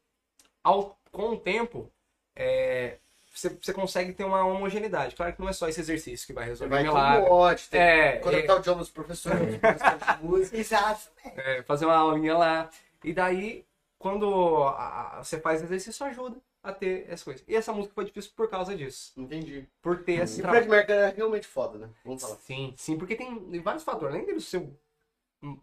Ao, 0.64 0.98
com 1.12 1.30
o 1.32 1.38
tempo, 1.40 1.92
é, 2.36 2.98
você, 3.34 3.50
você 3.50 3.74
consegue 3.74 4.14
ter 4.14 4.24
uma 4.24 4.44
homogeneidade. 4.46 5.16
Claro 5.16 5.34
que 5.34 5.42
não 5.42 5.50
é 5.50 5.54
só 5.54 5.68
esse 5.68 5.80
exercício 5.80 6.28
que 6.28 6.34
vai 6.34 6.46
resolver 6.46 6.74
Vai 6.74 6.84
milagre. 6.84 7.30
mote, 7.30 7.70
tem 7.70 7.82
É, 7.82 8.18
conectar 8.18 8.56
o 8.56 8.60
idioma 8.60 8.80
dos 8.80 8.90
professores, 8.92 9.58
professores 9.58 10.18
de 10.20 10.24
música. 10.24 10.58
Exato. 10.58 11.10
é, 11.24 11.64
fazer 11.64 11.86
uma 11.86 11.96
aulinha 11.98 12.38
lá. 12.38 12.70
E 13.04 13.14
daí, 13.14 13.66
quando 13.98 14.64
a- 14.64 15.18
a- 15.20 15.24
você 15.24 15.40
faz 15.40 15.62
exercício, 15.64 16.06
ajuda 16.06 16.38
a 16.62 16.74
ter 16.74 17.06
essa 17.10 17.24
coisa. 17.26 17.44
E 17.48 17.56
essa 17.56 17.72
música 17.74 17.94
foi 17.96 18.06
difícil 18.06 18.32
por 18.36 18.50
causa 18.50 18.76
disso. 18.76 19.14
Entendi. 19.18 19.68
Por 19.82 20.04
ter 20.04 20.22
esse 20.22 20.40
E 20.40 20.42
trabalho. 20.42 20.66
Fred 20.66 20.76
Mercury 20.88 20.98
é 20.98 21.14
realmente 21.16 21.48
foda, 21.48 21.78
né? 21.78 21.90
Vamos 22.04 22.22
falar. 22.22 22.36
Sim, 22.38 22.74
sim, 22.78 22.98
porque 22.98 23.16
tem 23.16 23.62
vários 23.62 23.84
fatores. 23.84 24.14
Além 24.16 24.26
dele 24.26 24.42
ser 24.42 24.58
o. 24.58 24.78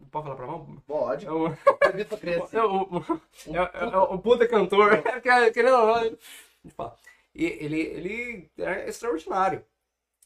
Pode 0.09 0.23
falar 0.25 0.35
pra 0.35 0.47
mão? 0.47 0.81
Pode. 0.87 1.25
É 1.27 1.31
o, 1.31 1.47
é 2.51 2.63
o, 2.63 3.03
é, 3.47 3.57
é- 3.57 3.83
é 3.93 3.97
o 3.97 4.17
puta 4.19 4.47
cantor. 4.47 5.01
Que- 5.21 5.51
Querendo 5.51 5.77
ou 5.77 5.87
não, 5.87 6.03
ele-. 6.05 6.19
E 7.35 7.45
ele, 7.45 7.79
ele 7.79 8.51
é 8.57 8.89
extraordinário. 8.89 9.63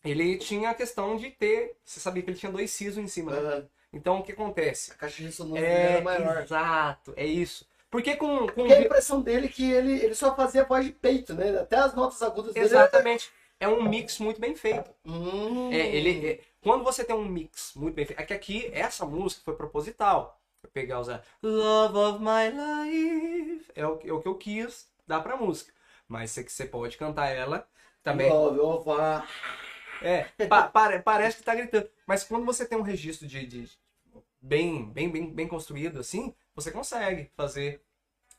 Ele 0.03 0.38
tinha 0.38 0.69
a 0.69 0.73
questão 0.73 1.18
de 1.18 1.30
ter. 1.31 1.76
Você 1.84 1.99
sabia 1.99 2.23
que 2.23 2.30
ele 2.31 2.38
tinha 2.39 2.52
dois 2.52 2.72
sisos 2.72 2.98
em 2.98 3.07
cima, 3.07 3.31
né? 3.39 3.65
Então 3.93 4.19
o 4.19 4.23
que 4.23 4.31
acontece? 4.31 4.91
A 4.93 4.95
caixa 4.95 5.18
de 5.18 5.23
ressonância 5.26 5.65
É, 5.65 5.91
era 5.98 6.02
maior. 6.02 6.41
exato, 6.43 7.14
é 7.18 7.26
isso. 7.26 7.68
Porque 7.92 8.16
com. 8.16 8.48
com 8.48 8.54
Porque 8.54 8.74
a 8.74 8.82
impressão 8.82 9.22
dele 9.22 9.48
é 9.48 9.50
que 9.50 9.70
ele, 9.70 9.92
ele 10.04 10.16
só 10.16 10.34
fazia 10.36 10.64
voz 10.64 10.86
de 10.86 10.92
peito, 10.94 11.34
né? 11.36 11.60
Até 11.60 11.76
as 11.76 11.94
notas 11.94 12.22
agudas 12.22 12.54
dele. 12.54 12.66
Exatamente. 12.66 13.30
É 13.60 13.68
um 13.68 13.84
mix 13.84 14.18
muito 14.18 14.40
bem 14.42 14.56
feito. 14.56 14.90
Hum. 15.06 15.70
É, 15.72 15.96
ele, 15.96 16.26
é- 16.28 16.40
quando 16.62 16.84
você 16.84 17.04
tem 17.04 17.16
um 17.16 17.26
mix 17.26 17.74
muito 17.76 17.94
bem 17.94 18.06
feito. 18.06 18.20
É 18.20 18.24
que 18.26 18.34
aqui, 18.34 18.70
essa 18.74 19.06
música 19.06 19.42
foi 19.46 19.56
proposital. 19.56 20.40
Eu 20.64 20.70
pegar 20.70 21.00
usar 21.00 21.24
Love 21.44 21.98
of 21.98 22.20
my 22.20 22.50
life. 22.50 23.72
É 23.76 23.86
o, 23.86 23.98
que- 23.98 24.10
é 24.10 24.14
o 24.14 24.22
que 24.22 24.28
eu 24.28 24.36
quis 24.36 24.88
dar 25.06 25.20
pra 25.22 25.36
música. 25.36 25.74
Mas 26.08 26.32
você, 26.32 26.44
você 26.44 26.66
pode 26.66 26.98
cantar 26.98 27.28
ela 27.28 27.68
também. 28.02 28.30
Love 28.32 28.60
of 28.60 28.90
a- 28.92 29.28
É, 30.02 30.24
pa- 30.48 30.68
pare- 30.68 31.00
parece 31.02 31.38
que 31.38 31.44
tá 31.44 31.54
gritando. 31.54 31.88
Mas 32.08 32.24
quando 32.24 32.46
você 32.46 32.66
tem 32.66 32.78
um 32.78 32.82
registro 32.84 33.28
de, 33.28 33.46
de- 33.46 33.70
bem, 34.42 34.86
bem, 34.86 35.10
bem, 35.10 35.32
bem 35.32 35.48
construído 35.48 36.00
assim, 36.00 36.34
você 36.62 36.72
consegue 36.72 37.32
fazer 37.36 37.82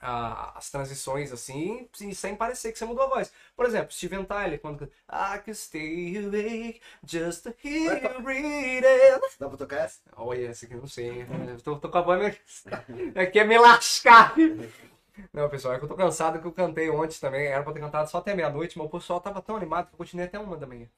ah, 0.02 0.52
as 0.56 0.68
transições 0.68 1.32
assim, 1.32 1.88
sem 2.12 2.34
parecer 2.34 2.72
que 2.72 2.78
você 2.78 2.84
mudou 2.84 3.04
a 3.04 3.08
voz. 3.08 3.32
Por 3.54 3.64
exemplo, 3.64 3.92
Steven 3.92 4.24
Tyler, 4.24 4.60
quando 4.60 4.90
I 5.08 5.38
can 5.38 5.54
stay 5.54 6.18
awake 6.18 6.80
just 7.04 7.44
to 7.44 7.54
hear 7.62 8.02
you 8.02 8.20
breathing. 8.20 8.80
Dá 9.38 9.48
pra 9.48 9.56
tocar 9.56 9.84
essa? 9.84 10.00
Olha, 10.16 10.48
essa 10.48 10.66
aqui 10.66 10.74
eu 10.74 10.80
não 10.80 10.88
sei. 10.88 11.22
Eu 11.48 11.60
tô, 11.60 11.78
tô 11.78 11.88
com 11.88 11.98
a 11.98 12.16
meio... 12.16 12.36
Aqui 13.14 13.38
é 13.38 13.44
me 13.44 13.56
lascar. 13.58 14.34
Não, 15.32 15.48
pessoal, 15.48 15.74
é 15.74 15.78
que 15.78 15.84
eu 15.84 15.88
tô 15.88 15.94
cansado 15.94 16.40
que 16.40 16.46
eu 16.46 16.52
cantei 16.52 16.90
ontem 16.90 17.20
também. 17.20 17.46
Era 17.46 17.62
pra 17.62 17.72
ter 17.72 17.80
cantado 17.80 18.10
só 18.10 18.18
até 18.18 18.34
meia-noite, 18.34 18.76
mas 18.76 18.86
o 18.86 18.90
pessoal 18.90 19.20
tava 19.20 19.40
tão 19.40 19.56
animado 19.56 19.88
que 19.88 19.94
eu 19.94 19.98
continuei 19.98 20.26
até 20.26 20.38
uma 20.38 20.56
da 20.56 20.66
manhã. 20.66 20.88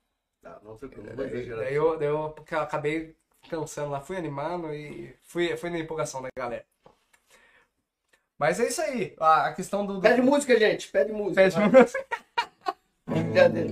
Não, 0.43 0.61
não 0.63 0.79
sei 0.79 0.89
como. 0.89 1.09
Exagerar. 1.11 1.65
Daí 1.65 1.75
eu, 1.75 1.99
daí 1.99 2.09
eu 2.09 2.35
acabei 2.53 3.17
cansando 3.51 3.91
lá, 3.91 4.01
fui 4.01 4.17
animando 4.17 4.73
e 4.73 5.15
fui, 5.23 5.55
fui 5.57 5.69
na 5.69 5.79
empolgação 5.79 6.23
da 6.23 6.29
galera. 6.37 6.65
Mas 8.45 8.61
é 8.61 8.69
isso 8.69 8.83
aí. 8.83 9.15
A, 9.19 9.51
questão 9.55 9.87
do. 9.87 10.03
Pede 10.03 10.21
música, 10.21 10.59
gente. 10.59 10.89
Pede 10.89 11.11
música. 11.15 11.43
Pede 11.43 11.55
vai. 11.55 11.67
música. 11.71 12.07
Brincadeira. 13.07 13.71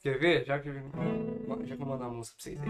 Quer 0.00 0.18
ver? 0.18 0.44
Já 0.46 0.58
que, 0.58 0.72
já 0.72 0.80
que 1.66 1.72
eu 1.72 1.76
vou 1.76 1.86
mandar 1.88 2.06
uma 2.06 2.14
música 2.14 2.34
pra 2.34 2.44
vocês 2.44 2.58
aí. 2.62 2.68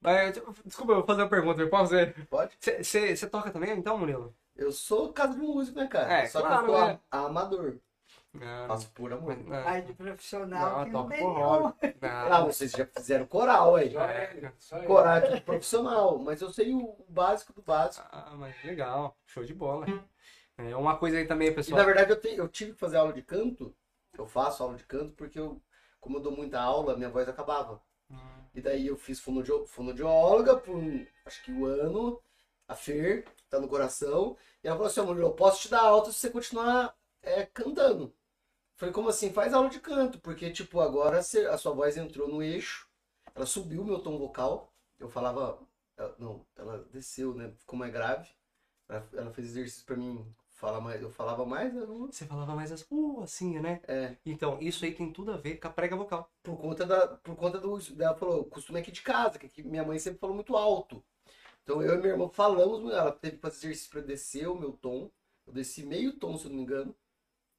Mas, 0.00 0.42
desculpa, 0.64 0.90
eu 0.90 0.96
vou 0.96 1.06
fazer 1.06 1.22
uma 1.22 1.28
pergunta, 1.28 1.64
posso 1.68 1.90
fazer? 1.90 2.26
Pode? 2.26 2.58
Você 2.82 3.28
toca 3.28 3.52
também, 3.52 3.78
então, 3.78 3.96
Murilo? 3.96 4.34
Eu 4.56 4.72
sou 4.72 5.12
casa 5.12 5.34
de 5.34 5.38
músico, 5.38 5.78
né, 5.78 5.86
cara? 5.86 6.12
É, 6.12 6.26
Só 6.26 6.40
claro, 6.40 6.64
que 6.64 6.70
eu 6.72 6.76
sou 6.76 6.86
né? 6.88 7.00
amador. 7.12 7.76
Não, 8.34 8.66
Faço 8.66 8.90
por 8.90 9.12
amor. 9.12 9.36
não. 9.36 9.68
Aí 9.68 9.82
de 9.82 9.92
profissional 9.94 10.78
Não, 10.78 10.84
que 10.84 10.90
não 10.90 11.08
tem 11.08 11.22
hobby. 11.24 11.94
Ah, 12.02 12.28
Não. 12.30 12.46
vocês 12.46 12.72
já 12.72 12.84
fizeram 12.84 13.26
coral 13.26 13.76
aí. 13.76 13.96
É. 13.96 14.52
Coral 14.86 15.14
é 15.16 15.20
tudo 15.20 15.40
profissional, 15.42 16.18
mas 16.18 16.40
eu 16.42 16.52
sei 16.52 16.74
o 16.74 16.96
básico 17.08 17.52
do 17.52 17.62
básico. 17.62 18.04
Ah, 18.10 18.34
mas 18.36 18.54
legal, 18.64 19.16
show 19.24 19.44
de 19.44 19.54
bola. 19.54 19.86
É 20.58 20.74
uma 20.76 20.96
coisa 20.96 21.16
aí 21.16 21.26
também, 21.26 21.48
E 21.48 21.52
pessoal. 21.54 21.78
na 21.78 21.84
verdade 21.84 22.10
eu, 22.10 22.20
tenho, 22.20 22.36
eu 22.38 22.48
tive 22.48 22.72
que 22.72 22.78
fazer 22.78 22.96
aula 22.96 23.12
de 23.12 23.22
canto. 23.22 23.74
Eu 24.16 24.26
faço 24.26 24.62
aula 24.62 24.76
de 24.76 24.84
canto 24.84 25.12
porque 25.14 25.38
eu, 25.38 25.60
como 26.00 26.16
eu 26.18 26.20
dou 26.20 26.32
muita 26.36 26.60
aula, 26.60 26.96
minha 26.96 27.10
voz 27.10 27.28
acabava. 27.28 27.80
Hum. 28.10 28.16
E 28.54 28.60
daí 28.60 28.86
eu 28.86 28.96
fiz 28.96 29.18
fonodio- 29.20 29.66
fonoaudióloga 29.66 30.56
por 30.56 30.74
um, 30.76 31.06
acho 31.24 31.42
que 31.42 31.52
um 31.52 31.64
ano. 31.66 32.20
A 32.66 32.74
Fer, 32.74 33.26
tá 33.50 33.60
no 33.60 33.68
coração. 33.68 34.36
E 34.62 34.66
ela 34.66 34.76
falou 34.76 34.90
assim, 34.90 35.00
amor, 35.00 35.18
eu 35.18 35.32
posso 35.32 35.60
te 35.62 35.68
dar 35.70 35.82
alta 35.82 36.10
se 36.10 36.18
você 36.18 36.30
continuar 36.30 36.94
é, 37.22 37.44
cantando. 37.46 38.14
Falei, 38.76 38.92
como 38.92 39.08
assim? 39.08 39.32
Faz 39.32 39.52
aula 39.54 39.68
de 39.70 39.80
canto, 39.80 40.18
porque, 40.20 40.50
tipo, 40.50 40.80
agora 40.80 41.18
a 41.18 41.58
sua 41.58 41.72
voz 41.72 41.96
entrou 41.96 42.28
no 42.28 42.42
eixo, 42.42 42.88
ela 43.34 43.46
subiu 43.46 43.82
o 43.82 43.84
meu 43.84 44.00
tom 44.00 44.18
vocal. 44.18 44.72
Eu 44.98 45.08
falava, 45.08 45.58
ela- 45.96 46.14
não, 46.18 46.44
ela 46.56 46.78
desceu, 46.92 47.34
né? 47.34 47.52
Ficou 47.58 47.78
mais 47.78 47.92
grave. 47.92 48.28
Ela, 48.88 49.08
ela 49.14 49.32
fez 49.32 49.48
exercício 49.48 49.86
pra 49.86 49.96
mim 49.96 50.26
falar 50.54 50.80
mais, 50.80 51.02
eu 51.02 51.10
falava 51.10 51.44
mais, 51.46 51.74
eu 51.76 52.06
Você 52.06 52.26
falava 52.26 52.54
mais 52.54 52.72
assim, 52.72 52.84
uh, 52.90 53.22
assim, 53.22 53.60
né? 53.60 53.80
é, 53.88 54.16
Então, 54.24 54.58
isso 54.60 54.84
aí 54.84 54.94
tem 54.94 55.12
tudo 55.12 55.32
a 55.32 55.36
ver 55.36 55.56
com 55.58 55.68
a 55.68 55.70
prega 55.72 55.96
vocal. 55.96 56.30
por 56.42 56.56
conta 56.56 56.86
da, 56.86 57.08
por 57.08 57.36
conta 57.36 57.58
do, 57.58 57.78
ela 58.00 58.14
falou, 58.16 58.40
o 58.42 58.44
costume 58.44 58.80
aqui 58.80 58.92
de 58.92 59.02
casa, 59.02 59.38
que 59.38 59.62
minha 59.62 59.84
mãe 59.84 59.98
sempre 59.98 60.20
falou 60.20 60.34
muito 60.34 60.56
alto. 60.56 61.02
Então 61.62 61.82
eu 61.82 61.94
e 61.94 61.98
minha 61.98 62.12
irmã 62.12 62.28
falamos, 62.28 62.92
ela 62.92 63.12
teve 63.12 63.36
que 63.36 63.42
fazer 63.42 63.66
exercício 63.68 63.90
pra 63.90 64.00
descer 64.00 64.48
o 64.48 64.54
meu 64.58 64.72
tom. 64.72 65.10
Eu 65.46 65.52
desci 65.52 65.84
meio 65.84 66.12
tom, 66.18 66.36
se 66.38 66.44
eu 66.46 66.50
não 66.50 66.56
me 66.56 66.62
engano, 66.62 66.94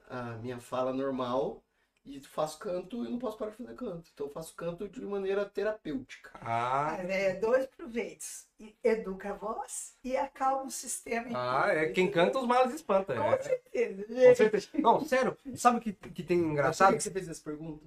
a 0.09 0.37
minha 0.37 0.59
fala 0.59 0.93
normal. 0.93 1.61
E 2.07 2.19
faço 2.21 2.59
canto 2.59 3.03
e 3.03 3.09
não 3.09 3.17
posso 3.17 3.35
parar 3.35 3.49
de 3.49 3.57
fazer 3.57 3.73
canto. 3.73 4.07
Então 4.13 4.27
eu 4.27 4.31
faço 4.31 4.53
canto 4.53 4.87
de 4.87 5.01
maneira 5.01 5.43
terapêutica. 5.43 6.29
Ah, 6.39 6.97
é 6.99 7.33
dois 7.33 7.65
proveitos. 7.65 8.45
Educa 8.83 9.31
a 9.31 9.33
voz 9.33 9.95
e 10.03 10.15
acalma 10.15 10.65
o 10.65 10.69
sistema. 10.69 11.29
ah 11.33 11.69
é 11.73 11.87
quem 11.89 12.11
canta 12.11 12.37
os 12.37 12.45
males 12.45 12.75
espanta. 12.75 13.15
Com 13.15 13.23
É, 13.23 13.37
certeza. 13.41 14.03
com 14.05 14.35
certeza. 14.35 14.67
Não, 14.75 15.03
sério, 15.03 15.35
sabe 15.55 15.79
o 15.79 15.81
que, 15.81 15.93
que 15.93 16.21
tem 16.21 16.37
engraçado? 16.37 16.95
que 16.95 17.01
você 17.01 17.09
fez 17.09 17.27
essa 17.27 17.41
pergunta? 17.43 17.83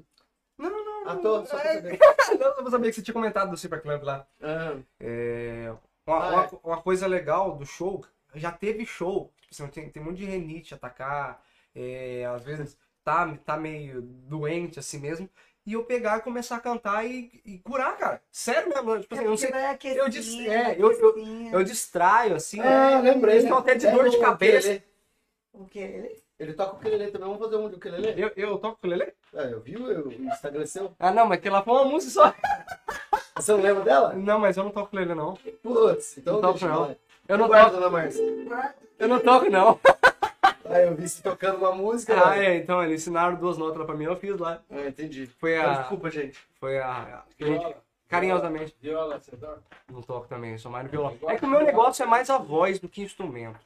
Não, 0.59 0.69
não, 0.69 0.85
não. 1.05 1.09
Ah, 1.13 1.17
tô, 1.17 1.47
só 1.47 1.57
pra 1.57 1.75
saber. 1.75 1.99
Não, 2.41 2.65
eu 2.65 2.71
sabia 2.73 2.91
que 2.91 2.97
você 2.97 3.03
tinha 3.03 3.15
comentado 3.15 3.51
do 3.51 3.57
Super 3.57 3.81
Club 3.81 4.03
lá. 4.03 4.27
Ah, 4.43 4.77
É, 4.99 5.73
uma, 6.05 6.17
Ah, 6.17 6.29
uma- 6.31 6.61
uma 6.65 6.83
coisa 6.83 7.07
legal 7.07 7.57
do 7.57 7.65
show, 7.65 8.05
já 8.35 8.51
teve 8.51 8.85
show, 8.85 9.33
tipo 9.41 9.55
assim, 9.55 9.69
tem, 9.69 9.89
tem 9.91 10.03
um 10.03 10.07
monte 10.07 10.19
de 10.19 10.25
renite 10.25 10.75
atacar, 10.75 11.41
é, 11.81 12.27
às 12.27 12.43
vezes 12.45 12.77
tá, 13.05 13.37
tá 13.45 13.57
meio 13.57 14.03
doente 14.03 14.79
assim 14.79 14.99
mesmo, 14.99 15.29
e 15.65 15.75
eu 15.75 15.85
pegar 15.85 16.19
e 16.19 16.23
começar 16.23 16.57
a 16.57 16.61
cantar 16.61 17.05
e, 17.05 17.41
e 17.45 17.59
curar, 17.59 17.97
cara. 17.97 18.23
Sério 18.33 18.69
mesmo, 18.69 19.01
tipo 19.01 19.15
assim, 19.15 19.25
eu 19.25 19.31
não 19.31 19.37
sei, 19.37 19.51
eu 19.97 20.09
disse- 20.09 20.49
é, 20.49 20.77
eu- 20.79 20.93
eu- 20.93 21.15
eu 21.53 21.63
distraio 21.65 22.35
assim, 22.35 22.61
ah 22.61 23.01
lembrei. 23.01 23.35
Eles 23.35 23.45
estão 23.45 23.59
até 23.59 23.75
de 23.75 23.91
dor 23.91 24.09
de 24.09 24.19
cabeça. 24.19 24.83
O 25.53 25.65
que 25.67 25.79
ele? 25.79 26.23
Ele 26.39 26.53
toca 26.53 26.75
o 26.75 26.77
ukulele 26.79 27.11
também. 27.11 27.29
Vamos 27.29 27.43
fazer 27.45 27.57
um 27.57 27.69
de 27.69 27.75
ukulele? 27.77 28.15
eu, 28.23 28.31
eu 28.37 28.59
toco 28.59 28.75
ukulele? 28.79 29.13
Ah, 29.35 29.43
eu 29.43 29.61
vi 29.61 29.75
Instagram 30.21 30.65
seu. 30.67 30.95
Ah, 30.99 31.11
não, 31.11 31.27
mas 31.27 31.41
que 31.41 31.51
lá 31.51 31.63
foi 31.63 31.73
uma 31.75 31.85
música 31.85 32.13
só. 32.13 32.35
Você 33.37 33.53
não 33.53 33.61
lembra 33.61 33.83
dela? 33.85 34.13
Não, 34.15 34.39
mas 34.39 34.57
eu 34.57 34.65
não 34.65 34.71
toco 34.71 34.87
ukulele, 34.87 35.15
não. 35.15 35.35
Putz, 35.63 36.17
então 36.19 36.35
Não 36.35 36.41
toco, 36.41 36.65
não. 36.65 36.97
Eu 37.29 37.39
não 37.39 37.49
toco, 37.49 37.71
dona 37.73 37.91
Márcia. 37.91 38.25
eu 38.99 39.09
não 39.09 39.21
toco, 39.21 39.51
não. 39.51 39.81
Ah, 40.69 40.81
eu 40.81 40.95
vi 40.95 41.09
você 41.09 41.23
tocando 41.23 41.59
uma 41.59 41.73
música. 41.75 42.15
Ah, 42.15 42.37
né? 42.37 42.47
é, 42.47 42.57
então, 42.57 42.83
eles 42.83 43.03
ensinaram 43.03 43.37
duas 43.37 43.57
notas 43.57 43.79
lá 43.79 43.85
pra 43.85 43.95
mim, 43.95 44.05
eu 44.05 44.17
fiz 44.17 44.37
lá. 44.39 44.63
Ah, 44.71 44.87
entendi. 44.87 45.27
Foi 45.39 45.57
a... 45.59 45.81
Desculpa, 45.81 46.11
gente. 46.11 46.39
Foi 46.61 46.79
a... 46.79 47.25
gente- 47.39 47.59
Viola. 47.59 47.83
carinhosamente. 48.09 48.77
Viola, 48.81 49.19
você 49.19 49.37
toca? 49.37 49.63
Não 49.91 50.03
toco 50.03 50.27
também, 50.29 50.59
sou 50.59 50.71
mais 50.71 50.85
no 50.85 50.91
violão. 50.91 51.17
É 51.29 51.37
que 51.37 51.45
o 51.45 51.49
meu 51.49 51.63
negócio 51.63 52.03
é 52.03 52.07
mais 52.07 52.29
a 52.31 52.39
voz 52.39 52.79
do 52.79 52.89
que 52.89 53.03
instrumento. 53.03 53.61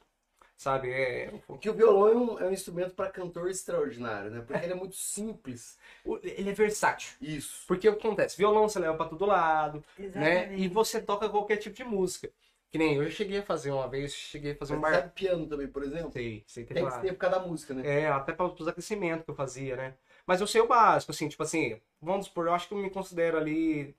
Sabe? 0.55 0.91
É... 0.91 1.33
Porque 1.45 1.69
o 1.69 1.73
violão 1.73 2.07
é 2.07 2.15
um, 2.15 2.39
é 2.39 2.47
um 2.47 2.51
instrumento 2.53 2.93
para 2.93 3.09
cantor 3.09 3.49
extraordinário, 3.49 4.31
né? 4.31 4.43
Porque 4.45 4.63
ele 4.63 4.71
é 4.71 4.75
muito 4.75 4.95
simples. 4.95 5.77
Ele 6.23 6.49
é 6.49 6.53
versátil. 6.53 7.15
Isso. 7.21 7.65
Porque 7.67 7.89
o 7.89 7.95
que 7.95 8.05
acontece? 8.07 8.37
Violão 8.37 8.67
você 8.69 8.79
leva 8.79 8.95
pra 8.95 9.07
todo 9.07 9.25
lado, 9.25 9.83
né? 9.97 10.05
Exatamente. 10.05 10.61
E 10.61 10.67
você 10.69 11.01
toca 11.01 11.27
qualquer 11.27 11.57
tipo 11.57 11.75
de 11.75 11.83
música. 11.83 12.29
Que 12.73 12.79
nem 12.79 12.95
eu 12.95 13.11
cheguei 13.11 13.37
a 13.37 13.43
fazer 13.43 13.69
uma 13.69 13.87
vez, 13.87 14.15
cheguei 14.15 14.53
a 14.53 14.55
fazer 14.55 14.73
Você 14.73 14.77
um 14.79 14.81
bar. 14.81 14.93
sabe 14.95 15.11
piano 15.11 15.45
também, 15.47 15.67
por 15.67 15.83
exemplo? 15.83 16.11
Sei, 16.11 16.43
sei 16.47 16.65
Tem 16.65 16.73
que 16.75 16.81
teclado. 16.81 17.01
ter 17.03 17.13
por 17.13 17.19
causa 17.19 17.39
da 17.39 17.45
música, 17.45 17.71
né? 17.75 17.87
É, 17.87 18.07
até 18.07 18.33
para 18.33 18.47
os 18.47 18.67
aquecimentos 18.67 19.23
que 19.23 19.29
eu 19.29 19.35
fazia, 19.35 19.75
né? 19.75 19.95
Mas 20.25 20.41
eu 20.41 20.47
sei 20.47 20.59
o 20.59 20.67
básico, 20.67 21.11
assim, 21.11 21.29
tipo 21.29 21.43
assim, 21.43 21.79
vamos 22.01 22.25
supor, 22.25 22.47
eu 22.47 22.53
acho 22.53 22.67
que 22.67 22.73
eu 22.73 22.79
me 22.79 22.89
considero 22.89 23.37
ali 23.37 23.95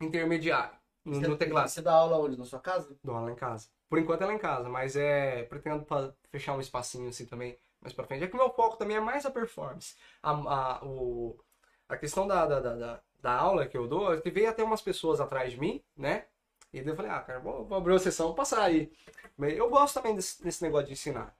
intermediário 0.00 0.76
no, 1.02 1.18
no 1.18 1.26
Você- 1.30 1.36
teclado. 1.36 1.68
Você 1.68 1.80
dá 1.82 1.92
aula 1.94 2.18
onde? 2.18 2.36
Na 2.38 2.44
sua 2.44 2.60
casa? 2.60 2.94
Dou 3.02 3.14
aula 3.16 3.30
em 3.32 3.34
casa. 3.34 3.68
Por 3.88 3.98
enquanto 3.98 4.22
é 4.22 4.26
lá 4.26 4.34
em 4.34 4.38
casa, 4.38 4.68
mas 4.68 4.94
é. 4.94 5.44
Pretendo 5.44 5.86
fechar 6.30 6.54
um 6.54 6.60
espacinho 6.60 7.08
assim 7.08 7.24
também 7.24 7.58
mais 7.80 7.94
pra 7.94 8.04
frente. 8.04 8.22
É 8.24 8.26
que 8.28 8.34
o 8.34 8.38
meu 8.38 8.50
foco 8.50 8.76
também 8.76 8.98
é 8.98 9.00
mais 9.00 9.24
a 9.24 9.30
performance. 9.30 9.96
A, 10.22 10.30
a, 10.32 10.84
o, 10.84 11.38
a 11.88 11.96
questão 11.96 12.26
da, 12.26 12.44
da, 12.44 12.60
da, 12.60 12.74
da- 12.74 13.00
da 13.20 13.32
aula 13.32 13.66
que 13.66 13.76
eu 13.78 13.88
dou, 13.88 14.12
é 14.14 14.20
que 14.20 14.30
veio 14.30 14.48
até 14.50 14.62
umas 14.62 14.80
pessoas 14.82 15.20
atrás 15.20 15.52
de 15.52 15.58
mim, 15.58 15.82
né? 15.96 16.26
E 16.72 16.80
daí 16.82 16.92
eu 16.92 16.96
falei, 16.96 17.10
ah, 17.10 17.20
cara, 17.20 17.40
vou, 17.40 17.64
vou 17.64 17.78
abrir 17.78 17.92
uma 17.92 17.98
sessão, 17.98 18.34
passar 18.34 18.62
aí. 18.62 18.90
Eu 19.38 19.70
gosto 19.70 19.94
também 19.94 20.14
desse, 20.14 20.42
desse 20.42 20.62
negócio 20.62 20.86
de 20.88 20.92
ensinar. 20.92 21.34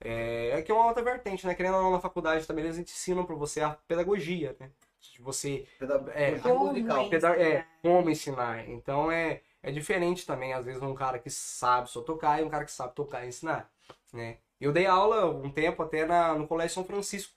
É, 0.00 0.50
é 0.58 0.62
que 0.62 0.72
é 0.72 0.74
uma 0.74 0.86
outra 0.86 1.02
vertente, 1.02 1.46
né? 1.46 1.54
Querendo 1.54 1.76
ou 1.76 1.82
não, 1.82 1.90
na 1.92 2.00
faculdade 2.00 2.46
também 2.46 2.64
eles 2.64 2.78
ensinam 2.78 3.24
pra 3.24 3.34
você 3.36 3.60
a 3.60 3.70
pedagogia, 3.70 4.56
né? 4.58 4.70
De 5.12 5.20
você 5.20 5.66
Pedagogia 5.78 6.14
É, 6.14 6.38
Como 6.38 6.72
é? 6.76 7.08
Peda- 7.08 7.36
é, 7.36 7.66
como 7.82 8.10
ensinar. 8.10 8.68
Então 8.68 9.10
é, 9.12 9.42
é 9.62 9.70
diferente 9.70 10.26
também, 10.26 10.52
às 10.54 10.64
vezes, 10.64 10.82
um 10.82 10.94
cara 10.94 11.18
que 11.18 11.30
sabe 11.30 11.90
só 11.90 12.00
tocar 12.02 12.40
e 12.40 12.44
um 12.44 12.48
cara 12.50 12.64
que 12.64 12.72
sabe 12.72 12.94
tocar 12.94 13.24
e 13.24 13.28
ensinar. 13.28 13.70
Né? 14.12 14.38
Eu 14.60 14.72
dei 14.72 14.86
aula 14.86 15.26
um 15.30 15.50
tempo 15.50 15.82
até 15.82 16.04
na, 16.06 16.34
no 16.34 16.46
Colégio 16.46 16.74
São 16.74 16.84
Francisco. 16.84 17.34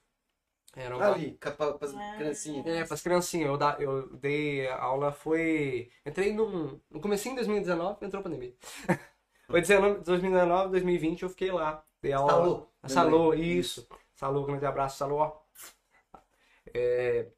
Era 0.76 0.96
um 0.96 1.00
Ali, 1.02 1.32
para 1.40 1.76
as 1.80 1.94
Ah. 1.94 2.14
criancinhas. 2.16 2.66
é, 2.66 2.84
para 2.84 2.94
as 2.94 3.02
criancinhas. 3.02 3.46
Eu, 3.48 3.56
da, 3.56 3.76
eu 3.78 4.08
dei 4.16 4.66
aula, 4.68 5.12
foi. 5.12 5.90
Entrei 6.04 6.32
no, 6.32 6.80
no 6.90 7.00
comecinho 7.00 7.34
de 7.34 7.40
2019, 7.42 8.04
entrou 8.04 8.20
a 8.20 8.22
pandemia. 8.24 8.54
foi 9.46 9.60
19, 9.60 10.00
2019, 10.04 10.70
2020, 10.70 11.22
eu 11.22 11.28
fiquei 11.30 11.52
lá. 11.52 11.84
Dei 12.02 12.12
aula. 12.12 12.30
Salô. 12.32 12.68
Salô, 12.86 13.34
isso. 13.34 13.86
Salô, 14.14 14.44
grande 14.44 14.66
abraço, 14.66 14.98
Salô. 14.98 15.16
ó. 15.16 15.44
É, 16.74 17.28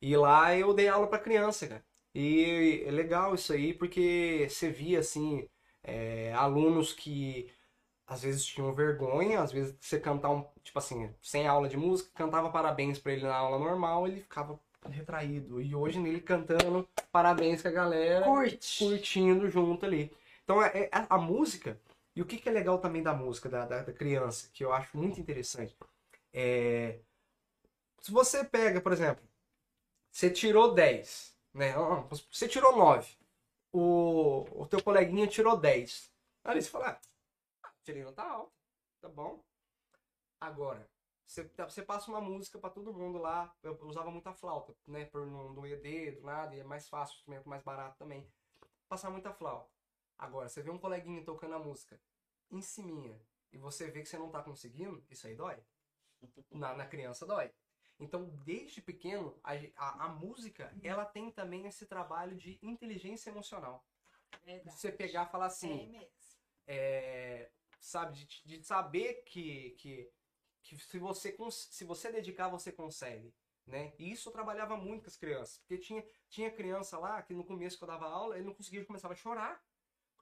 e 0.00 0.16
lá 0.16 0.56
eu 0.56 0.74
dei 0.74 0.88
aula 0.88 1.06
pra 1.08 1.18
criança, 1.18 1.66
cara. 1.68 1.84
E 2.14 2.82
é 2.86 2.90
legal 2.90 3.34
isso 3.34 3.52
aí, 3.52 3.74
porque 3.74 4.46
você 4.50 4.70
via, 4.70 5.00
assim, 5.00 5.48
é, 5.82 6.32
alunos 6.34 6.92
que 6.92 7.50
às 8.06 8.22
vezes 8.22 8.44
tinham 8.44 8.72
vergonha, 8.74 9.40
às 9.40 9.50
vezes 9.52 9.76
você 9.80 9.98
cantar 9.98 10.30
um, 10.30 10.44
tipo 10.62 10.78
assim, 10.78 11.12
sem 11.20 11.46
aula 11.46 11.68
de 11.68 11.76
música, 11.76 12.10
cantava 12.14 12.50
parabéns 12.50 12.98
pra 12.98 13.12
ele 13.12 13.22
na 13.22 13.34
aula 13.34 13.58
normal, 13.58 14.06
ele 14.06 14.20
ficava 14.20 14.58
retraído. 14.88 15.60
E 15.60 15.74
hoje 15.74 15.98
nele 15.98 16.20
cantando 16.20 16.88
parabéns 17.10 17.62
com 17.62 17.68
a 17.68 17.72
galera 17.72 18.24
Curte. 18.24 18.84
curtindo 18.84 19.50
junto 19.50 19.84
ali. 19.84 20.12
Então 20.44 20.62
é, 20.62 20.84
é 20.84 20.90
a, 20.92 21.16
a 21.16 21.18
música, 21.18 21.80
e 22.14 22.22
o 22.22 22.24
que, 22.26 22.38
que 22.38 22.48
é 22.48 22.52
legal 22.52 22.78
também 22.78 23.02
da 23.02 23.12
música, 23.12 23.48
da, 23.48 23.66
da, 23.66 23.82
da 23.82 23.92
criança, 23.92 24.48
que 24.52 24.64
eu 24.64 24.72
acho 24.72 24.96
muito 24.96 25.20
interessante, 25.20 25.76
é. 26.32 27.00
Se 28.00 28.12
você 28.12 28.44
pega, 28.44 28.80
por 28.80 28.92
exemplo, 28.92 29.24
você 30.12 30.30
tirou 30.30 30.72
10, 30.74 31.36
né? 31.52 31.74
Você 32.30 32.46
tirou 32.46 32.76
9. 32.76 33.06
O, 33.72 34.62
o 34.62 34.66
teu 34.66 34.82
coleguinha 34.82 35.26
tirou 35.26 35.56
10. 35.56 36.10
Aí 36.44 36.62
você 36.62 36.70
fala, 36.70 36.90
ah, 36.90 37.00
tirei 37.86 38.02
nota 38.02 38.22
alta, 38.22 38.52
tá 39.00 39.08
bom? 39.08 39.42
Agora, 40.40 40.90
você, 41.24 41.44
tá- 41.48 41.68
você 41.68 41.82
passa 41.82 42.10
uma 42.10 42.20
música 42.20 42.58
pra 42.58 42.68
todo 42.68 42.92
mundo 42.92 43.18
lá. 43.18 43.54
Eu 43.62 43.78
usava 43.82 44.10
muita 44.10 44.34
flauta, 44.34 44.76
né? 44.86 45.04
Por 45.06 45.24
não 45.24 45.54
doer 45.54 45.80
dedo, 45.80 46.20
nada, 46.22 46.54
e 46.54 46.60
é 46.60 46.64
mais 46.64 46.88
fácil, 46.88 47.14
instrumento 47.16 47.48
mais 47.48 47.62
barato 47.62 47.96
também. 47.96 48.28
Passar 48.88 49.10
muita 49.10 49.32
flauta. 49.32 49.70
Agora, 50.18 50.48
você 50.48 50.62
vê 50.62 50.70
um 50.70 50.78
coleguinha 50.78 51.24
tocando 51.24 51.54
a 51.54 51.58
música 51.58 52.00
em 52.50 52.60
ciminha 52.60 53.20
e 53.52 53.58
você 53.58 53.88
vê 53.90 54.02
que 54.02 54.08
você 54.08 54.18
não 54.18 54.30
tá 54.30 54.42
conseguindo, 54.42 55.04
isso 55.08 55.26
aí 55.26 55.34
dói. 55.36 55.62
Na, 56.50 56.74
na 56.74 56.86
criança 56.86 57.24
dói. 57.24 57.52
Então, 58.00 58.28
desde 58.44 58.82
pequeno, 58.82 59.38
a, 59.42 59.52
a, 59.76 60.04
a 60.04 60.08
música, 60.08 60.74
ela 60.82 61.04
tem 61.04 61.30
também 61.30 61.66
esse 61.66 61.86
trabalho 61.86 62.36
de 62.36 62.58
inteligência 62.62 63.30
emocional. 63.30 63.84
De 64.44 64.60
você 64.64 64.92
pegar 64.92 65.26
e 65.26 65.30
falar 65.30 65.46
assim, 65.46 65.86
É 65.86 65.86
mesmo. 65.86 66.08
é, 66.66 67.50
sabe, 67.80 68.14
de, 68.24 68.42
de 68.44 68.64
saber 68.64 69.22
que, 69.24 69.70
que, 69.72 70.12
que 70.62 70.76
se, 70.76 70.98
você, 70.98 71.36
se 71.50 71.84
você 71.84 72.10
dedicar, 72.12 72.48
você 72.48 72.72
consegue. 72.72 73.34
Né? 73.66 73.92
E 73.98 74.12
isso 74.12 74.28
eu 74.28 74.32
trabalhava 74.32 74.76
muito 74.76 75.02
com 75.02 75.08
as 75.08 75.16
crianças. 75.16 75.58
Porque 75.58 75.78
tinha, 75.78 76.04
tinha 76.28 76.50
criança 76.50 76.98
lá 76.98 77.20
que 77.22 77.34
no 77.34 77.44
começo 77.44 77.76
que 77.76 77.82
eu 77.82 77.88
dava 77.88 78.06
aula, 78.06 78.36
ele 78.36 78.46
não 78.46 78.54
conseguia, 78.54 78.84
começava 78.84 79.14
a 79.14 79.16
chorar. 79.16 79.60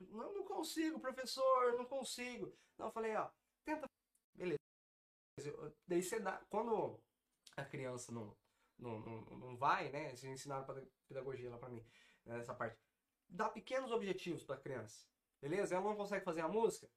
Não, 0.01 0.33
não 0.33 0.45
consigo, 0.45 0.99
professor, 0.99 1.75
não 1.77 1.85
consigo. 1.85 2.57
Não, 2.79 2.87
eu 2.87 2.93
falei, 2.93 3.15
ó, 3.15 3.31
tenta. 3.65 3.87
Beleza. 4.35 4.59
Daí 5.87 6.03
você 6.03 6.19
dá. 6.21 6.39
Quando 6.49 7.01
a 7.57 7.65
criança 7.65 8.13
não, 8.13 8.37
não, 8.79 8.99
não, 9.01 9.21
não 9.37 9.57
vai, 9.57 9.91
né? 9.91 10.11
Vocês 10.11 10.33
ensinaram 10.33 10.65
peda- 10.65 10.89
pedagogia 11.07 11.51
lá 11.51 11.59
pra 11.59 11.69
mim, 11.69 11.85
né, 12.25 12.39
nessa 12.39 12.55
parte. 12.55 12.79
Dá 13.29 13.49
pequenos 13.49 13.91
objetivos 13.91 14.43
pra 14.43 14.57
criança. 14.57 15.07
Beleza? 15.41 15.75
Ela 15.75 15.85
não 15.85 15.97
consegue 15.97 16.25
fazer 16.25 16.41
a 16.41 16.49
música? 16.49 16.89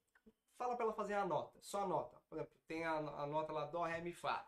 Fala 0.58 0.74
pra 0.76 0.84
ela 0.84 0.92
fazer 0.92 1.14
a 1.14 1.24
nota, 1.24 1.58
só 1.62 1.84
a 1.84 1.86
nota. 1.86 2.20
Por 2.28 2.36
exemplo, 2.36 2.58
tem 2.66 2.84
a, 2.84 2.96
a 2.98 3.26
nota 3.26 3.52
lá, 3.52 3.64
Dó, 3.66 3.84
Ré, 3.84 4.00
Mi, 4.00 4.12
Fá. 4.12 4.46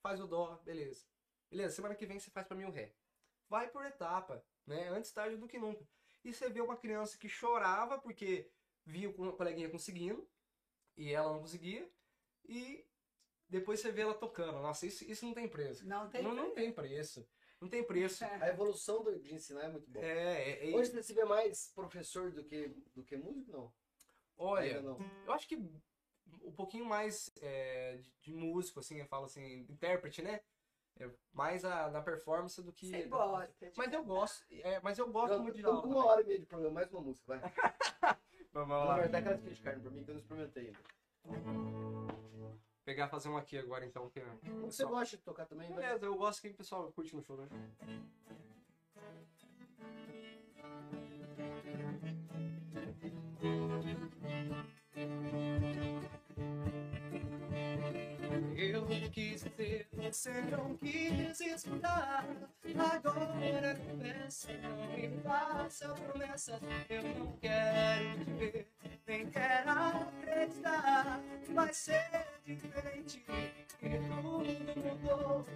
Faz 0.00 0.20
o 0.20 0.26
Dó, 0.26 0.56
beleza. 0.64 1.04
Beleza, 1.50 1.74
semana 1.74 1.94
que 1.96 2.06
vem 2.06 2.18
você 2.20 2.30
faz 2.30 2.46
pra 2.46 2.56
mim 2.56 2.64
o 2.64 2.70
Ré. 2.70 2.94
Vai 3.48 3.68
por 3.68 3.84
etapa, 3.84 4.44
né? 4.66 4.88
Antes 4.88 5.10
tarde 5.10 5.36
do 5.36 5.48
que 5.48 5.58
nunca. 5.58 5.84
E 6.24 6.32
você 6.32 6.48
vê 6.48 6.60
uma 6.60 6.76
criança 6.76 7.18
que 7.18 7.28
chorava 7.28 7.98
porque 7.98 8.50
via 8.86 9.10
o 9.10 9.32
coleguinha 9.32 9.68
conseguindo 9.68 10.28
e 10.96 11.12
ela 11.12 11.32
não 11.32 11.40
conseguia. 11.40 11.90
E 12.44 12.86
depois 13.48 13.80
você 13.80 13.90
vê 13.90 14.02
ela 14.02 14.14
tocando. 14.14 14.60
Nossa, 14.60 14.86
isso, 14.86 15.04
isso 15.10 15.24
não 15.26 15.34
tem 15.34 15.48
preço. 15.48 15.86
Não 15.88 16.08
tem 16.08 16.22
não, 16.22 16.34
não 16.34 16.52
preço. 16.52 16.54
tem 16.54 16.72
preço. 16.72 17.28
Não 17.60 17.68
tem 17.68 17.82
preço. 17.82 18.22
É, 18.24 18.28
A 18.44 18.48
evolução 18.50 19.02
do- 19.02 19.18
de 19.18 19.34
ensinar 19.34 19.64
é 19.64 19.68
muito 19.68 19.90
boa. 19.90 20.04
é, 20.04 20.70
é- 20.70 20.76
Hoje 20.76 20.92
você 20.92 21.02
se 21.02 21.12
vê 21.14 21.24
mais 21.24 21.72
professor 21.74 22.30
do 22.30 22.44
que, 22.44 22.68
do 22.94 23.02
que 23.02 23.16
músico, 23.16 23.50
não? 23.50 23.72
Olha. 24.38 24.82
Eu 25.26 25.32
acho 25.32 25.46
que 25.48 25.56
um 25.56 26.52
pouquinho 26.52 26.84
mais 26.84 27.30
é, 27.40 27.96
de, 27.96 28.12
de 28.20 28.32
músico, 28.34 28.80
assim, 28.80 28.98
eu 28.98 29.06
falo 29.06 29.26
assim, 29.26 29.66
intérprete, 29.68 30.22
né? 30.22 30.40
É 31.00 31.08
mais 31.32 31.64
a, 31.64 31.90
na 31.90 32.02
performance 32.02 32.60
do 32.60 32.72
que. 32.72 32.90
Você 32.90 33.04
gosta. 33.04 33.72
Mas 33.76 33.92
eu 33.92 34.04
gosto, 34.04 34.44
é, 34.50 34.80
mas 34.80 34.98
eu 34.98 35.08
gosto 35.10 35.34
Eu 35.34 35.42
muito 35.42 35.54
de 35.54 35.62
tô 35.62 35.80
com 35.80 35.88
uma 35.88 36.00
aula. 36.00 36.12
hora 36.12 36.22
e 36.22 36.26
meia 36.26 36.40
de 36.40 36.46
programa, 36.46 36.74
mais 36.74 36.90
uma 36.92 37.00
música, 37.00 37.24
vai. 37.26 37.40
Vamos 38.52 38.76
lá. 38.76 38.96
verdade, 38.96 39.24
dá 39.24 39.32
aquela 39.32 39.54
de 39.54 39.62
carne 39.62 39.82
pra 39.82 39.90
mim 39.90 40.02
que 40.02 40.10
eu 40.10 40.14
não 40.14 40.20
experimentei 40.20 40.66
ainda. 40.66 40.78
Pegar 42.84 43.08
fazer 43.08 43.28
um 43.28 43.36
aqui 43.36 43.58
agora, 43.58 43.84
então. 43.84 44.08
Que... 44.08 44.20
Você 44.62 44.84
gosta 44.84 45.16
de 45.16 45.22
tocar 45.22 45.46
também? 45.46 45.68
vai. 45.68 45.84
Beleza, 45.84 46.06
eu 46.06 46.16
gosto 46.16 46.40
que 46.40 46.48
o 46.48 46.54
pessoal 46.54 46.90
curte 46.90 47.14
no 47.14 47.22
show, 47.22 47.36
né? 47.36 47.46
Você 59.92 60.40
não 60.42 60.76
quis 60.76 61.40
escutar. 61.40 62.24
Agora 62.94 63.74
confessa, 63.74 64.52
não 64.52 64.96
me 64.96 65.20
faça 65.22 65.88
promessas. 65.88 66.60
Eu 66.88 67.02
não 67.02 67.32
quero 67.38 68.24
te 68.24 68.30
ver, 68.34 68.72
nem 69.06 69.28
quero 69.30 69.70
acreditar. 69.70 71.20
Vai 71.48 71.74
ser 71.74 72.26
diferente, 72.44 73.24
que 73.80 73.98
tudo 74.08 74.80
mudou. 74.80 75.46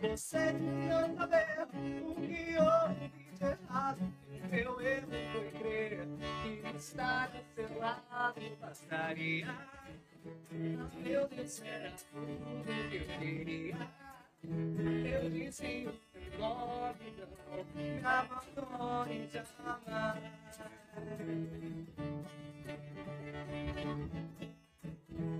Você 0.00 0.52
não 0.52 1.16
saber 1.16 1.68
o 2.02 2.14
que 2.14 2.56
houve 2.56 3.08
de 3.34 3.44
errado. 3.44 4.12
Meu 4.50 4.80
erro 4.80 5.08
foi 5.32 5.50
crer 5.60 6.08
que 6.42 6.76
estar 6.76 7.28
do 7.28 7.44
seu 7.54 7.78
lado 7.78 8.56
bastaria. 8.58 9.79
Eu 10.24 10.88
queria. 13.18 13.88
Eu 14.42 15.30
disse 15.30 15.88
nome, 16.38 17.14
não 18.02 18.10
abandone 18.10 19.28
jamais. 19.28 20.20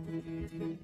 Mesmo 0.09 0.79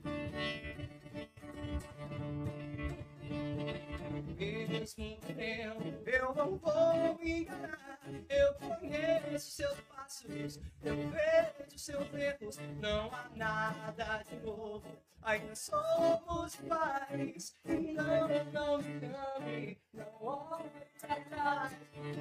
tempo, 4.37 6.09
eu 6.09 6.35
não 6.35 6.57
vou 6.59 7.19
enganar. 7.23 7.99
Eu 8.29 8.55
conheço 8.55 9.51
seus 9.51 9.81
passos, 9.81 10.61
eu 10.83 10.97
vejo 11.11 11.79
seus 11.79 12.15
erros. 12.15 12.59
Não 12.81 13.11
há 13.13 13.29
nada 13.35 14.23
de 14.29 14.37
novo. 14.37 14.85
Ainda 15.23 15.55
somos 15.57 16.55
iguais. 16.55 17.57
E 17.65 17.93
não, 17.95 18.29
não 18.53 18.79
me 18.79 19.07
ame, 19.37 19.79
não 19.93 20.23
olhe 20.23 20.71
pra 21.01 21.17
trás. 21.17 21.73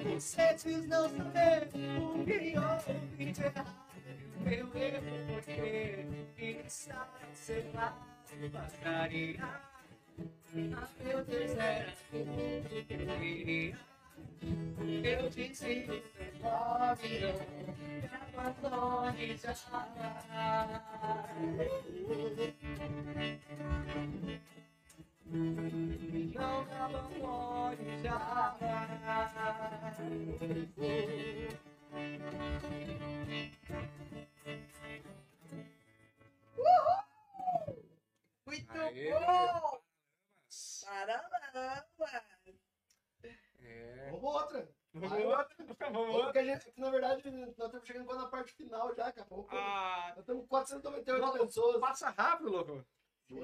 Você 0.04 0.54
diz 0.54 0.86
não 0.88 1.08
saber 1.08 1.68
o 2.00 2.24
que 2.24 2.58
houve 2.58 3.32
de 3.32 3.42
errado. 3.44 3.86
Meu 4.40 4.76
erro 4.76 5.42
foi 5.44 5.54
crer 5.54 6.06
que 6.34 6.66
está 6.66 7.02
ao 7.02 7.34
seu 7.34 7.62
lado. 10.16 10.56
Bastaria. 38.76 39.16
Ah, 39.28 39.85
Caramba! 40.86 41.86
É. 43.58 44.10
Vamos 44.12 44.22
outra. 44.22 44.74
Vamos 44.92 45.10
Vai. 45.10 45.26
outra, 45.26 45.56
vamos 45.90 46.14
outra. 46.14 46.32
que 46.32 46.38
a 46.38 46.44
gente, 46.44 46.72
na 46.80 46.90
verdade, 46.90 47.30
nós 47.30 47.48
estamos 47.50 47.86
chegando 47.86 48.06
quase 48.06 48.22
na 48.22 48.28
parte 48.30 48.52
final 48.52 48.94
já, 48.94 49.04
daqui 49.06 49.20
a 49.20 49.24
pouco. 49.26 49.54
Ah, 49.54 50.08
Nós 50.10 50.18
estamos 50.20 50.42
com 50.42 50.48
498 50.48 51.20
Nossa, 51.20 51.38
pessoas. 51.44 51.80
passa 51.80 52.10
rápido, 52.10 52.50
louco. 52.50 52.86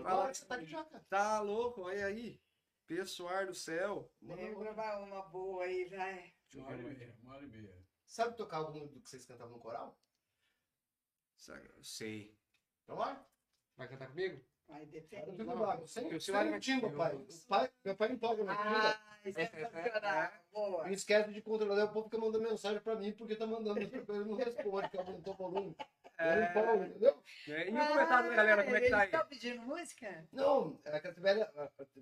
Fala 0.02 0.28
que 0.30 0.36
você 0.36 0.46
tá 0.46 0.54
aqui 0.54 0.66
já, 0.66 0.84
cara. 0.84 1.04
Tá 1.08 1.40
louco, 1.40 1.82
olha 1.82 2.06
aí. 2.06 2.40
Pessoal 2.86 3.44
do 3.46 3.54
céu. 3.54 4.10
Vamos 4.22 4.58
gravar 4.58 5.00
uma 5.00 5.22
boa 5.22 5.64
aí, 5.64 5.84
vai. 5.86 6.32
Uma 6.54 6.68
hora 6.68 6.80
e 6.80 6.84
meia, 6.84 7.18
uma 7.22 7.34
hora 7.34 7.44
e 7.44 7.48
meia. 7.48 7.86
Sabe 8.06 8.36
tocar 8.36 8.58
algum 8.58 8.86
do 8.86 9.00
que 9.00 9.08
vocês 9.10 9.26
cantavam 9.26 9.54
no 9.54 9.58
coral? 9.62 9.98
Sei. 11.82 12.38
Então 12.84 12.96
vai. 12.96 13.18
Vai 13.76 13.88
cantar 13.88 14.08
comigo? 14.08 14.40
Eu 14.80 14.86
depende. 14.86 15.36
fico 15.36 15.56
bravo. 15.56 15.86
Sem, 15.86 16.02
Porque 16.04 16.16
o 16.16 16.20
sem 16.20 16.34
vai- 16.34 16.60
timba, 16.60 16.90
pai. 16.90 17.14
O 17.14 17.26
pai. 17.48 17.70
Meu 17.84 17.96
pai 17.96 18.12
empolga 18.12 18.44
na 18.44 18.56
timba. 18.56 18.88
Ah, 18.88 19.18
sensacional. 19.22 20.30
Boa. 20.52 20.84
Não 20.84 20.90
esquece 20.92 21.32
de 21.32 21.40
controlar 21.40 21.84
o 21.84 21.92
povo 21.92 22.10
que 22.10 22.16
manda 22.18 22.38
mensagem 22.38 22.80
pra 22.80 22.96
mim, 22.96 23.12
porque 23.12 23.36
tá 23.36 23.46
mandando, 23.46 23.78
ele 23.80 24.04
não 24.24 24.36
responde, 24.36 24.88
que 24.90 24.98
aumentou 24.98 25.34
o 25.34 25.36
volume. 25.36 25.76
Eu 26.18 26.36
não 26.36 26.42
empolgo, 26.44 26.84
entendeu? 26.84 27.22
É, 27.48 27.68
E 27.68 27.74
o 27.74 27.88
comentário 27.88 28.30
da 28.30 28.36
galera, 28.36 28.62
como 28.64 28.76
é 28.76 28.80
que 28.80 28.90
tá 28.90 28.96
aí? 28.98 29.02
Eles 29.02 29.14
estão 29.14 29.28
pedindo 29.28 29.62
música? 29.62 30.28
Não, 30.30 30.78
é 30.84 31.00
que 31.00 31.20
velha, 31.20 31.50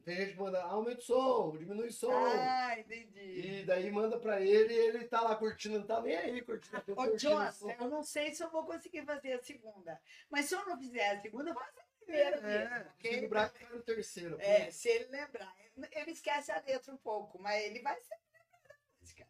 tem 0.05 0.16
gente 0.16 0.32
que 0.32 0.38
manda, 0.40 0.62
aumenta 0.62 0.98
o 0.98 1.02
som, 1.02 1.56
diminui 1.56 1.86
o 1.88 1.92
som. 1.92 2.10
Ah, 2.12 2.78
entendi. 2.78 3.60
E 3.60 3.64
daí 3.64 3.90
manda 3.90 4.18
pra 4.18 4.40
ele 4.40 4.74
e 4.74 4.76
ele 4.88 5.05
tá 5.06 5.20
lá 5.22 5.36
curtindo, 5.36 5.78
não 5.78 5.86
tá 5.86 6.02
nem 6.02 6.16
aí 6.16 6.42
curtindo. 6.42 6.82
tá 6.82 6.92
Ô, 7.02 7.18
som. 7.18 7.70
eu 7.70 7.88
não 7.88 8.02
sei 8.02 8.34
se 8.34 8.42
eu 8.42 8.51
vou 8.51 8.64
conseguir 8.66 9.05
fazer 9.06 9.34
a 9.34 9.42
segunda. 9.42 9.98
Mas 10.28 10.47
se 10.47 10.55
eu 10.55 10.66
não 10.66 10.76
fizer 10.76 11.10
a 11.12 11.20
segunda, 11.20 11.51
eu 11.51 11.55
faço 11.55 11.78
a 11.78 11.82
primeira 12.11 12.37
É, 12.39 12.69
mesmo. 12.69 12.91
Ok? 12.99 13.28
Braga 13.28 13.51
tá 13.59 13.74
no 13.74 13.82
terceiro. 13.82 14.37
É, 14.41 14.70
se 14.70 14.89
ele 14.89 15.07
lembrar. 15.07 15.55
Ele 15.93 16.11
esquece 16.11 16.53
a 16.53 16.61
letra 16.61 16.93
um 16.93 16.97
pouco, 16.99 17.39
mas 17.41 17.62
ele 17.65 17.81
vai 17.81 17.99
sempre 18.01 18.24
lembrar 18.32 18.69
da 18.69 18.74
música. 19.01 19.27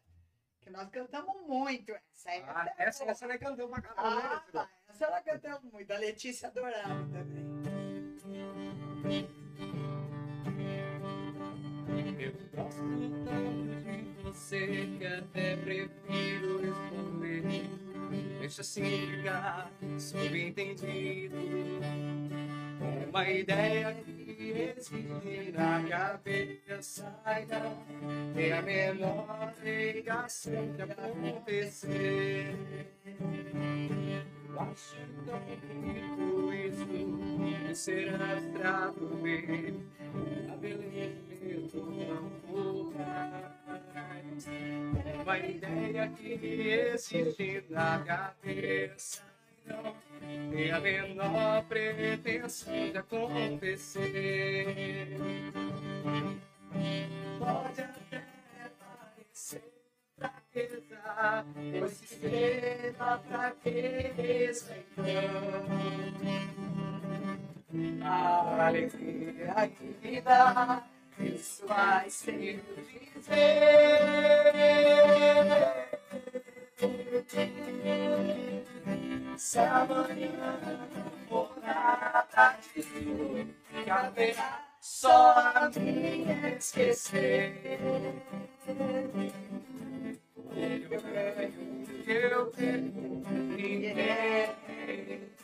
Que 0.59 0.69
nós 0.69 0.89
cantamos 0.89 1.41
muito 1.47 1.91
essa. 1.91 2.29
Ah, 2.45 2.73
essa, 2.77 3.03
essa 3.05 3.27
não 3.27 3.33
é 3.33 3.37
cantando 3.37 3.69
pra 3.69 3.81
caramba, 3.81 4.07
Ah. 4.07 4.45
Essa 4.49 4.69
Essa 4.89 5.05
ela 5.05 5.21
canta 5.21 5.59
muito. 5.61 5.91
A 5.91 5.97
Letícia 5.97 6.47
adorava 6.49 7.07
também. 7.11 7.51
Eu 12.19 12.33
gosto 12.55 12.81
tanto 13.25 14.13
de 14.15 14.23
você 14.23 14.67
que 14.97 15.05
até 15.05 15.55
prefiro 15.57 16.61
responder. 16.61 17.43
Deixa 18.39 18.61
assim 18.61 18.83
ficar 18.83 19.71
subentendido. 19.99 21.35
Uma 23.09 23.29
ideia 23.29 23.93
que 23.93 24.73
existe 24.77 25.51
na 25.51 25.83
cabeça 25.87 27.13
tem 28.33 28.53
a 28.53 28.61
menor 28.61 29.53
ligação 29.63 30.71
de 30.73 30.81
acontecer. 30.81 32.55
Acho 34.57 34.95
tão 35.25 35.39
bonito 35.39 36.53
isso 36.53 36.85
de 37.67 37.75
ser 37.75 38.13
abstrato 38.21 39.07
ver 39.21 39.75
a 40.51 40.55
beleza 40.55 41.77
não 41.77 42.91
mais. 42.93 44.47
Uma 45.21 45.37
ideia 45.37 46.09
que 46.09 46.33
existe 46.33 47.63
na 47.69 47.99
cabeça 47.99 49.30
tem 50.51 50.71
a 50.71 50.79
menor 50.79 51.63
pretensão 51.65 52.91
de 52.91 52.97
acontecer. 52.97 54.01
Pode 57.39 57.81
até 57.81 58.23
parecer 58.79 59.63
fraqueza, 60.17 61.45
pois 61.79 61.91
se 61.93 62.05
escreva 62.05 63.19
fraqueza 63.27 64.77
então. 64.77 65.11
A 68.03 68.67
alegria 68.67 69.71
que 70.01 70.21
dá, 70.21 70.83
isso 71.19 71.65
vai 71.65 72.09
ser 72.09 72.61
dizer. 73.15 73.81
Amanhã 79.71 80.29
não 80.65 81.11
for 81.29 81.49
nada 81.61 82.57
disso, 82.73 83.47
caberá 83.85 84.67
só 84.79 85.31
a 85.31 85.69
mim 85.75 86.25
esquecer. 86.57 87.79
Eu 90.57 91.01
ganho, 91.01 91.85
eu 92.07 92.45
tenho, 92.47 93.23
ninguém 93.55 94.49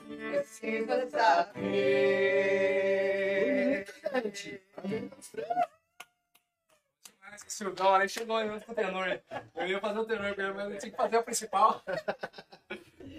precisa 0.07 1.07
saber. 1.11 1.77
Esse 7.37 7.49
Silvão 7.51 7.93
ali 7.93 8.09
chegou 8.09 8.43
junto 8.45 8.65
com 8.65 8.71
o 8.71 8.75
tenor. 8.75 9.07
né? 9.07 9.21
Eu 9.55 9.67
ia 9.67 9.79
fazer 9.79 9.99
o 9.99 10.05
tenor 10.05 10.35
com 10.35 10.41
ele, 10.41 10.53
mas 10.53 10.71
eu 10.73 10.77
tinha 10.79 10.91
que 10.91 10.97
fazer 10.97 11.17
o 11.17 11.23
principal. 11.23 11.81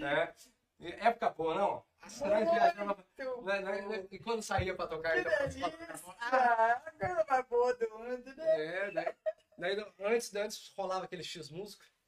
É. 0.01 0.33
E 0.79 0.87
Época 0.93 1.29
boa, 1.31 1.55
não? 1.55 1.83
As 2.01 2.19
trans 2.19 2.49
viajava. 2.49 2.97
né, 3.43 3.59
né, 3.59 3.81
né, 3.81 4.07
E 4.09 4.17
quando 4.19 4.41
saía 4.41 4.73
pra 4.73 4.87
tocar, 4.87 5.13
Que 5.13 5.19
então, 5.21 5.37
delícia! 5.39 5.73
Ah, 6.21 6.81
a 6.85 6.91
coisa 6.91 7.25
mais 7.29 7.45
boa 7.47 7.73
do 7.75 7.89
mundo, 7.89 8.33
né? 8.35 8.65
É, 8.65 8.91
daí, 8.91 9.13
daí 9.57 9.85
antes, 9.99 10.33
antes 10.33 10.73
rolava 10.77 11.03
aquele 11.03 11.23
X 11.23 11.49
músico. 11.49 11.83
X, 11.83 11.89
X- 11.89 11.98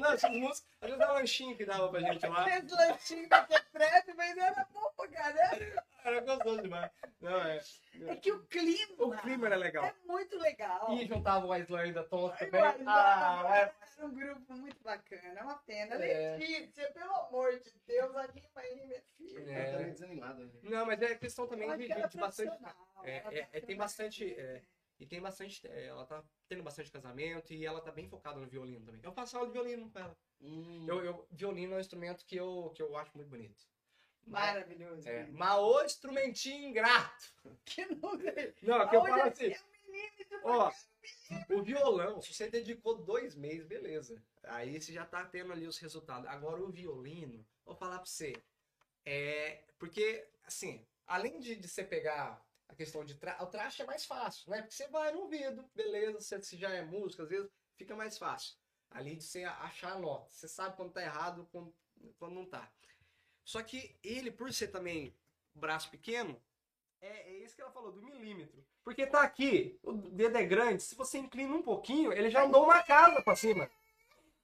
não, 0.00 0.18
X 0.18 0.30
músico, 0.30 0.68
às 0.80 0.88
vezes 0.88 0.98
dava 0.98 1.12
um 1.12 1.16
lanchinho 1.16 1.56
que 1.56 1.64
dava 1.64 1.88
pra 1.88 2.00
gente 2.00 2.26
lá. 2.26 2.48
Esse 2.48 2.74
lanchinho 2.74 3.28
que 3.28 3.34
é 3.54 3.60
trap, 3.60 4.14
mas 4.16 4.36
era 4.36 4.68
bom 4.72 4.90
pra 4.96 5.08
caramba. 5.08 5.84
Era 6.04 6.20
gostoso 6.20 6.62
demais. 6.62 6.90
Não, 7.20 7.42
é. 7.42 7.60
É 8.08 8.16
que 8.16 8.30
o 8.30 8.44
clima, 8.46 8.94
O 8.98 9.10
clima 9.16 9.46
era 9.46 9.56
legal. 9.56 9.84
é 9.84 9.94
muito 10.06 10.38
legal. 10.38 10.92
E 10.92 11.06
juntava 11.06 11.46
o 11.46 11.92
da 11.92 12.04
Tom 12.04 12.30
Ai, 12.30 12.38
também. 12.38 12.62
Ah, 12.86 13.42
é. 13.56 13.74
Era 13.96 14.06
um 14.06 14.14
grupo 14.14 14.54
muito 14.54 14.82
bacana, 14.82 15.40
é 15.40 15.42
uma 15.42 15.56
pena. 15.58 15.94
É. 15.96 16.36
Letícia, 16.36 16.90
pelo 16.92 17.12
amor 17.12 17.58
de 17.58 17.72
Deus, 17.86 18.14
anima 18.14 18.48
aí, 18.56 18.86
minha 18.86 19.02
filha. 19.16 19.50
É. 19.50 19.72
Tá 19.72 19.78
meio 19.78 19.92
desanimado, 19.92 20.44
né? 20.44 20.52
Não, 20.62 20.86
mas 20.86 21.02
é 21.02 21.14
questão 21.14 21.46
também 21.46 21.68
Eu 21.68 21.76
de, 21.76 21.88
de, 21.88 22.18
bastante. 22.18 22.56
É, 23.02 23.16
é, 23.16 23.20
tá 23.20 23.30
é, 23.32 23.42
tem 23.60 23.60
sendo 23.60 23.78
bastante. 23.78 24.36
É, 24.98 25.02
e 25.02 25.06
tem 25.06 25.20
bastante. 25.20 25.66
é, 25.66 25.86
ela 25.86 26.06
tá 26.06 26.22
tendo 26.48 26.62
bastante 26.62 26.90
casamento 26.90 27.52
e 27.52 27.64
ela 27.64 27.80
tá 27.80 27.90
bem 27.90 28.08
focada 28.08 28.38
no 28.38 28.46
violino 28.46 28.84
também. 28.84 29.00
Eu 29.02 29.12
faço 29.12 29.36
aula 29.36 29.48
de 29.48 29.52
violino 29.52 29.90
com 29.90 29.98
ela. 29.98 30.16
Hum, 30.40 30.86
Eu, 30.88 31.04
eu, 31.04 31.28
violino 31.30 31.74
é 31.74 31.76
um 31.76 31.80
instrumento 31.80 32.24
que 32.24 32.36
eu, 32.36 32.72
que 32.74 32.82
eu 32.82 32.96
acho 32.96 33.10
muito 33.14 33.28
bonito. 33.28 33.64
Maravilhoso. 34.26 35.08
É, 35.08 35.26
mas 35.28 35.58
o 35.58 35.84
instrumentinho 35.84 36.68
ingrato. 36.68 37.32
Que 37.64 37.86
não 37.86 38.18
tem. 38.18 38.54
Não, 38.62 38.88
que 38.88 38.96
eu 38.96 39.04
falo 39.06 39.22
assim, 39.22 39.52
é 39.52 39.60
um 39.60 39.92
milímetro 39.92 40.40
ó, 40.44 40.72
o 41.50 41.62
violão, 41.62 42.20
se 42.20 42.32
você 42.32 42.48
dedicou 42.48 42.96
dois 42.96 43.34
meses, 43.34 43.66
beleza. 43.66 44.22
Aí 44.44 44.80
você 44.80 44.92
já 44.92 45.04
tá 45.04 45.24
tendo 45.24 45.52
ali 45.52 45.66
os 45.66 45.78
resultados. 45.78 46.28
Agora 46.28 46.62
o 46.62 46.70
violino, 46.70 47.44
vou 47.64 47.74
falar 47.74 47.98
pra 47.98 48.06
você, 48.06 48.32
é. 49.04 49.62
Porque, 49.78 50.26
assim, 50.44 50.84
além 51.06 51.38
de, 51.38 51.54
de 51.56 51.68
você 51.68 51.84
pegar 51.84 52.44
a 52.68 52.74
questão 52.74 53.04
de 53.04 53.14
tra... 53.14 53.42
o 53.42 53.46
traste 53.46 53.82
é 53.82 53.86
mais 53.86 54.04
fácil, 54.04 54.50
né? 54.50 54.62
Porque 54.62 54.74
você 54.74 54.88
vai 54.88 55.12
no 55.12 55.20
ouvido, 55.20 55.64
beleza, 55.74 56.40
se 56.42 56.56
já 56.56 56.70
é 56.70 56.82
música, 56.82 57.22
às 57.22 57.28
vezes 57.28 57.50
fica 57.76 57.94
mais 57.94 58.18
fácil. 58.18 58.56
Ali 58.90 59.16
de 59.16 59.24
você 59.24 59.44
achar 59.44 59.92
a 59.92 59.98
nota. 59.98 60.30
Você 60.30 60.48
sabe 60.48 60.76
quando 60.76 60.92
tá 60.92 61.02
errado, 61.02 61.48
quando, 61.50 61.74
quando 62.18 62.34
não 62.34 62.46
tá. 62.46 62.70
Só 63.44 63.62
que 63.62 63.96
ele, 64.02 64.30
por 64.30 64.52
ser 64.52 64.68
também 64.68 65.14
braço 65.54 65.90
pequeno, 65.90 66.40
é, 67.00 67.30
é 67.30 67.44
isso 67.44 67.54
que 67.54 67.62
ela 67.62 67.70
falou, 67.70 67.92
do 67.92 68.02
milímetro. 68.02 68.64
Porque 68.82 69.06
tá 69.06 69.22
aqui, 69.22 69.78
o 69.82 69.92
dedo 69.92 70.38
é 70.38 70.44
grande, 70.44 70.82
se 70.82 70.94
você 70.94 71.18
inclina 71.18 71.54
um 71.54 71.62
pouquinho, 71.62 72.12
ele 72.12 72.30
já 72.30 72.44
andou 72.44 72.64
uma 72.64 72.82
casa 72.82 73.22
pra 73.22 73.36
cima. 73.36 73.70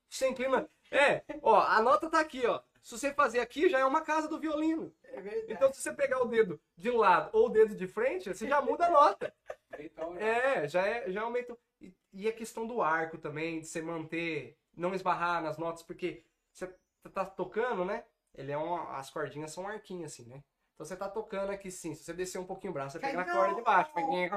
Você 0.09 0.29
inclina. 0.29 0.69
É, 0.91 1.25
ó, 1.43 1.61
a 1.61 1.81
nota 1.81 2.11
tá 2.11 2.21
aqui, 2.21 2.47
ó. 2.47 2.61
Se 2.83 2.99
você 2.99 3.13
fazer 3.15 3.41
aqui, 3.41 3.69
já 3.69 3.79
é 3.79 3.85
uma 3.85 4.01
casa 4.03 4.29
do 4.29 4.41
violino. 4.41 4.93
É 5.05 5.21
verdade. 5.21 5.53
Então, 5.53 5.73
se 5.73 5.81
você 5.81 5.93
pegar 5.93 6.21
o 6.21 6.27
dedo 6.27 6.61
de 6.77 6.91
lado 6.91 7.31
ou 7.33 7.47
o 7.47 7.49
dedo 7.49 7.75
de 7.77 7.87
frente, 7.87 8.29
você 8.29 8.49
já 8.49 8.61
muda 8.61 8.87
a 8.87 8.91
nota. 8.91 9.35
Então, 9.79 10.17
É, 10.17 10.69
já 10.69 10.87
é, 10.87 11.11
já 11.11 11.23
aumenta. 11.23 11.57
E, 11.81 11.95
e 12.13 12.29
a 12.29 12.33
questão 12.33 12.67
do 12.67 12.83
arco 12.83 13.19
também, 13.19 13.61
de 13.61 13.67
você 13.67 13.81
manter, 13.81 14.57
não 14.77 14.95
esbarrar 14.95 15.43
nas 15.43 15.57
notas, 15.59 15.83
porque 15.83 16.25
você 16.53 16.67
tá- 17.03 17.11
tá 17.11 17.25
tocando, 17.27 17.85
né? 17.85 18.05
Ele 18.35 18.51
é 18.53 18.57
uma, 18.57 18.97
as 18.97 19.11
cordinhas 19.11 19.53
são 19.53 19.65
um 19.65 19.69
arquinho 19.69 20.05
assim, 20.07 20.27
né? 20.27 20.43
Então 20.83 20.89
você 20.89 20.97
tá 20.97 21.09
tocando 21.09 21.51
aqui 21.51 21.71
sim, 21.71 21.95
se 21.95 22.03
você 22.03 22.13
descer 22.13 22.39
um 22.39 22.45
pouquinho 22.45 22.73
o 22.73 22.75
braço, 22.75 22.93
você 22.95 22.99
pega 22.99 23.19
na 23.25 23.33
corda 23.33 23.55
de 23.55 23.63
baixo. 23.63 23.93
Fiquei, 23.95 24.29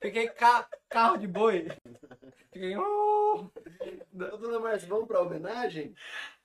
fiquei 0.00 0.28
ca- 0.32 0.66
carro 0.88 1.18
de 1.18 1.28
boi. 1.28 1.68
Fiquei. 2.50 2.74
Dona 4.10 4.58
Márcia, 4.58 4.88
vamos 4.88 5.06
pra 5.06 5.20
homenagem? 5.20 5.94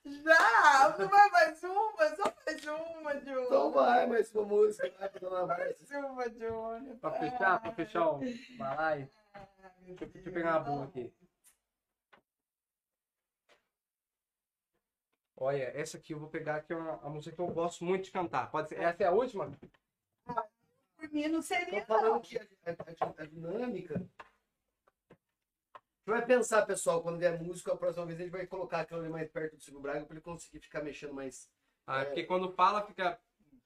Já! 0.06 0.96
Não 1.00 1.08
vai 1.08 1.30
mais 1.32 1.64
uma? 1.64 2.10
Só 2.16 2.34
mais 2.46 2.66
uma, 2.66 3.20
Júnior. 3.22 3.44
Então 3.46 3.72
vai, 3.72 4.06
mais 4.06 4.36
uma 4.36 4.44
música 4.44 4.92
vai 5.00 5.08
pra 5.10 5.20
dona 5.30 5.46
Márcia. 5.46 5.86
Mais 5.90 6.06
uma, 6.12 6.30
Júnior. 6.30 6.98
Pra 7.00 7.12
fechar, 7.12 7.62
pra 7.62 7.72
fechar 7.72 8.06
o. 8.06 8.20
Ah, 8.60 8.96
meu 8.98 9.08
Deixa, 9.86 10.04
eu- 10.04 10.08
deixa 10.10 10.30
eu 10.30 10.34
pegar 10.34 10.52
uma 10.52 10.60
boa 10.60 10.84
aqui. 10.86 11.14
Olha, 15.40 15.64
essa 15.80 15.98
aqui 15.98 16.14
eu 16.14 16.20
vou 16.20 16.30
pegar 16.30 16.62
que 16.64 16.74
é 16.74 16.76
uma, 16.76 16.94
uma 16.98 17.10
música 17.12 17.36
que 17.36 17.42
eu 17.42 17.48
gosto 17.48 17.86
muito 17.86 18.06
de 18.06 18.12
cantar. 18.12 18.50
Pode 18.50 18.70
ser, 18.70 18.80
essa 18.82 19.04
é 19.04 19.08
a 19.08 19.12
última? 19.12 19.52
Por 20.96 21.10
mim 21.12 21.28
não 21.28 21.42
seria, 21.44 21.82
Tô 21.82 21.88
falando 21.88 22.14
não. 22.14 22.22
que 22.22 22.38
a, 22.40 22.42
a- 22.42 23.14
a 23.22 23.26
dinâmica. 23.26 24.02
Você 26.04 26.12
vai 26.12 26.26
pensar, 26.26 26.66
pessoal, 26.66 27.04
quando 27.04 27.20
vier 27.20 27.40
músico, 27.42 27.72
a 27.72 27.78
próxima 27.78 28.06
vez 28.06 28.20
a 28.20 28.24
gente 28.24 28.32
vai 28.32 28.48
colocar 28.48 28.80
aquilo 28.82 29.02
ali 29.02 29.10
mais 29.10 29.30
perto 29.30 29.58
do 29.58 29.62
Silvio 29.62 29.82
Braga 29.82 30.06
pra 30.06 30.16
ele 30.16 30.22
conseguir 30.22 30.60
ficar 30.60 30.82
mexendo 30.82 31.14
mais. 31.14 31.52
Ah, 31.86 32.02
é 32.02 32.06
porque 32.06 32.24
quando 32.24 32.52
fala 32.54 32.82
fica. 32.88 33.20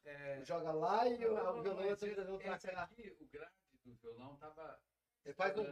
é, 0.04 0.42
Joga 0.44 0.72
lá 0.74 1.08
e 1.08 1.14
o, 1.26 1.62
violão 1.62 1.86
esse, 1.86 2.14
cá. 2.40 2.84
aqui, 2.84 3.16
o 3.20 3.26
grave 3.32 3.52
do 3.86 3.94
violão 3.96 4.36
tava. 4.36 4.78
Ele 5.24 5.34
faz 5.36 5.58
um. 5.58 5.64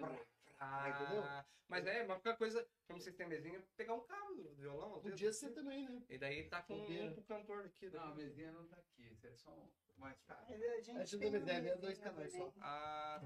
Estourando. 0.66 1.04
entendeu? 1.04 1.24
ah, 1.24 1.46
mas 1.68 1.86
é, 1.86 2.00
mas 2.06 2.18
qualquer 2.22 2.38
coisa, 2.38 2.68
como 2.88 3.00
vocês 3.00 3.16
têm 3.16 3.28
mesinha, 3.28 3.64
pegar 3.76 3.94
um 3.94 4.02
cabo 4.02 4.34
do 4.36 4.56
violão. 4.56 5.00
Podia 5.02 5.32
ser 5.32 5.52
também, 5.52 5.88
né? 5.88 6.04
E 6.10 6.18
daí 6.18 6.50
tá 6.50 6.62
com 6.64 6.76
um 6.76 7.14
pro 7.14 7.24
cantor 7.24 7.66
aqui. 7.66 7.90
Não, 7.90 8.04
a 8.04 8.16
mesinha 8.16 8.52
não 8.52 8.68
tá 8.68 8.78
aqui. 8.78 9.08
Esse 9.08 9.28
é 9.28 9.34
só 9.36 9.52
um 9.52 9.70
mais 10.00 10.20
caro. 10.22 10.46
A 10.48 10.58
gente 10.82 10.92
A 10.92 11.06
gente 11.06 11.18
tem 11.20 11.36
é 11.68 11.76
dois 11.78 12.00
canais 12.00 12.32
também. 12.32 12.52
só. 12.52 12.54
Ah, 12.62 13.22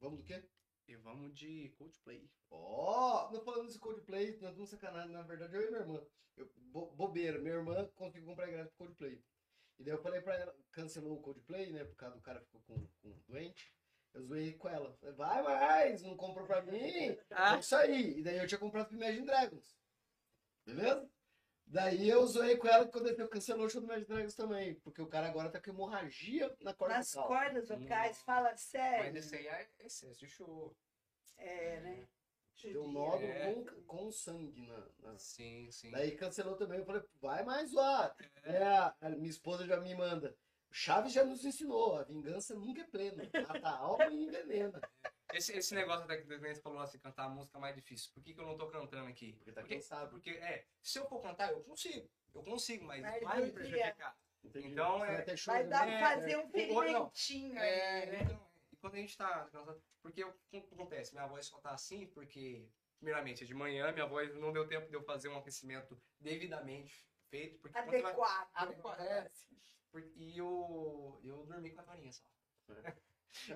Vamos 0.00 0.18
do 0.18 0.24
quê? 0.24 0.44
e 0.86 0.96
vamos 0.96 1.32
de 1.34 1.70
Coldplay. 1.78 2.30
Ó, 2.50 3.30
não 3.32 3.40
falando 3.40 3.66
desse 3.68 3.78
Coldplay, 3.78 4.36
nós 4.40 4.54
vamos 4.54 4.68
sacanagem, 4.68 5.10
na 5.12 5.22
verdade 5.22 5.54
eu 5.56 5.62
e 5.62 5.66
minha 5.68 5.80
irmã. 5.80 6.06
Eu, 6.36 6.50
bo- 6.56 6.90
bobeira, 6.90 7.38
minha 7.38 7.54
irmã 7.54 7.88
conseguiu 7.94 8.26
comprar 8.28 8.48
ingresso 8.48 8.68
pro 8.72 8.86
Coldplay. 8.86 9.22
E 9.78 9.82
daí 9.84 9.94
eu 9.94 10.02
falei 10.02 10.20
pra 10.20 10.34
ela, 10.36 10.54
cancelou 10.72 11.16
o 11.18 11.22
Coldplay, 11.22 11.72
né, 11.72 11.84
por 11.84 11.96
causa 11.96 12.16
do 12.16 12.22
cara 12.22 12.40
ficou 12.42 12.60
com, 12.66 12.86
com 13.00 13.18
doente. 13.26 13.74
Eu 14.14 14.22
zoei 14.22 14.52
com 14.54 14.68
ela. 14.68 14.94
Falei, 14.94 15.14
vai 15.16 15.42
mais, 15.42 16.02
não 16.02 16.16
comprou 16.16 16.46
pra 16.46 16.62
mim. 16.62 17.18
Ah. 17.30 17.56
É 17.56 17.58
isso 17.60 17.74
aí. 17.76 18.18
E 18.18 18.22
daí 18.22 18.38
eu 18.38 18.46
tinha 18.46 18.58
comprado 18.58 18.86
pro 18.86 18.96
Imagine 18.96 19.26
Dragons. 19.26 19.76
Beleza? 20.64 21.10
Daí 21.66 22.08
eu 22.08 22.24
zoei 22.26 22.56
com 22.56 22.68
ela 22.68 22.86
quando 22.86 23.08
eu 23.08 23.28
cancelou 23.28 23.66
o 23.66 23.68
show 23.70 23.80
do 23.80 23.86
Imagine 23.86 24.06
Dragons 24.06 24.34
também. 24.36 24.74
Porque 24.76 25.02
o 25.02 25.06
cara 25.08 25.26
agora 25.28 25.50
tá 25.50 25.60
com 25.60 25.70
hemorragia 25.70 26.54
na 26.60 26.72
corda 26.72 26.94
Nas 26.98 27.12
vocal. 27.12 27.28
cordas 27.28 27.68
vocais, 27.68 28.22
fala 28.22 28.56
sério. 28.56 29.04
Mas 29.12 29.16
esse 29.16 29.34
aí 29.36 29.46
é 29.48 29.68
excesso 29.80 30.20
de 30.20 30.28
show. 30.28 30.76
É, 31.36 31.80
né? 31.80 32.08
Deu 32.62 32.84
um 32.84 32.92
nódulo 32.92 33.24
É. 33.26 33.52
com, 33.52 33.82
com 33.82 34.10
sangue 34.12 34.62
na, 34.66 34.86
na- 35.02 35.18
Sim, 35.18 35.68
sim. 35.72 35.90
Daí 35.90 36.12
cancelou 36.16 36.56
também. 36.56 36.78
Eu 36.78 36.84
falei, 36.86 37.02
vai 37.20 37.44
mais 37.44 37.70
zoar. 37.70 38.14
É, 38.44 38.62
a, 38.62 38.94
a 39.00 39.10
minha 39.10 39.28
esposa 39.28 39.66
já 39.66 39.78
me 39.80 39.92
manda. 39.94 40.34
Chaves 40.76 41.12
já 41.12 41.22
nos 41.24 41.44
ensinou, 41.44 41.96
a 41.96 42.02
vingança 42.02 42.52
nunca 42.56 42.80
é 42.80 42.84
plena. 42.84 43.22
Mata 43.46 43.68
a 43.68 43.78
alma 43.78 44.06
e 44.08 44.24
envenena. 44.24 44.80
Esse, 45.32 45.52
esse 45.56 45.72
negócio 45.72 46.02
até 46.02 46.16
que 46.16 46.24
você 46.24 46.60
falou 46.60 46.80
assim, 46.80 46.98
cantar 46.98 47.26
a 47.26 47.28
música 47.28 47.60
mais 47.60 47.76
difícil. 47.76 48.10
Por 48.12 48.24
que, 48.24 48.34
que 48.34 48.40
eu 48.40 48.44
não 48.44 48.56
tô 48.56 48.66
cantando 48.68 49.08
aqui? 49.08 49.34
Porque 49.34 49.52
tá 49.52 49.60
porque, 49.60 49.76
cansado. 49.76 50.10
porque, 50.10 50.30
é, 50.30 50.66
se 50.82 50.98
eu 50.98 51.06
for 51.08 51.20
cantar, 51.22 51.52
eu 51.52 51.62
consigo. 51.62 52.10
Eu 52.34 52.42
consigo, 52.42 52.84
mas 52.86 53.00
Mas 53.02 53.22
vai 53.22 53.42
me 53.42 53.52
prejudicar. 53.52 54.18
Entendi. 54.42 54.66
Então, 54.72 54.98
Você 54.98 55.06
é- 55.12 55.24
vai 55.24 55.36
show, 55.36 55.54
Vai 55.54 55.62
né? 55.62 55.70
dar 55.70 55.88
É, 55.88 55.98
pra 55.98 56.08
fazer 56.10 56.32
é. 56.32 56.38
um 56.38 56.50
ferimentinho 56.50 57.60
aí, 57.60 57.68
É, 57.68 58.06
né? 58.06 58.22
então, 58.24 58.50
e 58.72 58.76
quando 58.76 58.94
a 58.94 58.98
gente 58.98 59.16
tá 59.16 59.48
cansado, 59.52 59.80
porque 60.02 60.24
o 60.24 60.32
que 60.50 60.56
acontece? 60.56 61.14
Minha 61.14 61.28
voz 61.28 61.46
só 61.46 61.58
tá 61.60 61.70
assim 61.70 62.08
porque, 62.08 62.68
primeiramente, 62.98 63.44
é 63.44 63.46
de 63.46 63.54
manhã, 63.54 63.92
minha 63.92 64.06
voz 64.06 64.34
não 64.34 64.52
deu 64.52 64.66
tempo 64.66 64.88
de 64.88 64.94
eu 64.96 65.04
fazer 65.04 65.28
um 65.28 65.38
aquecimento 65.38 65.96
devidamente 66.18 67.06
feito. 67.30 67.60
Porque 67.60 67.78
você 67.80 68.02
vai- 68.02 68.10
Adequado. 68.12 68.50
Adequado, 68.54 69.00
é. 69.00 69.30
E 70.16 70.38
eu, 70.38 71.20
eu 71.24 71.44
dormi 71.46 71.70
quatro 71.70 71.92
horinhas 71.92 72.16
só. 72.16 72.24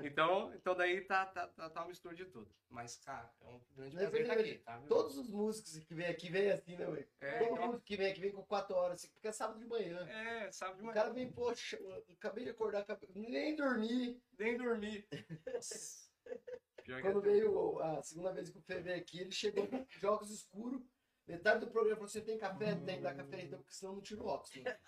então, 0.02 0.52
então 0.55 0.74
daí 0.74 1.01
tá, 1.02 1.24
tá, 1.27 1.47
tá, 1.48 1.70
tá 1.70 1.81
uma 1.82 1.89
mistura 1.89 2.15
de 2.15 2.24
tudo. 2.27 2.51
Mas, 2.69 2.97
cara, 2.97 3.32
é 3.40 3.48
um 3.48 3.60
grande 3.77 3.97
prazer 3.97 4.20
estar 4.23 4.39
ele- 4.39 4.51
aqui, 4.51 4.59
tá? 4.65 4.81
Todos 4.89 5.16
os 5.16 5.31
músicos 5.31 5.78
que 5.78 5.94
vêm 5.94 6.06
aqui 6.09 6.28
vêm 6.31 6.51
assim, 6.51 6.77
né, 6.77 6.86
ué? 6.89 7.06
É, 7.20 7.39
Todo 7.39 7.52
então- 7.52 7.66
músico 7.69 7.85
que 7.85 7.97
vem 7.97 8.10
aqui 8.10 8.20
vem 8.20 8.32
com 8.32 8.43
4 8.44 8.74
horas, 8.74 8.98
assim, 9.01 9.09
porque 9.12 9.28
é 9.28 9.32
sábado 9.32 9.59
de 9.60 9.66
manhã. 9.66 10.06
É, 10.09 10.51
sabe 10.52 10.77
de 10.77 10.82
O 10.82 10.86
manhã. 10.86 10.94
cara 10.94 11.10
vem, 11.12 11.31
poxa, 11.32 11.78
acabei 12.12 12.44
de 12.44 12.51
acordar, 12.51 12.81
acabei- 12.81 13.09
nem 13.15 13.55
dormi. 13.56 14.20
Nem 14.39 14.59
que 16.85 17.01
Quando 17.02 17.19
é. 17.20 17.23
veio 17.23 17.78
a 17.81 18.02
segunda 18.02 18.32
vez 18.32 18.51
que 18.51 18.59
o 18.59 18.62
Fê 18.62 18.81
veio 18.81 18.98
aqui, 18.98 19.20
ele 19.20 19.31
chegou 19.32 19.66
de 19.66 20.06
óculos 20.06 20.32
escuros. 20.35 20.82
Metade 21.27 21.60
do 21.60 21.70
programa 21.70 21.97
falou: 21.97 22.09
Você 22.09 22.20
tem 22.23 22.39
café? 22.39 22.74
Tem, 22.74 23.01
dá 23.02 23.15
café 23.15 23.43
então, 23.43 23.59
porque 23.60 23.74
senão 23.74 23.94
não 23.94 24.01
tiro 24.02 24.24
o 24.24 24.27
óculos. 24.27 24.55
né? 24.65 24.78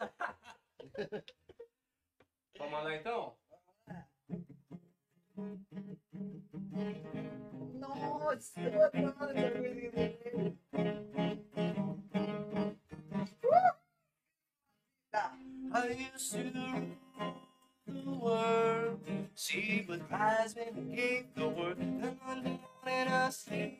Vamos 2.58 2.84
lá 2.84 2.96
então? 2.96 3.36
Nossa, 7.78 8.60
eu 8.60 8.82
adoro 8.82 9.38
essa 9.38 9.50
coisa. 9.52 10.56
Tá. 15.10 15.32
I 15.72 16.10
used 16.14 16.32
to 16.32 16.50
the 17.86 18.10
world, 18.20 19.00
see 19.34 19.84
what 19.88 20.00
eyes 20.12 20.54
when 20.54 20.94
gave 20.94 21.26
the 21.34 21.48
word, 21.48 21.78
and 21.78 22.18
one 22.26 22.42
day 22.42 22.60
when 22.82 23.08
I 23.08 23.30
sleep 23.30 23.78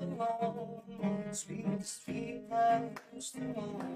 alone, 0.00 1.32
sweet 1.32 1.78
the 1.78 1.84
street 1.84 2.42
light 2.50 2.98
used 3.14 3.34
to 3.34 3.40
moan. 3.40 3.92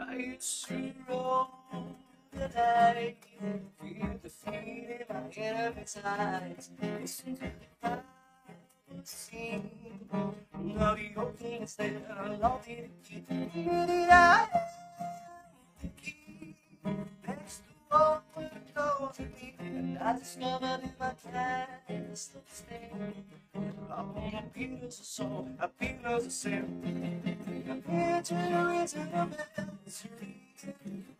I 0.00 0.16
used 0.16 0.66
to 0.68 0.92
roll 1.08 1.48
the 2.32 2.48
dice, 2.48 3.14
feel 3.80 4.18
the 4.22 4.28
fear 4.28 4.60
in 5.00 5.06
my 5.08 5.30
enemy's 5.36 5.96
eyes. 6.04 7.22
Listen 8.98 9.30
to 9.30 10.10
the 10.10 10.18
night 10.18 10.34
sing. 10.48 10.74
Now 10.76 10.94
the 10.94 11.10
open 11.16 11.62
is 11.62 11.74
there, 11.76 12.00
Lord, 12.40 12.62
the 12.64 12.88
key. 13.04 13.22
The 13.28 14.08
eye, 14.10 14.48
the 15.80 15.88
key. 16.02 16.56
Next 17.26 17.58
to 17.58 17.96
all 17.96 18.22
the 18.36 18.50
doors 18.74 19.16
to 19.16 19.22
me, 19.22 19.54
and 19.60 19.98
I 19.98 20.18
discovered 20.18 20.80
in 20.82 20.92
my 20.98 21.12
past 21.30 22.34
the 22.34 22.40
stand. 22.52 23.14
I'm 23.54 24.16
a 24.16 24.42
Peter's 24.52 25.00
a 25.00 25.04
soul, 25.04 25.48
a 25.60 25.68
Peter's 25.68 26.26
a 26.26 26.30
sin. 26.30 27.22
Into 27.88 28.34
the 28.34 28.64
reason 28.66 29.12
of 29.14 29.36
misery. 29.84 30.36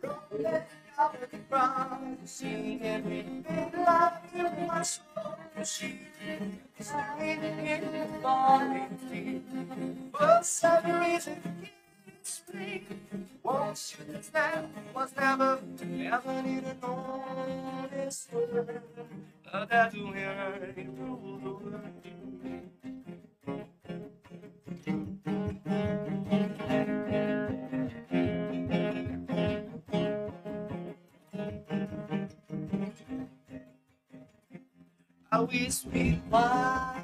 Rolling 0.03 0.63
out 0.99 1.15
of 1.23 1.31
the 1.31 1.37
ground, 1.49 2.19
singing, 2.25 3.45
Big 3.49 3.75
love 3.79 4.19
in 4.35 4.67
my 4.67 4.83
soul, 4.83 5.37
she 5.65 6.01
is 6.79 6.91
hiding 6.91 7.67
in 7.67 7.81
the 7.93 8.19
body. 8.21 9.43
For 10.13 10.41
some 10.43 11.01
reason, 11.01 11.41
it's 12.07 12.39
free. 12.39 12.85
Won't 13.43 13.95
you 13.99 14.07
understand? 14.07 14.69
Was 14.95 15.13
never, 15.17 15.61
never 15.87 16.43
needed 16.43 16.83
know 16.83 17.89
this 17.93 18.29
word. 18.33 18.83
That 19.53 19.93
to 19.93 20.13
hear 20.13 20.75
you 20.77 20.91
rule 20.99 21.39
the 21.43 21.51
world. 21.51 22.19
I 35.39 35.43
wish 35.43 35.85
we 35.85 36.21
might 36.33 37.01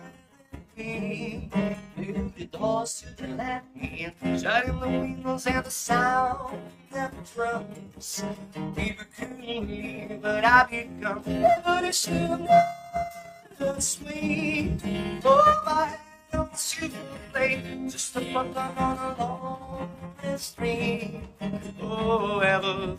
the 0.77 2.48
doors 2.51 3.05
to 3.16 3.27
the 3.27 3.62
me 3.77 4.12
in 4.23 4.40
Shutting 4.40 4.81
the 4.81 4.89
windows 4.89 5.47
and 5.47 5.65
the 5.65 5.70
sound 5.70 6.59
of 6.93 7.11
the 7.12 7.32
drums 7.32 8.24
People 8.74 9.05
couldn't 9.16 9.40
leave 9.40 10.20
but 10.20 10.44
I 10.44 10.66
become 10.69 11.23
Never 11.24 11.86
to 11.86 11.93
should 11.93 12.12
have 12.12 12.40
known 13.61 13.81
sweet. 13.81 14.81
Oh 15.24 15.62
my 15.65 15.97
don't 16.32 16.77
you 16.81 16.90
play 17.32 17.86
Just 17.89 18.16
a 18.16 18.20
button 18.20 18.56
on 18.56 18.98
a 18.98 19.16
lonely 19.16 20.39
street 20.39 21.23
Oh 21.81 22.40
ever 22.40 22.98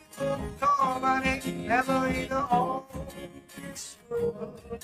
in 2.17 2.31
all 2.31 2.87
this 3.55 3.97
world. 4.09 4.83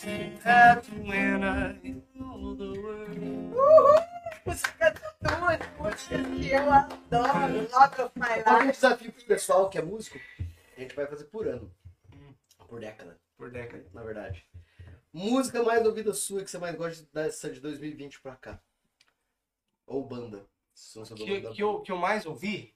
When 1.06 1.44
I 1.44 1.74
the 1.84 2.82
world. 2.82 3.54
Uhul! 3.54 4.08
Música 4.46 4.94
do 4.94 5.28
Duas, 5.28 5.60
música 5.78 6.24
que 6.24 6.50
eu 6.52 6.72
adoro. 6.72 7.68
Love 7.72 8.02
of 8.02 8.12
My 8.16 8.44
Qual 8.44 8.62
é 8.62 8.68
o 8.68 8.72
desafio 8.72 9.12
pro 9.12 9.26
pessoal 9.26 9.70
que 9.70 9.78
é 9.78 9.82
músico? 9.82 10.18
A 10.78 10.80
gente 10.80 10.96
vai 10.96 11.06
fazer 11.06 11.26
por 11.26 11.48
ano. 11.48 11.70
Por 12.68 12.80
década, 12.80 13.20
Por 13.38 13.52
década. 13.52 13.86
na 13.94 14.04
verdade. 14.04 14.46
Música 15.12 15.64
mais 15.64 15.86
ouvida 15.86 16.14
sua 16.14 16.44
que 16.44 16.50
você 16.52 16.58
mais 16.58 16.76
gosta 16.76 17.06
dessa 17.14 17.50
de 17.50 17.60
2020 17.60 18.22
pra 18.22 18.36
cá? 18.36 18.62
Ou 19.86 20.06
banda? 20.06 20.46
Que, 21.16 21.42
que, 21.42 21.64
eu, 21.64 21.82
que 21.82 21.92
eu 21.92 21.98
mais 21.98 22.26
ouvi? 22.26 22.74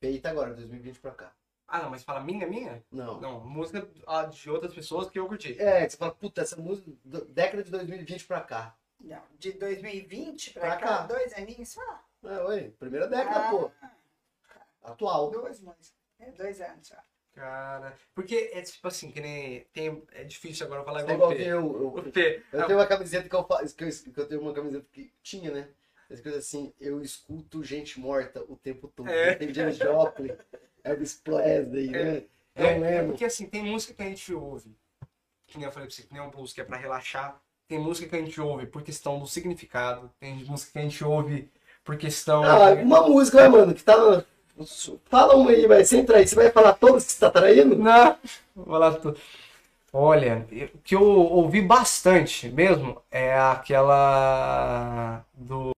Feita 0.00 0.30
agora, 0.30 0.54
2020 0.54 0.98
pra 1.00 1.10
cá. 1.12 1.32
Ah, 1.68 1.80
não, 1.82 1.90
mas 1.90 2.04
fala 2.04 2.20
minha, 2.20 2.46
minha? 2.46 2.82
Não. 2.92 3.20
Não, 3.20 3.40
música 3.40 3.88
ah, 4.06 4.24
de 4.24 4.48
outras 4.50 4.72
pessoas 4.72 5.10
que 5.10 5.18
eu 5.18 5.26
curti. 5.26 5.60
É, 5.60 5.88
você 5.88 5.96
fala, 5.96 6.14
puta, 6.14 6.42
essa 6.42 6.56
música, 6.56 6.90
do- 7.04 7.24
década 7.24 7.62
de 7.64 7.70
2020 7.70 8.24
pra 8.26 8.40
cá. 8.40 8.76
Não, 9.00 9.20
de 9.38 9.52
2020 9.52 10.52
pra, 10.52 10.60
Pra 10.62 10.76
cá, 10.76 10.86
cá. 10.86 11.06
dois 11.06 11.32
aninhos 11.34 11.68
só. 11.70 12.00
É, 12.24 12.38
oi, 12.44 12.70
primeira 12.78 13.08
década, 13.08 13.50
pô. 13.50 13.70
Atual. 14.82 15.30
Duas 15.30 15.60
músicas. 15.60 15.94
É, 16.18 16.30
dois 16.32 16.60
anos 16.60 16.86
só. 16.88 16.96
Cara, 17.34 17.94
porque 18.14 18.50
é 18.54 18.62
tipo 18.62 18.88
assim, 18.88 19.10
que 19.10 19.20
nem. 19.20 19.60
Tem, 19.72 20.02
é 20.12 20.24
difícil 20.24 20.64
agora 20.66 20.82
falar 20.84 21.00
É 21.00 21.02
igual 21.02 21.16
igual 21.16 21.30
o 21.32 21.34
P. 21.36 21.42
eu, 21.42 21.48
eu, 21.82 21.86
O 21.88 22.12
P. 22.12 22.42
eu 22.52 22.66
tenho 22.66 22.78
uma 22.78 22.86
camiseta 22.86 23.28
que 23.28 23.34
eu 23.34 23.44
faço, 23.44 23.76
que 23.76 23.84
eu, 23.84 23.88
que 23.90 24.20
eu 24.20 24.26
tenho 24.28 24.40
uma 24.40 24.54
camiseta 24.54 24.86
que 24.90 25.12
tinha, 25.22 25.50
né? 25.50 25.68
Escrito 26.10 26.38
assim, 26.38 26.72
eu 26.80 27.02
escuto 27.02 27.64
gente 27.64 27.98
morta 27.98 28.42
o 28.48 28.56
tempo 28.56 28.88
todo. 28.94 29.08
É. 29.10 29.34
Tem 29.34 29.52
James 29.52 29.76
Joplin, 29.76 30.30
Elvis 30.84 31.14
Presley, 31.14 31.88
né? 31.90 32.22
Não 32.54 32.64
É, 32.64 32.74
é 32.74 32.78
lembro. 32.78 33.08
porque 33.08 33.24
assim, 33.24 33.46
tem 33.46 33.62
música 33.64 33.92
que 33.92 34.02
a 34.02 34.06
gente 34.06 34.32
ouve, 34.32 34.70
que 35.46 35.58
nem 35.58 35.66
eu 35.66 35.72
falei 35.72 35.88
pra 35.88 35.96
você, 35.96 36.02
que 36.02 36.12
nem 36.12 36.22
um 36.22 36.30
blues 36.30 36.52
que 36.52 36.60
é 36.60 36.64
pra 36.64 36.76
relaxar. 36.76 37.40
Tem 37.68 37.78
música 37.80 38.08
que 38.08 38.14
a 38.16 38.20
gente 38.24 38.40
ouve 38.40 38.66
por 38.66 38.82
questão 38.82 39.18
do 39.18 39.26
significado. 39.26 40.08
Tem 40.20 40.36
música 40.44 40.72
que 40.72 40.78
a 40.78 40.82
gente 40.82 41.02
ouve 41.04 41.50
por 41.84 41.96
questão. 41.96 42.44
Ah, 42.44 42.72
uma 42.74 43.08
música, 43.08 43.38
vai, 43.38 43.48
mano, 43.48 43.74
que 43.74 43.82
tá 43.82 43.96
na... 43.96 44.24
Fala 45.06 45.34
uma 45.34 45.50
aí, 45.50 45.66
vai, 45.66 45.84
sem 45.84 46.04
trair. 46.06 46.26
Você 46.26 46.34
vai 46.36 46.50
falar 46.50 46.74
todas 46.74 47.04
que 47.04 47.12
você 47.12 47.18
tá 47.20 47.30
traindo? 47.30 47.76
Não, 47.76 48.16
vou 48.54 48.66
falar 48.66 48.94
tudo. 48.94 49.18
Olha, 49.98 50.46
o 50.74 50.78
que 50.84 50.94
eu 50.94 51.02
ouvi 51.02 51.62
bastante 51.62 52.50
mesmo 52.50 53.00
é 53.10 53.34
aquela 53.34 55.24
do. 55.32 55.72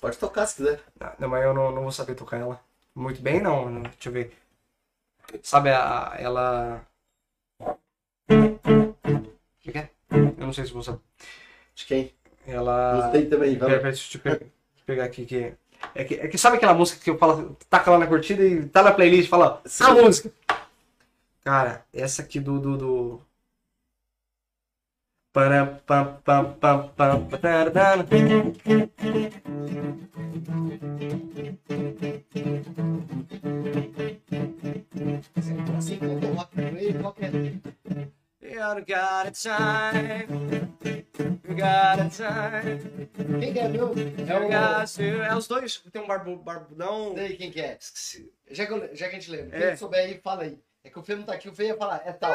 Pode 0.00 0.16
tocar 0.16 0.46
se 0.46 0.54
quiser. 0.58 0.80
Não, 1.18 1.28
mas 1.28 1.42
eu 1.44 1.52
não, 1.52 1.72
não 1.72 1.82
vou 1.82 1.90
saber 1.90 2.14
tocar 2.14 2.36
ela. 2.38 2.60
Muito 2.94 3.20
bem, 3.20 3.42
não. 3.42 3.68
não. 3.68 3.82
Deixa 3.82 4.08
eu 4.08 4.12
ver. 4.12 4.32
Sabe, 5.42 5.70
a, 5.70 6.14
ela. 6.20 6.86
O 8.30 8.54
que 9.58 9.76
é? 9.76 9.90
Eu 10.12 10.46
não 10.46 10.52
sei 10.52 10.64
se 10.64 10.72
vou 10.72 10.84
saber. 10.84 11.00
De 11.74 11.84
quem? 11.84 12.14
Ela. 12.46 13.02
Não 13.06 13.10
sei 13.10 13.26
também, 13.26 13.58
pera, 13.58 13.82
deixa 13.82 14.18
eu 14.18 14.20
pe- 14.20 14.46
pegar 14.86 15.04
aqui 15.04 15.26
que. 15.26 15.52
É 15.96 16.04
que, 16.04 16.14
é 16.14 16.28
que 16.28 16.38
sabe 16.38 16.58
aquela 16.58 16.74
música 16.74 17.02
que 17.02 17.10
eu 17.10 17.18
falo, 17.18 17.56
taca 17.68 17.90
lá 17.90 17.98
na 17.98 18.06
curtida 18.06 18.44
e 18.44 18.66
tá 18.66 18.84
na 18.84 18.92
playlist 18.92 19.26
e 19.26 19.30
fala, 19.30 19.60
Sim. 19.66 19.82
a 19.82 19.94
música. 19.94 20.30
Cara, 21.46 21.86
essa 21.92 22.22
aqui 22.22 22.40
do. 22.40 22.58
do, 22.58 22.76
do... 22.76 23.26
Para. 25.32 25.80
You 38.42 38.84
got 38.84 39.26
a 39.26 39.30
time. 39.30 40.26
You 41.46 41.54
got 41.54 42.00
a 42.00 42.08
time. 42.10 43.06
Quem 43.38 43.52
que 43.52 43.58
é, 43.60 43.66
É 43.66 44.36
o... 44.36 44.48
got. 44.48 44.98
É 45.00 45.36
os 45.36 45.46
dois. 45.46 45.78
Tem 45.92 46.02
um 46.02 46.08
barbu, 46.08 46.38
barbudão. 46.38 47.14
Sei 47.14 47.36
quem 47.36 47.52
que 47.52 47.60
é. 47.60 47.78
Esqueci. 47.80 48.32
Já 48.50 48.66
que, 48.66 48.72
eu- 48.72 48.96
já 48.96 49.08
que 49.08 49.14
a 49.14 49.20
gente 49.20 49.30
lembra. 49.30 49.56
É. 49.56 49.68
Quem 49.68 49.76
souber 49.76 50.00
aí, 50.00 50.20
fala 50.20 50.42
aí. 50.42 50.58
É 50.86 50.90
que 50.90 50.98
o 50.98 51.02
Fê 51.02 51.16
não 51.16 51.24
tá 51.24 51.32
aqui, 51.34 51.48
o 51.48 51.52
Fê 51.54 51.66
ia 51.66 51.76
falar, 51.76 52.00
é 52.06 52.12
tal. 52.12 52.32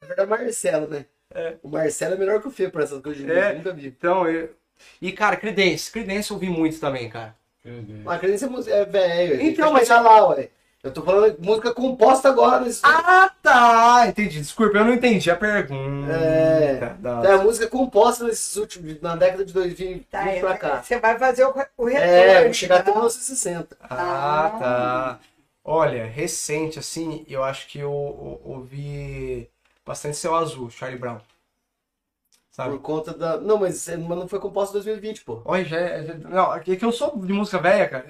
Na 0.00 0.06
verdade, 0.06 0.22
é 0.32 0.36
Marcelo, 0.38 0.86
né? 0.86 1.06
É. 1.34 1.54
O 1.62 1.68
Marcelo 1.68 2.14
é 2.14 2.18
melhor 2.18 2.40
que 2.42 2.48
o 2.48 2.50
Fê 2.50 2.68
pra 2.68 2.84
essas 2.84 3.00
coisas 3.00 3.24
de 3.24 3.30
É. 3.32 3.54
nunca 3.54 3.72
vi. 3.72 3.86
Então, 3.88 4.28
eu... 4.28 4.50
E, 5.00 5.10
cara, 5.12 5.36
Creedence. 5.36 5.90
Creedence 5.90 6.30
eu 6.30 6.34
ouvi 6.36 6.48
muito 6.50 6.78
também, 6.78 7.08
cara. 7.08 7.34
Mas 8.04 8.16
a 8.16 8.18
crença 8.20 8.44
é 8.46 8.48
música- 8.48 8.76
é 8.76 8.84
velho. 8.84 9.40
Então, 9.42 9.72
mas 9.72 9.88
já 9.88 10.00
lá, 10.00 10.28
ué. 10.28 10.50
Eu 10.84 10.92
tô 10.92 11.02
falando 11.02 11.36
música 11.40 11.74
composta 11.74 12.28
agora 12.28 12.60
nesse. 12.64 12.80
Ah, 12.84 13.28
tá! 13.42 14.04
Entendi. 14.06 14.38
Desculpa, 14.38 14.78
eu 14.78 14.84
não 14.84 14.92
entendi 14.94 15.28
a 15.30 15.34
pergunta. 15.34 16.12
É. 16.12 16.94
Nossa. 17.00 17.26
É 17.28 17.32
a 17.32 17.38
música 17.38 17.66
composta 17.66 18.22
nesses 18.24 18.54
últimos. 18.56 19.00
na 19.00 19.16
década 19.16 19.44
de 19.44 19.52
2020 19.52 20.04
Tá, 20.08 20.22
pra 20.38 20.56
cá. 20.58 20.82
Você 20.82 21.00
vai 21.00 21.18
fazer 21.18 21.42
o, 21.44 21.48
o 21.48 21.86
retorno. 21.86 21.96
É, 21.96 22.44
vou 22.44 22.52
chegar 22.54 22.76
até 22.76 22.84
tá? 22.92 22.98
1960. 22.98 23.76
Ah, 23.80 24.56
tá. 24.60 25.20
Olha, 25.66 26.06
recente, 26.06 26.78
assim, 26.78 27.22
eu 27.28 27.44
acho 27.44 27.68
que 27.68 27.78
eu, 27.78 27.90
eu 27.90 28.40
ouvi 28.52 29.50
bastante 29.84 30.16
Céu 30.16 30.34
Azul, 30.34 30.70
Charlie 30.70 30.98
Brown. 30.98 31.20
Sabe? 32.50 32.70
Por 32.76 32.80
conta 32.82 33.12
da. 33.12 33.36
Não, 33.38 33.58
mas 33.58 33.86
é- 33.88 33.96
mas 33.96 34.18
não 34.18 34.26
foi 34.28 34.40
composta 34.40 34.70
em 34.70 34.80
2020, 34.80 35.22
pô. 35.24 35.42
Olha, 35.44 35.64
já, 35.64 35.76
é- 35.78 36.04
já- 36.04 36.14
não, 36.14 36.54
é 36.54 36.60
que 36.60 36.78
eu 36.84 36.90
sou 36.92 37.16
de 37.18 37.32
música 37.32 37.58
velha, 37.58 37.88
cara. 37.88 38.06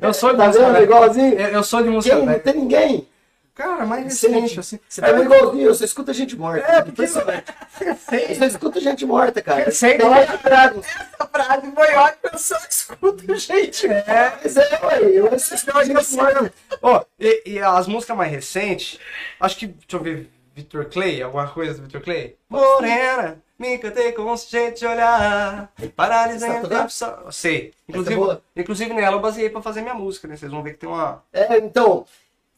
Eu 0.00 0.14
sou 0.14 0.30
de 0.30 0.36
Tá 0.38 0.46
música 0.46 0.64
vendo? 0.64 0.72
velha. 0.72 0.84
Igualzinho? 0.84 1.34
Eu, 1.34 1.48
eu 1.48 1.62
sou 1.62 1.82
de 1.82 1.90
música 1.90 2.14
Quem? 2.16 2.26
Não 2.26 2.32
velha. 2.32 2.40
tem 2.40 2.54
ninguém. 2.54 3.08
Cara, 3.54 3.84
mais 3.84 4.04
Recente. 4.04 4.32
recente, 4.40 4.60
assim. 4.60 4.80
Você 4.88 5.00
tá 5.02 5.10
igualzinho, 5.10 5.66
eu 5.66 5.74
só 5.74 5.84
escuta 5.84 6.14
gente 6.14 6.34
morta. 6.36 6.66
É, 6.66 6.76
porque- 6.76 6.90
Impressionante. 6.90 7.44
Eu 7.82 8.34
só 8.36 8.44
escuto 8.46 8.80
gente 8.80 9.04
morta, 9.04 9.42
cara. 9.42 9.64
Recente. 9.64 9.98
Dragons. 10.42 10.86
Essa 10.86 11.26
frase 11.26 11.72
foi 11.72 11.94
ótima, 11.94 12.30
eu 12.32 12.38
só 12.38 12.56
escuto 12.68 13.36
gente. 13.36 13.86
É, 13.86 14.38
Mas 14.42 14.56
é, 14.56 14.80
ué, 14.86 15.00
eu 15.02 15.34
assisto 15.34 15.70
gente 15.84 16.16
morta. 16.16 16.52
Ó, 16.80 17.04
e, 17.20 17.42
e 17.46 17.58
as 17.58 17.86
músicas 17.86 18.16
mais 18.16 18.30
recentes, 18.32 18.98
acho 19.38 19.56
que, 19.58 19.66
deixa 19.66 19.96
eu 19.96 20.00
ver, 20.00 20.30
Victor 20.54 20.86
Clay, 20.86 21.22
alguma 21.22 21.48
coisa 21.48 21.74
do 21.74 21.82
Victor 21.82 22.00
Clay? 22.02 22.36
Morena, 22.48 23.42
me 23.58 23.74
encantei 23.74 24.12
com 24.12 24.32
esse 24.34 24.50
jeito 24.50 24.78
de 24.80 24.86
olhar, 24.86 25.70
paralisei 25.94 26.48
Sabe 26.48 26.58
o 26.60 26.62
tocar? 26.62 26.78
tempo 26.78 26.90
só... 26.90 27.30
Sei, 27.30 27.72
é 27.88 27.90
inclusive, 27.90 28.38
inclusive 28.56 28.92
nela 28.94 29.16
eu 29.16 29.20
baseei 29.20 29.48
pra 29.50 29.62
fazer 29.62 29.82
minha 29.82 29.94
música, 29.94 30.26
né? 30.28 30.36
Vocês 30.36 30.50
vão 30.50 30.62
ver 30.62 30.72
que 30.72 30.78
tem 30.80 30.88
uma... 30.88 31.22
É, 31.32 31.56
então, 31.58 32.04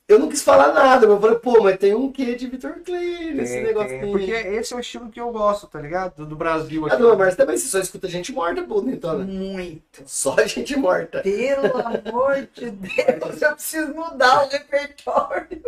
eu 0.06 0.18
não 0.18 0.28
quis 0.28 0.42
falar 0.42 0.72
nada, 0.72 1.06
mas 1.06 1.16
eu 1.16 1.20
falei, 1.20 1.38
pô, 1.38 1.62
mas 1.62 1.78
tem 1.78 1.94
um 1.94 2.12
quê 2.12 2.34
de 2.34 2.46
Victor 2.46 2.74
Clay 2.84 3.32
nesse 3.32 3.54
tem- 3.54 3.62
negocinho. 3.64 4.00
tem- 4.00 4.10
porque 4.12 4.30
esse 4.30 4.74
é 4.74 4.76
o 4.76 4.80
estilo 4.80 5.08
que 5.10 5.18
eu 5.20 5.30
gosto, 5.32 5.66
tá 5.66 5.80
ligado? 5.80 6.16
Do, 6.16 6.26
do 6.26 6.36
Brasil 6.36 6.84
Ah, 6.84 6.92
aqui. 6.92 7.02
não, 7.02 7.16
mas 7.16 7.34
também 7.36 7.56
você 7.56 7.66
só 7.68 7.78
escuta 7.78 8.06
gente 8.08 8.30
morta, 8.32 8.62
pô, 8.62 8.82
Nintona. 8.82 9.24
Muito. 9.24 10.02
Só 10.06 10.36
gente 10.46 10.76
morta. 10.76 11.22
Pelo 11.22 11.76
amor 11.78 12.46
de 12.54 12.70
Deus, 12.70 13.40
eu 13.42 13.52
preciso 13.54 13.94
mudar 13.94 14.44
o 14.44 14.48
repertório. 14.48 15.62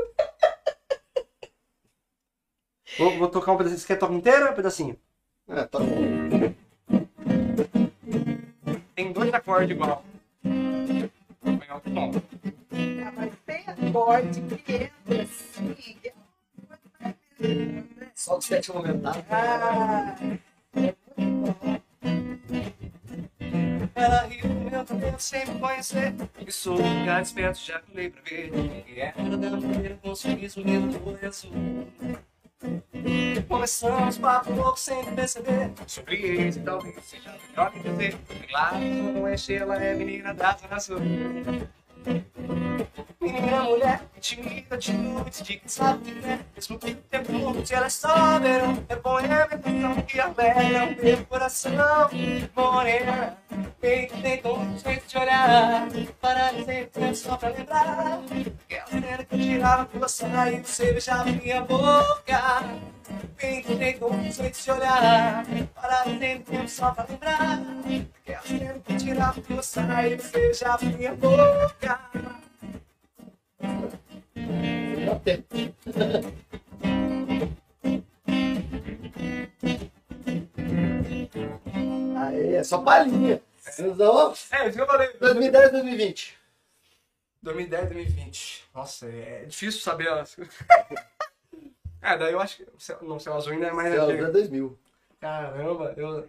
Vou, 2.98 3.10
vou 3.18 3.28
tocar 3.28 3.52
um 3.52 3.56
pedacinho. 3.56 3.78
Você 3.80 3.86
quer 3.86 3.96
tocar 3.98 4.14
inteira 4.14 4.46
ou 4.46 4.52
um 4.52 4.54
pedacinho? 4.54 4.96
Ah, 5.48 5.64
tá. 5.66 5.78
Tem 8.94 9.12
dois 9.12 9.32
acordes 9.34 9.70
igual. 9.70 10.04
Vou 11.42 11.58
pegar 11.58 11.74
outro 11.74 11.92
tom. 11.94 12.12
Ah, 13.06 13.12
Mas 13.16 13.32
tem 13.46 13.64
acorde 13.66 14.40
que 14.58 14.72
entra 14.72 15.22
assim. 15.22 15.96
é 17.40 18.06
Só 18.14 18.38
o 18.38 18.40
sétimo 18.40 18.78
aumentado. 18.78 19.24
Ah, 19.30 20.16
Ela 23.94 24.22
riu 24.26 24.46
do 24.48 24.70
meu 24.70 24.84
cabelo 24.84 25.18
sem 25.18 25.46
me 25.46 25.58
conhecer. 25.58 26.14
E 26.46 26.52
sou 26.52 26.78
um 26.80 27.00
lugar 27.00 27.22
esperto, 27.22 27.58
já 27.60 27.78
pulei 27.80 28.10
pra 28.10 28.22
ver. 28.22 28.84
E 28.86 29.00
era 29.00 29.36
da 29.36 29.50
mulher 29.56 29.96
com 30.02 30.10
um 30.10 30.14
sorriso 30.14 30.60
lindo 30.60 30.98
do 30.98 31.26
azul. 31.26 31.52
Começamos 33.48 34.18
papo 34.18 34.52
louco 34.52 34.78
sem 34.78 35.02
perceber. 35.14 35.70
Sobre 35.86 36.16
isso, 36.48 36.60
talvez 36.62 37.02
seja 37.04 37.34
melhor 37.50 37.72
que 37.72 37.80
dizer. 37.80 38.16
Claro, 38.48 38.78
não 38.78 39.26
é 39.26 39.36
Sheila, 39.36 39.76
é 39.82 39.94
menina 39.94 40.34
da 40.34 40.56
Zona 40.56 40.80
Sul. 40.80 40.98
Menina, 43.20 43.62
mulher, 43.64 44.00
tímida, 44.20 44.76
atitude 44.76 45.42
de 45.42 45.56
que 45.56 45.68
sabe 45.72 46.12
que 46.12 46.26
é. 46.26 46.38
Mesmo 46.54 46.78
que 46.78 46.90
o 46.92 46.96
tempo 46.96 47.32
mude, 47.32 47.74
ela 47.74 47.86
é 47.86 48.38
verão. 48.40 48.84
É 48.88 48.96
poema, 48.96 49.48
emoção 49.52 50.02
que 50.02 50.20
alegra 50.20 50.84
o 50.84 51.04
meu 51.04 51.26
coração. 51.26 51.72
Morena, 52.54 53.36
tem 53.80 54.06
que 54.06 54.22
ter 54.22 54.46
um 54.46 54.78
jeito 54.78 55.08
de 55.08 55.18
olhar. 55.18 55.88
Para 56.20 56.50
que 56.52 56.88
é 57.00 57.14
só 57.14 57.36
pra 57.36 57.48
lembrar. 57.48 58.20
Aquela 58.64 58.86
cena 58.86 59.24
que 59.24 59.34
eu 59.34 59.38
tirava 59.38 59.84
tua 59.86 60.08
saia 60.08 60.56
e 60.56 60.64
você 60.64 60.92
beijava 60.92 61.24
minha 61.24 61.60
boca. 61.62 62.64
Tem 63.38 63.62
que 63.62 63.76
ter 63.76 63.98
com 63.98 64.06
um 64.06 64.32
jeito 64.32 64.62
de 64.62 64.70
olhar. 64.70 65.44
Para 65.74 66.04
é 66.08 66.66
só 66.66 66.90
pra 66.90 67.06
lembrar. 67.08 67.60
Aquela 68.22 68.42
cena 68.42 68.78
que 68.80 68.92
eu 68.92 68.96
tirava 68.96 69.40
tua 69.40 69.62
saia 69.62 70.14
e 70.14 70.18
você 70.18 70.38
beijava 70.38 70.84
minha 70.84 71.14
boca. 71.14 72.00
Aí, 82.16 82.54
é 82.54 82.64
só 82.64 82.78
palhinha. 82.78 83.40
É, 84.50 84.68
isso 84.68 84.76
que 84.76 84.80
eu 84.80 84.86
falei. 84.86 85.12
2010, 85.18 85.72
2020. 85.72 86.38
2010, 87.42 87.90
2020. 87.90 88.64
Nossa, 88.74 89.06
é 89.06 89.44
difícil 89.46 89.80
saber. 89.80 90.08
É, 92.02 92.16
daí 92.16 92.32
eu 92.32 92.40
acho 92.40 92.58
que... 92.58 92.66
Não, 93.02 93.18
Céu 93.18 93.34
Azul 93.34 93.52
ainda 93.52 93.66
é 93.66 93.72
mais... 93.72 93.92
Céu, 93.92 94.04
antigo. 94.04 94.32
2000. 94.32 94.78
Caramba, 95.20 95.94
eu... 95.96 96.28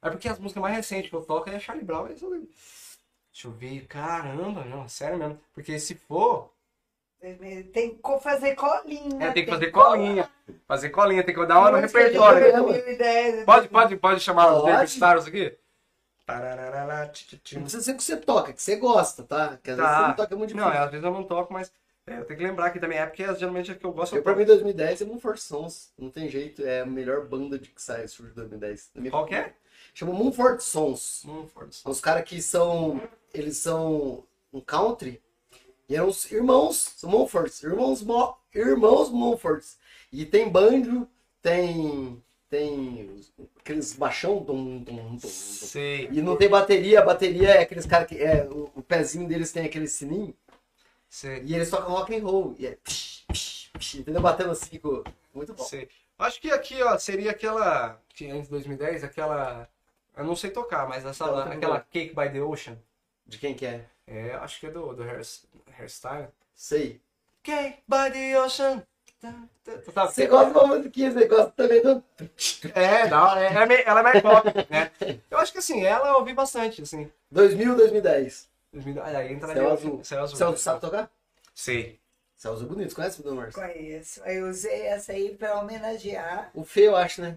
É 0.00 0.10
porque 0.10 0.28
as 0.28 0.38
músicas 0.38 0.62
mais 0.62 0.76
recentes 0.76 1.10
que 1.10 1.16
eu 1.16 1.22
toco 1.22 1.50
é 1.50 1.58
Charlie 1.58 1.84
Brown. 1.84 2.04
Ver. 2.04 2.14
Deixa 2.14 3.46
eu 3.46 3.50
ver. 3.50 3.86
Caramba, 3.86 4.64
não, 4.64 4.88
sério 4.88 5.18
mesmo. 5.18 5.40
Porque 5.52 5.78
se 5.78 5.94
for... 5.94 6.52
tem 7.72 7.96
que 7.96 8.18
fazer 8.20 8.54
colinha. 8.54 9.26
É, 9.26 9.32
tem 9.32 9.44
que 9.44 9.50
fazer 9.50 9.70
colinha. 9.70 10.28
Fazer 10.66 10.90
colinha, 10.90 11.24
tem 11.24 11.34
que 11.34 11.46
dar 11.46 11.58
uma 11.58 11.72
no 11.72 11.78
repertório. 11.78 12.52
2010, 12.64 13.44
Pode, 13.44 13.68
pode, 13.68 13.96
pode 13.96 14.20
chamar 14.20 14.52
os. 14.54 14.64
David 14.64 14.90
Stars 14.90 15.26
aqui? 15.26 15.56
Não 17.54 17.62
precisa 17.62 17.82
ser 17.82 17.94
que 17.94 18.02
você 18.02 18.16
toca, 18.18 18.52
que 18.52 18.62
você 18.62 18.76
gosta, 18.76 19.22
tá? 19.22 19.58
Que 19.62 19.70
às 19.70 19.76
vezes 19.78 19.90
Tá. 19.90 19.98
você 20.00 20.08
não 20.08 20.14
toca 20.14 20.36
muito 20.36 20.54
Não, 20.56 20.68
às 20.68 20.90
vezes 20.90 21.04
eu 21.04 21.10
não 21.10 21.24
toco, 21.24 21.52
mas 21.52 21.72
é, 22.10 22.18
eu 22.20 22.24
tenho 22.24 22.38
que 22.38 22.44
lembrar 22.46 22.70
que 22.70 22.80
também 22.80 22.98
é 22.98 23.06
porque 23.06 23.22
geralmente 23.34 23.70
é 23.70 23.74
que 23.74 23.84
eu 23.84 23.92
gosto. 23.92 24.16
Eu, 24.16 24.22
pra 24.22 24.34
mim, 24.34 24.44
2010 24.44 25.02
é 25.02 25.04
Mumford 25.04 25.40
Sons. 25.40 25.92
Não 25.98 26.10
tem 26.10 26.28
jeito, 26.28 26.62
é 26.64 26.80
a 26.80 26.86
melhor 26.86 27.26
banda 27.26 27.58
de 27.58 27.68
que 27.70 27.80
sai 27.82 28.06
surge 28.08 28.32
em 28.32 28.34
2010. 28.34 28.90
Na 28.94 29.00
minha- 29.00 29.10
Qual 29.10 29.26
que 29.26 29.34
é? 29.34 29.52
Chama 29.94 30.12
Mumford 30.12 30.62
Sons. 30.62 31.22
Mumford. 31.24 31.74
São 31.74 31.92
os 31.92 32.00
caras 32.00 32.24
que 32.24 32.40
são. 32.42 33.00
Eles 33.32 33.56
são 33.58 34.24
um 34.52 34.60
country 34.60 35.20
E 35.88 35.94
eram 35.96 36.08
os 36.08 36.30
irmãos 36.32 36.96
Mumfords, 37.02 37.62
irmãos, 37.62 38.02
Mo, 38.02 38.36
irmãos 38.54 39.10
Mumfords. 39.10 39.78
E 40.12 40.24
tem 40.24 40.48
banjo, 40.48 41.06
tem 41.42 42.22
tem 42.50 43.10
aqueles 43.60 43.92
baixão, 43.92 44.38
dum, 44.42 44.78
dum, 44.82 45.16
dum. 45.16 45.18
Sei. 45.28 46.08
E 46.10 46.22
não 46.22 46.34
tem 46.36 46.48
bateria, 46.48 47.00
a 47.00 47.04
bateria 47.04 47.50
é 47.50 47.58
aqueles 47.62 47.84
caras 47.84 48.08
que 48.08 48.16
é, 48.16 48.44
o, 48.50 48.70
o 48.74 48.82
pezinho 48.82 49.28
deles 49.28 49.52
tem 49.52 49.66
aquele 49.66 49.86
sininho 49.86 50.34
Sei. 51.08 51.42
e 51.44 51.54
eles 51.54 51.70
tocam 51.70 51.90
rock 51.90 52.14
and 52.14 52.22
roll. 52.22 52.54
E 52.58 52.66
é 52.66 52.76
psh, 52.76 53.24
psh, 53.32 53.70
psh, 53.78 53.94
entendeu? 53.96 54.20
Batendo 54.20 54.50
assim, 54.50 54.78
com... 54.78 55.02
muito 55.34 55.54
bom. 55.54 55.64
Sei. 55.64 55.88
Acho 56.18 56.40
que 56.40 56.50
aqui, 56.50 56.82
ó, 56.82 56.98
seria 56.98 57.30
aquela. 57.30 58.00
Que 58.08 58.28
antes 58.30 58.44
de 58.44 58.50
2010, 58.50 59.04
aquela. 59.04 59.68
Eu 60.16 60.24
não 60.24 60.34
sei 60.34 60.50
tocar, 60.50 60.88
mas 60.88 61.04
essa, 61.04 61.26
Não, 61.26 61.44
tá 61.44 61.52
aquela. 61.52 61.80
Cake 61.80 62.14
by 62.14 62.30
the 62.30 62.42
Ocean. 62.42 62.76
De 63.26 63.38
quem 63.38 63.54
que 63.54 63.64
é? 63.64 63.84
É, 64.06 64.32
acho 64.34 64.58
que 64.58 64.66
é 64.66 64.70
do, 64.70 64.92
do 64.94 65.02
hair, 65.02 65.22
Hairstyle. 65.78 66.28
Sei. 66.54 67.00
Cake 67.42 67.82
by 67.86 68.10
the 68.12 68.40
Ocean. 68.40 68.82
Tá, 69.20 69.34
tá, 69.64 69.92
tá. 69.92 70.06
Você 70.06 70.26
gosta 70.26 70.52
de 70.52 70.58
uma 70.58 70.76
musiquinha, 70.76 71.10
você 71.10 71.26
gosta 71.26 71.50
também 71.50 71.82
do... 71.82 72.02
É, 72.72 73.08
não, 73.08 73.36
é, 73.36 73.52
ela 73.52 73.72
é 73.72 73.82
ela 73.84 74.00
é 74.00 74.02
mais 74.02 74.22
pop, 74.22 74.48
né? 74.70 74.90
Eu 75.28 75.38
acho 75.38 75.50
que 75.50 75.58
assim, 75.58 75.84
ela 75.84 76.08
eu 76.08 76.14
ouvi 76.16 76.32
bastante, 76.32 76.82
assim. 76.82 77.10
2000, 77.30 77.76
2010. 77.76 78.48
2000, 78.80 79.02
aí 79.02 79.32
entra 79.32 79.52
Céu 79.52 79.66
ali, 79.66 79.72
azul. 79.72 80.04
Céu 80.04 80.22
azul. 80.22 80.36
Celso 80.36 80.62
sabe 80.62 80.80
tocar? 80.80 81.10
Sei. 81.54 82.00
Celso 82.36 82.66
bonito, 82.66 82.94
conhece 82.94 83.20
o 83.20 83.24
Dona 83.24 83.42
Marcia? 83.42 83.62
Conheço. 83.62 84.20
Eu 84.24 84.48
usei 84.48 84.82
essa 84.82 85.12
aí 85.12 85.34
para 85.34 85.58
homenagear. 85.58 86.50
O 86.54 86.64
Fê, 86.64 86.86
eu 86.86 86.96
acho, 86.96 87.20
né? 87.20 87.36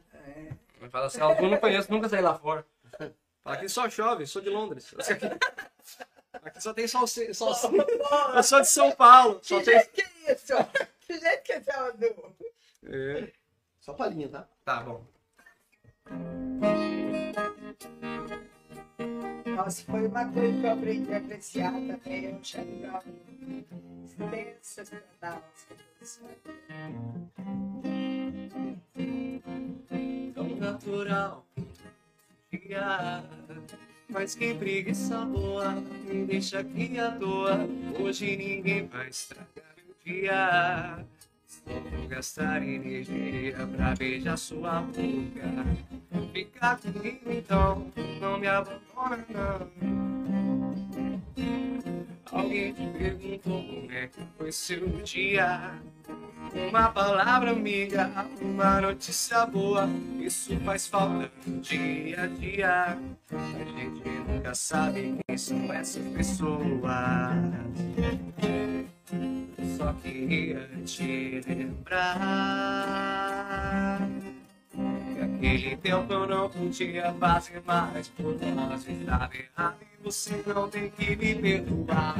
Mas 0.80 0.92
fala 0.92 1.10
Céu 1.10 1.30
azul, 1.30 1.50
não 1.50 1.58
conheço, 1.58 1.92
nunca 1.92 2.08
saí 2.08 2.22
lá 2.22 2.38
fora. 2.38 2.66
Fala 3.44 3.56
Aqui 3.56 3.68
só 3.68 3.90
chove, 3.90 4.28
sou 4.28 4.42
de 4.42 4.50
Londres. 4.50 4.94
Aqui, 6.34 6.48
aqui 6.48 6.62
só 6.64 6.74
tem 6.74 6.88
sol, 6.88 7.06
sol, 7.08 7.54
sol. 7.54 7.72
Eu 8.36 8.44
sou 8.44 8.62
de 8.62 8.68
São 8.68 8.92
Paulo. 8.92 9.40
Só 9.44 9.60
Que 9.60 9.66
tem... 9.66 9.74
jeito 9.74 9.92
que 9.92 10.02
é 10.02 10.34
isso? 10.34 10.54
Que 11.06 11.20
jeito 11.20 11.44
que 11.44 11.52
é 11.54 11.58
esse 11.58 11.72
azul? 11.72 12.36
É. 12.86 13.32
Só 13.80 13.94
palhinha, 13.94 14.30
tá? 14.30 14.48
Tá 14.64 14.82
bom. 14.82 15.06
Nossa, 19.56 19.84
foi 19.84 20.07
uma 20.07 20.26
coisa 20.26 20.60
que 20.60 20.65
eu 20.65 20.72
aprendi 20.72 21.14
a 21.14 21.18
apreciar 21.18 21.72
também. 21.73 22.26
Eu 22.26 22.38
achei 22.38 22.88
sensacional 24.61 25.44
as 25.53 25.65
composições. 25.65 26.38
tão 30.34 30.56
natural. 30.56 31.45
Dia, 32.52 33.23
mas 34.10 34.36
que 34.36 34.53
preguiça 34.53 35.26
boa, 35.26 35.72
me 35.72 36.26
deixa 36.26 36.60
aqui 36.60 36.99
à 36.99 37.11
toa. 37.11 37.60
Hoje 37.99 38.36
ninguém 38.36 38.88
vai 38.88 39.10
estragar 39.10 39.76
meu 39.78 39.95
dia. 40.03 41.06
Vou 41.65 42.07
gastar 42.07 42.64
energia 42.64 43.68
pra 43.76 43.95
beijar 43.95 44.38
sua 44.38 44.82
boca. 44.82 45.65
Fica 46.34 46.76
comigo 46.78 47.32
então, 47.32 47.91
não 48.19 48.40
me 48.40 48.48
abandona 48.48 49.26
não. 49.30 49.69
Alguém 52.32 52.73
te 52.73 52.88
perguntou 52.98 53.64
como 53.64 53.91
é 53.91 54.07
que 54.07 54.22
foi 54.38 54.52
seu 54.52 54.88
dia. 55.03 55.82
Uma 56.69 56.90
palavra 56.90 57.52
amiga, 57.52 58.10
uma 58.41 58.82
notícia 58.82 59.45
boa, 59.45 59.90
isso 60.19 60.57
faz 60.61 60.88
falta 60.88 61.32
dia 61.61 62.23
a 62.23 62.28
dia. 62.28 62.98
A 63.32 63.80
gente 63.80 64.10
nunca 64.28 64.53
sabe 64.53 65.18
quem 65.28 65.38
são 65.38 65.72
essas 65.73 66.06
pessoas. 66.14 66.52
Só 69.92 69.98
queria 70.02 70.70
te 70.86 71.42
lembrar 71.46 72.88
que 74.72 75.20
aquele 75.22 75.76
tempo 75.76 76.14
eu 76.14 76.26
não 76.26 76.50
podia 76.50 77.14
fazer 77.16 77.62
mais 77.66 78.08
por 78.08 78.40
nós. 78.56 78.88
Estava 78.88 79.36
errado 79.36 79.76
e 79.82 80.04
você 80.04 80.42
não 80.48 80.70
tem 80.70 80.90
que 80.92 81.14
me 81.18 81.36
perdoar. 81.36 82.16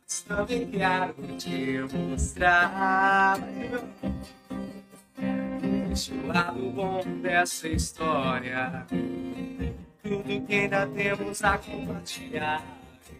Mas 0.00 0.22
também 0.22 0.70
quero 0.70 1.14
te 1.36 1.80
mostrar 1.94 3.38
Esse 5.92 6.14
lado 6.14 6.70
bom 6.70 7.02
dessa 7.20 7.68
história 7.68 8.86
Tudo 10.02 10.46
que 10.46 10.54
ainda 10.54 10.86
temos 10.86 11.44
a 11.44 11.58
compartilhar 11.58 12.64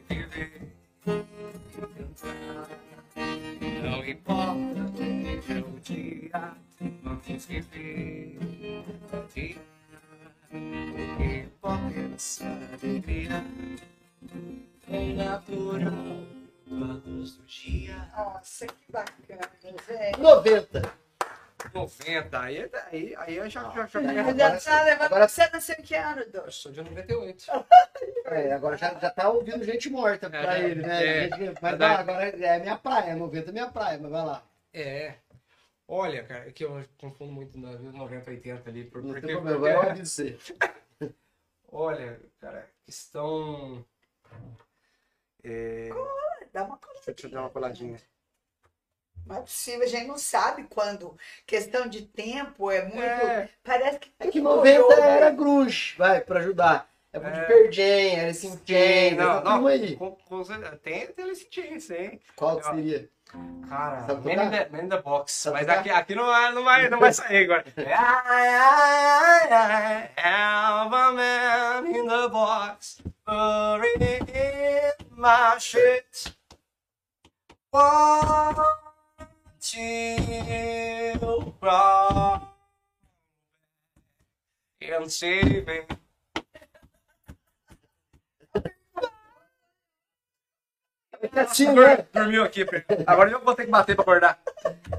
e 0.08 0.14
viver. 0.14 0.81
Não 1.04 1.14
importa 4.06 4.82
o 4.86 4.92
que 4.92 5.52
é 5.52 5.58
o 5.58 5.80
dia 5.80 6.56
Vamos 7.02 7.46
viver 7.46 8.38
o 9.12 9.26
dia 9.34 9.56
O 10.52 11.16
que 11.16 11.24
é 11.24 12.08
nossa 12.08 12.44
alegria 12.44 13.44
Tão 14.86 15.14
natural 15.16 15.92
a 16.72 17.00
luz 17.06 17.36
do 17.36 17.44
dia. 17.44 18.08
Nossa, 18.16 18.66
que 18.66 18.92
bacana, 18.92 19.48
velho. 19.86 20.18
90. 20.18 21.01
90, 21.72 22.40
aí, 22.42 22.70
aí, 22.90 23.14
aí 23.16 23.36
eu 23.36 23.48
já, 23.50 23.62
já, 23.70 23.86
já, 23.86 24.02
Já, 24.02 24.32
já 24.34 24.60
tá 24.60 24.84
levando. 24.84 25.02
agora- 25.06 25.28
Você 25.28 25.48
nasceu 25.48 25.76
em 25.78 25.82
que 25.82 25.94
ano, 25.94 26.22
Eu 26.32 26.50
sou 26.50 26.72
de 26.72 26.82
98. 26.82 27.46
É, 28.24 28.52
agora 28.52 28.76
já, 28.76 28.94
já 28.98 29.10
tá 29.10 29.28
ouvindo 29.28 29.62
gente 29.64 29.90
morta 29.90 30.30
pra 30.30 30.58
É, 30.58 30.64
ele, 30.64 30.82
né? 30.82 31.04
é. 31.04 31.22
Gente- 31.28 31.60
mas 31.60 31.76
vai, 31.78 31.94
agora 31.96 32.28
é 32.28 32.58
minha 32.60 32.76
praia, 32.78 33.14
90 33.16 33.50
é 33.50 33.52
minha 33.52 33.70
praia, 33.70 33.98
mas 34.00 34.10
vai 34.10 34.24
lá. 34.24 34.42
É. 34.72 35.14
Olha, 35.88 36.24
cara, 36.24 36.48
é 36.48 36.52
que 36.52 36.64
eu 36.64 36.82
confundo 36.98 37.32
muito 37.32 37.58
na 37.58 37.72
90, 37.72 38.30
80 38.30 38.70
ali. 38.70 38.84
Por, 38.84 39.02
Não 39.02 39.12
porque, 39.12 39.26
tem 39.26 39.34
problema, 39.36 39.56
agora 39.58 39.72
eu 39.72 39.78
porque- 39.80 39.90
aviso 39.90 40.38
olha, 41.70 42.20
cara, 42.40 42.66
questão. 42.86 43.84
É, 45.44 45.88
Dá 46.52 46.64
uma 46.64 46.78
deixa, 46.78 47.10
eu- 47.10 47.14
deixa 47.14 47.26
eu 47.26 47.30
dar 47.32 47.40
uma 47.42 47.50
coladinha. 47.50 47.98
Não 49.26 49.36
é 49.36 49.40
possível, 49.40 49.82
a 49.82 49.86
gente 49.86 50.06
não 50.06 50.18
sabe 50.18 50.64
quando. 50.64 51.16
Questão 51.46 51.86
de 51.86 52.02
tempo 52.02 52.70
é 52.70 52.82
muito. 52.82 53.00
É. 53.00 53.48
Parece 53.62 53.98
que. 53.98 54.10
É 54.18 54.24
que 54.26 54.40
tudo 54.40 54.56
90 54.56 54.84
olhou, 54.84 54.92
era 55.02 55.30
né? 55.30 55.36
grunge, 55.36 55.94
vai, 55.96 56.20
pra 56.20 56.40
ajudar. 56.40 56.88
É 57.12 57.18
É. 57.18 57.20
de 57.30 57.46
Pearl 57.46 57.70
Jam, 57.70 58.20
Alice 58.24 58.46
in 58.46 58.58
Chains, 58.66 59.16
não, 59.18 59.44
não, 59.44 59.66
aí. 59.66 59.96
com- 59.96 60.12
com 60.16 60.42
tem, 60.82 61.06
tem 61.08 61.28
esse 61.30 61.44
tinha, 61.50 61.76
hein? 61.98 62.20
Qual 62.34 62.56
que 62.56 62.64
seria? 62.64 63.08
Cara, 63.68 64.06
Sabe 64.06 64.34
Man 64.36 64.44
in, 64.44 64.50
the, 64.50 64.68
Man 64.70 64.82
in 64.84 64.88
the 64.88 65.00
Box. 65.00 65.32
Sabe 65.32 65.56
Mas 65.56 65.68
aqui, 65.68 65.90
aqui 65.90 66.14
não, 66.14 66.26
vai, 66.26 66.52
não, 66.52 66.64
vai, 66.64 66.88
não 66.90 66.98
vai 67.00 67.12
sair 67.12 67.44
agora. 67.44 67.64
É, 67.76 67.94
Ai, 67.94 68.48
ai, 68.48 69.48
ai, 69.50 69.52
ai, 69.52 70.10
have 70.16 70.94
a 70.94 71.12
man 71.12 71.86
in 71.86 72.06
the 72.08 72.28
box. 72.28 73.02
Buried 73.26 74.02
in 74.02 75.06
my 75.16 75.58
shit. 75.58 76.34
Until 79.64 81.54
brown 81.60 82.42
and 84.82 85.08
saving. 85.08 85.86
É 91.34 91.40
assim, 91.40 91.68
né? 91.72 92.04
Dormiu 92.12 92.42
aqui, 92.42 92.64
Pedro. 92.64 92.84
Agora 93.06 93.30
eu 93.30 93.38
vou 93.40 93.54
ter 93.54 93.64
que 93.66 93.70
bater 93.70 93.94
pra 93.94 94.02
acordar. 94.02 94.42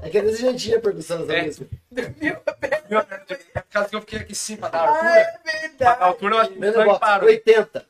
É 0.02 0.08
que 0.08 0.16
é 0.16 0.22
desse 0.22 0.40
jeitinho 0.40 0.78
a 0.78 0.80
percussão 0.80 1.18
dessa 1.26 1.32
É. 1.34 1.42
música. 1.44 1.66
Dormiu, 1.90 2.36
É 3.54 3.60
por 3.60 3.62
causa 3.70 3.88
que 3.90 3.96
eu 3.96 4.00
fiquei 4.00 4.20
aqui 4.20 4.34
sim 4.34 4.56
pra 4.56 4.70
dar 4.70 4.78
a 4.78 4.84
Ah, 4.84 4.88
altura. 4.88 5.18
é 5.18 5.22
A 5.24 5.60
verdade. 5.60 6.02
altura 6.02 6.34
eu 6.36 6.40
acho 6.40 6.50
que 6.52 6.58
Menos 6.58 6.76
o 6.76 6.84
box, 6.84 6.98
parou. 7.00 7.28
80. 7.28 7.86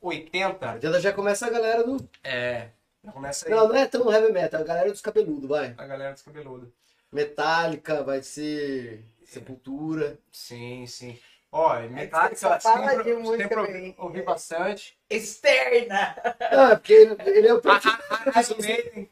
80? 0.00 0.72
80 0.72 1.00
já 1.00 1.12
começa 1.12 1.46
a 1.46 1.50
galera 1.50 1.84
do. 1.84 2.08
É. 2.22 2.68
Começa 3.12 3.46
aí 3.46 3.54
Não, 3.54 3.68
não 3.68 3.76
é 3.76 3.86
tão 3.86 4.10
heavy 4.10 4.32
metal, 4.32 4.60
é 4.60 4.62
a 4.62 4.66
galera 4.66 4.90
dos 4.90 5.00
cabeludos, 5.00 5.48
vai. 5.48 5.74
a 5.76 5.86
galera 5.86 6.12
descabeluda. 6.12 6.68
Metallica, 7.12 8.02
vai 8.02 8.22
ser. 8.22 9.04
Sepultura. 9.24 10.18
Sim, 10.32 10.86
sim. 10.86 11.18
Ó, 11.50 11.74
você 11.74 11.88
Metallica, 11.88 12.60
sempre, 12.60 13.04
de 13.04 13.14
música 13.14 13.48
sempre 13.48 13.94
ouvi, 13.98 14.22
bastante. 14.22 14.98
Externa. 15.08 16.16
Ah, 16.40 16.76
porque 16.76 16.92
ele, 16.92 17.16
ele 17.24 17.48
é 17.48 17.54
o 17.54 17.60
A, 17.64 17.76
a, 17.76 18.38
a 18.38 18.42
Iron 18.42 18.56
Maiden. 18.60 19.10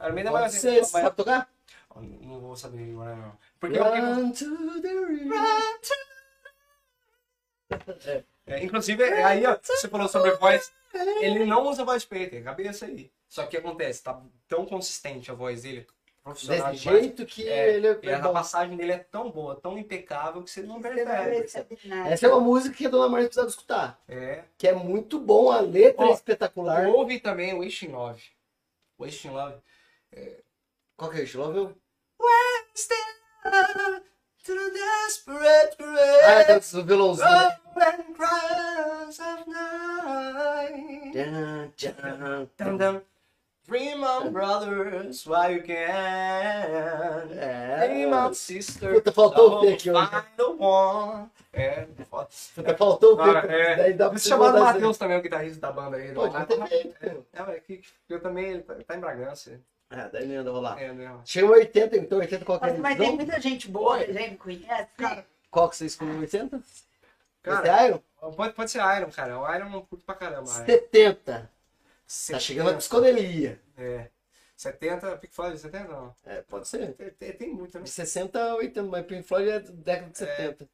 Iron 0.00 0.12
Maiden 0.12 0.26
é 0.26 0.30
mais 0.30 0.54
assim. 0.54 0.78
você 0.78 0.84
sabe 0.84 1.16
tocar? 1.16 1.48
Não 1.96 2.40
vou 2.40 2.54
saber 2.54 2.92
agora 2.92 3.16
não. 3.16 3.38
Porque 3.58 3.78
Run 3.78 4.30
to 4.32 4.80
the 4.82 4.88
river. 4.88 5.38
É, 8.46 8.64
inclusive, 8.64 9.02
é 9.02 9.24
aí, 9.24 9.46
ó, 9.46 9.58
você 9.62 9.88
falou 9.88 10.08
sobre 10.08 10.32
voz. 10.36 10.72
Ele 11.20 11.44
não 11.44 11.66
usa 11.68 11.84
voz 11.84 12.04
preta, 12.04 12.36
é 12.36 12.42
cabeça 12.42 12.86
aí. 12.86 13.10
Só 13.28 13.44
que 13.46 13.56
acontece, 13.56 14.02
tá 14.02 14.20
tão 14.46 14.64
consistente 14.64 15.30
a 15.30 15.34
voz 15.34 15.62
dele, 15.62 15.86
profissional 16.22 16.70
Desse 16.70 16.82
demais. 16.84 17.00
jeito 17.02 17.26
que 17.26 17.48
É, 17.48 17.74
ele 17.74 17.86
é, 17.88 17.98
E 18.02 18.08
é 18.08 18.14
a 18.14 18.28
passagem 18.30 18.76
dele 18.76 18.92
é 18.92 18.98
tão 18.98 19.30
boa, 19.30 19.54
tão 19.60 19.78
impecável 19.78 20.42
que 20.42 20.50
você 20.50 20.62
não 20.62 20.80
percebe. 20.80 21.46
Essa 22.06 22.26
é 22.26 22.28
uma 22.30 22.40
música 22.40 22.74
que 22.74 22.86
a 22.86 22.90
Dona 22.90 23.08
Maria 23.08 23.26
precisava 23.26 23.48
escutar. 23.50 24.00
É. 24.08 24.44
Que 24.56 24.68
é 24.68 24.72
muito 24.72 25.18
bom, 25.20 25.50
a 25.50 25.60
letra 25.60 26.06
é 26.06 26.12
espetacular. 26.12 26.86
Ouve 26.88 27.20
também 27.20 27.52
o 27.54 27.58
Wasting 27.62 27.88
Love. 27.88 28.22
Wasting 28.98 29.30
Love. 29.30 29.56
Qual 30.96 31.10
que 31.10 31.18
é 31.18 31.22
isso? 31.24 31.38
Love? 31.38 31.74
To 32.74 34.07
the 34.54 34.70
desperate 34.70 35.76
Ah, 36.24 36.40
é 36.42 36.58
do 36.60 36.84
violãozinho. 36.84 37.28
Dream 43.68 44.02
on 44.02 44.32
brothers 44.32 45.26
while 45.26 45.50
you 45.52 45.62
can. 45.62 47.28
Dream 47.28 48.12
É. 48.14 48.16
on 48.16 48.32
sisters. 48.32 48.94
Puta, 48.94 49.12
faltou 49.12 49.58
o 49.58 49.60
P 49.60 49.74
aqui 49.74 49.90
hoje. 49.90 50.06
Find 50.08 50.24
the 50.38 50.44
one. 50.44 51.30
É, 51.52 51.86
foda. 52.08 52.28
Puta, 52.54 52.76
faltou 52.78 53.12
o 53.12 53.16
P. 53.18 53.22
Agora, 53.24 53.52
é. 53.52 53.76
Daí 53.76 53.92
dá 53.92 54.08
pra 54.08 54.18
chamado 54.18 54.54
mandar 54.54 54.72
Matheus 54.72 54.96
também, 54.96 55.18
o 55.18 55.22
guitarrista 55.22 55.60
da 55.60 55.70
banda 55.70 55.98
aí. 55.98 56.08
É, 56.08 56.12
pô. 56.14 56.26
é, 56.26 57.56
é, 57.56 57.60
que 57.60 57.82
eu 58.08 58.20
também, 58.20 58.52
ele 58.52 58.62
tá, 58.62 58.74
tá 58.86 58.96
em 58.96 59.00
Bragança. 59.00 59.60
Ah, 59.90 60.08
daí 60.12 60.26
não 60.26 60.34
ia 60.34 60.42
rolar. 60.42 60.80
É, 60.80 60.92
né? 60.92 61.20
Chegou 61.24 61.52
80, 61.52 61.96
então 61.96 62.18
80 62.18 62.44
qual 62.44 62.58
que 62.58 62.66
é 62.66 62.68
a 62.68 62.72
Mas, 62.72 62.80
mas 62.80 62.98
tem 62.98 63.16
muita 63.16 63.40
gente 63.40 63.68
boa 63.68 63.98
que 64.04 64.10
a 64.10 64.14
gente 64.14 64.36
conhece. 64.36 64.90
Cara, 64.96 65.26
Qual 65.50 65.68
que 65.70 65.76
você 65.76 65.86
escolheu 65.86 66.18
80? 66.18 66.62
Cara, 67.42 67.60
Esse 67.60 67.70
é 67.70 67.88
Iron? 67.88 68.02
Pode, 68.34 68.54
pode 68.54 68.70
ser 68.70 68.78
Iron, 68.96 69.10
cara. 69.10 69.38
O 69.38 69.54
Iron 69.54 69.66
eu 69.66 69.70
não 69.70 69.84
curto 69.86 70.04
pra 70.04 70.14
caramba. 70.14 70.50
Iron. 70.50 70.66
70. 70.66 71.32
Tá 71.32 71.50
70. 72.06 72.40
chegando 72.40 72.70
a 72.70 72.74
psicodelia. 72.74 73.60
É. 73.76 74.10
70, 74.56 75.16
Pink 75.18 75.34
Floyd, 75.34 75.56
70 75.58 75.88
não. 75.88 76.14
É, 76.26 76.42
pode 76.42 76.66
ser. 76.66 76.92
Tem, 76.94 77.10
tem, 77.10 77.32
tem 77.32 77.54
muito, 77.54 77.78
né? 77.78 77.84
De 77.84 77.90
60 77.90 78.42
a 78.42 78.56
80, 78.56 78.82
mas 78.88 79.06
Pink 79.06 79.22
Floyd 79.22 79.48
é 79.48 79.60
da 79.60 79.70
década 79.70 80.10
de 80.10 80.18
70. 80.18 80.68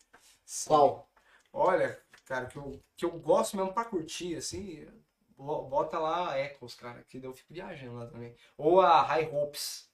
Sim. 0.44 0.68
Qual? 0.68 1.08
Olha, 1.52 1.98
cara, 2.24 2.46
que 2.46 2.56
eu, 2.56 2.80
que 2.96 3.04
eu 3.04 3.10
gosto 3.12 3.56
mesmo 3.56 3.72
pra 3.72 3.84
curtir, 3.84 4.36
assim, 4.36 4.86
bota 5.36 5.98
lá 5.98 6.32
a 6.32 6.40
Echoes, 6.40 6.74
cara, 6.74 7.04
que 7.08 7.18
eu 7.22 7.32
fico 7.32 7.52
viajando 7.52 7.98
lá 7.98 8.06
também. 8.06 8.34
Ou 8.56 8.80
a 8.80 9.02
High 9.02 9.28
Hopes. 9.32 9.88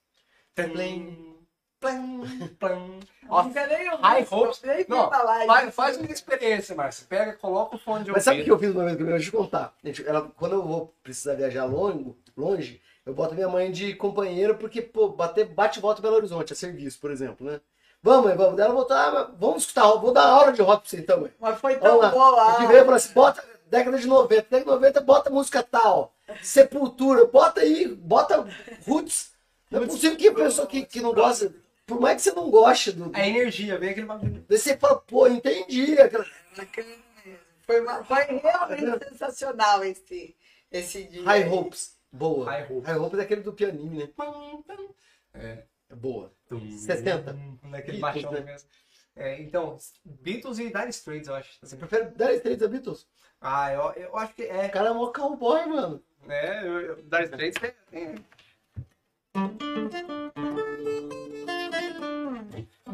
Ó, 3.29 3.43
Nunca 3.43 3.67
nem 3.67 3.91
ouvi, 3.91 4.03
High 4.03 4.27
Hopes. 4.31 4.63
Não, 4.89 5.73
faz, 5.73 5.97
uma 5.97 6.11
experiência, 6.11 6.75
Márcio. 6.75 7.07
Pega, 7.07 7.33
coloca 7.35 7.77
o 7.77 7.79
fone 7.79 8.05
de 8.05 8.13
Mas 8.13 8.25
sabe 8.25 8.43
o 8.43 8.45
que 8.45 8.53
ouvido. 8.53 8.67
eu 8.67 8.73
fiz 8.75 8.77
uma 8.77 8.95
vez? 8.95 9.09
Deixa 9.09 9.29
eu 9.35 9.41
contar. 9.41 9.75
Gente, 9.83 10.07
ela, 10.07 10.31
quando 10.37 10.57
eu 10.57 10.63
vou 10.63 10.95
precisar 11.03 11.35
viajar 11.35 11.65
longe, 11.65 12.15
longe, 12.37 12.83
eu 13.07 13.15
boto 13.15 13.35
minha 13.35 13.49
mãe 13.49 13.71
de 13.71 13.95
companheira, 13.95 14.53
porque, 14.55 14.83
pô, 14.83 15.09
bater, 15.09 15.47
bate 15.47 15.79
e 15.79 15.83
volta 15.83 16.03
Belo 16.03 16.17
Horizonte, 16.17 16.53
a 16.53 16.57
serviço, 16.57 17.01
por 17.01 17.11
exemplo, 17.11 17.47
né? 17.51 17.61
Vamos, 18.03 18.27
mãe, 18.27 18.37
vamos. 18.37 18.57
Daí 18.57 18.67
ela 18.67 18.75
voltou, 18.75 18.97
ah, 18.97 19.31
vamos 19.39 19.63
escutar, 19.63 19.87
vou 19.95 20.13
dar 20.13 20.27
aula 20.27 20.53
de 20.53 20.63
rock 20.63 20.83
pra 20.83 20.91
você 20.91 20.97
então, 20.99 21.21
mãe. 21.21 21.33
Mas 21.39 21.59
foi 21.61 21.77
tão 21.77 21.99
Vamos 21.99 22.03
lá. 22.03 22.11
boa. 22.11 22.51
Eu 22.53 22.57
que 22.57 22.67
veio 22.67 22.79
e 22.79 22.85
falou 22.85 22.95
assim, 22.95 23.13
bota, 23.15 23.45
década 23.71 23.99
de 23.99 24.07
90, 24.07 24.43
década 24.43 24.59
de 24.61 24.67
90, 24.67 25.01
bota 25.01 25.31
música 25.31 25.63
tal, 25.63 26.15
Sepultura, 26.43 27.27
bota 27.27 27.61
aí, 27.61 27.89
bota 27.89 28.47
Roots. 28.87 29.33
Não 29.71 29.83
é 29.83 29.87
possível 29.87 30.17
que 30.17 30.29
a 30.29 30.35
pessoa 30.35 30.67
que, 30.67 30.85
que 30.85 31.01
não 31.01 31.13
gosta, 31.15 31.55
por 31.87 32.01
mais 32.01 32.17
que 32.17 32.23
você 32.23 32.33
não 32.33 32.51
goste 32.51 32.93
do... 32.93 33.11
A 33.15 33.27
energia, 33.27 33.79
vem 33.79 33.91
aquele 33.91 34.07
bagulho. 34.07 34.45
Daí 34.49 34.59
você 34.59 34.77
fala, 34.77 34.97
pô, 34.97 35.27
entendi. 35.29 35.99
Aquela... 35.99 36.27
Foi, 37.63 37.81
uma- 37.81 38.05
foi 38.05 38.25
realmente 38.25 39.09
sensacional 39.11 39.85
esse, 39.85 40.37
esse 40.73 41.05
dia. 41.05 41.23
High 41.23 41.49
Hopes, 41.49 41.97
boa. 42.11 42.45
High 42.47 42.65
Hopes. 42.65 42.85
High 42.85 42.99
Hopes 42.99 43.19
é 43.21 43.23
aquele 43.23 43.41
do 43.43 43.53
pianinho, 43.53 43.97
né? 43.97 44.09
É. 45.35 45.63
É 45.91 45.95
boa. 45.95 46.33
60. 46.51 47.37
Naquele 47.65 47.99
Beatles, 47.99 48.23
baixão 48.25 48.33
né? 48.33 48.41
mesmo. 48.41 48.69
É, 49.17 49.41
então, 49.43 49.77
Beatles 50.05 50.59
e 50.59 50.71
Dire 50.71 50.89
Straits, 50.91 51.29
eu 51.29 51.35
acho. 51.35 51.59
Você 51.61 51.77
prefere 51.77 52.11
Dire 52.11 52.37
Straits 52.37 52.63
a 52.63 52.69
Beatles? 52.69 53.07
Ah, 53.41 53.73
eu, 53.73 53.93
eu 53.93 54.17
acho 54.17 54.35
que 54.35 54.43
é. 54.45 54.67
O 54.67 54.71
cara 54.71 54.91
é 54.91 54.93
mó 54.93 55.13
cowboy, 55.13 55.67
mano. 55.67 56.03
É, 56.29 56.67
eu, 56.67 56.81
eu, 56.81 56.97
Dire 56.97 57.25
Straits 57.25 57.63
é. 57.63 57.75
é. 57.93 58.15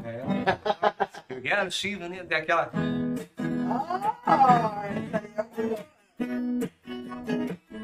É. 0.05 1.35
Eu 1.35 1.43
quero 1.43 1.71
Shiva, 1.71 2.09
né? 2.09 2.25
Tem 2.25 2.39
aquela. 2.39 2.71
Ah, 4.27 4.83
essa 4.87 5.19
aí 5.19 5.35
é 5.37 5.43
boa. 5.43 5.79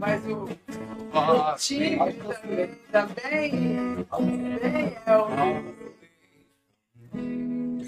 Mas 0.00 0.24
o 0.26 0.48
o 1.12 1.52
também, 1.52 2.70
também, 2.90 4.04
também 4.10 4.96
é 5.06 5.16
o. 5.16 5.28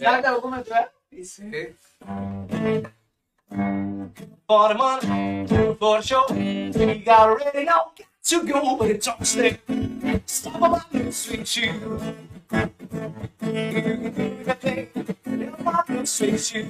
Sabe 0.02 0.26
alguma 0.26 0.64
coisa? 0.64 0.88
Isso. 1.12 1.42
For 4.48 4.68
the 4.68 4.74
money, 4.74 5.46
two 5.46 5.76
for 5.78 6.00
the 6.00 6.02
show. 6.02 6.26
We 6.28 6.94
got 7.04 7.38
ready 7.38 7.64
now 7.64 7.92
to 8.24 8.42
go, 8.44 8.76
but 8.76 8.90
it's 8.90 9.06
all 9.06 9.22
stay. 9.22 9.60
Stop 10.26 10.56
about 10.56 10.90
the 10.90 11.12
sweet 11.12 11.46
shoe. 11.46 11.66
You 11.66 12.31
can 12.52 12.70
do 13.40 14.44
the 14.44 14.54
thing, 14.54 14.88
about 15.58 15.86
the 15.86 16.06
sweet 16.06 16.38
shoe. 16.38 16.68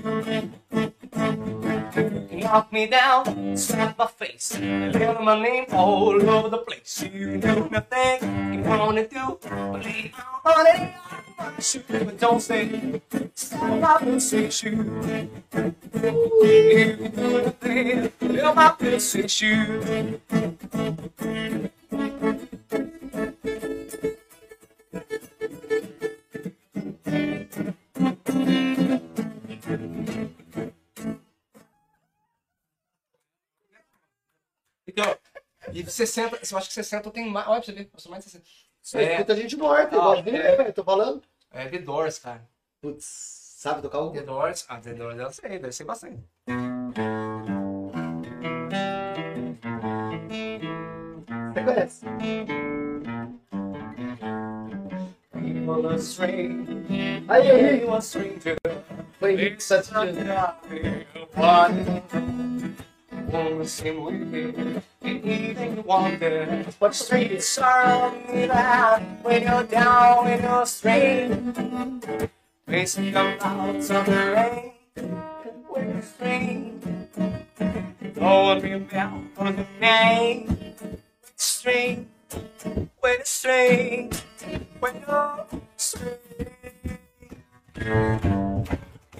Knock 2.32 2.72
me 2.72 2.86
down, 2.86 3.56
slap 3.56 3.98
my 3.98 4.06
face, 4.06 4.58
leave 4.58 5.20
my 5.20 5.42
name 5.42 5.66
all 5.72 6.30
over 6.30 6.48
the 6.48 6.58
place. 6.58 7.02
You 7.02 7.38
do 7.38 7.68
nothing 7.70 8.54
you 8.54 8.62
wanna 8.62 9.06
do, 9.08 9.38
but 9.42 9.84
leave 9.84 10.14
on 10.44 10.66
it. 10.66 10.94
Shoot, 11.58 11.84
but 11.88 12.18
don't 12.18 12.40
stay. 12.40 13.00
Stop 13.34 13.78
about 13.78 14.04
the 14.04 14.20
sweet 14.20 14.52
shoe. 14.52 14.70
You 14.70 15.30
can 15.50 17.10
do 17.10 17.42
the 17.42 17.54
thing, 17.60 18.12
leave 18.20 18.54
my 18.54 18.68
pussy 18.78 19.26
shoe. 19.26 20.20
Então, 23.44 23.71
e 35.72 35.90
60, 35.90 36.38
eu 36.50 36.58
acho 36.58 36.68
que 36.68 36.74
60 36.74 37.10
tem 37.10 37.28
mais. 37.30 37.46
Olha 37.48 37.60
pra 37.60 37.66
você 37.66 37.72
ver, 37.72 37.90
eu 37.92 38.00
sou 38.00 38.10
mais 38.10 38.24
de 38.24 38.30
60. 38.30 38.44
Você 38.82 38.98
É. 38.98 39.12
escuta 39.12 39.36
gente 39.36 39.56
morta, 39.56 39.94
Ah, 39.96 39.98
igualzinho, 39.98 40.36
é. 40.36 40.56
velho? 40.56 40.72
Tô 40.72 40.84
falando. 40.84 41.22
É 41.50 41.68
The 41.68 41.78
Doors, 41.78 42.18
cara. 42.18 42.46
Putz, 42.80 43.04
sabe 43.58 43.82
tocar 43.82 44.00
o... 44.00 44.10
The 44.10 44.22
Doors, 44.22 44.64
ah, 44.68 44.80
The 44.80 44.94
Doors 44.94 45.18
eu 45.18 45.30
sei, 45.32 45.50
deve 45.58 45.72
ser 45.72 45.84
bastante. 45.84 46.22
Você 51.52 51.62
conhece? 51.64 52.06
People 55.32 55.86
are 55.86 55.98
strange, 55.98 57.24
Aí, 57.28 57.50
aí. 57.50 58.02
stranger. 58.02 58.56
Foi 59.18 59.34
It's 59.34 59.70
Henrique 59.70 60.22
Sete 63.32 63.40
not 63.40 63.48
Dias. 63.48 63.48
One, 63.48 63.56
one 63.56 63.66
same 63.66 64.04
way, 64.04 64.82
and 65.02 65.24
even 65.24 65.76
you 65.76 65.82
wonder. 65.82 66.64
Pode 66.78 66.94
Street 66.94 67.42
sorrow 67.42 68.10
me 68.28 68.46
that 68.46 69.00
when 69.22 69.42
you're 69.42 69.62
down, 69.64 70.24
when 70.24 70.42
you're 70.42 70.66
straight. 70.66 71.30
Facing 72.68 73.12
the 73.12 73.36
clouds 73.38 73.90
of 73.90 74.06
the 74.06 74.12
rain, 74.12 74.72
when 75.68 75.88
you're 75.88 76.02
straight. 76.02 76.72
No 78.16 78.42
one 78.42 78.62
will 78.62 78.80
down 78.80 79.30
on 79.38 79.56
the 79.56 79.66
name. 79.80 80.74
Straight, 81.36 82.06
when 83.00 83.16
you're 83.16 83.24
straight, 83.24 84.24
when 84.78 84.94
you're 85.08 85.46
straight. 85.76 86.18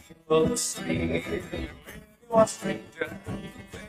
People 0.09 0.57
say 0.57 1.71
are 2.33 2.47
stranger. 2.47 3.19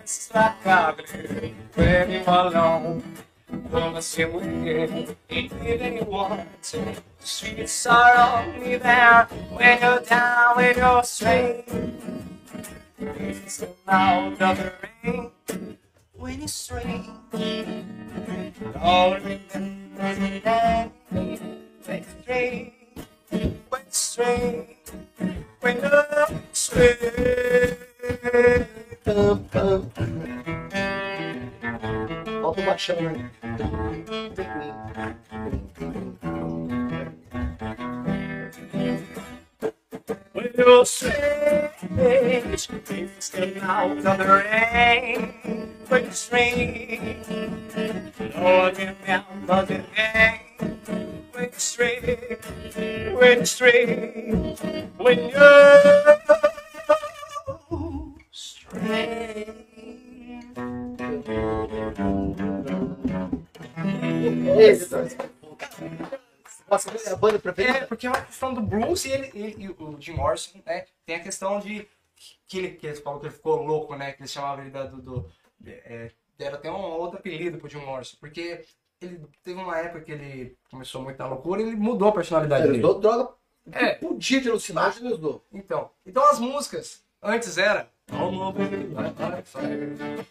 It's 0.01 0.33
like 0.35 0.65
ugly 0.65 1.55
when 1.75 2.11
you're 2.11 2.23
alone. 2.27 3.03
stay 4.01 4.25
with 4.25 4.45
you. 4.45 5.15
Even 5.29 5.97
you 5.97 6.03
want 6.03 6.63
to. 6.63 6.95
Sweet 7.19 7.69
sorrow, 7.69 8.51
me 8.59 8.75
there 8.75 9.27
when 9.51 9.81
you're 9.81 9.99
down, 10.01 10.57
when 10.57 10.77
you're 10.77 11.03
straight. 11.03 11.65
It's 12.99 13.57
the 13.57 13.69
loud 13.87 14.41
of 14.41 14.57
the 14.57 14.73
rain 15.03 15.31
when 16.13 16.39
you're 16.39 16.47
straight. 16.47 17.09
Don't 17.31 19.23
remember 19.23 20.15
the 20.15 20.39
day 20.43 20.91
when 21.09 22.03
straight, 22.03 22.73
when 23.69 23.91
straight, 23.91 24.91
when 25.61 25.77
you're 25.77 26.27
straight. 26.51 27.92
Pam, 28.03 29.37
pam. 29.49 29.89
Falta 32.41 32.61
o 32.61 32.65
baixão, 32.65 32.97
né? 32.99 33.31
When 40.33 40.51
you're 40.57 40.85
strange, 40.85 41.13
it's 41.97 43.29
the 43.29 43.45
loud 43.61 44.05
of 44.05 44.17
the 44.17 44.25
rain. 44.27 45.33
When 45.87 46.03
you're 46.03 46.11
strange, 46.11 47.25
Lord, 48.35 48.77
remember 48.77 49.65
the 49.65 49.77
name. 49.95 50.41
When 51.31 51.43
you're 51.43 51.57
strange, 51.57 52.17
when 53.15 53.37
you're 53.37 53.45
strange, 53.45 54.59
when 54.97 55.29
you're 55.29 56.52
strange. 58.33 59.53
Esse, 64.59 64.89
Nossa, 66.69 67.13
a 67.13 67.15
banda 67.15 67.35
É, 67.35 67.39
preferida? 67.39 67.85
porque 67.87 68.07
é 68.07 68.09
uma 68.09 68.21
questão 68.21 68.53
do 68.53 68.61
blues 68.61 69.05
e, 69.05 69.11
ele, 69.11 69.31
e- 69.35 69.63
e 69.63 69.69
o 69.69 69.95
Jim 69.99 70.13
Morrison, 70.13 70.59
né? 70.65 70.85
Tem 71.05 71.17
a 71.17 71.19
questão 71.23 71.59
de 71.59 71.87
que 72.47 72.57
ele, 72.57 72.69
que 72.71 72.87
eles 72.87 72.99
falam 72.99 73.19
que 73.19 73.27
ele 73.27 73.33
ficou 73.35 73.61
louco, 73.61 73.95
né? 73.95 74.13
Que 74.13 74.21
eles 74.21 74.31
chamavam 74.31 74.63
ele 74.63 74.71
da- 74.71 74.85
do. 74.85 75.01
do 75.01 75.31
é, 75.65 76.11
deram 76.37 76.55
até 76.57 76.71
um 76.71 76.75
outro 76.81 77.19
apelido 77.19 77.57
pro 77.59 77.69
Jim 77.69 77.77
Morrison, 77.77 78.17
porque 78.19 78.65
ele 78.99 79.21
teve 79.43 79.59
uma 79.59 79.77
época 79.77 80.01
que 80.01 80.11
ele 80.11 80.57
começou 80.71 81.01
muito 81.03 81.17
na 81.19 81.27
loucura 81.27 81.61
e 81.61 81.67
ele 81.67 81.75
mudou 81.75 82.07
a 82.09 82.11
personalidade 82.11 82.63
Ele 82.63 82.73
dele. 82.73 82.83
usou 82.83 82.99
droga. 82.99 83.33
É. 83.71 83.93
Podia 83.95 84.41
de 84.41 84.49
alucinógeno, 84.49 85.07
ele 85.07 85.13
usou. 85.15 85.45
Então, 85.53 85.89
então 86.05 86.23
as 86.29 86.39
músicas 86.39 87.03
antes 87.21 87.57
era 87.57 87.89
Come 88.09 88.37
on 88.39 88.53
baby 88.53 88.87
light 88.93 89.19
my 89.19 89.41
fire 89.41 90.25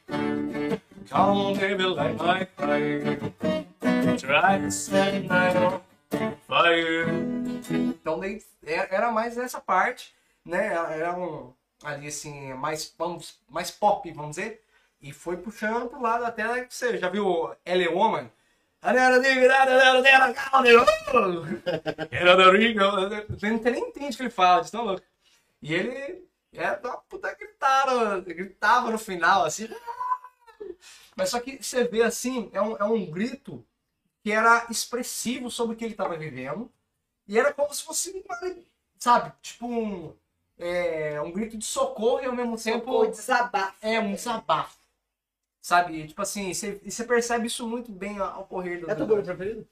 Come 1.11 1.39
on 1.39 1.55
baby 1.59 1.85
light 1.85 2.17
my 2.19 2.47
fire 2.57 3.19
Try 4.19 4.59
to 4.59 4.71
set 4.71 5.29
my 5.29 5.81
fire 6.49 7.07
Então 7.71 8.19
daí 8.21 8.43
era 8.65 8.89
era 8.95 9.13
mais 9.13 9.37
essa 9.39 9.61
parte, 9.61 10.15
né? 10.45 10.67
Era 10.67 11.17
um 11.17 11.53
ali 11.85 12.07
assim, 12.07 12.55
mais, 12.55 12.95
vamos, 12.97 13.41
mais 13.49 13.71
pop, 13.71 14.11
vamos 14.13 14.37
dizer. 14.37 14.63
E 15.01 15.13
foi 15.13 15.37
puxando 15.37 15.89
pro 15.89 16.01
lado 16.01 16.25
até 16.25 16.65
que 16.65 16.75
você 16.75 16.97
já 16.97 17.09
viu 17.09 17.55
L.A. 17.65 17.91
Woman? 17.91 18.31
Não 23.41 23.59
tem 23.59 23.73
nem 23.73 23.89
entende 23.89 24.15
o 24.15 24.17
que 24.17 24.23
ele 24.23 24.31
fala, 24.31 24.63
de 24.63 24.71
tão 24.71 24.85
louco. 24.85 25.03
E 25.61 25.75
ele 25.75 26.25
é 26.53 26.71
uma 26.73 26.99
puta 26.99 27.35
gritava, 27.35 28.21
gritava 28.21 28.91
no 28.91 28.99
final, 28.99 29.45
assim. 29.45 29.69
Mas 31.17 31.31
só 31.31 31.41
que 31.41 31.63
você 31.63 31.85
vê 31.85 32.03
assim, 32.03 32.51
é 32.53 32.61
um, 32.61 32.77
é 32.77 32.85
um 32.85 33.11
grito 33.11 33.65
que 34.23 34.33
era 34.33 34.67
expressivo 34.71 35.51
sobre 35.51 35.75
o 35.75 35.79
que 35.79 35.85
ele 35.85 35.95
estava 35.95 36.17
vivendo. 36.17 36.71
E 37.29 37.39
era 37.39 37.53
como 37.55 37.73
se 37.75 37.85
fosse, 37.85 38.11
uma- 38.27 38.57
sabe, 38.99 39.33
tipo 39.43 39.67
um, 39.67 40.15
é, 40.59 41.21
um 41.23 41.33
grito 41.33 41.59
de 41.59 41.65
socorro 41.65 42.23
e 42.23 42.27
ao 42.27 42.35
mesmo 42.35 42.57
tempo 42.59 42.85
Pô, 42.87 43.07
desabafo. 43.07 43.77
é 43.83 44.01
um 44.01 44.15
desabafo. 44.15 44.79
Sabe? 45.63 46.01
E, 46.03 46.09
Tipo 46.09 46.23
assim, 46.23 46.53
você, 46.55 46.81
e 46.85 46.91
você 46.91 47.05
percebe 47.05 47.47
isso 47.47 47.67
muito 47.69 47.93
bem 47.93 48.19
ao 48.19 48.47
correr 48.47 48.79
do 48.79 48.91
É 48.91 48.95
tua 48.95 49.07
banda 49.07 49.23
preferida? 49.35 49.67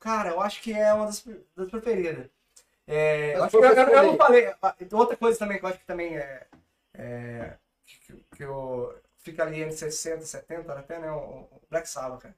Cara, 0.00 0.30
eu 0.30 0.40
acho 0.40 0.62
que 0.62 0.72
é 0.72 0.92
uma 0.94 1.06
das, 1.06 1.24
das 1.56 1.70
preferidas. 1.70 2.28
É, 2.86 3.36
eu, 3.38 3.44
eu, 3.62 3.74
eu- 3.76 3.88
eu 3.88 4.02
não 4.04 4.16
falei. 4.16 4.52
ah, 4.62 4.74
Outra 4.92 5.16
coisa 5.16 5.38
também 5.38 5.58
que 5.58 5.64
eu 5.64 5.68
acho 5.68 5.78
que 5.78 5.86
também 5.86 6.16
é. 6.16 6.46
é 6.94 7.56
que, 7.86 8.14
que 8.36 8.44
eu, 8.44 8.94
fica 9.18 9.42
ali 9.42 9.60
entre 9.62 9.76
60 9.76 10.22
e 10.22 10.26
70 10.26 10.72
até, 10.72 10.98
né? 10.98 11.10
O, 11.10 11.16
o 11.50 11.62
Black 11.70 11.88
Sabbath, 11.88 12.20
cara. 12.22 12.34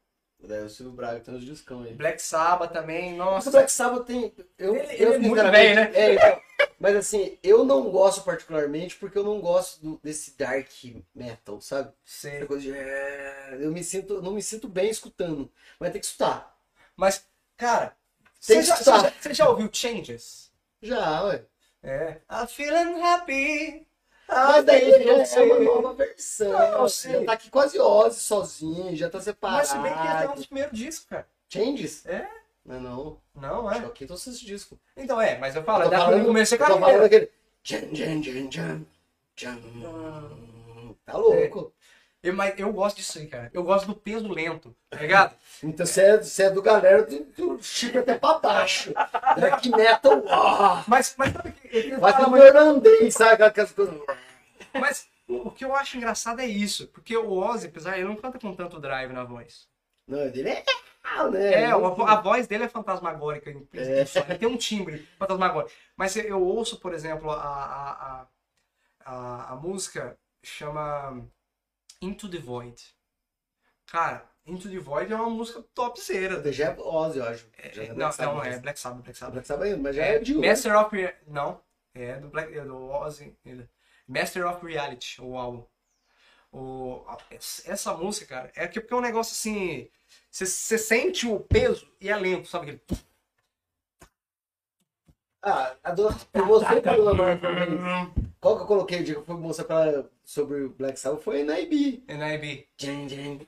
É, 0.49 0.61
o 0.61 0.69
Silvio 0.69 0.93
Braga 0.93 1.21
tem 1.21 1.35
uns 1.35 1.45
discão 1.45 1.83
aí. 1.83 1.95
Black 1.95 2.21
Sabbath 2.21 2.73
também, 2.73 3.17
Nossa, 3.17 3.49
o 3.49 3.53
Black 3.53 3.73
Sabbath 3.73 4.07
tem. 4.07 4.33
Eu, 4.59 4.77
Ele- 4.77 4.93
eu 4.93 5.13
ele 5.13 5.15
é 5.15 5.19
muito 5.19 5.51
bem, 5.51 5.75
né? 5.75 5.91
É, 5.95 6.15
então, 6.15 6.41
mas 6.79 6.95
assim, 6.97 7.39
eu 7.43 7.65
não 7.65 7.91
gosto 7.91 8.23
particularmente 8.23 8.97
porque 8.97 9.17
eu 9.19 9.25
não 9.25 9.41
gosto 9.41 9.81
do- 9.81 10.01
desse 10.03 10.37
dark 10.37 10.69
metal, 11.15 11.61
sabe? 11.61 11.93
Essa 12.05 12.47
coisa 12.47 12.63
de. 12.63 12.73
é, 12.73 13.59
Eu 13.61 13.73
me 13.73 13.83
sinto, 13.83 14.21
não 14.23 14.33
me 14.33 14.43
sinto 14.43 14.69
bem 14.69 14.91
escutando. 14.91 15.51
Mas 15.81 15.91
tem 15.93 16.01
que 16.01 16.07
escutar. 16.07 16.55
Mas, 16.97 17.27
cara, 17.57 17.97
Tem 18.45 18.63
você 18.63 18.63
que 18.63 18.67
já, 18.69 18.77
você 18.77 18.85
já- 18.91 19.13
você 19.21 19.35
já 19.35 19.49
ouviu 19.49 19.69
Changes? 19.73 20.51
Já, 20.83 21.23
ué. 21.25 21.45
É. 21.83 22.21
I'm 22.31 22.47
feeling 22.49 23.01
happy. 23.01 23.87
Mas 24.29 24.65
daí 24.65 24.91
já 25.25 25.41
é 25.41 25.43
uma 25.45 25.61
nova 25.61 25.95
versão. 25.95 26.51
Não, 26.51 26.83
eu 26.83 26.89
já 26.89 27.25
tá 27.25 27.33
aqui 27.33 27.49
quase 27.49 27.79
Ozzy 27.79 28.21
sozinho, 28.21 28.97
já 28.97 29.09
tá 29.09 29.21
separado. 29.21 29.59
Mas 29.59 29.69
se 29.69 29.79
bem 29.79 29.93
que 29.93 29.99
é 29.99 30.11
até 30.11 30.29
um 30.29 30.35
dos 30.35 30.47
primeiros 30.47 30.77
discos, 30.77 31.07
cara. 31.09 31.29
Changes? 31.49 32.05
É? 32.07 32.29
Não, 32.65 32.81
não. 32.81 33.21
Não, 33.37 33.71
é. 33.71 33.81
Choquei 33.81 34.07
todos 34.07 34.27
esses 34.27 34.41
discos. 34.41 34.77
Então 34.97 35.21
é, 35.21 35.39
mas 35.39 35.55
eu 35.55 35.63
falo, 35.63 35.85
Eu 35.85 35.87
é 35.87 35.91
tô 35.91 35.91
da 35.97 36.05
falando- 36.07 36.27
começo 36.27 36.55
eu 36.55 36.59
da 36.59 36.67
tô 36.67 36.79
falando 36.81 37.05
aquele. 37.05 37.31
Jam. 37.63 38.85
Tá 41.05 41.17
louco. 41.17 41.73
Eu, 42.23 42.35
mas 42.35 42.59
eu 42.59 42.73
gosto 42.73 42.97
disso 42.97 43.19
aí, 43.19 43.27
cara. 43.27 43.51
Eu 43.53 43.63
gosto 43.63 43.87
do 43.87 43.95
peso 43.95 44.29
lento, 44.29 44.75
tá 44.91 44.99
ligado? 44.99 45.37
Então 45.63 45.87
você 45.87 46.03
é, 46.03 46.17
você 46.19 46.43
é 46.45 46.51
do 46.51 46.61
galera 46.61 47.05
do, 47.05 47.25
do 47.25 47.63
Chico 47.63 47.99
até 47.99 48.19
pra 48.19 48.39
baixo. 48.39 48.93
Dark 48.93 49.65
metal. 49.67 50.25
ó. 50.27 50.83
Mas, 50.89 51.15
mas 51.17 51.33
sabe 51.33 51.53
que 51.53 51.77
ele 51.77 51.97
Vai 51.97 52.13
fala 52.13 52.45
irlandês, 52.45 53.15
sabe? 53.15 53.43
Aquelas 53.43 53.73
coisas. 53.73 53.95
Mas 54.75 55.09
o, 55.29 55.51
que 55.51 55.65
eu 55.65 55.75
acho 55.75 55.97
engraçado 55.97 56.41
é 56.41 56.47
isso. 56.47 56.89
Porque 56.89 57.17
o 57.17 57.33
Ozzy, 57.33 57.69
apesar 57.69 57.97
ele 57.97 58.09
não 58.09 58.17
canta 58.17 58.39
com 58.39 58.55
tanto 58.55 58.81
drive 58.81 59.13
na 59.13 59.25
voz. 59.25 59.69
Não, 60.09 60.21
ele 60.21 60.49
é. 60.49 60.65
né? 61.31 61.53
É, 61.53 61.67
a, 61.67 61.77
a 61.77 62.21
voz 62.21 62.47
dele 62.47 62.65
é 62.65 62.69
fantasmagórica. 62.69 63.51
É. 63.73 64.05
Ele 64.29 64.39
tem 64.39 64.49
um 64.49 64.57
timbre 64.57 65.07
fantasmagórico. 65.19 65.73
Mas 65.97 66.17
eu, 66.17 66.43
ouço, 66.43 66.79
por 66.81 66.93
exemplo, 66.93 67.31
a, 67.31 67.37
a, 67.37 68.27
a, 69.05 69.53
a 69.53 69.57
música 69.57 70.19
chama 70.43 71.25
Into 72.01 72.29
the 72.29 72.39
Void. 72.39 72.83
Cara, 73.87 74.29
Into 74.47 74.69
the 74.69 74.79
Void 74.79 75.13
é 75.13 75.17
uma 75.17 75.31
música 75.31 75.63
topzera. 75.75 76.53
Já 76.53 76.67
é 76.73 76.77
Ozzy, 76.79 77.19
eu 77.19 77.25
acho. 77.25 77.47
Já 77.73 77.83
É, 77.83 77.87
é 77.87 77.89
não, 77.89 77.95
Black 77.97 78.15
Sabbath, 78.15 78.35
não, 78.35 78.45
é 78.45 78.59
Black 78.59 78.79
Sabbath, 78.81 79.03
Black 79.05 79.19
Sabbath. 79.19 79.33
Black 79.35 79.47
Sabbath, 79.49 79.79
mas 79.79 79.97
já 79.97 80.05
é, 80.05 80.15
É, 80.17 80.19
de 80.19 80.37
hoje. 80.37 80.49
Master 80.49 80.77
of 80.79 80.97
Não, 81.27 81.61
é 81.95 82.17
do 82.17 82.29
Black, 82.29 82.57
é 82.57 82.65
do 82.65 82.77
Ozzy. 82.91 83.37
ele- 83.45 83.69
Master 84.09 84.47
of 84.47 84.65
Reality, 84.65 85.21
o 85.21 85.37
álbum. 85.37 85.65
O, 86.53 87.05
essa 87.67 87.93
música, 87.95 88.27
cara, 88.27 88.53
é 88.55 88.67
que 88.69 88.81
porque 88.81 88.95
é 88.95 88.97
um 88.97 89.01
negócio 89.01 89.33
assim. 89.33 89.91
Você 90.31 90.79
sente 90.79 91.27
o 91.27 91.41
peso 91.41 91.91
e 92.01 92.09
é 92.09 92.17
lento, 92.17 92.49
sabe? 92.49 92.71
Aquele... 92.71 93.03
Ah, 95.43 95.75
a 95.85 95.93
pra 96.83 96.97
dona 96.97 97.15
Marta 97.15 97.49
uma 97.49 97.67
vez. 97.67 98.26
Qual 98.41 98.57
que 98.57 98.63
eu 98.63 98.67
coloquei 98.67 99.01
o 99.01 99.05
dia 99.05 99.15
que 99.15 99.21
eu 99.21 99.25
fui 99.25 99.37
mostrar 99.37 99.65
pra 99.65 99.87
ela 99.87 100.11
sobre 100.25 100.63
o 100.65 100.71
Black 100.71 100.99
Sabbath 100.99 101.23
foi 101.23 101.43
na 101.43 101.59
IB. 101.61 102.03
NIB. 102.09 102.69
Jam, 102.79 103.09
jam. 103.09 103.41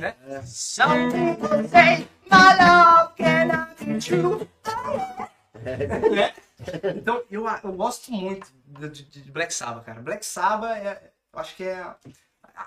Né? 0.00 0.14
Some 0.44 1.10
people 1.12 1.68
say 1.68 2.06
my 2.30 2.56
love 2.58 3.14
cannot 3.16 3.76
be 3.78 3.98
true. 4.00 4.48
Né? 5.64 6.32
Então, 6.96 7.22
eu, 7.30 7.46
eu 7.46 7.72
gosto 7.72 8.10
muito 8.12 8.50
de, 8.66 8.88
de- 8.88 9.22
de 9.22 9.30
Black 9.30 9.52
Sabbath, 9.54 9.84
cara. 9.84 10.00
Black 10.00 10.24
Sabbath, 10.24 10.76
é, 10.76 11.12
eu 11.32 11.40
acho 11.40 11.56
que 11.56 11.64
é 11.64 11.84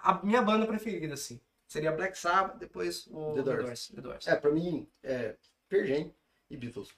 a, 0.04 0.22
minha 0.24 0.42
banda 0.42 0.66
preferida, 0.66 1.14
assim. 1.14 1.40
Seria 1.68 1.92
Black 1.92 2.18
Sabbath, 2.18 2.58
depois 2.60 3.08
o 3.08 3.34
The 3.34 3.36
The 3.36 3.44
Doors. 3.44 3.64
Doors. 3.66 3.88
The 3.96 4.02
Doors. 4.02 4.28
É, 4.28 4.36
pra 4.36 4.52
mim, 4.52 4.88
é 5.04 5.36
Jam 5.72 6.12
e 6.50 6.58
Beatles. 6.58 6.90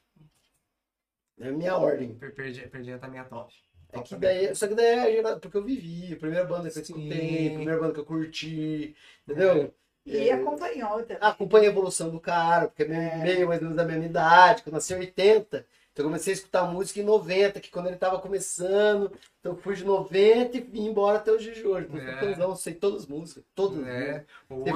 É 1.40 1.50
a 1.50 1.52
minha 1.52 1.76
ordem. 1.78 2.16
Per- 2.16 2.34
Perdi, 2.34 2.68
perdi 2.68 2.92
a 2.92 3.08
minha 3.08 3.24
top. 3.24 3.54
É 3.94 4.02
que 4.02 4.16
daí, 4.18 4.54
só 4.54 4.68
que 4.68 4.76
daí 4.76 5.18
é 5.18 5.36
porque 5.40 5.58
eu 5.58 5.64
vivi, 5.64 6.14
a 6.14 6.18
primeira 6.18 6.44
banda 6.46 6.70
que 6.70 6.78
eu 6.78 6.82
escutei, 6.82 7.48
a 7.48 7.54
primeira 7.56 7.80
banda 7.80 7.94
que 7.94 8.00
eu 8.02 8.06
curti, 8.06 8.96
entendeu? 9.26 9.74
E 10.06 10.30
É, 10.30 10.34
acompanhou 10.34 11.04
também. 11.04 11.18
acompanha 11.22 11.70
a 11.70 11.72
evolução 11.72 12.10
do 12.10 12.20
cara, 12.20 12.68
porque 12.68 12.84
é 12.84 12.88
meio, 12.88 13.18
meio 13.24 13.48
mais 13.48 13.60
ou 13.62 13.70
menos 13.70 13.78
da 13.78 13.86
mesma 13.86 14.06
idade, 14.06 14.62
que 14.64 14.70
eu 14.70 14.74
nasci 14.74 14.94
em 14.94 14.98
80, 15.00 15.66
Então 15.98 16.06
eu 16.06 16.10
comecei 16.12 16.32
a 16.32 16.36
escutar 16.36 16.64
música 16.72 17.00
em 17.00 17.04
90, 17.04 17.60
que 17.60 17.72
quando 17.72 17.88
ele 17.88 17.96
tava 17.96 18.20
começando. 18.20 19.12
Então 19.40 19.54
eu 19.54 19.58
fui 19.58 19.74
de 19.76 19.84
90 19.84 20.56
e 20.56 20.62
vim 20.62 20.86
embora 20.86 21.18
até 21.18 21.36
dias 21.38 21.58
de 21.58 21.66
hoje. 21.66 21.88
Então, 21.92 22.30
É. 22.30 22.36
eu 22.40 22.56
sei 22.56 22.76
todas 22.76 23.02
as 23.02 23.08
músicas. 23.08 23.44
Todas 23.56 23.80
as 23.80 23.88
É. 23.88 24.24
músicas. 24.48 24.76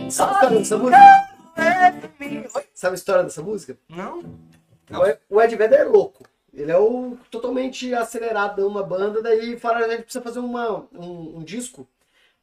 Um. 0.00 0.10
Sabe 0.10 0.32
a 0.32 0.34
história 0.34 0.58
dessa 0.58 0.76
música? 0.78 0.98
Sabe 2.74 2.92
a 2.92 2.94
história 2.96 3.22
dessa 3.22 3.42
música? 3.42 3.78
Não? 3.88 4.24
O 4.90 5.06
Ed- 5.06 5.20
O 5.30 5.40
Ed 5.40 5.54
Vedder 5.54 5.80
é 5.80 5.84
louco. 5.84 6.24
Ele 6.52 6.72
é 6.72 6.78
o 6.78 7.16
totalmente 7.30 7.94
acelerado 7.94 8.66
uma 8.66 8.82
banda, 8.82 9.22
daí 9.22 9.56
fala 9.58 9.78
a 9.78 9.88
gente 9.88 10.02
precisa 10.02 10.24
fazer 10.24 10.40
uma, 10.40 10.88
um, 10.92 11.36
um 11.38 11.44
disco 11.44 11.86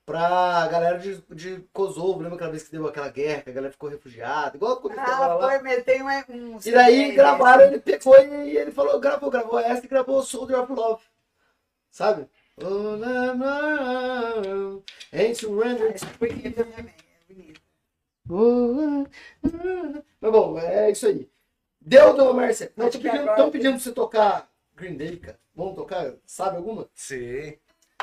pra 0.05 0.67
galera 0.67 0.99
de, 0.99 1.21
de 1.31 1.59
Kosovo. 1.73 2.19
Lembra 2.19 2.35
aquela 2.35 2.51
vez 2.51 2.63
que 2.63 2.71
deu 2.71 2.87
aquela 2.87 3.09
guerra, 3.09 3.41
que 3.41 3.49
a 3.49 3.53
galera 3.53 3.71
ficou 3.71 3.89
refugiada? 3.89 4.57
Igual 4.57 4.77
tava 4.77 5.25
Ah, 5.25 5.35
lá. 5.35 5.49
foi, 5.49 5.61
meteu 5.61 6.05
um. 6.29 6.59
E 6.63 6.71
daí 6.71 7.11
gravaram, 7.13 7.63
ele 7.65 7.79
pegou 7.79 8.15
e, 8.19 8.51
e 8.51 8.57
ele 8.57 8.71
falou, 8.71 8.99
gravou, 8.99 9.29
gravou 9.29 9.59
essa 9.59 9.85
e 9.85 9.89
gravou 9.89 10.21
Soldier 10.23 10.59
of 10.59 10.71
Love. 10.71 11.03
Sabe? 11.89 12.27
Oh, 12.57 12.97
na, 12.97 13.33
na, 13.33 14.33
Ain't 15.11 15.35
surrender. 15.39 15.91
É 15.91 15.95
é 15.95 17.53
ah, 18.29 19.05
ah. 19.45 20.01
Mas 20.21 20.31
bom, 20.31 20.59
é 20.59 20.91
isso 20.91 21.07
aí. 21.07 21.29
Deu, 21.81 22.15
Dona 22.15 22.33
Márcia. 22.33 22.71
Não, 22.77 22.89
que 22.89 22.97
pedindo, 22.99 23.29
agora 23.29 23.51
pedindo 23.51 23.71
pra 23.73 23.79
você 23.79 23.91
tocar 23.91 24.49
Green 24.75 24.95
Day, 24.95 25.17
cara. 25.17 25.39
Vamos 25.55 25.75
tocar? 25.75 26.13
Sabe 26.25 26.57
alguma? 26.57 26.87
Sim. 26.93 27.57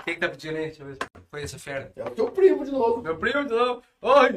Quem 0.05 0.14
que 0.14 0.20
tá 0.20 0.28
pedindo 0.28 0.56
aí? 0.56 0.66
Deixa 0.66 0.82
eu 0.82 0.86
ver. 0.86 0.98
Foi 1.31 1.43
essa 1.44 1.59
fera. 1.59 1.93
É 1.94 2.02
o 2.02 2.11
teu 2.11 2.31
primo 2.32 2.65
de 2.65 2.73
novo. 2.73 3.02
Meu 3.02 3.16
primo 3.16 3.44
de 3.44 3.55
novo. 3.55 3.82
Oi! 4.01 4.36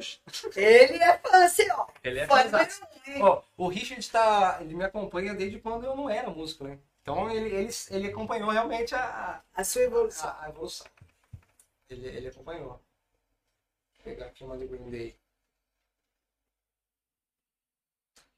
Ele 0.55 0.97
é 0.99 1.17
fã, 1.17 1.43
assim, 1.43 1.69
ó. 1.71 1.87
Ele 2.03 2.19
é 2.19 2.27
Fã? 2.27 2.35
Ó, 3.21 3.41
o 3.57 3.67
Richard 3.67 4.11
tá. 4.11 4.59
Ele 4.61 4.75
me 4.75 4.83
acompanha 4.83 5.33
desde 5.33 5.59
quando 5.59 5.85
eu 5.85 5.95
não 5.95 6.07
era 6.07 6.29
músico, 6.29 6.63
né? 6.63 6.77
Então 7.01 7.29
ele, 7.31 7.49
ele, 7.49 7.69
ele 7.89 8.07
acompanhou 8.09 8.49
realmente 8.51 8.93
a, 8.93 9.41
A 9.55 9.63
sua 9.63 9.81
evolução. 9.81 10.29
a, 10.29 10.45
a 10.45 10.49
evolução. 10.49 10.85
Ele, 11.89 12.07
ele 12.07 12.27
acompanhou. 12.27 12.69
Vou 12.69 12.79
pegar 14.03 14.27
aqui 14.27 14.43
uma 14.43 14.55
do 14.55 14.67
Green 14.67 14.89
Day. 14.89 15.15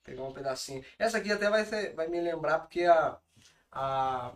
Pegar 0.04 0.24
um 0.24 0.34
pedacinho. 0.34 0.84
Essa 0.98 1.18
aqui 1.18 1.32
até 1.32 1.50
vai, 1.50 1.66
ser, 1.66 1.94
vai 1.94 2.08
me 2.08 2.22
lembrar 2.22 2.60
porque 2.60 2.84
a, 2.84 3.20
a 3.72 4.32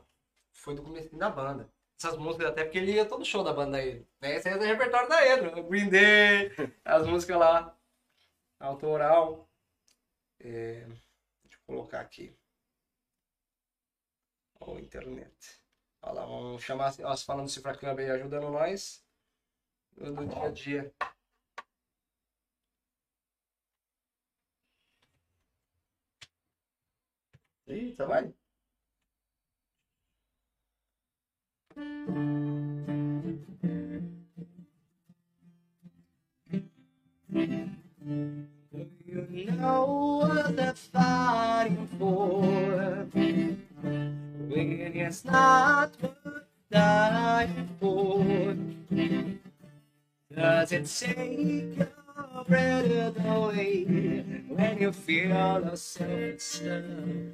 foi 0.51 0.75
do 0.75 0.83
começo 0.83 1.15
da 1.15 1.29
banda. 1.29 1.69
Essas 1.99 2.17
músicas 2.17 2.47
até 2.47 2.63
porque 2.63 2.77
ele 2.77 2.93
ia 2.93 3.05
todo 3.05 3.25
show 3.25 3.43
da 3.43 3.51
banda 3.53 3.77
aí. 3.77 4.05
Né? 4.21 4.35
Esse 4.35 4.47
aí 4.47 4.55
é 4.55 4.57
do 4.57 4.63
repertório 4.63 5.09
da 5.09 5.25
Edro. 5.27 5.63
Green 5.63 5.89
Day, 5.89 6.49
as 6.85 7.05
músicas 7.05 7.37
lá. 7.37 7.77
Autoral. 8.59 9.49
É, 10.39 10.85
deixa 10.85 11.57
eu 11.57 11.59
colocar 11.67 11.99
aqui. 12.01 12.33
Ó, 14.61 14.77
internet. 14.79 15.59
Olha 16.01 16.13
lá, 16.13 16.25
vamos 16.25 16.63
chamar 16.63 16.93
ó, 17.03 17.17
falando 17.17 17.45
do 17.47 17.51
Cifra 17.51 17.77
Club 17.77 17.99
aí, 17.99 18.09
ajudando 18.11 18.49
nós 18.49 19.03
no 19.97 20.25
dia 20.27 20.43
a 20.43 20.51
dia. 20.51 20.93
Eita, 27.67 28.05
Vai. 28.05 28.38
You 39.31 39.51
know 39.51 40.21
what 40.21 40.55
they're 40.55 40.73
fighting 40.73 41.87
for 41.97 42.41
when 44.49 44.91
it's 44.95 45.23
not 45.25 45.91
worth 46.01 46.43
dying 46.71 47.69
for. 47.79 48.25
Does 50.35 50.71
it 50.71 50.85
take 50.85 51.77
your 51.77 52.43
breath 52.47 53.25
away 53.25 53.83
when 54.47 54.77
you 54.79 54.91
feel 54.91 55.29
yourself 55.29 56.41
suffocating? 56.41 57.29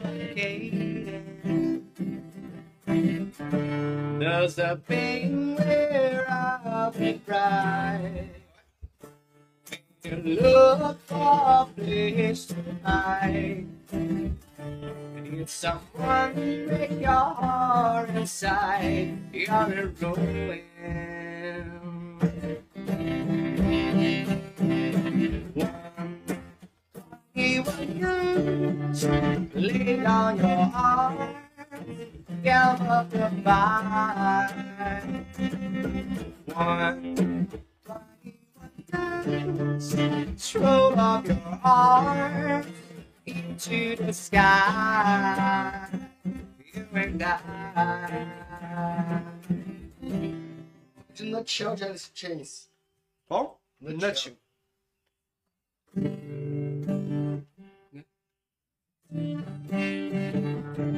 Does 2.88 4.56
the 4.56 4.80
pain 4.88 5.56
wear 5.56 6.26
off 6.30 7.00
your 7.00 7.20
pride? 7.20 8.30
You 10.04 10.16
look 10.18 11.00
for 11.08 11.18
a 11.18 11.68
place 11.76 12.46
to 12.48 12.56
hide. 12.84 13.66
Need 13.92 15.50
someone 15.50 16.36
to 16.36 16.68
make 16.68 17.02
your 17.02 17.12
heart 17.12 18.10
inside. 18.12 19.18
You're 19.34 19.72
in 19.74 19.96
ruin. 20.00 20.62
Even 27.34 27.98
you 27.98 28.16
lay 29.56 29.98
down 29.98 30.38
your 30.38 30.72
arms, 30.74 31.45
give 32.44 32.82
up 32.88 33.10
the 33.10 33.30
fight. 33.44 34.54
One, 36.54 37.48
throw 40.38 40.94
up 40.94 41.28
your 41.28 41.60
arms 41.64 42.68
into 43.26 43.96
the 43.96 44.14
sky. 44.14 45.88
You 46.74 46.88
and 46.94 47.24
I. 47.24 48.26
De 51.16 51.24
Nutshell 51.24 51.76
de 51.76 51.86
Alice 51.88 52.10
in 52.10 52.14
Chains. 52.14 52.68
Bom? 53.30 53.52
Nutshell. 53.82 54.34
Veja 59.76 60.82
o 60.82 60.95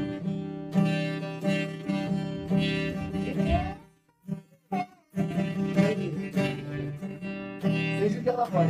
que 8.27 8.31
ela 8.31 8.45
faz. 8.45 8.67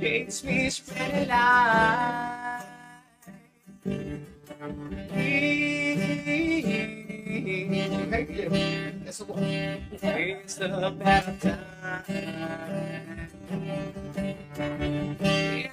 Makes 0.00 0.44
me 0.44 0.70
spread 0.70 1.28
light. 1.28 2.60
It's 9.22 10.54
the 10.54 10.94
better 10.98 11.36
time. 11.40 12.04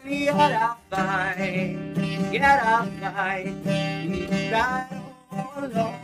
Yet 0.03 0.35
I 0.35 0.75
find, 0.89 1.97
yet 2.33 2.43
I 2.43 2.89
find, 2.99 3.65
that 4.51 4.91
all 5.31 5.63
alone. 5.63 5.95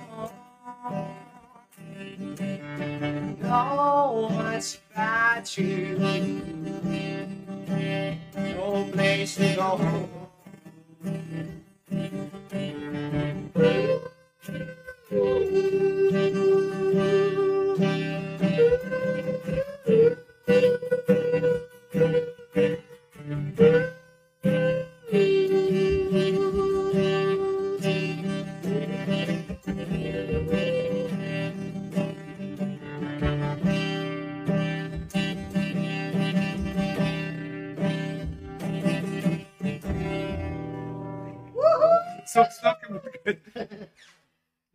No 3.41 4.29
one's 4.31 4.79
got 4.95 5.57
you. 5.57 5.97
No 8.35 8.89
place 8.93 9.35
to 9.35 9.55
go. 9.55 10.09
Thank 15.13 15.53
you. 17.77 18.12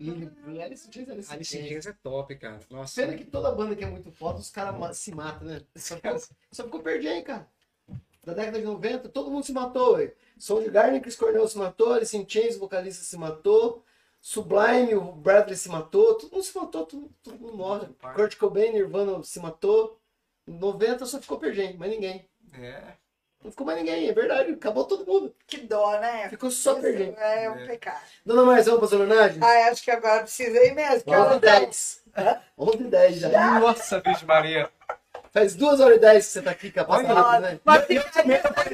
Alice 0.01 0.89
in 0.89 0.93
Chains, 0.93 1.09
Alice 1.11 1.33
Alice 1.33 1.51
Chains. 1.57 1.69
Chains 1.69 1.87
é 1.87 1.93
top, 2.03 2.35
cara. 2.37 2.61
Nossa. 2.71 3.01
Pena 3.03 3.17
que 3.17 3.25
toda 3.25 3.51
banda 3.53 3.75
que 3.75 3.85
é 3.85 3.91
muito 3.91 4.11
foda, 4.13 4.39
os 4.39 4.51
caras 4.51 4.79
ma- 4.79 4.93
se 4.95 5.13
matam, 5.15 5.47
né? 5.49 5.61
Só 5.77 5.97
ficou, 5.97 6.19
só 6.53 6.65
ficou 6.65 6.81
perdendo, 6.81 7.25
cara. 7.25 7.49
da 8.25 8.35
década 8.35 8.59
de 8.59 8.65
90, 8.65 9.09
todo 9.09 9.31
mundo 9.31 9.45
se 9.45 9.53
matou, 9.53 9.97
velho. 9.97 10.13
Soundgarden, 10.39 11.01
Chris 11.01 11.17
Cornell 11.17 11.49
se 11.49 11.59
matou, 11.59 11.93
Alice 11.93 12.17
in 12.17 12.25
Chains, 12.29 12.57
o 12.57 12.61
vocalista 12.61 13.03
se 13.03 13.17
matou, 13.17 13.85
Sublime, 14.21 14.95
o 14.95 15.13
Bradley 15.13 15.57
se 15.57 15.69
matou, 15.69 16.15
todo 16.17 16.33
mundo 16.33 16.43
se 16.43 16.57
matou, 16.59 16.87
todo, 16.87 17.11
todo 17.23 17.39
mundo 17.39 17.57
morre. 17.57 17.87
Kurt 18.15 18.37
Cobain, 18.37 18.73
Nirvana 18.73 19.23
se 19.23 19.39
matou. 19.41 19.99
Em 20.47 20.53
90 20.53 21.07
só 21.07 21.21
ficou 21.21 21.39
Pergen, 21.39 21.77
mais 21.77 21.91
ninguém. 21.93 22.29
É. 22.53 22.95
Não 23.43 23.53
ficou 23.53 23.65
mais 23.67 23.79
ninguém, 23.79 24.09
é 24.09 24.13
verdade, 24.13 24.53
acabou 24.53 24.85
todo 24.85 25.07
mundo. 25.07 25.35
Que 25.47 25.59
dó, 25.59 25.99
né? 26.01 26.29
Ficou 26.29 26.51
só 26.51 26.73
Isso 26.73 26.81
Pergen. 26.83 27.15
É 27.17 27.51
um 27.51 27.67
pecado. 27.67 28.01
Dona 28.27 28.45
Marzão, 28.45 28.79
pra 28.79 28.97
homenagem? 28.97 29.41
Ah, 29.43 29.71
acho 29.71 29.83
que 29.83 29.91
agora 29.91 30.23
precisa 30.23 30.59
ir 30.65 30.75
mesmo. 30.75 31.05
que 31.05 31.11
11 31.11 31.21
ela 31.21 31.37
e 31.37 31.41
10. 31.41 32.03
11 32.59 32.77
e 32.79 32.85
10 32.85 33.17
já. 33.17 33.61
Nossa, 33.61 34.01
Virgem 34.01 34.27
Maria. 34.27 34.69
Faz 35.31 35.55
2 35.55 35.81
horas 35.81 35.97
e 35.99 36.01
10 36.01 36.27
que 36.27 36.33
você 36.33 36.43
tá 36.43 36.51
aqui, 36.51 36.71
capaz 36.73 37.07
de 37.07 37.15
né? 37.41 37.61
Mas 37.65 37.87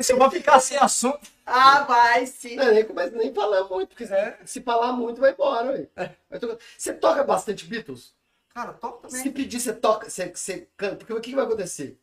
Se 0.01 0.13
eu 0.13 0.19
vou 0.19 0.31
ficar 0.31 0.61
sem 0.61 0.79
assunto. 0.79 1.21
Ah, 1.45 1.83
vai 1.83 2.27
sim. 2.27 2.57
Não, 2.57 2.73
nem 2.73 2.85
começa 2.85 3.15
nem 3.17 3.35
falar 3.35 3.65
muito, 3.65 3.89
porque 3.91 4.07
se 4.47 4.61
falar 4.63 4.93
muito 4.93 5.21
vai 5.21 5.33
embora, 5.33 5.87
tocar. 6.41 6.57
Você 6.79 6.95
toca 6.95 7.23
bastante 7.23 7.67
Beatles? 7.67 8.15
Cara, 8.55 8.73
toca 8.73 9.11
Se 9.11 9.19
também. 9.19 9.33
pedir, 9.33 9.61
você 9.61 9.75
toca, 9.75 10.09
você, 10.09 10.33
você 10.35 10.69
canta. 10.77 10.97
Porque 10.97 11.13
o 11.13 11.21
que, 11.21 11.31
que 11.31 11.37
vai 11.37 11.45
acontecer? 11.45 11.99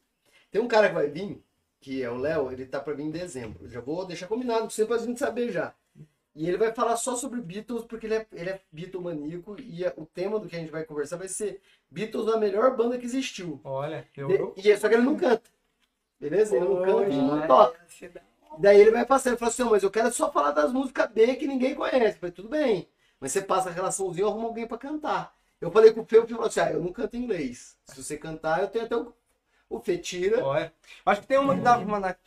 Tem 0.52 0.62
um 0.62 0.68
cara 0.68 0.90
que 0.90 0.94
vai 0.96 1.08
vir, 1.08 1.42
que 1.82 2.02
é 2.04 2.10
o 2.10 2.16
Léo, 2.18 2.52
ele 2.52 2.66
tá 2.66 2.80
pra 2.80 2.94
vir 2.94 3.04
em 3.04 3.12
dezembro. 3.12 3.66
Eu 3.66 3.70
já 3.70 3.82
vou 3.82 4.06
deixar 4.06 4.28
combinado 4.28 4.62
com 4.62 4.70
você 4.70 4.86
pra 4.86 5.00
gente 5.00 5.20
saber 5.20 5.52
já. 5.52 5.74
E 6.34 6.48
ele 6.48 6.58
vai 6.58 6.72
falar 6.74 6.96
só 6.96 7.16
sobre 7.18 7.42
Beatles, 7.42 7.84
porque 7.84 8.06
ele 8.08 8.16
é, 8.16 8.28
ele 8.32 8.50
é 8.52 8.62
Beatlemaníaco 8.72 9.58
e 9.60 9.84
é- 9.84 9.94
o 9.98 10.06
tema 10.06 10.40
do 10.40 10.48
que 10.48 10.56
a 10.56 10.60
gente 10.60 10.72
vai 10.72 10.86
conversar 10.86 11.18
vai 11.18 11.28
ser 11.28 11.60
Beatles 11.90 12.30
a 12.30 12.38
melhor 12.38 12.78
banda 12.78 12.98
que 12.98 13.06
existiu. 13.06 13.60
Olha, 13.66 14.08
eu. 14.16 14.54
E, 14.56 14.68
e 14.68 14.72
é 14.72 14.78
só 14.78 14.88
que 14.88 14.96
ele 14.96 15.04
não 15.04 15.18
canta. 15.18 15.50
Beleza? 16.20 16.56
Ele 16.56 16.66
não 16.66 16.82
canta, 16.84 17.04
ele 17.04 17.18
não 17.18 17.32
Olha, 17.34 17.48
toca. 17.48 17.80
Daí 18.60 18.80
ele 18.80 18.92
vai 18.92 19.06
passar 19.06 19.34
e 19.34 19.38
fala 19.38 19.50
assim, 19.52 19.64
"Não, 19.64 19.72
mas 19.72 19.84
eu 19.84 19.92
quero 19.92 20.12
só 20.14 20.32
falar 20.32 20.52
das 20.52 20.72
músicas 20.72 21.10
B 21.12 21.36
que 21.36 21.48
ninguém 21.48 21.74
conhece. 21.76 22.16
Eu 22.16 22.20
falei, 22.20 22.32
tudo 22.32 22.50
bem. 22.50 22.88
Mas 23.20 23.32
você 23.32 23.42
passa 23.42 23.70
a 23.70 23.72
relaçãozinha 23.74 24.26
e 24.26 24.30
arruma 24.30 24.48
alguém 24.48 24.68
pra 24.68 24.78
cantar. 24.78 25.36
Eu 25.60 25.72
falei 25.72 25.92
com 25.94 26.02
o 26.02 26.06
Fê, 26.06 26.18
o 26.18 26.28
Fê 26.28 26.34
falou 26.34 26.48
assim, 26.48 26.60
ah, 26.60 26.72
eu 26.72 26.82
não 26.82 26.92
canto 26.92 27.16
inglês. 27.18 27.78
Se 27.86 28.02
você 28.04 28.18
cantar, 28.18 28.62
eu 28.62 28.68
tenho 28.68 28.86
até 28.86 28.96
o, 28.96 29.14
o 29.72 29.80
Fê 29.80 29.98
tira. 29.98 30.44
Olha. 30.44 30.72
Acho 31.06 31.22
que 31.22 31.28
tem 31.28 31.38
uma 31.38 31.56
que 31.56 31.62
dá 31.62 31.78
pra 31.78 31.86
mandar. 31.86 32.18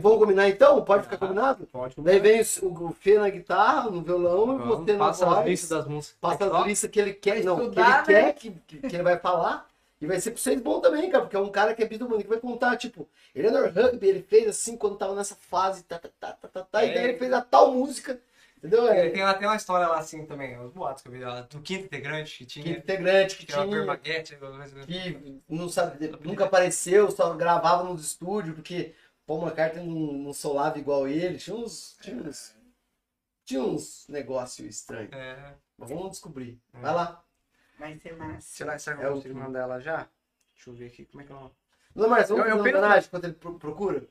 Vamos 0.00 0.18
combinar 0.18 0.48
então? 0.48 0.82
Pode 0.84 1.04
ficar 1.04 1.16
combinado? 1.16 1.66
Pode. 1.66 1.94
Daí 1.98 2.20
vem 2.20 2.40
o, 2.62 2.84
o 2.86 2.92
Fê 2.92 3.18
na 3.18 3.28
guitarra, 3.28 3.90
no 3.90 4.00
violão, 4.02 4.56
e 4.56 4.62
você 4.62 4.92
na 4.92 4.98
Passa 4.98 5.26
as 5.26 5.34
voz. 5.34 5.46
listas 5.46 5.68
das 5.70 5.86
músicas. 5.88 6.16
Passa 6.20 6.58
as 6.58 6.66
listas 6.66 6.90
que 6.90 7.00
ele 7.00 7.12
quer, 7.14 7.42
não, 7.42 7.56
que 7.56 7.62
ele 7.62 7.68
estudar, 7.70 8.04
quer, 8.04 8.22
né? 8.26 8.32
que, 8.32 8.50
que, 8.50 8.86
ele 8.86 9.02
vai 9.02 9.18
falar. 9.18 9.66
E 10.00 10.06
vai 10.06 10.20
ser 10.20 10.32
pra 10.32 10.40
vocês 10.40 10.60
bom 10.60 10.80
também, 10.80 11.08
cara, 11.10 11.22
porque 11.22 11.36
é 11.36 11.38
um 11.38 11.48
cara 11.48 11.74
que 11.74 11.82
é 11.82 11.86
bitomania, 11.86 12.22
que 12.22 12.28
vai 12.28 12.40
contar, 12.40 12.76
tipo, 12.76 13.08
Eleanor 13.34 13.72
Rugby, 13.72 14.08
ele 14.08 14.22
fez 14.22 14.48
assim 14.48 14.76
quando 14.76 14.96
tava 14.96 15.14
nessa 15.14 15.36
fase, 15.36 15.84
tá, 15.84 15.96
tá, 15.96 16.08
tá, 16.18 16.32
tá, 16.32 16.48
tá, 16.48 16.62
tá, 16.62 16.84
e 16.84 16.92
daí 16.92 17.04
É. 17.04 17.08
ele 17.10 17.18
fez 17.18 17.32
a 17.32 17.40
tal 17.40 17.72
música, 17.72 18.20
entendeu? 18.62 18.86
Tem, 18.88 18.98
É, 18.98 19.10
tem 19.10 19.22
até 19.22 19.46
uma 19.46 19.56
história 19.56 19.86
lá 19.88 19.98
assim 19.98 20.24
também, 20.26 20.58
os 20.58 20.72
boatos 20.72 21.02
que 21.02 21.08
eu 21.08 21.12
vi 21.12 21.18
lá, 21.20 21.40
do 21.42 21.60
quinto 21.60 21.84
integrante 21.86 22.38
que 22.38 22.46
tinha. 22.46 22.64
que 22.64 22.70
integrante 22.70 23.36
que 23.36 23.46
Que 23.46 23.52
uma 23.54 23.64
tinha, 23.64 23.76
permaguete, 23.76 24.34
alguma 24.34 24.58
coisa 24.58 24.80
assim. 24.80 24.86
que 24.86 25.42
não 25.48 25.68
sabe, 25.68 26.08
nunca 26.22 26.44
apareceu, 26.44 27.10
só 27.10 27.34
gravava 27.34 27.84
nos 27.84 28.04
estúdios, 28.04 28.54
porque 28.54 28.94
Paul 29.26 29.42
McCartney 29.42 29.84
não, 29.86 30.12
não 30.12 30.32
solava 30.32 30.78
igual 30.78 31.06
ele, 31.08 31.38
tinha 31.38 31.56
uns, 31.56 31.96
tinha 32.00 32.16
uns, 32.22 32.54
tinha 33.44 33.62
uns 33.62 34.06
negócios 34.08 34.66
estranhos. 34.68 35.12
É. 35.12 35.54
Mas 35.78 35.88
vamos 35.90 36.10
descobrir. 36.12 36.60
É. 36.74 36.80
Vai 36.80 36.94
lá. 36.94 37.24
Vai 37.78 37.98
ser 37.98 38.14
massa. 38.16 38.40
Será, 38.40 38.78
será 38.78 38.96
que 38.96 39.02
É 39.02 39.06
eu 39.06 39.12
o 39.12 39.14
consigo 39.16 39.38
mandar 39.38 39.60
ela 39.60 39.80
já? 39.80 40.06
Deixa 40.54 40.70
eu 40.70 40.74
ver 40.74 40.86
aqui, 40.86 41.04
como 41.06 41.22
é 41.22 41.26
que 41.26 41.32
ela. 41.32 41.50
Dona 41.94 42.08
Marcia, 42.08 42.34
vamos 42.34 42.44
Eu- 42.50 42.50
eu 42.52 42.58
fazer 42.58 42.58
uma 42.58 42.64
penso- 42.64 42.78
homenagem 42.78 43.06
enquanto 43.08 43.24
ele 43.24 43.32
pro- 43.34 43.58
procura? 43.58 44.06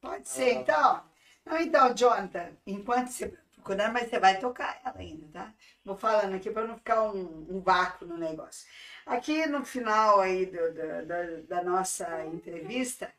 Pode 0.00 0.28
ser, 0.28 0.52
então. 0.54 1.02
Não, 1.46 1.58
então, 1.58 1.94
Jonathan, 1.94 2.50
enquanto 2.66 3.08
você 3.08 3.32
procurando, 3.64 3.92
mas 3.92 4.08
você 4.10 4.18
vai 4.18 4.38
tocar 4.38 4.80
ela 4.84 4.94
ainda, 4.98 5.26
tá? 5.32 5.54
Vou 5.84 5.96
falando 5.96 6.34
aqui 6.34 6.50
para 6.50 6.66
não 6.66 6.76
ficar 6.76 7.02
um, 7.04 7.46
um 7.50 7.60
vácuo 7.60 8.06
no 8.06 8.16
negócio. 8.18 8.66
Aqui 9.06 9.46
no 9.46 9.64
final 9.64 10.20
aí 10.20 10.46
do- 10.46 10.74
do- 10.74 11.42
da 11.46 11.62
nossa 11.62 12.24
entrevista, 12.26 13.12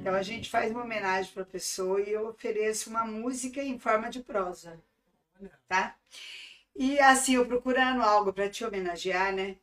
então 0.00 0.14
a 0.14 0.22
gente 0.22 0.50
faz 0.50 0.70
uma 0.70 0.82
homenagem 0.84 1.32
para 1.32 1.42
a 1.42 1.46
pessoa 1.46 2.00
e 2.00 2.10
eu 2.12 2.28
ofereço 2.28 2.90
uma 2.90 3.04
música 3.04 3.62
em 3.62 3.78
forma 3.78 4.10
de 4.10 4.20
prosa, 4.22 4.80
tá? 5.68 5.96
E 6.76 6.98
assim, 7.00 7.34
eu 7.36 7.46
procurando 7.46 8.02
algo 8.02 8.32
para 8.32 8.48
te 8.50 8.64
homenagear, 8.64 9.34
né? 9.34 9.56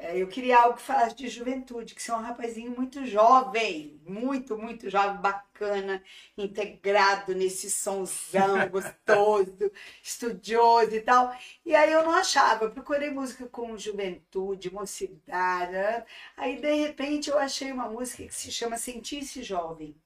É, 0.00 0.16
Eu 0.20 0.28
queria 0.28 0.58
algo 0.60 0.76
que 0.76 0.82
falasse 0.82 1.16
de 1.16 1.28
juventude, 1.28 1.94
que 1.94 2.00
você 2.02 2.10
é 2.12 2.14
um 2.14 2.20
rapazinho 2.22 2.70
muito 2.76 3.04
jovem, 3.04 4.00
muito, 4.06 4.56
muito 4.56 4.88
jovem, 4.88 5.20
bacana, 5.20 6.02
integrado 6.36 7.34
nesse 7.34 7.68
sonzão 7.70 8.68
gostoso, 8.70 9.70
estudioso 10.02 10.94
e 10.94 11.00
tal. 11.00 11.34
E 11.66 11.74
aí 11.74 11.92
eu 11.92 12.04
não 12.04 12.12
achava, 12.12 12.64
eu 12.64 12.70
procurei 12.70 13.10
música 13.10 13.48
com 13.48 13.76
juventude, 13.76 14.72
mocidade, 14.72 15.72
né? 15.72 16.04
aí 16.36 16.60
de 16.60 16.72
repente 16.74 17.28
eu 17.30 17.38
achei 17.38 17.72
uma 17.72 17.88
música 17.88 18.24
que 18.24 18.34
se 18.34 18.52
chama 18.52 18.76
Sentir-se 18.78 19.42
Jovem. 19.42 19.96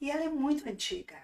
E 0.00 0.10
ela 0.10 0.24
é 0.24 0.28
muito 0.30 0.68
antiga, 0.68 1.16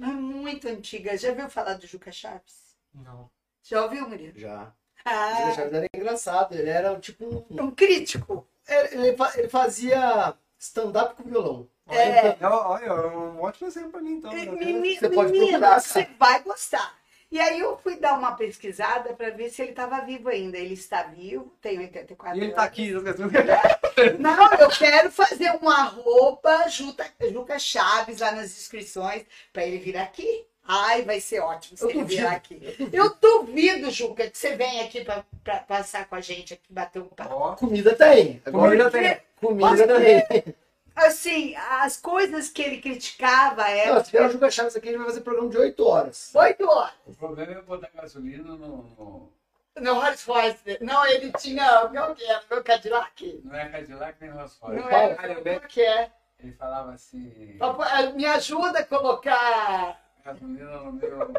é 0.00 0.06
muito 0.06 0.68
antiga. 0.68 1.16
Já 1.18 1.32
viu 1.32 1.50
falar 1.50 1.74
do 1.74 1.86
Juca 1.86 2.12
Chaves? 2.12 2.76
Não. 2.94 3.30
Já 3.62 3.82
ouviu, 3.84 4.08
Murilo? 4.08 4.38
Já. 4.38 4.74
Ah, 5.04 5.42
Ele 5.42 5.54
Chaves 5.54 5.72
era 5.74 5.86
engraçado, 5.94 6.54
ele 6.54 6.70
era 6.70 6.98
tipo 6.98 7.24
um. 7.50 7.64
um 7.64 7.70
crítico. 7.70 8.46
Ele, 8.66 9.08
ele 9.08 9.16
ele 9.36 9.48
fazia 9.48 10.34
stand-up 10.58 11.14
com 11.14 11.28
violão. 11.28 11.68
É. 11.88 12.28
Olha, 12.40 12.50
olha, 12.50 12.84
é 12.86 12.92
um 13.08 13.42
ótimo 13.42 13.68
exemplo 13.68 13.90
pra 13.90 14.00
mim, 14.00 14.14
então. 14.14 14.32
né? 14.32 14.46
Meni- 14.46 14.96
Você 14.98 15.10
pode 15.10 15.32
menino, 15.32 15.58
procurar, 15.58 15.80
você 15.80 16.08
vai 16.18 16.42
gostar. 16.42 16.94
E 17.30 17.38
aí 17.40 17.58
eu 17.60 17.76
fui 17.78 17.96
dar 17.96 18.16
uma 18.16 18.32
pesquisada 18.36 19.12
para 19.12 19.30
ver 19.30 19.50
se 19.50 19.60
ele 19.60 19.72
estava 19.72 20.00
vivo 20.02 20.28
ainda. 20.28 20.56
Ele 20.56 20.74
está 20.74 21.02
vivo, 21.02 21.52
tem 21.60 21.78
84 21.80 22.36
E 22.36 22.38
ele 22.38 22.44
anos. 22.46 22.56
tá 22.56 22.62
aqui. 22.62 22.92
Não, 24.18 24.52
eu 24.54 24.68
quero 24.70 25.10
fazer 25.10 25.50
uma 25.60 25.82
roupa 25.84 26.68
Juca, 26.68 27.04
Juca 27.30 27.58
Chaves 27.58 28.20
lá 28.20 28.32
nas 28.32 28.46
inscrições 28.56 29.24
para 29.52 29.64
ele 29.66 29.78
vir 29.78 29.96
aqui. 29.96 30.46
Ai, 30.66 31.02
vai 31.02 31.20
ser 31.20 31.40
ótimo 31.40 31.76
duvido. 31.78 32.06
vir 32.06 32.26
aqui. 32.26 32.76
Eu 32.92 33.14
duvido, 33.16 33.90
Juca, 33.90 34.28
que 34.30 34.36
você 34.38 34.56
venha 34.56 34.84
aqui 34.84 35.04
para 35.04 35.58
passar 35.60 36.08
com 36.08 36.14
a 36.14 36.20
gente 36.20 36.54
aqui, 36.54 36.62
bater 36.72 37.02
um 37.02 37.08
papo. 37.08 37.34
Ó, 37.34 37.54
Comida 37.54 37.94
tem. 37.94 38.42
Agora, 38.46 38.70
Comida 38.70 38.90
tem. 38.90 39.20
Comida 39.40 39.86
tem. 40.00 40.54
Assim, 40.96 41.56
as 41.56 41.96
coisas 41.96 42.48
que 42.48 42.62
ele 42.62 42.78
criticava 42.80 43.62
Não, 43.62 43.68
eram 43.68 44.04
se 44.04 44.12
vier 44.12 44.26
o 44.26 44.30
Juca 44.30 44.48
Chaves 44.50 44.76
aqui, 44.76 44.88
a 44.88 44.92
gente 44.92 44.98
vai 45.00 45.08
fazer 45.08 45.22
programa 45.22 45.50
de 45.50 45.58
8 45.58 45.84
horas. 45.86 46.30
oito 46.34 46.64
horas. 46.70 46.94
O 47.04 47.12
problema 47.14 47.52
é 47.52 47.62
botar 47.62 47.90
gasolina 47.94 48.44
no. 48.44 48.56
no- 48.96 49.32
No 49.80 49.94
Rolls 49.94 50.24
Royce. 50.24 50.78
Não, 50.80 51.04
ele 51.06 51.32
tinha. 51.32 51.84
O 51.86 51.90
meu 51.90 52.14
que 52.14 52.24
era? 52.24 52.38
O 52.48 52.54
meu 52.54 52.62
Cadillac? 52.62 53.40
não 53.44 53.54
é 53.56 53.68
Cadillac 53.70 54.16
nem 54.20 54.30
Rolls 54.30 54.56
Royce. 54.60 54.80
Não 54.82 54.88
é? 54.88 55.36
O 55.40 55.42
meu 55.44 55.60
que 55.62 55.82
é? 55.82 56.10
Ele 56.40 56.52
falava 56.52 56.92
assim. 56.92 57.56
Papai, 57.58 58.12
Me 58.12 58.24
ajuda 58.26 58.78
a 58.78 58.84
colocar. 58.84 60.00
No 60.40 60.48
meu. 60.92 61.32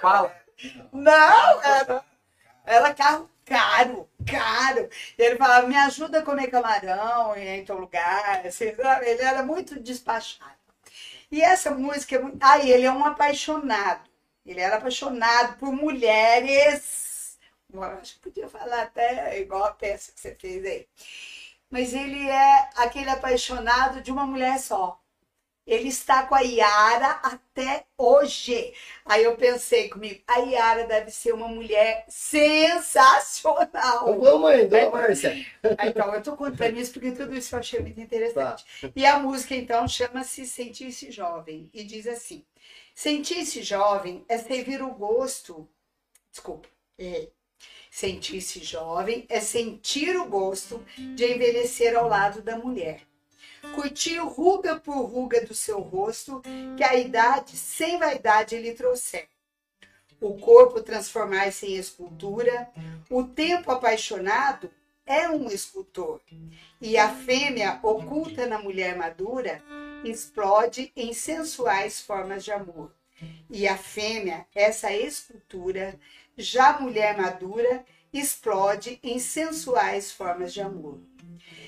Fala. 0.00 0.34
Não, 0.92 1.62
era, 1.62 2.04
era 2.64 2.94
carro 2.94 3.30
caro, 3.50 4.08
caro. 4.24 4.88
E 5.18 5.22
ele 5.22 5.36
falava, 5.36 5.66
me 5.66 5.76
ajuda 5.76 6.20
a 6.20 6.22
comer 6.22 6.46
camarão 6.46 7.34
em 7.36 7.64
teu 7.64 7.78
lugar. 7.78 8.46
assim? 8.46 8.66
Ele 8.66 9.22
era 9.22 9.42
muito 9.42 9.80
despachado. 9.80 10.54
E 11.30 11.42
essa 11.42 11.72
música 11.72 12.16
é 12.16 12.18
muito. 12.20 12.38
Ah, 12.40 12.58
ele 12.58 12.86
é 12.86 12.92
um 12.92 13.04
apaixonado. 13.04 14.08
Ele 14.46 14.60
era 14.60 14.76
apaixonado 14.76 15.58
por 15.58 15.72
mulheres. 15.72 17.38
Eu 17.72 17.82
acho 17.82 18.14
que 18.14 18.20
podia 18.20 18.48
falar 18.48 18.82
até 18.82 19.40
igual 19.40 19.64
a 19.64 19.72
peça 19.72 20.12
que 20.12 20.20
você 20.20 20.34
fez 20.34 20.64
aí. 20.64 20.88
Mas 21.70 21.94
ele 21.94 22.28
é 22.28 22.68
aquele 22.76 23.10
apaixonado 23.10 24.00
de 24.00 24.10
uma 24.10 24.26
mulher 24.26 24.58
só. 24.58 24.99
Ele 25.66 25.88
está 25.88 26.24
com 26.24 26.34
a 26.34 26.40
Yara 26.40 27.20
até 27.22 27.84
hoje. 27.96 28.72
Aí 29.04 29.24
eu 29.24 29.36
pensei 29.36 29.88
comigo, 29.88 30.20
a 30.26 30.38
Yara 30.38 30.86
deve 30.86 31.10
ser 31.10 31.32
uma 31.32 31.48
mulher 31.48 32.04
sensacional. 32.08 34.18
Vamos 34.18 34.50
aí, 34.50 34.66
Dona 34.66 34.90
Márcia. 34.90 35.46
Então, 35.84 36.14
eu 36.14 36.22
tô 36.22 36.36
contando 36.36 36.78
isso 36.78 36.92
porque 36.92 37.12
tudo 37.12 37.36
isso 37.36 37.54
eu 37.54 37.60
achei 37.60 37.80
muito 37.80 38.00
interessante. 38.00 38.64
E 38.96 39.06
a 39.06 39.18
música, 39.18 39.54
então, 39.54 39.86
chama-se 39.86 40.46
Sentir-se 40.46 41.10
Jovem. 41.10 41.70
E 41.72 41.84
diz 41.84 42.06
assim: 42.06 42.44
Sentir-se 42.94 43.62
jovem 43.62 44.24
é 44.28 44.36
servir 44.36 44.82
o 44.82 44.92
gosto. 44.92 45.68
Desculpa. 46.30 46.68
É. 46.98 47.28
Sentir-se 47.90 48.62
jovem 48.62 49.24
é 49.28 49.40
sentir 49.40 50.16
o 50.16 50.26
gosto 50.26 50.84
de 51.16 51.24
envelhecer 51.24 51.96
ao 51.96 52.08
lado 52.08 52.42
da 52.42 52.58
mulher. 52.58 53.00
Curtir 53.74 54.18
ruga 54.18 54.78
por 54.78 55.04
ruga 55.04 55.44
do 55.44 55.54
seu 55.54 55.80
rosto, 55.80 56.42
que 56.76 56.84
a 56.84 56.94
idade 56.94 57.56
sem 57.56 57.98
vaidade 57.98 58.56
lhe 58.56 58.72
trouxer. 58.72 59.28
O 60.20 60.36
corpo 60.38 60.82
transformar-se 60.82 61.66
em 61.66 61.76
escultura, 61.76 62.68
o 63.08 63.24
tempo 63.24 63.70
apaixonado 63.70 64.70
é 65.06 65.28
um 65.28 65.48
escultor. 65.48 66.20
E 66.80 66.96
a 66.96 67.14
fêmea, 67.14 67.80
oculta 67.82 68.46
na 68.46 68.58
mulher 68.58 68.96
madura, 68.96 69.62
explode 70.04 70.92
em 70.94 71.12
sensuais 71.12 72.00
formas 72.00 72.44
de 72.44 72.52
amor. 72.52 72.92
E 73.50 73.66
a 73.66 73.76
fêmea, 73.76 74.46
essa 74.54 74.92
escultura, 74.92 75.98
já 76.36 76.78
mulher 76.78 77.16
madura, 77.16 77.84
explode 78.12 78.98
em 79.02 79.18
sensuais 79.18 80.12
formas 80.12 80.52
de 80.52 80.60
amor. 80.60 80.98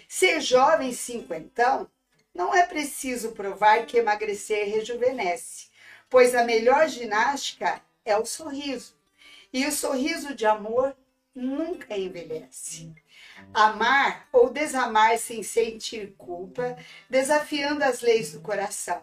Ser 0.09 0.41
jovem 0.41 0.93
cinquentão 0.93 1.89
não 2.35 2.55
é 2.55 2.67
preciso 2.67 3.33
provar 3.33 3.87
que 3.87 3.99
emagrecer 3.99 4.69
rejuvenesce, 4.69 5.69
pois 6.09 6.35
a 6.35 6.45
melhor 6.45 6.89
ginástica 6.89 7.81
é 8.05 8.17
o 8.17 8.25
sorriso. 8.25 8.95
E 9.53 9.67
o 9.67 9.73
sorriso 9.73 10.35
de 10.35 10.47
amor 10.47 10.97
nunca 11.35 11.97
envelhece. 11.97 12.93
Amar 13.53 14.29
ou 14.33 14.51
desamar 14.51 15.19
sem 15.19 15.43
sentir 15.43 16.15
culpa, 16.17 16.77
desafiando 17.09 17.85
as 17.85 18.01
leis 18.01 18.33
do 18.33 18.41
coração. 18.41 19.03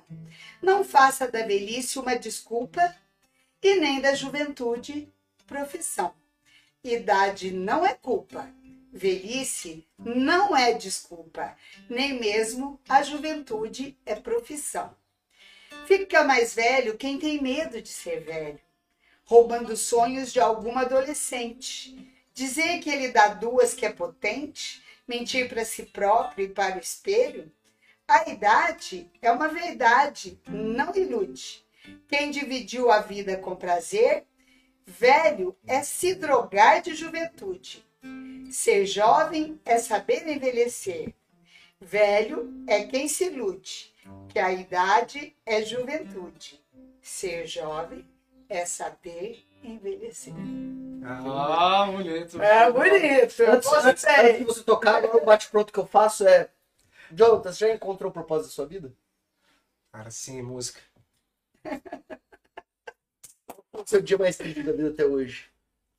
Não 0.62 0.84
faça 0.84 1.28
da 1.28 1.46
velhice 1.46 2.00
uma 2.00 2.18
desculpa 2.18 2.96
e 3.62 3.76
nem 3.76 4.02
da 4.02 4.16
juventude 4.16 5.12
profissão. 5.46 6.14
Idade 6.84 7.52
não 7.52 7.86
é 7.86 7.94
culpa, 7.94 8.50
velhice 8.91 9.88
não 9.98 10.56
é 10.56 10.74
desculpa, 10.74 11.56
nem 11.90 12.20
mesmo 12.20 12.80
a 12.88 13.03
juventude 13.03 13.98
é 14.06 14.16
profissão. 14.16 14.95
Fica 15.86 16.24
mais 16.24 16.53
velho 16.53 16.98
quem 16.98 17.18
tem 17.18 17.41
medo 17.41 17.82
de 17.82 17.90
ser 17.90 18.22
velho, 18.22 18.60
roubando 19.24 19.76
sonhos 19.78 20.32
de 20.32 20.40
alguma 20.40 20.82
adolescente. 20.82 22.16
Dizer 22.34 22.80
que 22.80 22.90
ele 22.90 23.10
dá 23.10 23.30
duas 23.30 23.74
que 23.74 23.86
é 23.86 23.91
potente, 23.91 24.84
mentir 25.07 25.49
para 25.49 25.66
si 25.66 25.84
próprio 25.84 26.45
e 26.45 26.49
para 26.49 26.78
o 26.78 26.80
espelho. 26.80 27.52
A 28.07 28.30
idade 28.30 29.11
é 29.22 29.32
uma 29.32 29.48
verdade, 29.48 30.40
não 30.48 30.95
ilude. 30.95 31.64
Quem 32.07 32.32
dividiu 32.32 32.91
a 32.91 32.99
vida 32.99 33.38
com 33.38 33.56
prazer, 33.56 34.26
velho 34.86 35.56
é 35.68 35.84
se 35.84 36.16
drogar 36.16 36.82
de 36.82 36.95
juventude. 36.95 37.86
Ser 38.50 38.86
jovem 38.86 39.60
é 39.64 39.78
saber 39.78 40.28
envelhecer. 40.28 41.14
Velho 41.80 42.64
é 42.68 42.84
quem 42.84 43.08
se 43.08 43.26
ilude, 43.26 43.94
que 44.28 44.40
a 44.40 44.52
idade 44.52 45.36
é 45.46 45.62
juventude. 45.64 46.60
Ser 47.02 47.46
jovem 47.46 48.06
é 48.50 48.66
saber 48.66 49.46
envelhecer. 49.64 50.34
Ah, 51.06 51.86
bonito. 51.86 52.42
É 52.42 52.72
bonito, 52.72 53.42
eu 53.42 53.54
Antes, 53.54 53.72
antes, 53.72 54.04
antes 54.04 54.38
de 54.40 54.44
você 54.44 54.64
tocar, 54.64 54.96
agora 54.98 55.18
o 55.18 55.26
bate-pronto 55.26 55.72
que 55.72 55.80
eu 55.80 55.88
faço 55.88 56.28
é. 56.28 56.50
Jonathan, 57.12 57.52
você 57.52 57.68
já 57.68 57.74
encontrou 57.74 58.10
o 58.10 58.14
propósito 58.14 58.48
da 58.48 58.54
sua 58.54 58.66
vida? 58.66 58.94
Cara, 59.92 60.12
sim, 60.12 60.42
música. 60.42 60.82
Qual 63.48 63.64
foi 63.72 63.82
o 63.82 63.88
seu 63.88 64.02
dia 64.02 64.18
mais 64.18 64.38
triste 64.38 64.62
da 64.62 64.72
vida 64.72 64.90
até 64.90 65.06
hoje? 65.06 65.50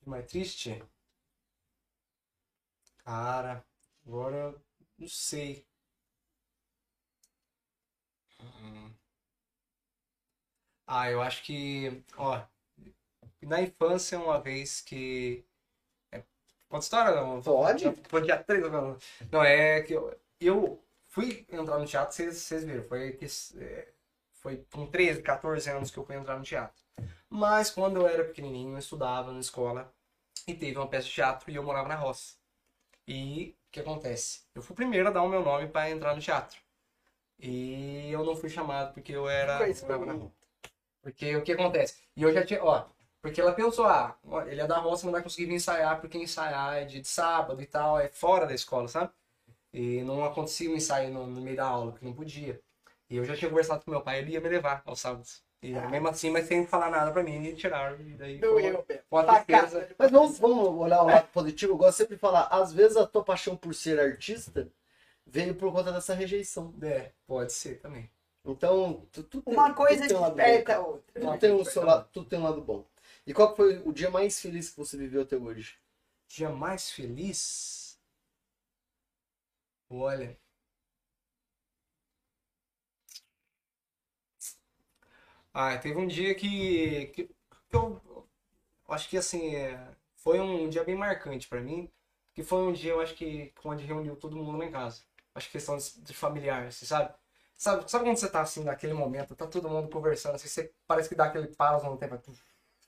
Mais 0.05 0.27
triste? 0.27 0.83
Cara, 3.11 3.65
agora 4.07 4.55
não 4.97 5.09
sei. 5.09 5.66
Hum. 8.41 8.95
Ah, 10.87 11.11
eu 11.11 11.20
acho 11.23 11.43
que, 11.43 12.05
ó, 12.16 12.43
na 13.43 13.62
infância 13.62 14.19
uma 14.19 14.41
vez 14.41 14.81
que 14.81 15.45
é, 16.12 16.23
pode 16.69 16.85
história 16.85 17.15
não? 17.16 17.43
Pode. 17.43 17.91
Pode 18.09 18.28
já 18.28 18.43
três, 18.43 18.62
não. 18.70 18.99
Não, 19.32 19.45
é 19.45 19.82
que 19.82 19.95
eu, 19.95 20.20
eu 20.41 20.85
fui 21.09 21.47
entrar 21.51 21.78
no 21.78 21.87
teatro, 21.87 22.15
vocês, 22.15 22.37
vocês 22.39 22.65
viram, 22.65 22.85
foi 22.85 23.12
que 23.15 23.27
é, 23.59 23.93
foi 24.35 24.66
com 24.73 24.87
13, 24.87 25.23
14 25.23 25.70
anos 25.70 25.91
que 25.91 25.99
eu 25.99 26.05
fui 26.07 26.16
entrar 26.16 26.39
no 26.39 26.45
teatro. 26.45 26.82
Mas 27.31 27.70
quando 27.70 27.99
eu 28.01 28.09
era 28.09 28.24
pequenininho, 28.24 28.74
eu 28.74 28.78
estudava 28.78 29.32
na 29.32 29.41
escola 29.41 29.93
e 30.47 30.55
teve 30.55 30.78
uma 30.78 30.89
peça 30.89 31.09
de 31.09 31.15
teatro 31.15 31.51
e 31.51 31.57
eu 31.57 31.65
morava 31.65 31.89
na 31.89 31.97
roça. 31.97 32.40
E 33.11 33.57
o 33.69 33.73
que 33.73 33.81
acontece? 33.81 34.43
Eu 34.55 34.62
fui 34.62 34.73
o 34.73 34.77
primeiro 34.77 35.09
a 35.09 35.11
dar 35.11 35.23
o 35.23 35.28
meu 35.28 35.43
nome 35.43 35.66
para 35.66 35.91
entrar 35.91 36.15
no 36.15 36.20
teatro. 36.23 36.61
E 37.41 38.09
eu 38.12 38.24
não 38.24 38.37
fui 38.37 38.49
chamado 38.49 38.95
porque 38.95 39.12
eu 39.12 39.28
era. 39.28 39.59
Morava 39.82 40.07
na 40.07 40.12
bonita. 40.12 40.24
roça. 40.27 40.35
Porque 41.03 41.35
o 41.35 41.43
que 41.43 41.53
acontece? 41.53 42.01
E 42.16 42.23
eu 42.23 42.32
já 42.32 42.47
tinha. 42.47 42.62
Ó, 42.62 42.87
porque 43.20 43.41
ela 43.41 43.53
pensou, 43.53 43.87
ah, 43.87 44.16
ele 44.47 44.61
é 44.61 44.66
da 44.66 44.78
roça, 44.78 45.07
não 45.07 45.12
vai 45.12 45.23
conseguir 45.24 45.47
vir 45.47 45.55
ensaiar, 45.55 46.01
porque 46.01 46.19
ensaiar 46.19 46.77
é 46.77 46.85
de 46.85 47.05
sábado 47.05 47.61
e 47.61 47.66
tal, 47.66 47.99
é 47.99 48.09
fora 48.09 48.47
da 48.47 48.55
escola, 48.55 48.87
sabe? 48.87 49.11
E 49.73 50.03
não 50.03 50.24
acontecia 50.24 50.70
um 50.70 50.77
ensaio 50.77 51.12
no, 51.12 51.27
no 51.27 51.41
meio 51.41 51.57
da 51.57 51.66
aula, 51.66 51.91
porque 51.93 52.07
não 52.07 52.15
podia. 52.15 52.61
E 53.09 53.16
eu 53.16 53.24
já 53.24 53.37
tinha 53.37 53.51
conversado 53.51 53.85
com 53.85 53.91
meu 53.91 54.03
pai, 54.03 54.20
ele 54.20 54.32
ia 54.32 54.41
me 54.41 54.49
levar 54.49 54.82
aos 54.87 55.01
sábados. 55.01 55.43
E 55.62 55.73
mesmo 55.73 56.09
assim, 56.09 56.31
mas 56.31 56.47
sem 56.47 56.66
falar 56.66 56.91
nada 56.91 57.12
pra 57.12 57.23
mim, 57.23 57.39
me 57.39 57.55
tiraram. 57.55 58.01
E 58.01 58.15
daí 58.15 58.39
foi 58.41 58.49
Doeu, 58.49 58.82
Beto. 58.89 59.05
uma 59.11 59.24
tristeza. 59.45 59.89
Mas 59.99 60.11
vamos, 60.11 60.39
vamos 60.39 60.69
olhar 60.69 61.03
o 61.03 61.07
lado 61.07 61.28
positivo. 61.28 61.73
Eu 61.73 61.77
gosto 61.77 61.99
sempre 61.99 62.15
de 62.16 62.20
falar, 62.20 62.45
às 62.51 62.73
vezes 62.73 62.97
a 62.97 63.07
tua 63.07 63.23
paixão 63.23 63.57
por 63.57 63.74
ser 63.74 64.01
artista 64.01 64.69
veio 65.27 65.55
por 65.55 65.70
conta 65.73 65.93
dessa 65.93 66.15
rejeição. 66.15 66.74
É, 66.82 67.12
pode 67.27 67.53
ser 67.53 67.78
também. 67.81 68.11
Então, 68.43 69.07
tu, 69.12 69.23
tu 69.23 69.43
tem- 69.43 69.53
Uma 69.53 69.69
tu 69.70 69.74
coisa 69.77 70.09
tem 70.09 70.16
um 70.16 70.20
lado 70.20 70.31
bom. 70.31 70.37
desperta 70.39 70.77
a 70.77 70.81
outra. 70.81 71.20
Tudo 71.20 71.39
tem, 71.39 71.53
um 71.53 71.65
seu 71.65 71.85
lado, 71.85 72.09
tudo 72.11 72.27
tem 72.28 72.39
um 72.39 72.43
lado 72.43 72.62
bom. 72.62 72.87
E 73.27 73.35
qual 73.35 73.55
foi 73.55 73.82
o 73.85 73.93
dia 73.93 74.11
mais 74.11 74.41
feliz 74.41 74.70
que 74.70 74.78
você 74.78 74.97
viveu 74.97 75.20
até 75.23 75.37
hoje? 75.37 75.77
Dia 76.27 76.49
mais 76.49 76.91
feliz? 76.91 77.99
Olha. 79.91 80.39
Ah, 85.53 85.77
teve 85.79 85.99
um 85.99 86.07
dia 86.07 86.35
que, 86.35 87.07
que, 87.09 87.25
que 87.27 87.77
eu 87.77 88.01
acho 88.89 89.09
que 89.09 89.17
assim, 89.17 89.55
é, 89.55 89.79
foi 90.17 90.41
um 90.41 90.69
dia 90.69 90.85
bem 90.85 90.95
marcante 90.97 91.49
pra 91.49 91.61
mim, 91.61 91.91
que 92.35 92.43
foi 92.43 92.61
um 92.63 92.73
dia, 92.73 92.93
eu 92.93 93.01
acho 93.01 93.15
que, 93.15 93.53
onde 93.65 93.85
reuniu 93.85 94.17
todo 94.17 94.37
mundo 94.37 94.59
lá 94.59 94.65
em 94.65 94.71
casa. 94.71 95.03
Acho 95.35 95.47
que 95.47 95.53
questão 95.53 95.77
de, 95.77 96.01
de 96.03 96.15
familiar, 96.15 96.67
assim, 96.67 96.87
sabe? 96.87 97.15
Sabe, 97.57 97.91
sabe 97.91 98.05
quando 98.05 98.17
você 98.17 98.29
tá 98.31 98.41
assim, 98.41 98.65
naquele 98.65 98.95
momento, 98.95 99.37
tá 99.37 99.47
todo 99.47 99.69
mundo 99.69 99.91
conversando, 99.91 100.35
assim, 100.37 100.49
você 100.49 100.73
parece 100.87 101.09
que 101.09 101.15
dá 101.15 101.27
aquele 101.27 101.49
pausa 101.49 101.89
no 101.89 101.97
tempo, 101.97 102.19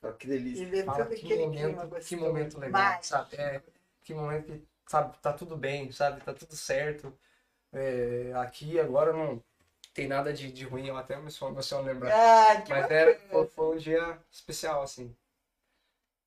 Ah, 0.02 0.12
que 0.12 0.26
delícia. 0.26 0.62
E 0.62 0.66
ver 0.66 0.84
Fala, 0.84 1.06
que 1.06 1.16
clima 1.16 1.46
momento, 1.46 2.00
que 2.06 2.16
momento 2.16 2.58
legal, 2.58 2.82
Mas, 2.82 3.06
sabe? 3.06 3.36
É, 3.36 3.62
que 4.02 4.14
momento 4.14 4.46
que, 4.46 4.66
sabe, 4.86 5.16
tá 5.18 5.32
tudo 5.32 5.56
bem, 5.56 5.92
sabe? 5.92 6.20
Tá 6.22 6.32
tudo 6.34 6.56
certo. 6.56 7.12
É, 7.72 8.32
aqui 8.36 8.80
agora 8.80 9.12
não 9.12 9.42
tem 9.94 10.08
nada 10.08 10.32
de, 10.32 10.50
de 10.50 10.64
ruim, 10.64 10.86
eu 10.86 10.96
até 10.96 11.16
me 11.16 11.24
me 11.24 11.30
só 11.62 11.80
lembrar. 11.80 12.12
Ah, 12.12 12.64
Mas 12.68 12.90
era, 12.90 13.18
foi, 13.30 13.46
foi 13.46 13.74
um 13.74 13.78
dia 13.78 14.18
especial, 14.30 14.82
assim. 14.82 15.14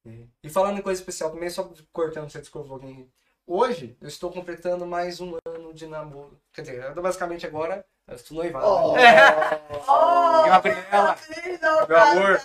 E, 0.05 0.27
e 0.43 0.49
falando 0.49 0.77
em 0.77 0.81
coisa 0.81 0.99
especial 1.01 1.31
também, 1.31 1.49
só 1.49 1.71
cortando, 1.91 2.29
você 2.29 2.39
desculpa 2.39 2.67
um 2.67 2.69
pouquinho. 2.69 3.11
Hoje, 3.47 3.97
eu 4.01 4.07
estou 4.07 4.31
completando 4.31 4.85
mais 4.85 5.19
um 5.19 5.37
ano 5.45 5.73
de 5.73 5.87
namoro. 5.87 6.39
Quer 6.53 6.61
dizer, 6.61 6.83
eu 6.83 6.93
tô 6.93 7.01
basicamente 7.01 7.45
agora, 7.45 7.85
eu 8.07 8.15
estou 8.15 8.37
noivado. 8.37 8.65
Oh, 8.65 8.95
Oh, 9.87 10.45
Gabriela, 10.45 11.17
não, 11.61 11.87
meu 11.87 11.97
amor. 11.97 12.41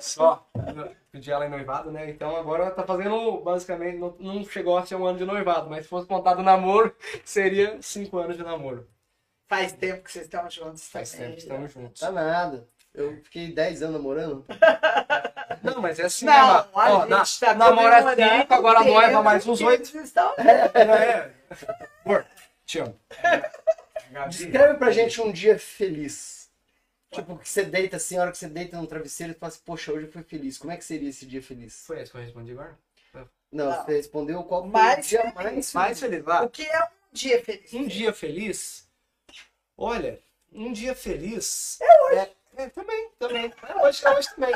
Só. 0.00 0.46
Pedi 1.10 1.30
ela 1.30 1.46
em 1.46 1.50
noivado, 1.50 1.90
né? 1.90 2.08
Então 2.10 2.36
agora 2.36 2.70
tá 2.70 2.84
fazendo, 2.84 3.40
basicamente, 3.40 3.98
não, 3.98 4.14
não 4.18 4.44
chegou 4.44 4.76
a 4.76 4.86
ser 4.86 4.94
um 4.96 5.06
ano 5.06 5.18
de 5.18 5.24
noivado, 5.24 5.68
mas 5.68 5.84
se 5.84 5.88
fosse 5.88 6.06
contar 6.06 6.34
do 6.34 6.42
namoro, 6.42 6.94
seria 7.24 7.80
cinco 7.82 8.18
anos 8.18 8.36
de 8.36 8.42
namoro. 8.42 8.86
Faz 9.48 9.72
tempo 9.72 10.02
que 10.04 10.12
vocês 10.12 10.24
estão 10.26 10.48
juntos 10.50 10.88
Faz 10.88 11.10
também. 11.10 11.26
tempo 11.28 11.36
que 11.36 11.42
estamos 11.42 11.72
juntos. 11.72 12.00
Tá 12.00 12.10
nada. 12.12 12.68
Eu 12.94 13.16
fiquei 13.22 13.52
10 13.52 13.82
anos 13.82 13.94
namorando. 13.96 14.44
Não, 15.62 15.80
mas 15.80 15.98
é 15.98 16.04
assim, 16.04 16.24
Não, 16.26 16.32
né, 16.32 16.38
a 16.38 16.44
Má? 16.44 16.90
Ó, 16.90 17.00
gente 17.00 17.08
na- 17.10 17.22
está 17.22 17.54
namora 17.54 17.98
cinco, 18.14 18.54
agora 18.54 18.78
tempo 18.80 18.92
noiva 18.92 19.22
mais 19.22 19.46
uns 19.46 19.58
que 19.58 19.64
oito. 19.64 19.98
estão 19.98 20.34
É. 20.38 21.30
Amor, 22.04 22.26
te 22.64 22.78
amo. 22.80 22.98
Descreve 24.28 24.74
pra 24.74 24.90
gente 24.90 25.20
um 25.20 25.32
dia 25.32 25.58
feliz. 25.58 26.48
Tipo, 27.10 27.38
que 27.38 27.48
você 27.48 27.64
deita 27.64 27.96
assim, 27.96 28.18
a 28.18 28.22
hora 28.22 28.30
que 28.32 28.38
você 28.38 28.48
deita 28.48 28.76
no 28.76 28.86
travesseiro 28.86 29.32
e 29.32 29.36
fala 29.36 29.50
assim, 29.50 29.62
poxa, 29.64 29.92
hoje 29.92 30.06
eu 30.06 30.12
fui 30.12 30.22
feliz. 30.22 30.58
Como 30.58 30.70
é 30.72 30.76
que 30.76 30.84
seria 30.84 31.08
esse 31.08 31.24
dia 31.24 31.42
feliz? 31.42 31.84
Foi 31.86 32.00
esse 32.02 32.10
que 32.10 32.16
eu 32.18 32.22
respondi 32.22 32.52
agora? 32.52 32.78
Não, 33.50 33.64
Não. 33.70 33.84
você 33.84 33.92
respondeu 33.96 34.42
qual 34.44 34.62
foi 34.62 34.70
Mais 34.70 35.06
o 35.06 35.08
dia 35.08 35.20
feliz. 35.22 35.34
mais 35.34 35.72
Mais 35.72 36.00
feliz. 36.00 36.24
O 36.44 36.48
que 36.50 36.62
é 36.66 36.80
um 36.84 36.88
dia 37.12 37.42
feliz? 37.42 37.72
Um 37.74 37.86
dia 37.86 38.12
feliz? 38.12 38.87
Olha, 39.78 40.20
um 40.52 40.72
dia 40.72 40.94
feliz. 40.94 41.78
É 41.80 42.02
hoje. 42.04 42.30
É, 42.56 42.68
também, 42.68 43.10
também. 43.18 43.54
É 43.62 43.86
hoje, 43.86 44.04
é 44.06 44.10
hoje 44.18 44.28
também. 44.34 44.54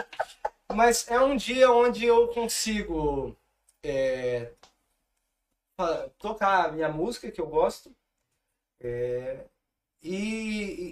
Mas 0.74 1.08
é 1.08 1.20
um 1.20 1.36
dia 1.36 1.70
onde 1.70 2.04
eu 2.06 2.28
consigo 2.28 3.36
é, 3.84 4.52
tocar 6.18 6.66
a 6.66 6.72
minha 6.72 6.88
música 6.88 7.30
que 7.30 7.40
eu 7.40 7.46
gosto 7.46 7.94
é, 8.80 9.46
e, 10.02 10.16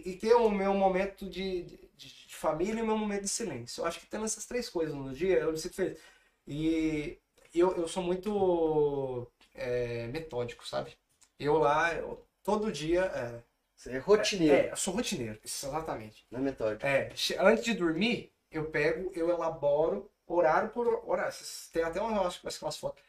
e- 0.06 0.10
e 0.10 0.16
ter 0.18 0.34
o 0.34 0.50
meu 0.50 0.74
momento 0.74 1.28
de, 1.28 1.64
de- 1.96 2.26
de 2.28 2.36
família 2.36 2.80
e 2.80 2.82
o 2.82 2.86
meu 2.86 2.98
momento 2.98 3.22
de 3.22 3.28
silêncio. 3.28 3.82
Eu 3.82 3.86
acho 3.86 4.00
que 4.00 4.06
tendo 4.06 4.24
essas 4.26 4.46
três 4.46 4.68
coisas 4.68 4.94
no 4.94 5.12
dia, 5.14 5.40
eu 5.40 5.52
me 5.52 5.58
sinto 5.58 5.76
feliz. 5.76 5.98
E 6.46 7.18
eu, 7.54 7.76
eu 7.76 7.88
sou 7.88 8.02
muito 8.02 9.30
é, 9.54 10.06
metódico, 10.08 10.66
sabe? 10.68 10.96
Eu 11.38 11.58
lá, 11.58 11.94
eu- 11.94 12.24
todo 12.44 12.72
dia. 12.72 13.44
É, 13.86 13.90
Você 13.90 13.92
é 13.92 13.98
rotineiro, 13.98 14.54
é, 14.54 14.72
eu 14.72 14.76
sou 14.76 14.94
rotineiro, 14.94 15.38
exatamente. 15.44 16.26
não 16.30 16.40
é 16.40 16.42
metódico. 16.42 16.86
É, 16.86 17.12
antes 17.38 17.64
de 17.64 17.74
dormir, 17.74 18.32
eu 18.50 18.70
pego, 18.70 19.10
eu 19.14 19.30
elaboro 19.30 20.10
horário 20.26 20.70
por 20.70 20.86
horário. 21.06 21.34
Tem 21.72 21.82
até 21.82 22.00
uma, 22.00 22.16
eu 22.16 22.26
acho 22.26 22.40
que 22.40 22.46
umas 22.46 22.76
fotos. 22.76 23.02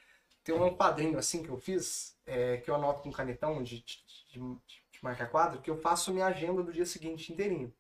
Tem 0.44 0.56
um 0.56 0.76
quadrinho 0.76 1.20
assim 1.20 1.44
que 1.44 1.50
eu 1.50 1.58
fiz, 1.58 2.18
é, 2.26 2.58
que 2.58 2.70
eu 2.70 2.76
anoto 2.76 3.02
com 3.02 3.12
canetão 3.12 3.62
de, 3.62 3.84
de, 3.84 4.04
de, 4.32 4.40
de 4.40 5.04
marcar 5.04 5.30
quadro, 5.30 5.62
que 5.62 5.70
eu 5.70 5.78
faço 5.78 6.12
minha 6.12 6.26
agenda 6.26 6.64
do 6.64 6.74
dia 6.74 6.86
seguinte 6.86 7.32
inteirinho. 7.32 7.74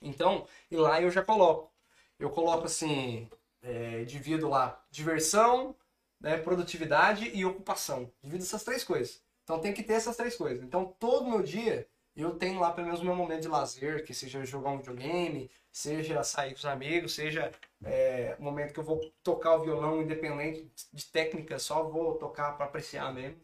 Então, 0.00 0.46
e 0.70 0.76
lá 0.76 1.00
eu 1.02 1.10
já 1.10 1.22
coloco. 1.22 1.72
Eu 2.18 2.30
coloco 2.30 2.66
assim, 2.66 3.28
é, 3.62 4.04
divido 4.04 4.48
lá 4.48 4.84
diversão, 4.90 5.76
né, 6.20 6.36
produtividade 6.38 7.30
e 7.34 7.44
ocupação. 7.44 8.10
Divido 8.22 8.44
essas 8.44 8.64
três 8.64 8.84
coisas. 8.84 9.22
Então 9.44 9.60
tem 9.60 9.72
que 9.74 9.82
ter 9.82 9.94
essas 9.94 10.16
três 10.16 10.36
coisas. 10.36 10.62
Então 10.64 10.94
todo 10.98 11.28
meu 11.28 11.42
dia 11.42 11.88
eu 12.22 12.34
tenho 12.34 12.58
lá 12.58 12.72
pelo 12.72 12.86
menos 12.86 13.00
o 13.00 13.04
meu 13.04 13.14
momento 13.14 13.42
de 13.42 13.48
lazer, 13.48 14.04
que 14.04 14.12
seja 14.12 14.44
jogar 14.44 14.70
um 14.70 14.78
videogame, 14.78 15.50
seja 15.70 16.22
sair 16.24 16.50
com 16.50 16.58
os 16.58 16.64
amigos, 16.64 17.14
seja 17.14 17.52
é, 17.84 18.34
o 18.38 18.42
momento 18.42 18.72
que 18.72 18.80
eu 18.80 18.84
vou 18.84 19.00
tocar 19.22 19.56
o 19.56 19.62
violão 19.62 20.02
independente 20.02 20.68
de 20.92 21.04
técnica, 21.06 21.58
só 21.58 21.84
vou 21.84 22.14
tocar 22.14 22.56
para 22.56 22.66
apreciar 22.66 23.12
mesmo. 23.14 23.38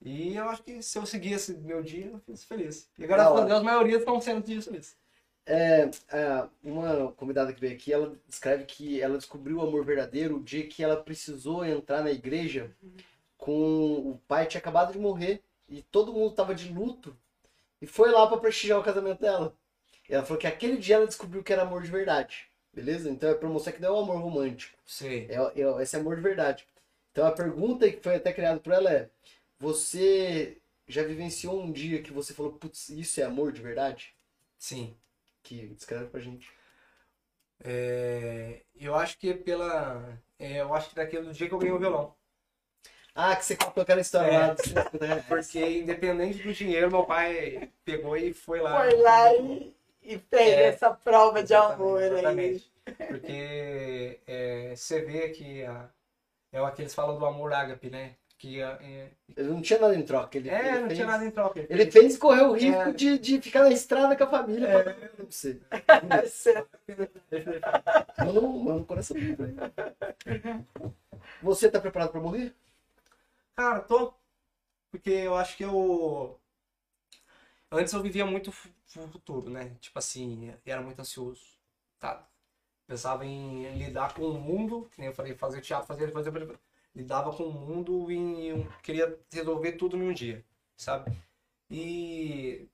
E 0.00 0.36
eu 0.36 0.48
acho 0.48 0.62
que 0.62 0.82
se 0.82 0.98
eu 0.98 1.06
seguir 1.06 1.32
esse 1.32 1.54
meu 1.54 1.82
dia, 1.82 2.06
eu 2.06 2.18
fico 2.20 2.36
feliz. 2.46 2.88
E 2.98 3.06
graças 3.06 3.40
a. 3.40 3.44
Deus, 3.44 3.60
a 3.60 3.64
maioria 3.64 3.96
estão 3.96 4.20
sendo 4.20 4.44
dias 4.44 4.64
felizes. 4.64 4.96
É, 5.44 5.90
é, 6.10 6.48
uma 6.62 7.10
convidada 7.12 7.52
que 7.54 7.60
veio 7.60 7.72
aqui, 7.72 7.90
ela 7.90 8.14
descreve 8.28 8.64
que 8.64 9.00
ela 9.00 9.16
descobriu 9.16 9.56
o 9.56 9.62
amor 9.62 9.82
verdadeiro 9.82 10.36
o 10.36 10.42
dia 10.42 10.66
que 10.66 10.84
ela 10.84 11.02
precisou 11.02 11.64
entrar 11.64 12.02
na 12.02 12.12
igreja 12.12 12.70
com 13.38 14.10
o 14.10 14.20
pai 14.28 14.44
tinha 14.44 14.58
acabado 14.58 14.92
de 14.92 14.98
morrer 14.98 15.42
e 15.66 15.80
todo 15.80 16.12
mundo 16.12 16.34
tava 16.34 16.54
de 16.54 16.70
luto 16.70 17.16
e 17.80 17.86
foi 17.86 18.10
lá 18.10 18.26
para 18.26 18.38
prestigiar 18.38 18.78
o 18.78 18.84
casamento 18.84 19.20
dela. 19.20 19.54
E 20.08 20.14
ela 20.14 20.24
falou 20.24 20.38
que 20.40 20.46
aquele 20.46 20.78
dia 20.78 20.96
ela 20.96 21.06
descobriu 21.06 21.42
que 21.42 21.52
era 21.52 21.62
amor 21.62 21.82
de 21.82 21.90
verdade. 21.90 22.48
Beleza? 22.72 23.10
Então 23.10 23.30
é 23.30 23.34
pra 23.34 23.48
mostrar 23.48 23.72
que 23.72 23.80
não 23.82 23.88
é 23.88 23.92
um 23.92 24.02
amor 24.02 24.20
romântico. 24.20 24.78
Sei. 24.86 25.26
É, 25.30 25.60
é 25.60 25.82
esse 25.82 25.96
amor 25.96 26.16
de 26.16 26.22
verdade. 26.22 26.66
Então 27.12 27.26
a 27.26 27.32
pergunta 27.32 27.90
que 27.90 28.02
foi 28.02 28.16
até 28.16 28.32
criada 28.32 28.60
por 28.60 28.72
ela 28.72 28.90
é: 28.92 29.10
Você 29.58 30.58
já 30.86 31.02
vivenciou 31.02 31.60
um 31.62 31.72
dia 31.72 32.02
que 32.02 32.12
você 32.12 32.32
falou, 32.34 32.52
putz, 32.52 32.88
isso 32.90 33.20
é 33.20 33.24
amor 33.24 33.52
de 33.52 33.60
verdade? 33.62 34.14
Sim. 34.58 34.96
Que 35.42 35.66
descreve 35.68 36.06
pra 36.06 36.20
gente. 36.20 36.50
É, 37.60 38.62
eu 38.76 38.94
acho 38.94 39.18
que 39.18 39.34
pela. 39.34 40.18
é, 40.38 40.60
eu 40.60 40.72
acho 40.74 40.90
que 40.90 40.94
daquele 40.96 41.30
dia 41.32 41.48
que 41.48 41.54
eu 41.54 41.58
ganhei 41.58 41.74
o 41.74 41.78
violão. 41.78 42.14
Ah, 43.14 43.36
que 43.36 43.44
você 43.44 43.56
contou 43.56 43.82
aquela 43.82 44.00
história 44.00 44.30
É. 44.32 44.38
lá 44.48 44.56
50 44.56 45.06
reais. 45.06 45.24
Porque 45.26 45.78
independente 45.80 46.42
do 46.42 46.52
dinheiro, 46.52 46.90
meu 46.90 47.04
pai 47.04 47.68
pegou 47.84 48.16
e 48.16 48.32
foi 48.32 48.60
lá. 48.60 48.80
Foi 48.80 48.96
lá 48.96 49.34
e, 49.34 49.74
e 50.02 50.18
fez 50.18 50.48
É, 50.52 50.62
essa 50.68 50.90
prova 50.90 51.42
de 51.42 51.52
Exatamente, 51.52 51.82
amor 51.82 52.02
aí. 52.02 52.08
Exatamente. 52.10 52.72
Porque 53.08 54.20
é, 54.26 54.72
você 54.76 55.00
vê 55.02 55.28
que 55.30 55.64
a, 55.64 55.88
é 56.52 56.62
o 56.62 56.70
que 56.70 56.82
eles 56.82 56.94
falam 56.94 57.18
do 57.18 57.26
amor 57.26 57.52
ágape, 57.52 57.90
né? 57.90 58.12
Que 58.38 58.60
é, 58.62 59.08
Ele 59.36 59.48
não 59.48 59.60
tinha 59.60 59.80
nada 59.80 59.96
em 59.96 60.02
troca. 60.02 60.38
Ele, 60.38 60.48
é, 60.48 60.58
ele 60.60 60.70
não 60.78 60.86
fez, 60.86 60.94
tinha 60.94 61.06
nada 61.08 61.24
em 61.26 61.30
troca. 61.32 61.66
Ele 61.68 61.90
fez 61.90 62.14
e 62.14 62.18
correu 62.18 62.50
o 62.50 62.52
risco 62.52 62.80
É. 62.82 62.92
de, 62.92 63.18
de 63.18 63.40
ficar 63.42 63.64
na 63.64 63.70
estrada 63.70 64.14
com 64.16 64.22
a 64.22 64.26
família 64.28 64.68
pra 64.84 64.94
pra 64.94 65.24
você. 65.28 65.58
Mano, 68.24 68.58
mano, 68.60 68.84
coração. 68.84 69.16
Você 71.42 71.68
tá 71.68 71.80
preparado 71.80 72.12
pra 72.12 72.20
morrer? 72.20 72.54
Cara, 73.58 73.80
tô. 73.82 74.14
Porque 74.90 75.10
eu 75.10 75.36
acho 75.36 75.56
que 75.56 75.64
eu. 75.64 76.40
Antes 77.70 77.92
eu 77.92 78.02
vivia 78.02 78.24
muito 78.24 78.50
fu- 78.50 78.70
futuro, 79.12 79.50
né? 79.50 79.76
Tipo 79.80 79.98
assim, 79.98 80.52
era 80.64 80.80
muito 80.80 81.00
ansioso. 81.00 81.42
Tá? 81.98 82.26
Pensava 82.86 83.26
em 83.26 83.76
lidar 83.78 84.14
com 84.14 84.22
o 84.24 84.40
mundo, 84.40 84.88
que 84.92 85.00
nem 85.00 85.08
eu 85.08 85.14
falei, 85.14 85.34
fazer 85.34 85.60
teatro, 85.62 85.86
fazer, 85.88 86.12
fazer. 86.12 86.60
Lidava 86.94 87.32
com 87.36 87.44
o 87.44 87.52
mundo 87.52 88.10
e 88.12 88.52
queria 88.82 89.18
resolver 89.32 89.72
tudo 89.74 89.96
num 89.96 90.12
dia, 90.12 90.44
sabe? 90.76 91.12
E 91.70 92.68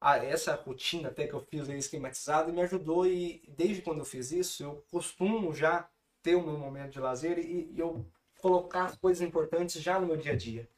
a- 0.00 0.18
essa 0.18 0.54
rotina 0.56 1.08
até 1.10 1.26
que 1.28 1.34
eu 1.34 1.40
fiz 1.40 1.68
aí 1.70 1.78
esquematizada 1.78 2.52
me 2.52 2.62
ajudou 2.62 3.06
e 3.06 3.42
desde 3.48 3.82
quando 3.82 4.00
eu 4.00 4.04
fiz 4.04 4.32
isso, 4.32 4.62
eu 4.64 4.84
costumo 4.90 5.54
já 5.54 5.88
ter 6.22 6.34
o 6.36 6.42
meu 6.42 6.58
momento 6.58 6.92
de 6.92 7.00
lazer 7.00 7.38
e, 7.38 7.72
e 7.74 7.80
eu 7.80 8.06
colocar 8.40 8.84
as 8.84 8.96
coisas 8.96 9.26
importantes 9.26 9.82
já 9.82 9.98
no 9.98 10.06
meu 10.06 10.16
dia 10.16 10.32
a 10.32 10.36
dia, 10.36 10.68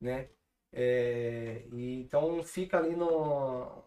né? 0.00 0.28
É, 0.72 1.64
e 1.72 2.00
então 2.00 2.42
fica 2.42 2.78
ali 2.78 2.96
no 2.96 3.84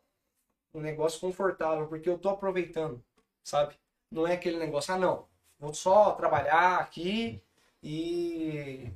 um 0.74 0.82
negócio 0.82 1.20
confortável, 1.20 1.88
porque 1.88 2.10
eu 2.10 2.18
tô 2.18 2.30
aproveitando, 2.30 3.04
sabe? 3.44 3.76
Não 4.12 4.28
é 4.28 4.34
aquele 4.34 4.58
negócio, 4.58 4.94
ah 4.94 4.98
não, 4.98 5.28
vou 5.58 5.74
só 5.74 6.12
trabalhar 6.12 6.80
aqui 6.80 7.42
e 7.82 8.92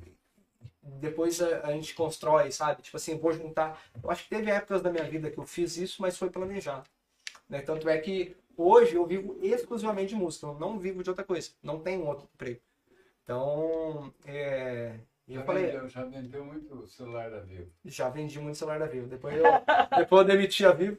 depois 0.82 1.40
a, 1.40 1.66
a 1.66 1.72
gente 1.72 1.94
constrói, 1.94 2.52
sabe? 2.52 2.82
Tipo 2.82 2.96
assim, 2.96 3.18
vou 3.18 3.32
juntar. 3.32 3.80
Eu 4.02 4.10
acho 4.10 4.24
que 4.24 4.30
teve 4.30 4.50
épocas 4.50 4.82
da 4.82 4.90
minha 4.90 5.04
vida 5.04 5.30
que 5.30 5.38
eu 5.38 5.46
fiz 5.46 5.76
isso, 5.76 6.02
mas 6.02 6.18
foi 6.18 6.30
planejado. 6.30 6.88
Né? 7.48 7.62
Tanto 7.62 7.88
é 7.88 7.98
que 7.98 8.36
hoje 8.56 8.94
eu 8.94 9.06
vivo 9.06 9.38
exclusivamente 9.42 10.10
de 10.10 10.16
música, 10.16 10.46
eu 10.46 10.54
não 10.54 10.78
vivo 10.78 11.02
de 11.02 11.10
outra 11.10 11.24
coisa, 11.24 11.50
não 11.62 11.80
tenho 11.80 12.06
outro 12.06 12.28
emprego. 12.34 12.60
Então, 13.30 14.12
é, 14.26 14.96
e 15.28 15.34
eu 15.34 15.40
Já 15.40 15.46
falei, 15.46 15.66
vendeu, 15.66 15.88
já 15.88 16.02
vendeu 16.02 16.44
muito 16.44 16.74
o 16.74 16.88
celular 16.88 17.30
da 17.30 17.38
Vivo. 17.38 17.70
já 17.84 18.08
vendi 18.08 18.40
muito 18.40 18.58
celular 18.58 18.80
da 18.80 18.86
Vivo. 18.86 19.06
Depois 19.06 19.36
eu, 19.36 19.44
depois 19.96 20.22
eu 20.22 20.26
demiti 20.26 20.66
a 20.66 20.72
Vivo. 20.72 20.98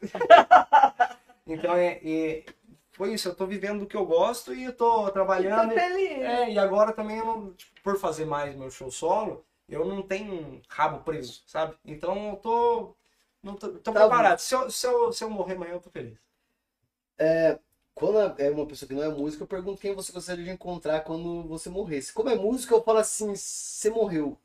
Então, 1.46 1.76
é, 1.76 2.00
é- 2.02 2.46
foi 2.94 3.14
isso. 3.14 3.28
Eu 3.28 3.36
tô 3.36 3.46
vivendo 3.46 3.82
do 3.82 3.86
que 3.86 3.98
eu 3.98 4.06
gosto 4.06 4.54
e 4.56 4.64
eu 4.64 4.72
tô 4.72 5.04
Tô 5.08 5.12
trabalhando. 5.12 5.74
feliz. 5.74 6.24
É, 6.24 6.50
e 6.52 6.58
agora 6.58 6.94
também, 6.94 7.18
eu 7.18 7.26
não, 7.26 7.52
tipo, 7.54 7.82
por 7.84 8.00
fazer 8.00 8.24
mais 8.24 8.56
meu 8.56 8.72
show 8.72 8.90
solo, 8.90 9.44
eu 9.68 9.84
não 9.84 10.02
tenho 10.02 10.34
um 10.34 10.62
rabo 10.70 11.04
preso, 11.04 11.44
sabe? 11.46 11.76
Então 11.84 12.30
eu 12.30 12.36
tô, 12.38 12.96
não 13.44 13.56
tô, 13.56 13.72
tô 13.72 13.92
Tá 13.92 13.92
preparado. 13.92 14.40
Se 14.40 14.56
eu, 14.56 14.72
se, 14.72 14.88
eu, 14.88 15.12
se 15.12 15.22
eu 15.22 15.30
morrer 15.30 15.56
amanhã, 15.56 15.74
eu 15.74 15.82
tô 15.82 15.90
feliz. 15.90 16.18
Quando 18.02 18.34
é 18.42 18.50
uma 18.50 18.66
pessoa 18.66 18.90
que 18.90 18.96
não 18.96 19.04
é 19.04 19.10
música, 19.10 19.44
eu 19.44 19.48
pergunto 19.48 19.80
quem 19.80 19.94
você 19.94 20.12
gostaria 20.12 20.44
de 20.44 20.50
encontrar 20.50 21.02
quando 21.02 21.44
você 21.44 21.70
morresse. 21.70 22.12
Como 22.12 22.30
é 22.30 22.36
música, 22.36 22.74
eu 22.74 22.82
falo 22.82 22.98
assim, 22.98 23.36
você 23.36 23.92
morreu. 23.92 24.36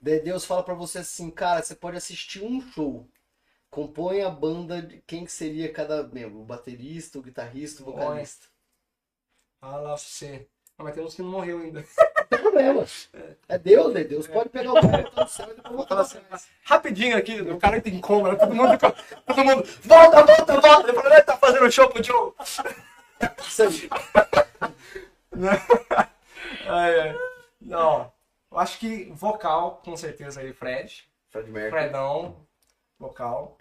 Daí 0.00 0.20
Deus 0.20 0.44
fala 0.44 0.62
pra 0.62 0.74
você 0.74 0.98
assim, 0.98 1.28
cara, 1.28 1.60
você 1.60 1.74
pode 1.74 1.96
assistir 1.96 2.44
um 2.44 2.60
show. 2.60 3.04
Compõe 3.68 4.22
a 4.22 4.30
banda 4.30 4.80
de 4.80 5.02
quem 5.08 5.24
que 5.24 5.32
seria 5.32 5.72
cada 5.72 6.04
membro, 6.04 6.38
o 6.38 6.44
baterista, 6.44 7.18
o 7.18 7.22
guitarrista, 7.22 7.82
o 7.82 7.86
vocalista. 7.86 8.46
Fala 9.60 9.82
pra 9.82 9.96
você. 9.96 10.46
Ah, 10.78 10.84
mas 10.84 10.94
tem 10.94 11.04
uns 11.04 11.14
que 11.16 11.22
não 11.22 11.30
morreu 11.30 11.58
ainda. 11.58 11.80
Não 11.80 12.26
tem 12.28 12.38
problema. 12.38 12.86
É 13.48 13.58
Deus, 13.58 13.92
né? 13.92 14.04
Deus 14.04 14.28
pode 14.28 14.50
pegar 14.50 14.70
o 14.70 14.80
cara 14.80 15.02
botar 15.02 15.24
no 15.24 15.28
céu 15.28 15.48
e 15.50 15.68
voltar 15.68 15.96
pra 15.96 16.00
assim, 16.00 16.20
rapidinho 16.62 17.16
aqui, 17.16 17.40
o 17.40 17.58
cara 17.58 17.80
tem 17.80 18.00
como, 18.00 18.28
né? 18.28 18.36
Todo 18.36 18.54
mundo, 18.54 18.78
todo 19.26 19.44
mundo, 19.44 19.68
volta, 19.82 20.22
volta, 20.22 20.60
volta. 20.60 20.88
Ele 20.88 20.92
falou, 20.92 21.12
"Ele 21.12 21.22
tá 21.22 21.36
fazendo 21.36 21.72
show 21.72 21.88
pro 21.88 22.04
Joe. 22.04 22.32
Não, 27.60 28.12
eu 28.50 28.58
acho 28.58 28.78
que 28.78 29.04
vocal, 29.12 29.80
com 29.84 29.96
certeza 29.96 30.40
aí, 30.40 30.52
Fred. 30.52 31.08
Fred 31.28 31.50
Mercury. 31.50 31.82
Fredão, 31.82 32.46
vocal. 32.98 33.56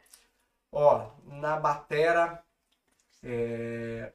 Ó, 0.71 1.09
na 1.25 1.57
batera, 1.57 2.43
é, 3.23 4.11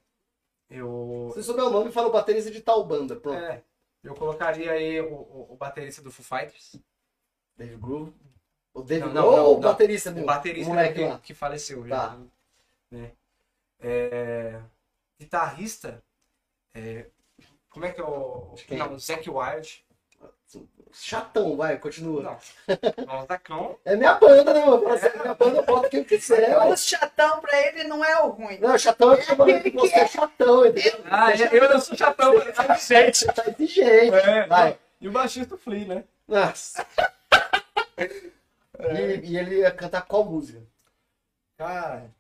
eu, 0.71 1.31
Se 1.35 1.43
souber 1.43 1.65
o 1.65 1.71
nome, 1.71 1.93
fala 1.93 2.09
o 2.09 2.13
baterista 2.13 2.51
de 2.51 2.61
tal 2.61 2.85
banda. 2.85 3.17
Pronto. 3.17 3.37
é, 3.39 3.63
eu 4.03 4.15
colocaria 4.15 4.71
aí 4.73 5.01
o, 5.01 5.13
o, 5.13 5.47
o 5.53 5.57
baterista 5.57 6.01
do 6.03 6.11
Foo 6.11 6.25
Fighters. 6.25 6.77
Dave 7.57 7.77
Groove. 7.77 8.13
O 8.73 8.83
Dave 8.83 9.05
Não, 9.07 9.13
Groove 9.13 9.27
não, 9.37 9.45
ou 9.45 9.51
não, 9.51 9.51
o 9.53 9.55
não. 9.55 9.61
baterista 9.61 10.11
O 10.11 10.15
mesmo? 10.15 10.27
baterista 10.27 10.71
o 10.71 10.75
moleque 10.75 10.95
que, 10.95 11.05
lá. 11.07 11.19
que 11.21 11.35
faleceu 11.35 11.87
Tá. 11.89 12.09
já. 12.11 12.19
Né? 12.91 13.13
É, 13.81 14.61
guitarrista, 15.19 16.03
é, 16.75 17.07
como 17.71 17.87
é 17.87 17.93
que 17.93 18.01
é 18.01 18.05
o... 18.05 18.55
Quem? 18.67 18.79
Não, 18.79 18.99
Zac 18.99 19.29
Wild. 19.29 19.85
Chatão, 20.93 21.57
vai, 21.57 21.77
continua. 21.77 22.23
Não, 22.23 22.39
não 23.05 23.27
Zacão. 23.27 23.77
É 23.85 23.97
minha 23.97 24.15
banda, 24.15 24.55
né, 24.55 24.65
mano? 24.65 24.89
Assim, 24.89 25.09
minha 25.19 25.35
banda 25.35 25.59
eu 25.59 25.65
boto 25.65 25.89
quem 25.91 26.05
quiser. 26.05 26.57
O 26.57 26.77
chatão 26.77 27.41
pra 27.41 27.61
ele 27.67 27.83
não 27.85 28.05
é 28.05 28.23
o 28.23 28.29
ruim. 28.29 28.59
Não, 28.59 28.79
chatão 28.79 29.13
é 29.13 29.17
porque 29.17 29.53
aquele 29.53 29.77
você 29.77 29.97
é 29.97 30.07
chatão, 30.07 30.65
entendeu? 30.65 31.05
Ah, 31.11 31.35
eu, 31.35 31.47
eu 31.49 31.69
não 31.69 31.81
sou 31.81 31.97
chatão, 31.97 32.35
mas. 32.37 32.55
Tá 32.55 33.43
desse 33.43 33.67
jeito. 33.67 34.15
É, 34.15 34.47
Vai. 34.47 34.79
E 35.01 35.09
o 35.09 35.13
baixista 35.13 35.57
Flea, 35.57 35.87
né? 35.87 36.05
Nossa. 36.29 36.87
E, 37.99 39.33
e 39.33 39.37
ele 39.37 39.59
ia 39.59 39.71
cantar 39.73 40.03
qual 40.03 40.25
música? 40.25 40.63
Cara, 41.59 42.11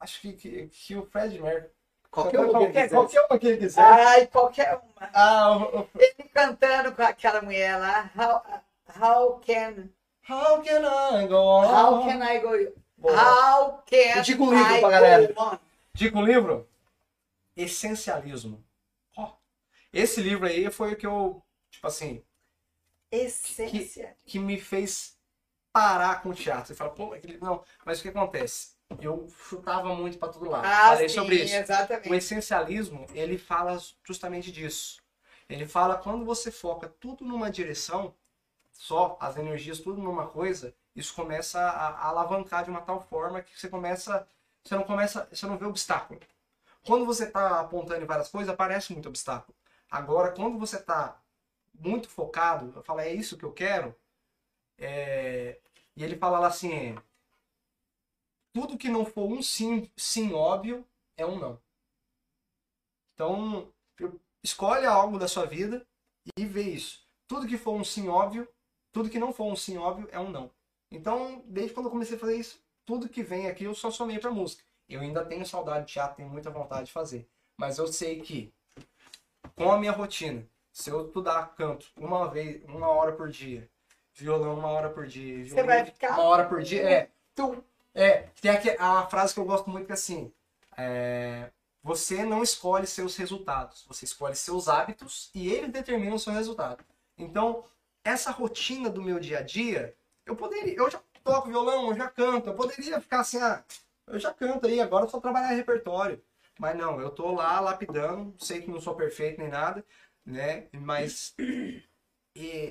acho 0.00 0.20
que, 0.20 0.32
que, 0.32 0.66
que 0.66 0.96
o 0.96 1.06
Fred 1.06 1.40
Mercury. 1.40 1.73
Qualquer 2.14 2.38
uma 2.40 2.48
que 2.48 2.54
ele 2.56 2.64
qualquer, 2.64 2.82
quiser. 2.84 2.96
qualquer 2.96 3.26
uma 3.28 3.38
que 3.38 3.46
ele 3.48 3.56
quiser. 3.58 3.80
Ai, 3.82 4.26
qualquer 4.28 4.74
uma. 4.76 5.10
Ah, 5.12 5.58
Ele 5.98 6.28
cantando 6.32 6.92
com 6.92 7.02
aquela 7.02 7.42
mulher 7.42 7.76
lá. 7.78 8.10
How, 8.16 9.02
how 9.02 9.40
can 9.40 9.88
How 10.28 10.62
can 10.62 10.80
I 11.22 11.26
go 11.26 11.36
on? 11.36 11.64
How 11.66 12.04
can 12.06 12.22
I 12.22 12.38
go? 12.38 12.72
Boa. 12.96 13.12
How 13.14 13.82
can 13.84 14.18
Indica 14.20 14.42
um 14.42 14.54
livro 14.54 14.74
I 14.74 14.80
pra 14.80 14.90
galera. 14.90 15.32
go 15.32 15.42
on? 15.42 15.58
Dica 15.92 16.16
um 16.18 16.24
livro? 16.24 16.68
Essencialismo. 17.56 18.64
Ó, 19.16 19.32
esse 19.92 20.20
livro 20.22 20.46
aí 20.46 20.70
foi 20.70 20.92
o 20.92 20.96
que 20.96 21.06
eu, 21.06 21.42
tipo 21.70 21.86
assim, 21.86 22.22
Essência. 23.10 24.16
que 24.26 24.38
me 24.38 24.58
fez 24.58 25.16
parar 25.72 26.22
com 26.22 26.30
o 26.30 26.34
teatro. 26.34 26.66
Você 26.68 26.74
fala, 26.74 26.90
pô, 26.90 27.12
aquele... 27.12 27.38
não, 27.38 27.62
mas 27.84 27.98
o 27.98 28.02
que 28.02 28.08
acontece? 28.08 28.73
Eu 29.00 29.28
chutava 29.48 29.94
muito 29.94 30.18
pra 30.18 30.28
todo 30.28 30.48
lado. 30.48 30.64
Ah, 30.66 30.90
Falei 30.90 31.08
sim, 31.08 31.14
sobre 31.14 31.36
isso. 31.42 31.54
exatamente. 31.54 32.10
O 32.10 32.14
essencialismo, 32.14 33.06
ele 33.14 33.38
fala 33.38 33.80
justamente 34.02 34.50
disso. 34.52 35.02
Ele 35.48 35.66
fala 35.66 35.96
quando 35.96 36.24
você 36.24 36.50
foca 36.50 36.88
tudo 37.00 37.24
numa 37.24 37.50
direção, 37.50 38.14
só 38.72 39.16
as 39.20 39.36
energias 39.36 39.78
tudo 39.78 40.00
numa 40.02 40.26
coisa, 40.26 40.74
isso 40.96 41.14
começa 41.14 41.60
a, 41.60 41.88
a 41.88 42.08
alavancar 42.08 42.64
de 42.64 42.70
uma 42.70 42.80
tal 42.80 43.00
forma 43.00 43.42
que 43.42 43.58
você 43.58 43.68
começa, 43.68 44.26
você 44.64 44.74
não 44.74 44.84
começa, 44.84 45.28
você 45.30 45.46
não 45.46 45.58
vê 45.58 45.66
obstáculo. 45.66 46.20
Quando 46.84 47.06
você 47.06 47.24
está 47.24 47.60
apontando 47.60 48.02
em 48.02 48.06
várias 48.06 48.28
coisas, 48.28 48.52
aparece 48.52 48.92
muito 48.92 49.08
obstáculo. 49.08 49.56
Agora, 49.90 50.32
quando 50.32 50.58
você 50.58 50.76
está 50.76 51.20
muito 51.74 52.08
focado, 52.08 52.72
eu 52.76 52.82
falo, 52.82 53.00
é 53.00 53.12
isso 53.12 53.36
que 53.36 53.44
eu 53.44 53.52
quero, 53.52 53.94
é, 54.78 55.58
e 55.96 56.02
ele 56.04 56.16
fala 56.16 56.38
lá 56.38 56.48
assim, 56.48 56.96
tudo 58.54 58.78
que 58.78 58.88
não 58.88 59.04
for 59.04 59.28
um 59.30 59.42
sim, 59.42 59.90
sim 59.96 60.32
óbvio 60.32 60.86
é 61.16 61.26
um 61.26 61.38
não. 61.38 61.60
Então, 63.12 63.68
escolhe 64.42 64.86
algo 64.86 65.18
da 65.18 65.28
sua 65.28 65.44
vida 65.44 65.86
e 66.38 66.46
vê 66.46 66.62
isso. 66.62 67.04
Tudo 67.26 67.46
que 67.48 67.58
for 67.58 67.72
um 67.74 67.84
sim 67.84 68.08
óbvio, 68.08 68.48
tudo 68.92 69.10
que 69.10 69.18
não 69.18 69.32
for 69.32 69.52
um 69.52 69.56
sim 69.56 69.76
óbvio 69.76 70.08
é 70.12 70.18
um 70.18 70.30
não. 70.30 70.50
Então, 70.90 71.42
desde 71.46 71.74
quando 71.74 71.86
eu 71.86 71.92
comecei 71.92 72.16
a 72.16 72.20
fazer 72.20 72.36
isso, 72.36 72.62
tudo 72.86 73.08
que 73.08 73.22
vem 73.22 73.48
aqui 73.48 73.64
eu 73.64 73.74
só 73.74 73.90
somei 73.90 74.18
pra 74.18 74.30
música. 74.30 74.62
Eu 74.88 75.00
ainda 75.00 75.24
tenho 75.24 75.44
saudade 75.44 75.86
de 75.86 75.92
teatro, 75.94 76.16
tenho 76.16 76.28
muita 76.28 76.50
vontade 76.50 76.86
de 76.86 76.92
fazer. 76.92 77.28
Mas 77.58 77.78
eu 77.78 77.86
sei 77.88 78.20
que, 78.20 78.52
com 79.56 79.72
a 79.72 79.78
minha 79.78 79.92
rotina, 79.92 80.46
se 80.72 80.90
eu 80.90 81.06
estudar 81.06 81.54
canto 81.56 81.90
uma 81.96 82.28
vez, 82.28 82.62
uma 82.64 82.88
hora 82.88 83.12
por 83.12 83.28
dia, 83.30 83.68
violão 84.12 84.58
uma 84.58 84.68
hora 84.68 84.90
por 84.90 85.06
dia, 85.06 85.38
Você 85.44 85.54
violino 85.54 85.66
vai 85.66 85.84
ficar. 85.86 86.12
uma 86.12 86.22
hora 86.24 86.48
por 86.48 86.62
dia, 86.62 86.82
é, 86.82 87.10
tu, 87.34 87.64
é, 87.94 88.28
tem 88.40 88.50
aqui 88.50 88.70
a 88.78 89.06
frase 89.06 89.32
que 89.32 89.40
eu 89.40 89.44
gosto 89.44 89.70
muito 89.70 89.86
que 89.86 89.92
é 89.92 89.94
assim, 89.94 90.32
é, 90.76 91.50
você 91.82 92.24
não 92.24 92.42
escolhe 92.42 92.86
seus 92.86 93.16
resultados, 93.16 93.84
você 93.86 94.04
escolhe 94.04 94.34
seus 94.34 94.68
hábitos 94.68 95.30
e 95.34 95.48
eles 95.48 95.70
determinam 95.70 96.16
o 96.16 96.18
seu 96.18 96.32
resultado. 96.32 96.84
Então, 97.16 97.64
essa 98.02 98.30
rotina 98.30 98.90
do 98.90 99.02
meu 99.02 99.20
dia 99.20 99.38
a 99.38 99.42
dia, 99.42 99.94
eu 100.26 100.34
poderia, 100.34 100.74
eu 100.74 100.90
já 100.90 101.00
toco 101.22 101.48
violão, 101.48 101.88
eu 101.90 101.94
já 101.96 102.08
canto, 102.08 102.48
eu 102.48 102.54
poderia 102.54 103.00
ficar 103.00 103.20
assim, 103.20 103.38
ah, 103.38 103.64
eu 104.06 104.18
já 104.18 104.32
canto 104.32 104.66
aí, 104.66 104.80
agora 104.80 105.06
é 105.06 105.08
só 105.08 105.20
trabalhar 105.20 105.48
repertório. 105.48 106.22
Mas 106.58 106.76
não, 106.76 107.00
eu 107.00 107.10
tô 107.10 107.32
lá 107.32 107.58
lapidando, 107.60 108.34
sei 108.38 108.60
que 108.62 108.70
não 108.70 108.80
sou 108.80 108.94
perfeito 108.94 109.40
nem 109.40 109.48
nada, 109.48 109.84
né? 110.24 110.68
Mas 110.72 111.34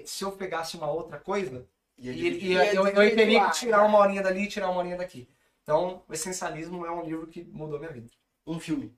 se 0.06 0.24
eu 0.24 0.32
pegasse 0.34 0.78
uma 0.78 0.92
outra 0.92 1.20
coisa, 1.20 1.68
E 1.98 2.10
e, 2.10 2.46
e 2.46 2.54
eu, 2.54 2.88
eu 2.88 2.94
desvirtuar, 2.94 3.52
que 3.52 3.60
tirar 3.60 3.84
uma 3.84 4.00
horinha 4.00 4.22
dali 4.22 4.44
e 4.44 4.48
tirar 4.48 4.70
uma 4.70 4.80
horinha 4.80 4.98
daqui. 4.98 5.30
Então, 5.62 6.04
o 6.08 6.14
Essencialismo 6.14 6.86
é 6.86 6.92
um 6.92 7.04
livro 7.04 7.28
que 7.28 7.44
mudou 7.44 7.80
minha 7.80 7.92
vida. 7.92 8.10
Um 8.46 8.60
filme. 8.60 8.96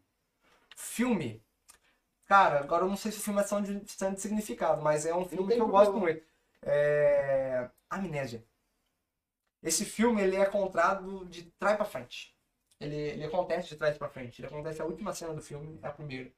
Filme. 0.76 1.44
Cara, 2.26 2.60
agora 2.60 2.84
eu 2.84 2.90
não 2.90 2.98
sei 2.98 3.12
se 3.12 3.20
o 3.20 3.22
filme 3.22 3.40
é 3.40 3.44
tão 3.44 3.62
de, 3.62 3.80
tão 3.96 4.14
de 4.14 4.22
significado, 4.22 4.82
mas 4.82 5.06
é 5.06 5.14
um 5.16 5.26
filme 5.26 5.48
que 5.48 5.60
eu 5.60 5.66
problema. 5.68 5.72
gosto 5.72 5.98
muito. 6.00 6.24
É... 6.62 7.70
Amnésia. 7.90 8.44
Esse 9.62 9.86
filme, 9.86 10.22
ele 10.22 10.36
é 10.36 10.46
contado 10.46 11.26
de 11.26 11.44
trás 11.60 11.76
pra 11.78 11.86
frente. 11.86 12.36
Ele, 12.80 12.96
ele 12.96 13.24
acontece 13.26 13.70
de 13.70 13.76
trás 13.76 13.98
pra 13.98 14.10
frente. 14.10 14.42
Ele 14.42 14.48
acontece 14.48 14.82
a 14.82 14.86
última 14.86 15.14
cena 15.14 15.34
do 15.34 15.42
filme, 15.42 15.80
é 15.82 15.88
a 15.88 15.92
primeira. 15.92 16.32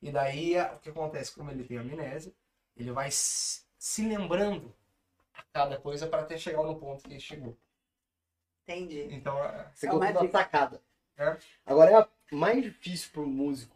E 0.00 0.10
daí, 0.10 0.54
o 0.74 0.78
que 0.78 0.90
acontece? 0.90 1.32
Como 1.32 1.50
ele 1.50 1.64
tem 1.64 1.78
amnésia, 1.78 2.32
ele 2.76 2.92
vai 2.92 3.08
se 3.10 4.02
lembrando 4.02 4.74
cada 5.52 5.78
coisa 5.78 6.06
para 6.06 6.22
até 6.22 6.36
chegar 6.38 6.62
no 6.62 6.78
ponto 6.78 7.08
que 7.08 7.18
chegou. 7.20 7.56
Entendi. 8.68 9.06
Então, 9.14 9.42
é- 9.44 9.70
Você 9.74 9.86
É 9.86 9.90
contou 9.90 10.10
uma 10.22 10.30
sacada. 10.30 10.82
É. 11.16 11.36
Agora 11.64 11.90
é 11.90 11.94
a 11.96 12.08
mais 12.32 12.62
difícil 12.62 13.10
pro 13.12 13.26
músico. 13.26 13.74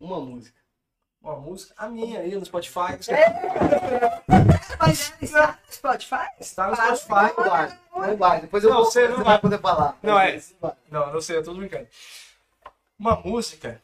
Uma 0.00 0.20
música. 0.20 0.60
uma 1.22 1.36
música, 1.36 1.74
a 1.76 1.88
minha 1.88 2.20
aí 2.20 2.34
no 2.36 2.44
Spotify. 2.44 2.98
Mas 4.78 5.12
está 5.20 5.58
no 5.66 5.72
Spotify? 5.72 6.28
Está 6.38 6.68
no. 6.68 6.76
Spotify. 6.96 7.78
Não 7.94 8.16
vai. 8.16 8.36
Não. 8.36 8.40
Depois 8.42 8.62
eu 8.62 8.70
Não, 8.70 8.76
vou, 8.76 8.84
você 8.86 9.08
não 9.08 9.24
vai 9.24 9.40
poder 9.40 9.58
falar. 9.60 9.98
Não, 10.02 10.18
é. 10.20 10.38
Não, 10.90 11.12
não 11.12 11.20
sei, 11.20 11.36
eu 11.38 11.42
tô 11.42 11.54
brincando. 11.54 11.88
Uma 12.98 13.16
música. 13.16 13.82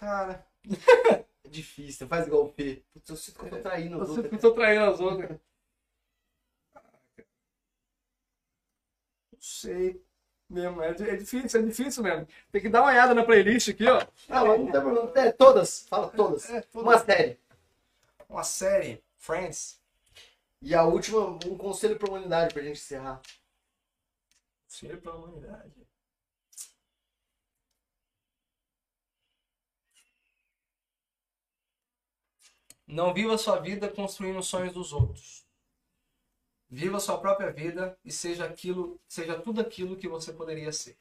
Cara, 0.00 0.44
É 0.64 1.24
difícil. 1.48 1.92
Você 1.98 2.06
faz 2.06 2.26
igual 2.26 2.44
o 2.44 2.52
P. 2.52 2.82
Putz, 2.92 3.08
eu 3.08 3.16
sinto 3.16 3.38
que 3.38 3.44
eu 3.46 3.50
tô 3.50 3.58
traindo 3.60 3.96
os 3.96 4.02
eu 4.02 4.08
outros. 4.08 4.22
sempre 4.24 4.38
tô 4.38 4.52
traindo 4.54 4.84
as 4.84 5.00
outras. 5.00 5.30
Não 9.32 9.40
sei. 9.40 10.02
Mesmo, 10.48 10.80
é, 10.80 10.90
é 10.90 11.16
difícil, 11.16 11.60
é 11.60 11.62
difícil 11.64 12.02
mesmo. 12.04 12.28
Tem 12.52 12.60
que 12.62 12.68
dar 12.68 12.82
uma 12.82 12.90
olhada 12.90 13.14
na 13.14 13.24
playlist 13.24 13.68
aqui, 13.68 13.84
ó. 13.88 13.98
Ah, 14.28 14.44
mas 14.44 14.60
não 14.60 14.70
tem 14.70 14.80
problema. 14.80 15.12
É, 15.16 15.32
todas. 15.32 15.86
Fala 15.88 16.08
todas. 16.10 16.48
É, 16.48 16.60
todas. 16.60 16.82
Uma 16.86 16.98
série. 16.98 17.38
Uma 18.28 18.44
série, 18.44 19.02
Friends. 19.16 19.80
E 20.62 20.74
a 20.74 20.84
última, 20.84 21.20
um 21.46 21.56
conselho 21.58 21.98
pra 21.98 22.08
humanidade 22.08 22.54
pra 22.54 22.62
gente 22.62 22.76
encerrar. 22.76 23.20
Série 24.68 24.96
pra 24.98 25.14
humanidade. 25.14 25.85
Não 32.86 33.12
viva 33.12 33.36
sua 33.36 33.58
vida 33.58 33.88
construindo 33.88 34.38
os 34.38 34.46
sonhos 34.46 34.72
dos 34.72 34.92
outros. 34.92 35.44
Viva 36.68 37.00
sua 37.00 37.18
própria 37.18 37.50
vida 37.50 37.98
e 38.04 38.12
seja 38.12 38.44
aquilo, 38.44 39.00
seja 39.08 39.38
tudo 39.38 39.60
aquilo 39.60 39.96
que 39.96 40.08
você 40.08 40.32
poderia 40.32 40.72
ser. 40.72 40.96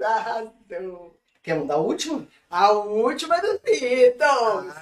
Arrasou. 0.00 1.16
Quer 1.42 1.54
mandar 1.54 1.74
a 1.74 1.78
última? 1.78 2.26
A 2.50 2.72
última 2.72 3.40
do 3.40 3.60
Beatles. 3.60 4.74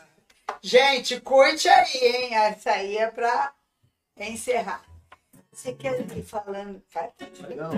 Gente, 0.63 1.21
curte 1.21 1.69
aí, 1.69 1.99
hein? 1.99 2.35
Essa 2.35 2.71
aí 2.71 2.97
é 2.97 3.11
pra 3.11 3.53
encerrar. 4.17 4.83
Você 5.53 5.75
quer 5.75 6.01
ir 6.17 6.23
falando? 6.23 6.83
Vai. 6.91 7.13
Não, 7.55 7.71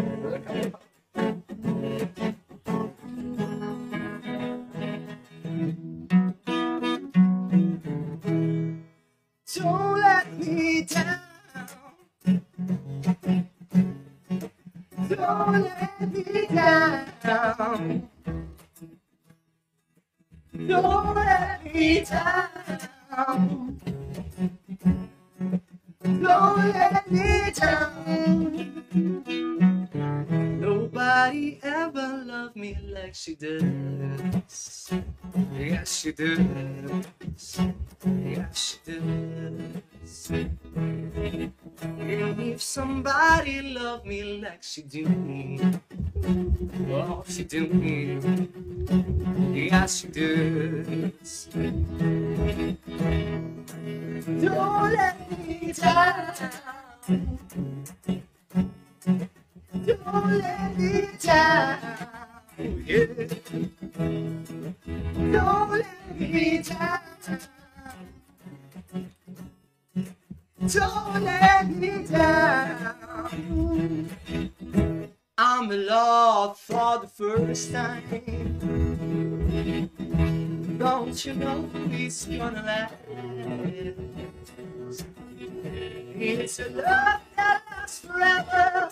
Don't 9.57 10.01
let 10.01 10.39
me 10.39 10.83
down. 10.83 11.18
Don't 15.09 15.62
let 15.62 16.12
me 16.12 16.47
down. 16.47 17.07
Don't 20.68 21.15
let 21.15 21.75
me 21.75 22.05
down. 22.05 22.49
Don't 26.02 26.73
let 26.75 27.10
me 27.10 27.51
down. 27.55 27.97
Nobody 30.97 31.60
ever 31.62 32.25
loved 32.25 32.57
me 32.57 32.75
like 32.89 33.15
she 33.15 33.34
does. 33.34 34.91
Yes, 35.52 36.00
she 36.00 36.12
does. 36.12 36.41
Yes, 38.25 38.78
she 38.83 38.92
does. 38.92 40.31
And 42.00 42.41
if 42.41 42.62
somebody 42.62 43.60
loved 43.76 44.07
me 44.07 44.41
like 44.41 44.62
she 44.62 44.81
do, 44.81 45.05
oh, 46.89 47.23
she 47.28 47.44
do 47.44 47.66
me. 47.66 48.18
Yes, 49.68 50.00
she 50.00 50.08
does. 50.08 51.49
Don't 54.41 54.92
let 54.97 55.47
me 55.47 55.73
down. 55.75 56.33
Don't 59.84 60.38
let 60.38 60.78
me 60.78 61.08
down. 61.20 61.78
Yeah. 62.58 63.06
Don't 65.32 65.70
let 65.70 66.20
me 66.20 66.62
down. 66.62 67.00
Don't 70.66 71.24
let 71.24 71.68
me 71.68 72.05
down. 72.05 72.94
I'm 75.38 75.70
in 75.70 75.86
love 75.86 76.58
for 76.58 76.98
the 77.00 77.08
first 77.08 77.72
time. 77.72 78.02
Don't 80.78 81.24
you 81.26 81.34
know 81.34 81.70
it's 81.90 82.24
gonna 82.24 82.62
last? 82.62 82.94
It's 86.19 86.59
a 86.61 86.70
love 86.70 87.20
that 87.36 87.62
lasts 87.70 87.99
forever. 87.99 88.89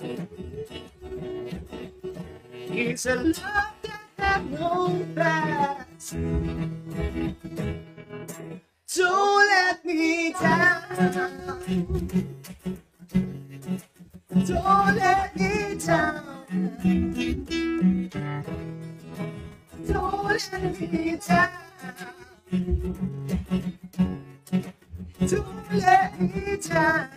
It's 2.53 3.07
a 3.07 3.15
love 3.15 3.35
that 3.83 4.03
has 4.19 4.45
no 4.61 5.07
past. 5.17 6.17
Don't 8.95 9.49
let 9.49 9.85
me 9.87 10.33
down. 10.33 10.83
Don't 14.47 14.97
let 14.97 15.35
me 15.35 15.75
down. 15.79 16.45
Don't 19.87 20.25
let 20.27 20.79
me 20.79 21.17
down. 21.17 21.65
Let 25.21 26.21
me 26.21 26.57
down. 26.57 27.09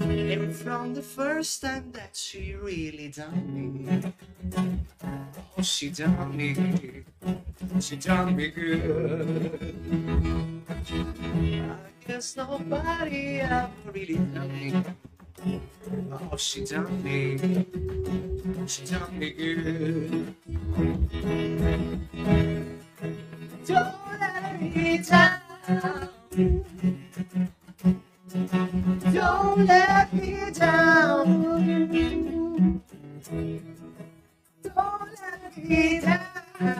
And 0.00 0.54
from 0.54 0.94
the 0.94 1.02
first 1.02 1.60
time 1.62 1.90
that 1.92 2.14
she 2.16 2.54
really 2.54 3.08
done 3.08 3.44
me, 3.52 4.12
oh, 5.58 5.62
she 5.62 5.90
done 5.90 6.36
me, 6.36 6.54
she 7.80 7.96
done 7.96 8.36
me 8.36 8.48
good. 8.48 10.62
I 10.70 11.76
guess 12.06 12.36
nobody 12.36 13.40
ever 13.40 13.70
really 13.92 14.16
done 14.16 14.48
me. 14.48 14.84
Oh, 16.32 16.36
she 16.36 16.64
done 16.64 17.02
me, 17.02 17.36
she 18.66 18.84
done 18.86 19.18
me 19.18 19.30
good. 19.30 20.34
Don't 23.66 23.94
let 24.20 24.62
me 24.62 24.98
down. 24.98 25.43
Don't 25.66 25.80
let 29.66 30.12
me 30.12 30.50
down. 30.52 31.24
Don't 34.62 35.08
let 35.20 35.56
me 35.56 36.00
down. 36.00 36.74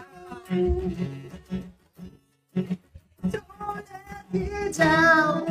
Don't 3.33 3.85
let 3.91 4.35
me 4.35 4.69
down. 4.71 5.47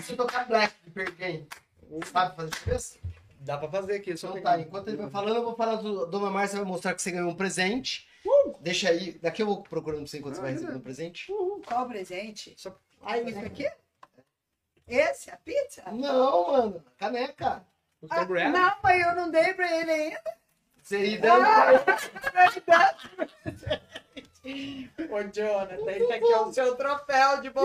Se 0.00 0.16
tocar 0.16 0.48
Black 0.48 0.74
de 0.86 0.90
sabe 2.06 2.34
fazer 2.34 2.50
diferença? 2.50 2.98
Dá 3.40 3.58
pra 3.58 3.68
fazer 3.68 3.96
aqui, 3.96 4.16
só 4.16 4.30
Então 4.30 4.40
tá, 4.42 4.58
enquanto 4.58 4.88
ele 4.88 4.96
vai 4.96 5.10
falando, 5.10 5.36
eu 5.36 5.44
vou 5.44 5.54
falar 5.54 5.76
do 5.76 6.06
Dona 6.06 6.30
Márcia, 6.30 6.58
vai 6.58 6.66
mostrar 6.66 6.94
que 6.94 7.02
você 7.02 7.10
ganhou 7.10 7.30
um 7.30 7.36
presente. 7.36 8.08
Deixa 8.66 8.90
aí, 8.90 9.12
daqui 9.22 9.42
eu 9.42 9.46
vou 9.46 9.62
procurando 9.62 10.00
pra 10.00 10.08
você 10.08 10.18
enquanto 10.18 10.34
você 10.34 10.40
vai 10.40 10.50
recebendo 10.50 10.78
o 10.78 10.80
presente. 10.80 11.30
Uhul, 11.30 11.62
qual 11.64 11.84
o 11.84 11.88
presente? 11.88 12.52
Só- 12.58 12.76
Ah, 13.00 13.16
isso 13.16 13.38
aqui? 13.38 13.70
Esse, 14.88 15.30
a 15.30 15.36
pizza? 15.36 15.84
Não, 15.92 16.50
mano, 16.50 16.84
caneca. 16.98 17.64
o 18.02 18.08
Ah, 18.10 18.24
não, 18.50 18.76
mas 18.82 19.06
eu 19.06 19.14
não 19.14 19.30
dei 19.30 19.54
pra 19.54 19.70
ele 19.80 19.92
ainda. 19.92 20.36
Seria 20.82 21.20
dando. 21.20 21.46
Ô, 25.12 25.22
Jonathan, 25.32 25.90
esse 25.92 26.12
aqui 26.12 26.32
é 26.32 26.40
o 26.40 26.52
seu 26.52 26.74
troféu 26.74 27.40
de 27.42 27.50
bom. 27.50 27.64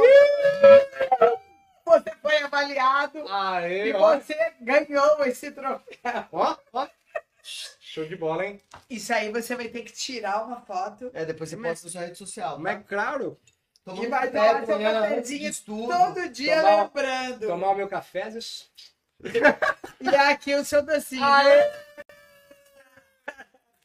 Você 1.83 2.11
foi 2.21 2.37
avaliado 2.43 3.17
e 3.17 3.25
Aê, 3.27 3.91
ó. 3.93 4.19
você 4.19 4.35
ganhou 4.61 5.25
esse 5.25 5.49
troféu. 5.51 6.27
Ó, 6.31 6.55
ó. 6.73 6.87
Show 7.93 8.05
de 8.05 8.15
bola, 8.15 8.45
hein? 8.45 8.61
Isso 8.89 9.13
aí 9.13 9.29
você 9.29 9.53
vai 9.53 9.67
ter 9.67 9.81
que 9.83 9.91
tirar 9.91 10.45
uma 10.45 10.61
foto. 10.61 11.11
É, 11.13 11.25
depois 11.25 11.49
você 11.49 11.57
posta 11.57 11.87
na 11.87 11.91
sua 11.91 12.01
rede 12.01 12.17
social. 12.17 12.57
É 12.57 12.63
Tá? 12.63 12.75
que, 12.79 12.83
claro, 12.85 13.37
Tomando 13.83 14.03
E 14.05 14.07
vai 14.07 14.31
café, 14.31 14.61
dar 14.63 15.01
cafezinho 15.01 15.39
de 15.41 15.47
estudo. 15.47 15.87
Todo 15.91 16.29
dia 16.29 16.55
Tomar- 16.61 16.83
lembrando. 16.83 17.47
tomar 17.47 17.69
o 17.71 17.75
meu 17.75 17.87
café. 17.89 18.29
E 19.99 20.07
aqui 20.15 20.55
o 20.55 20.63
seu 20.63 20.81
docinho. 20.83 21.21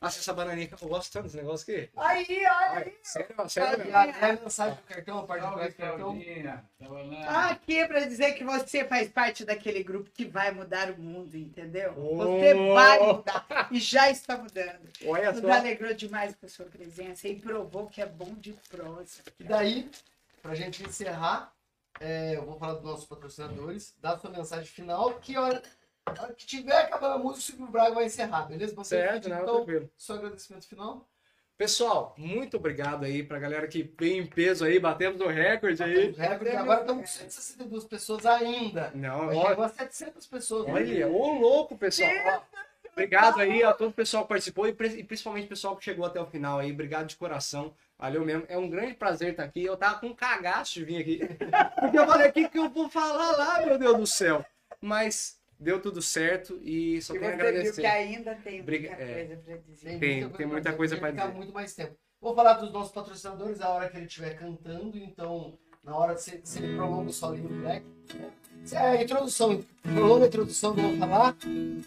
Nossa, 0.00 0.18
essa 0.18 0.34
bananinha, 0.34 0.68
eu 0.80 0.88
gosto 0.88 1.10
tanto 1.10 1.24
desse 1.24 1.36
negócio 1.38 1.74
aqui. 1.74 1.90
Aí, 1.96 2.26
olha 2.44 2.84
aí. 2.84 2.94
sério, 3.02 3.48
sério 3.48 3.96
a 3.96 4.32
mensagem 4.32 4.74
do 4.76 4.82
cartão, 4.82 5.18
a 5.18 5.22
parte 5.24 5.46
do 5.46 5.74
cartão. 5.74 6.18
Tava 6.78 7.02
lá. 7.02 7.50
Aqui 7.50 7.86
para 7.86 8.00
dizer 8.00 8.34
que 8.34 8.44
você 8.44 8.84
faz 8.84 9.08
parte 9.08 9.44
daquele 9.44 9.82
grupo 9.82 10.10
que 10.10 10.26
vai 10.26 10.50
mudar 10.50 10.90
o 10.90 10.98
mundo, 10.98 11.34
entendeu? 11.34 11.94
Oh. 11.96 12.16
Você 12.16 12.54
vai 12.74 12.98
mudar 13.00 13.68
e 13.70 13.80
já 13.80 14.10
está 14.10 14.36
mudando. 14.36 14.86
Olha 15.06 15.32
Nos 15.32 15.40
só. 15.40 15.50
alegrou 15.50 15.94
demais 15.94 16.36
com 16.36 16.44
a 16.44 16.48
sua 16.48 16.66
presença 16.66 17.26
e 17.26 17.40
provou 17.40 17.86
que 17.86 18.02
é 18.02 18.06
bom 18.06 18.34
de 18.34 18.52
prosa. 18.68 19.22
E 19.40 19.44
daí, 19.44 19.90
pra 20.42 20.54
gente 20.54 20.82
encerrar, 20.82 21.52
é, 21.98 22.36
eu 22.36 22.44
vou 22.44 22.58
falar 22.58 22.74
dos 22.74 22.84
nossos 22.84 23.06
patrocinadores, 23.06 23.94
dar 24.02 24.18
sua 24.18 24.28
mensagem 24.28 24.66
final, 24.66 25.14
que 25.14 25.38
hora, 25.38 25.62
a 26.06 26.22
hora 26.22 26.32
que 26.34 26.46
tiver 26.46 26.76
acabando 26.82 27.14
a 27.14 27.18
música, 27.18 27.38
o 27.38 27.42
Silvio 27.42 27.66
Braga 27.66 27.94
vai 27.94 28.04
encerrar, 28.06 28.46
beleza? 28.46 28.74
Você, 28.74 28.96
Certo, 28.96 29.28
não, 29.28 29.42
então, 29.42 29.56
tranquilo. 29.56 29.90
seu 29.96 30.14
agradecimento 30.14 30.66
final. 30.66 31.06
Pessoal, 31.58 32.14
muito 32.18 32.58
obrigado 32.58 33.04
aí 33.04 33.22
pra 33.22 33.38
galera 33.38 33.66
que 33.66 33.82
veio 33.98 34.22
em 34.22 34.26
peso 34.26 34.64
aí, 34.64 34.78
batemos 34.78 35.20
o 35.22 35.26
recorde 35.26 35.82
aí. 35.82 35.94
Temos 36.12 36.18
recorde, 36.18 36.56
agora 36.56 36.80
estamos 36.82 37.02
com 37.02 37.06
162 37.06 37.84
pessoas 37.84 38.26
ainda. 38.26 38.92
Não, 38.94 39.28
olha, 39.28 39.48
chegou 39.48 39.64
a 39.64 39.68
700 39.68 40.26
pessoas. 40.26 40.66
né? 40.66 40.72
olha, 40.74 41.08
ô 41.08 41.32
louco, 41.38 41.76
pessoal. 41.76 42.10
Ó, 42.26 42.56
Obrigado 42.92 43.40
aí 43.40 43.62
a 43.62 43.74
todo 43.74 43.90
o 43.90 43.92
pessoal 43.92 44.22
que 44.22 44.30
participou 44.30 44.66
e 44.66 44.70
e 44.70 45.04
principalmente 45.04 45.44
o 45.44 45.48
pessoal 45.48 45.76
que 45.76 45.84
chegou 45.84 46.06
até 46.06 46.20
o 46.20 46.26
final 46.26 46.58
aí. 46.58 46.72
Obrigado 46.72 47.06
de 47.06 47.16
coração. 47.16 47.74
Valeu 47.98 48.24
mesmo. 48.24 48.44
É 48.48 48.56
um 48.56 48.70
grande 48.70 48.94
prazer 48.94 49.30
estar 49.32 49.44
aqui. 49.44 49.64
Eu 49.64 49.76
tava 49.76 49.98
com 49.98 50.06
um 50.08 50.14
cagaço 50.14 50.74
de 50.74 50.84
vir 50.84 51.00
aqui. 51.00 51.20
Porque 51.80 51.98
eu 51.98 52.06
falei, 52.06 52.28
o 52.28 52.32
que, 52.32 52.48
que 52.48 52.58
eu 52.58 52.70
vou 52.70 52.88
falar 52.88 53.32
lá, 53.32 53.66
meu 53.66 53.78
Deus 53.78 53.98
do 53.98 54.06
céu? 54.06 54.44
Mas 54.80 55.38
deu 55.58 55.80
tudo 55.80 56.00
certo 56.02 56.58
e 56.62 57.00
só 57.02 57.14
E 57.14 57.18
tenho 57.18 57.32
a 57.32 57.36
você 57.36 57.36
viu 57.42 57.48
agradecer. 57.48 57.80
que 57.80 57.86
ainda 57.86 58.34
tem 58.36 58.62
Briga- 58.62 58.88
muita 58.90 59.02
é. 59.02 59.14
coisa 59.26 59.36
para 59.42 59.56
dizer. 59.58 59.98
Tem- 59.98 60.28
tem 60.30 60.46
muita 60.46 60.72
coisa 60.72 60.96
ficar 60.96 61.10
dizer. 61.10 61.34
muito 61.34 61.52
mais 61.52 61.74
tempo. 61.74 61.96
Vou 62.20 62.34
falar 62.34 62.54
dos 62.54 62.72
nossos 62.72 62.92
patrocinadores 62.92 63.60
a 63.60 63.68
hora 63.70 63.88
que 63.88 63.96
ele 63.96 64.06
estiver 64.06 64.34
cantando, 64.38 64.96
então, 64.98 65.58
na 65.84 65.96
hora, 65.96 66.16
se, 66.16 66.40
se 66.44 66.58
ele 66.62 66.74
prolonga 66.76 67.10
o 67.10 67.12
solinho 67.12 67.48
do 67.48 67.60
Black. 67.60 67.84
É 68.72 68.78
a 68.78 69.02
introdução, 69.02 69.64
prolonga 69.82 70.24
a 70.24 70.28
introdução 70.28 70.74
que 70.74 70.80
eu 70.80 70.88
vou 70.88 70.98
falar. 70.98 71.36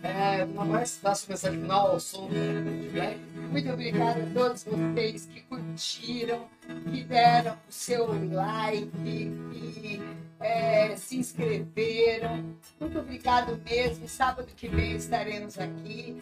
É, 0.03 0.45
não 0.45 0.65
mais 0.65 0.91
sua 0.91 1.11
mensagem 1.29 1.59
final 1.59 1.91
ao 1.91 1.99
som 1.99 2.27
do. 2.27 3.39
Muito 3.51 3.69
obrigada 3.71 4.23
a 4.23 4.33
todos 4.33 4.63
vocês 4.63 5.25
que 5.25 5.41
curtiram, 5.41 6.47
que 6.91 7.03
deram 7.03 7.53
o 7.53 7.71
seu 7.71 8.07
like, 8.31 8.91
que 9.51 10.01
é, 10.39 10.95
se 10.95 11.17
inscreveram. 11.17 12.45
Muito 12.79 12.99
obrigado 12.99 13.59
mesmo. 13.65 14.07
Sábado 14.07 14.47
que 14.55 14.67
vem 14.67 14.95
estaremos 14.95 15.57
aqui. 15.57 16.21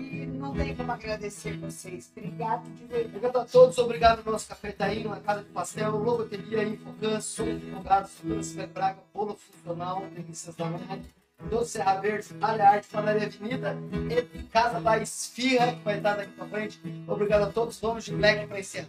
E 0.00 0.26
não 0.26 0.54
tem 0.54 0.74
como 0.74 0.92
agradecer 0.92 1.56
vocês. 1.58 2.10
Obrigado 2.16 2.64
de 2.70 2.84
verdade. 2.84 3.08
Obrigado 3.08 3.36
a 3.38 3.44
todos, 3.44 3.78
obrigado 3.78 4.22
ao 4.24 4.32
nosso 4.32 4.48
cafetaíno, 4.48 5.10
na 5.10 5.20
Casa 5.20 5.42
de 5.42 5.50
Pastel, 5.50 5.96
Logoteria, 5.96 6.62
Infocans, 6.62 7.24
Som 7.24 7.50
Advogados, 7.50 8.12
Francisco 8.12 8.66
Braga, 8.72 8.98
Bolo 9.12 9.34
Funcional, 9.38 10.06
Delícias 10.14 10.56
da 10.56 10.66
Mãe, 10.66 11.04
Doce 11.50 11.72
Serra 11.72 12.00
Verde, 12.00 12.28
Alha 12.40 12.68
Arte, 12.70 12.88
Padaria 12.88 13.26
Avenida, 13.26 13.76
e 14.10 14.42
Casa 14.44 14.80
da 14.80 14.98
Esfirra, 14.98 15.74
que 15.74 15.84
vai 15.84 15.96
estar 15.98 16.16
daqui 16.16 16.32
pra 16.32 16.46
frente. 16.46 16.80
Obrigado 17.06 17.44
a 17.44 17.52
todos, 17.52 17.78
vamos 17.80 18.04
de 18.04 18.14
Black 18.14 18.46
para 18.46 18.58
encerrar. 18.58 18.88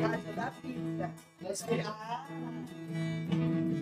Casa 0.00 0.32
da 0.32 0.52
pizza. 0.62 1.10
Nós 1.40 1.62
vamos. 1.62 1.86
Ah, 1.86 2.26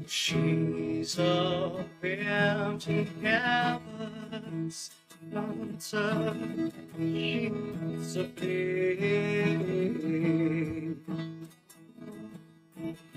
She's 0.09 1.19
a 1.19 1.85
empty 2.01 3.07
canvas, 3.21 4.91
dancer. 5.33 6.35
She's 6.97 8.17
a 8.17 8.25
flame. 8.37 9.77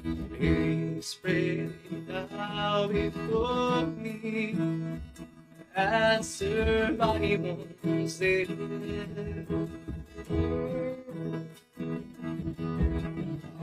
Please 0.03 1.05
spread 1.05 1.73
it 1.91 2.31
out 2.37 2.91
before 2.91 3.85
me. 3.85 4.55
Answer 5.75 6.95
my 6.97 7.37
wounds, 7.37 8.21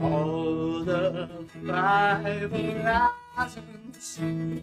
all 0.01 0.83
the 0.83 1.29
five 1.65 2.51
horizons 2.51 4.19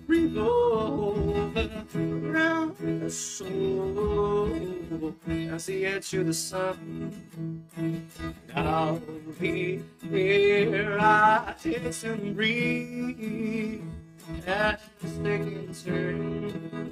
revolve 0.07 1.57
around 1.95 2.77
the 2.79 3.11
soul 3.11 5.15
as 5.29 5.67
the 5.67 5.87
edge 5.87 6.11
to 6.11 6.25
the 6.25 6.35
sun. 6.35 7.13
Now 8.55 9.01
we 9.41 9.83
hear 10.11 10.99
our 10.99 11.55
taste 11.55 12.05
and 12.05 12.35
breathe 12.35 13.83
as 14.47 14.79
they 15.23 15.39
can 15.39 15.75
turn. 15.75 16.85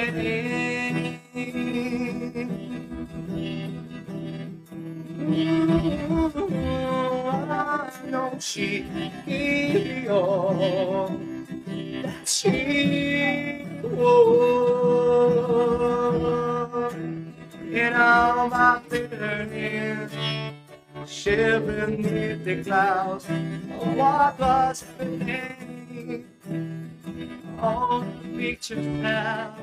I 7.44 7.91
know 8.07 8.36
she 8.39 8.82
that 12.02 12.28
she 12.28 13.66
was 13.82 14.23
in 17.73 17.92
all 17.94 18.49
my 18.49 18.81
bitterness, 18.89 20.12
shivering 21.06 22.02
beneath 22.02 22.44
the 22.44 22.62
clouds. 22.62 23.26
What 23.26 24.39
was 24.39 24.82
happening? 24.82 26.26
All 27.60 28.00
the 28.00 28.39
pictures 28.39 28.86
now, 28.86 29.55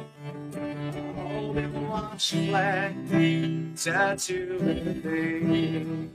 all 1.17 1.53
been 1.53 1.87
washed 1.89 2.33
black, 2.47 2.93
tattoo 3.75 4.57
everything. 4.61 6.09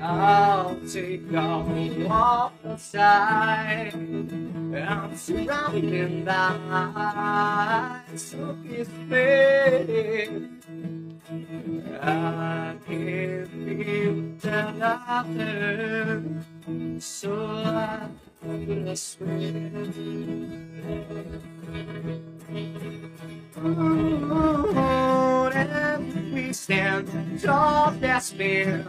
I'll 0.00 0.76
take 0.92 1.32
off 1.32 1.68
walk 2.08 2.52
outside. 2.66 3.92
I'm 3.94 5.16
surrounded 5.16 6.24
by 6.24 8.00
so 8.16 8.54
his 8.64 8.88
face. 9.08 10.61
I 12.02 12.76
can 12.86 13.46
feel 13.46 14.16
the 14.40 14.58
laughter, 14.78 16.22
so 16.98 17.32
I 17.34 18.08
could 18.42 18.98
Oh, 23.64 25.50
and 25.54 26.34
we 26.34 26.52
stand 26.52 27.40
tall, 27.40 27.92
that's 27.92 28.32
been 28.32 28.84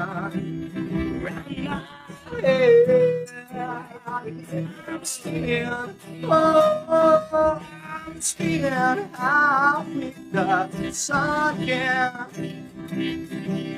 I'm 4.88 5.04
spinning, 5.04 5.96
oh, 6.24 7.83
I'm 8.06 8.20
spinning 8.20 8.66
out 8.74 9.88
with 9.88 10.32
the 10.34 10.92
sun 10.92 11.66
can 11.66 12.68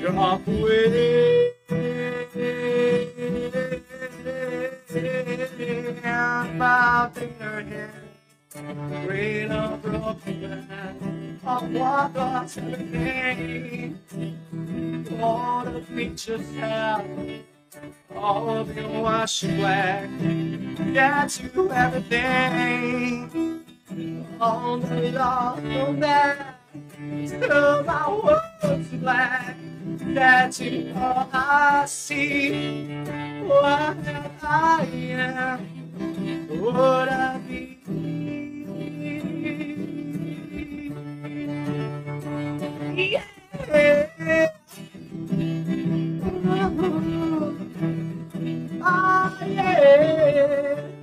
drop 0.02 0.46
away. 0.48 1.52
My 6.56 7.10
bitterness, 7.14 7.94
rain 9.06 9.52
of 9.52 9.82
broken 9.82 11.38
of 11.44 11.72
what 11.72 12.14
was 12.14 12.54
happening. 12.54 13.98
All 15.20 15.64
the 15.64 15.80
pictures 15.94 16.54
have 16.56 17.06
all 18.14 18.64
been 18.64 19.02
washed 19.02 19.44
black. 19.56 20.08
That's 20.94 21.40
you 21.40 21.70
everything. 21.70 23.62
The 23.88 25.12
love 25.14 25.64
of 25.64 26.00
that, 26.00 26.58
till 27.28 27.84
my 27.84 28.08
world's 28.08 28.88
black. 28.88 29.56
That's 29.86 30.60
you 30.60 30.92
all 30.96 31.28
I 31.32 31.84
see. 31.86 33.02
What 33.46 33.96
I 34.42 34.86
am, 34.92 35.60
what 36.60 37.08
I 37.08 37.38
be. 37.46 37.78
Yeah. 42.96 43.22
Ah, 48.82 49.44
yeah. 49.44 50.95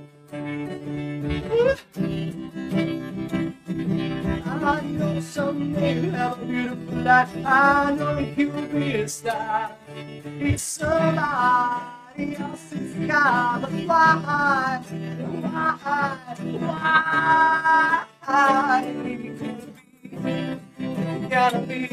I 4.64 4.80
know 4.80 5.20
someday 5.20 6.00
you'll 6.00 6.12
have 6.12 6.40
a 6.40 6.44
beautiful 6.46 6.98
life. 7.02 7.28
I 7.44 7.92
know 7.92 8.18
you'll 8.18 8.62
be 8.68 8.94
a 8.94 9.08
star. 9.08 9.76
It's 10.40 10.62
somebody 10.62 12.36
else's 12.38 12.94
sky, 12.94 13.58
but 13.60 13.70
why? 13.86 14.80
Why? 16.62 16.86
Why? 18.24 18.84
Gotta 21.28 21.58
be 21.60 21.88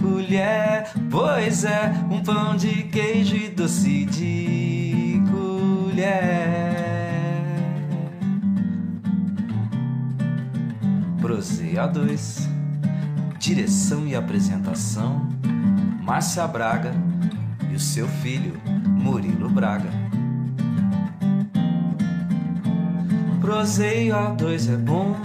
colher. 0.00 0.90
Pois 1.10 1.64
é, 1.64 1.92
um 2.10 2.22
pão 2.22 2.56
de 2.56 2.84
queijo 2.84 3.36
e 3.36 3.48
doce 3.48 4.04
de 4.06 5.22
colher. 5.30 6.70
Proseio 11.20 11.76
A2. 11.76 12.48
Direção 13.38 14.06
e 14.06 14.14
apresentação: 14.14 15.26
Márcia 16.02 16.46
Braga 16.46 16.92
e 17.70 17.74
o 17.74 17.80
seu 17.80 18.06
filho, 18.06 18.60
Murilo 18.86 19.48
Braga. 19.48 19.88
Proseio 23.40 24.14
A2 24.14 24.74
é 24.74 24.76
bom, 24.76 25.16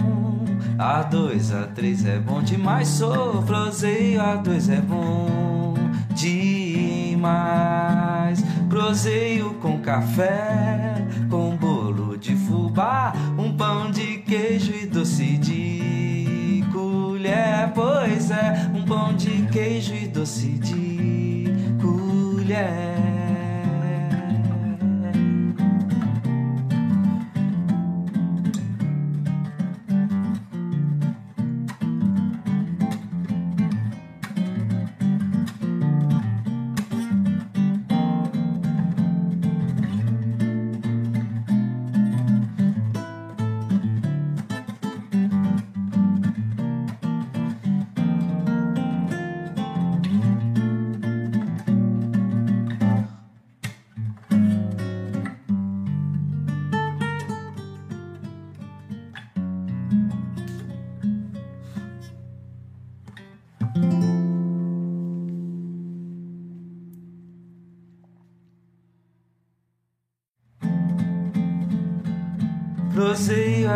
A2, 0.78 1.52
A3 1.52 2.06
é 2.06 2.18
bom 2.18 2.42
demais. 2.42 2.88
Sou 2.88 3.42
proseio 3.42 4.20
A2 4.20 4.70
é 4.70 4.80
bom 4.80 5.74
demais. 6.14 7.24
Proseio 8.68 9.54
com 9.54 9.80
café, 9.80 11.06
com 11.30 11.56
bolo 11.56 12.18
de 12.18 12.36
fubá, 12.36 13.14
um 13.38 13.56
pão 13.56 13.90
de 13.90 14.18
queijo 14.18 14.74
e 14.74 14.84
doce 14.86 15.38
de 15.38 16.62
colher. 16.72 17.72
Pois 17.74 18.30
é, 18.30 18.70
um 18.74 18.84
pão 18.84 19.14
de 19.14 19.46
queijo 19.50 19.94
e 19.94 20.06
doce 20.06 20.58
de 20.58 21.46
colher. 21.80 23.15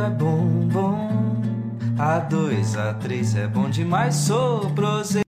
É 0.01 0.11
bom, 0.11 0.47
bom. 0.73 1.11
A 1.99 2.19
dois, 2.19 2.77
a 2.77 2.95
três 2.95 3.37
é 3.37 3.47
bom 3.47 3.69
demais. 3.69 4.15
Sou 4.15 4.71
proseio. 4.71 5.11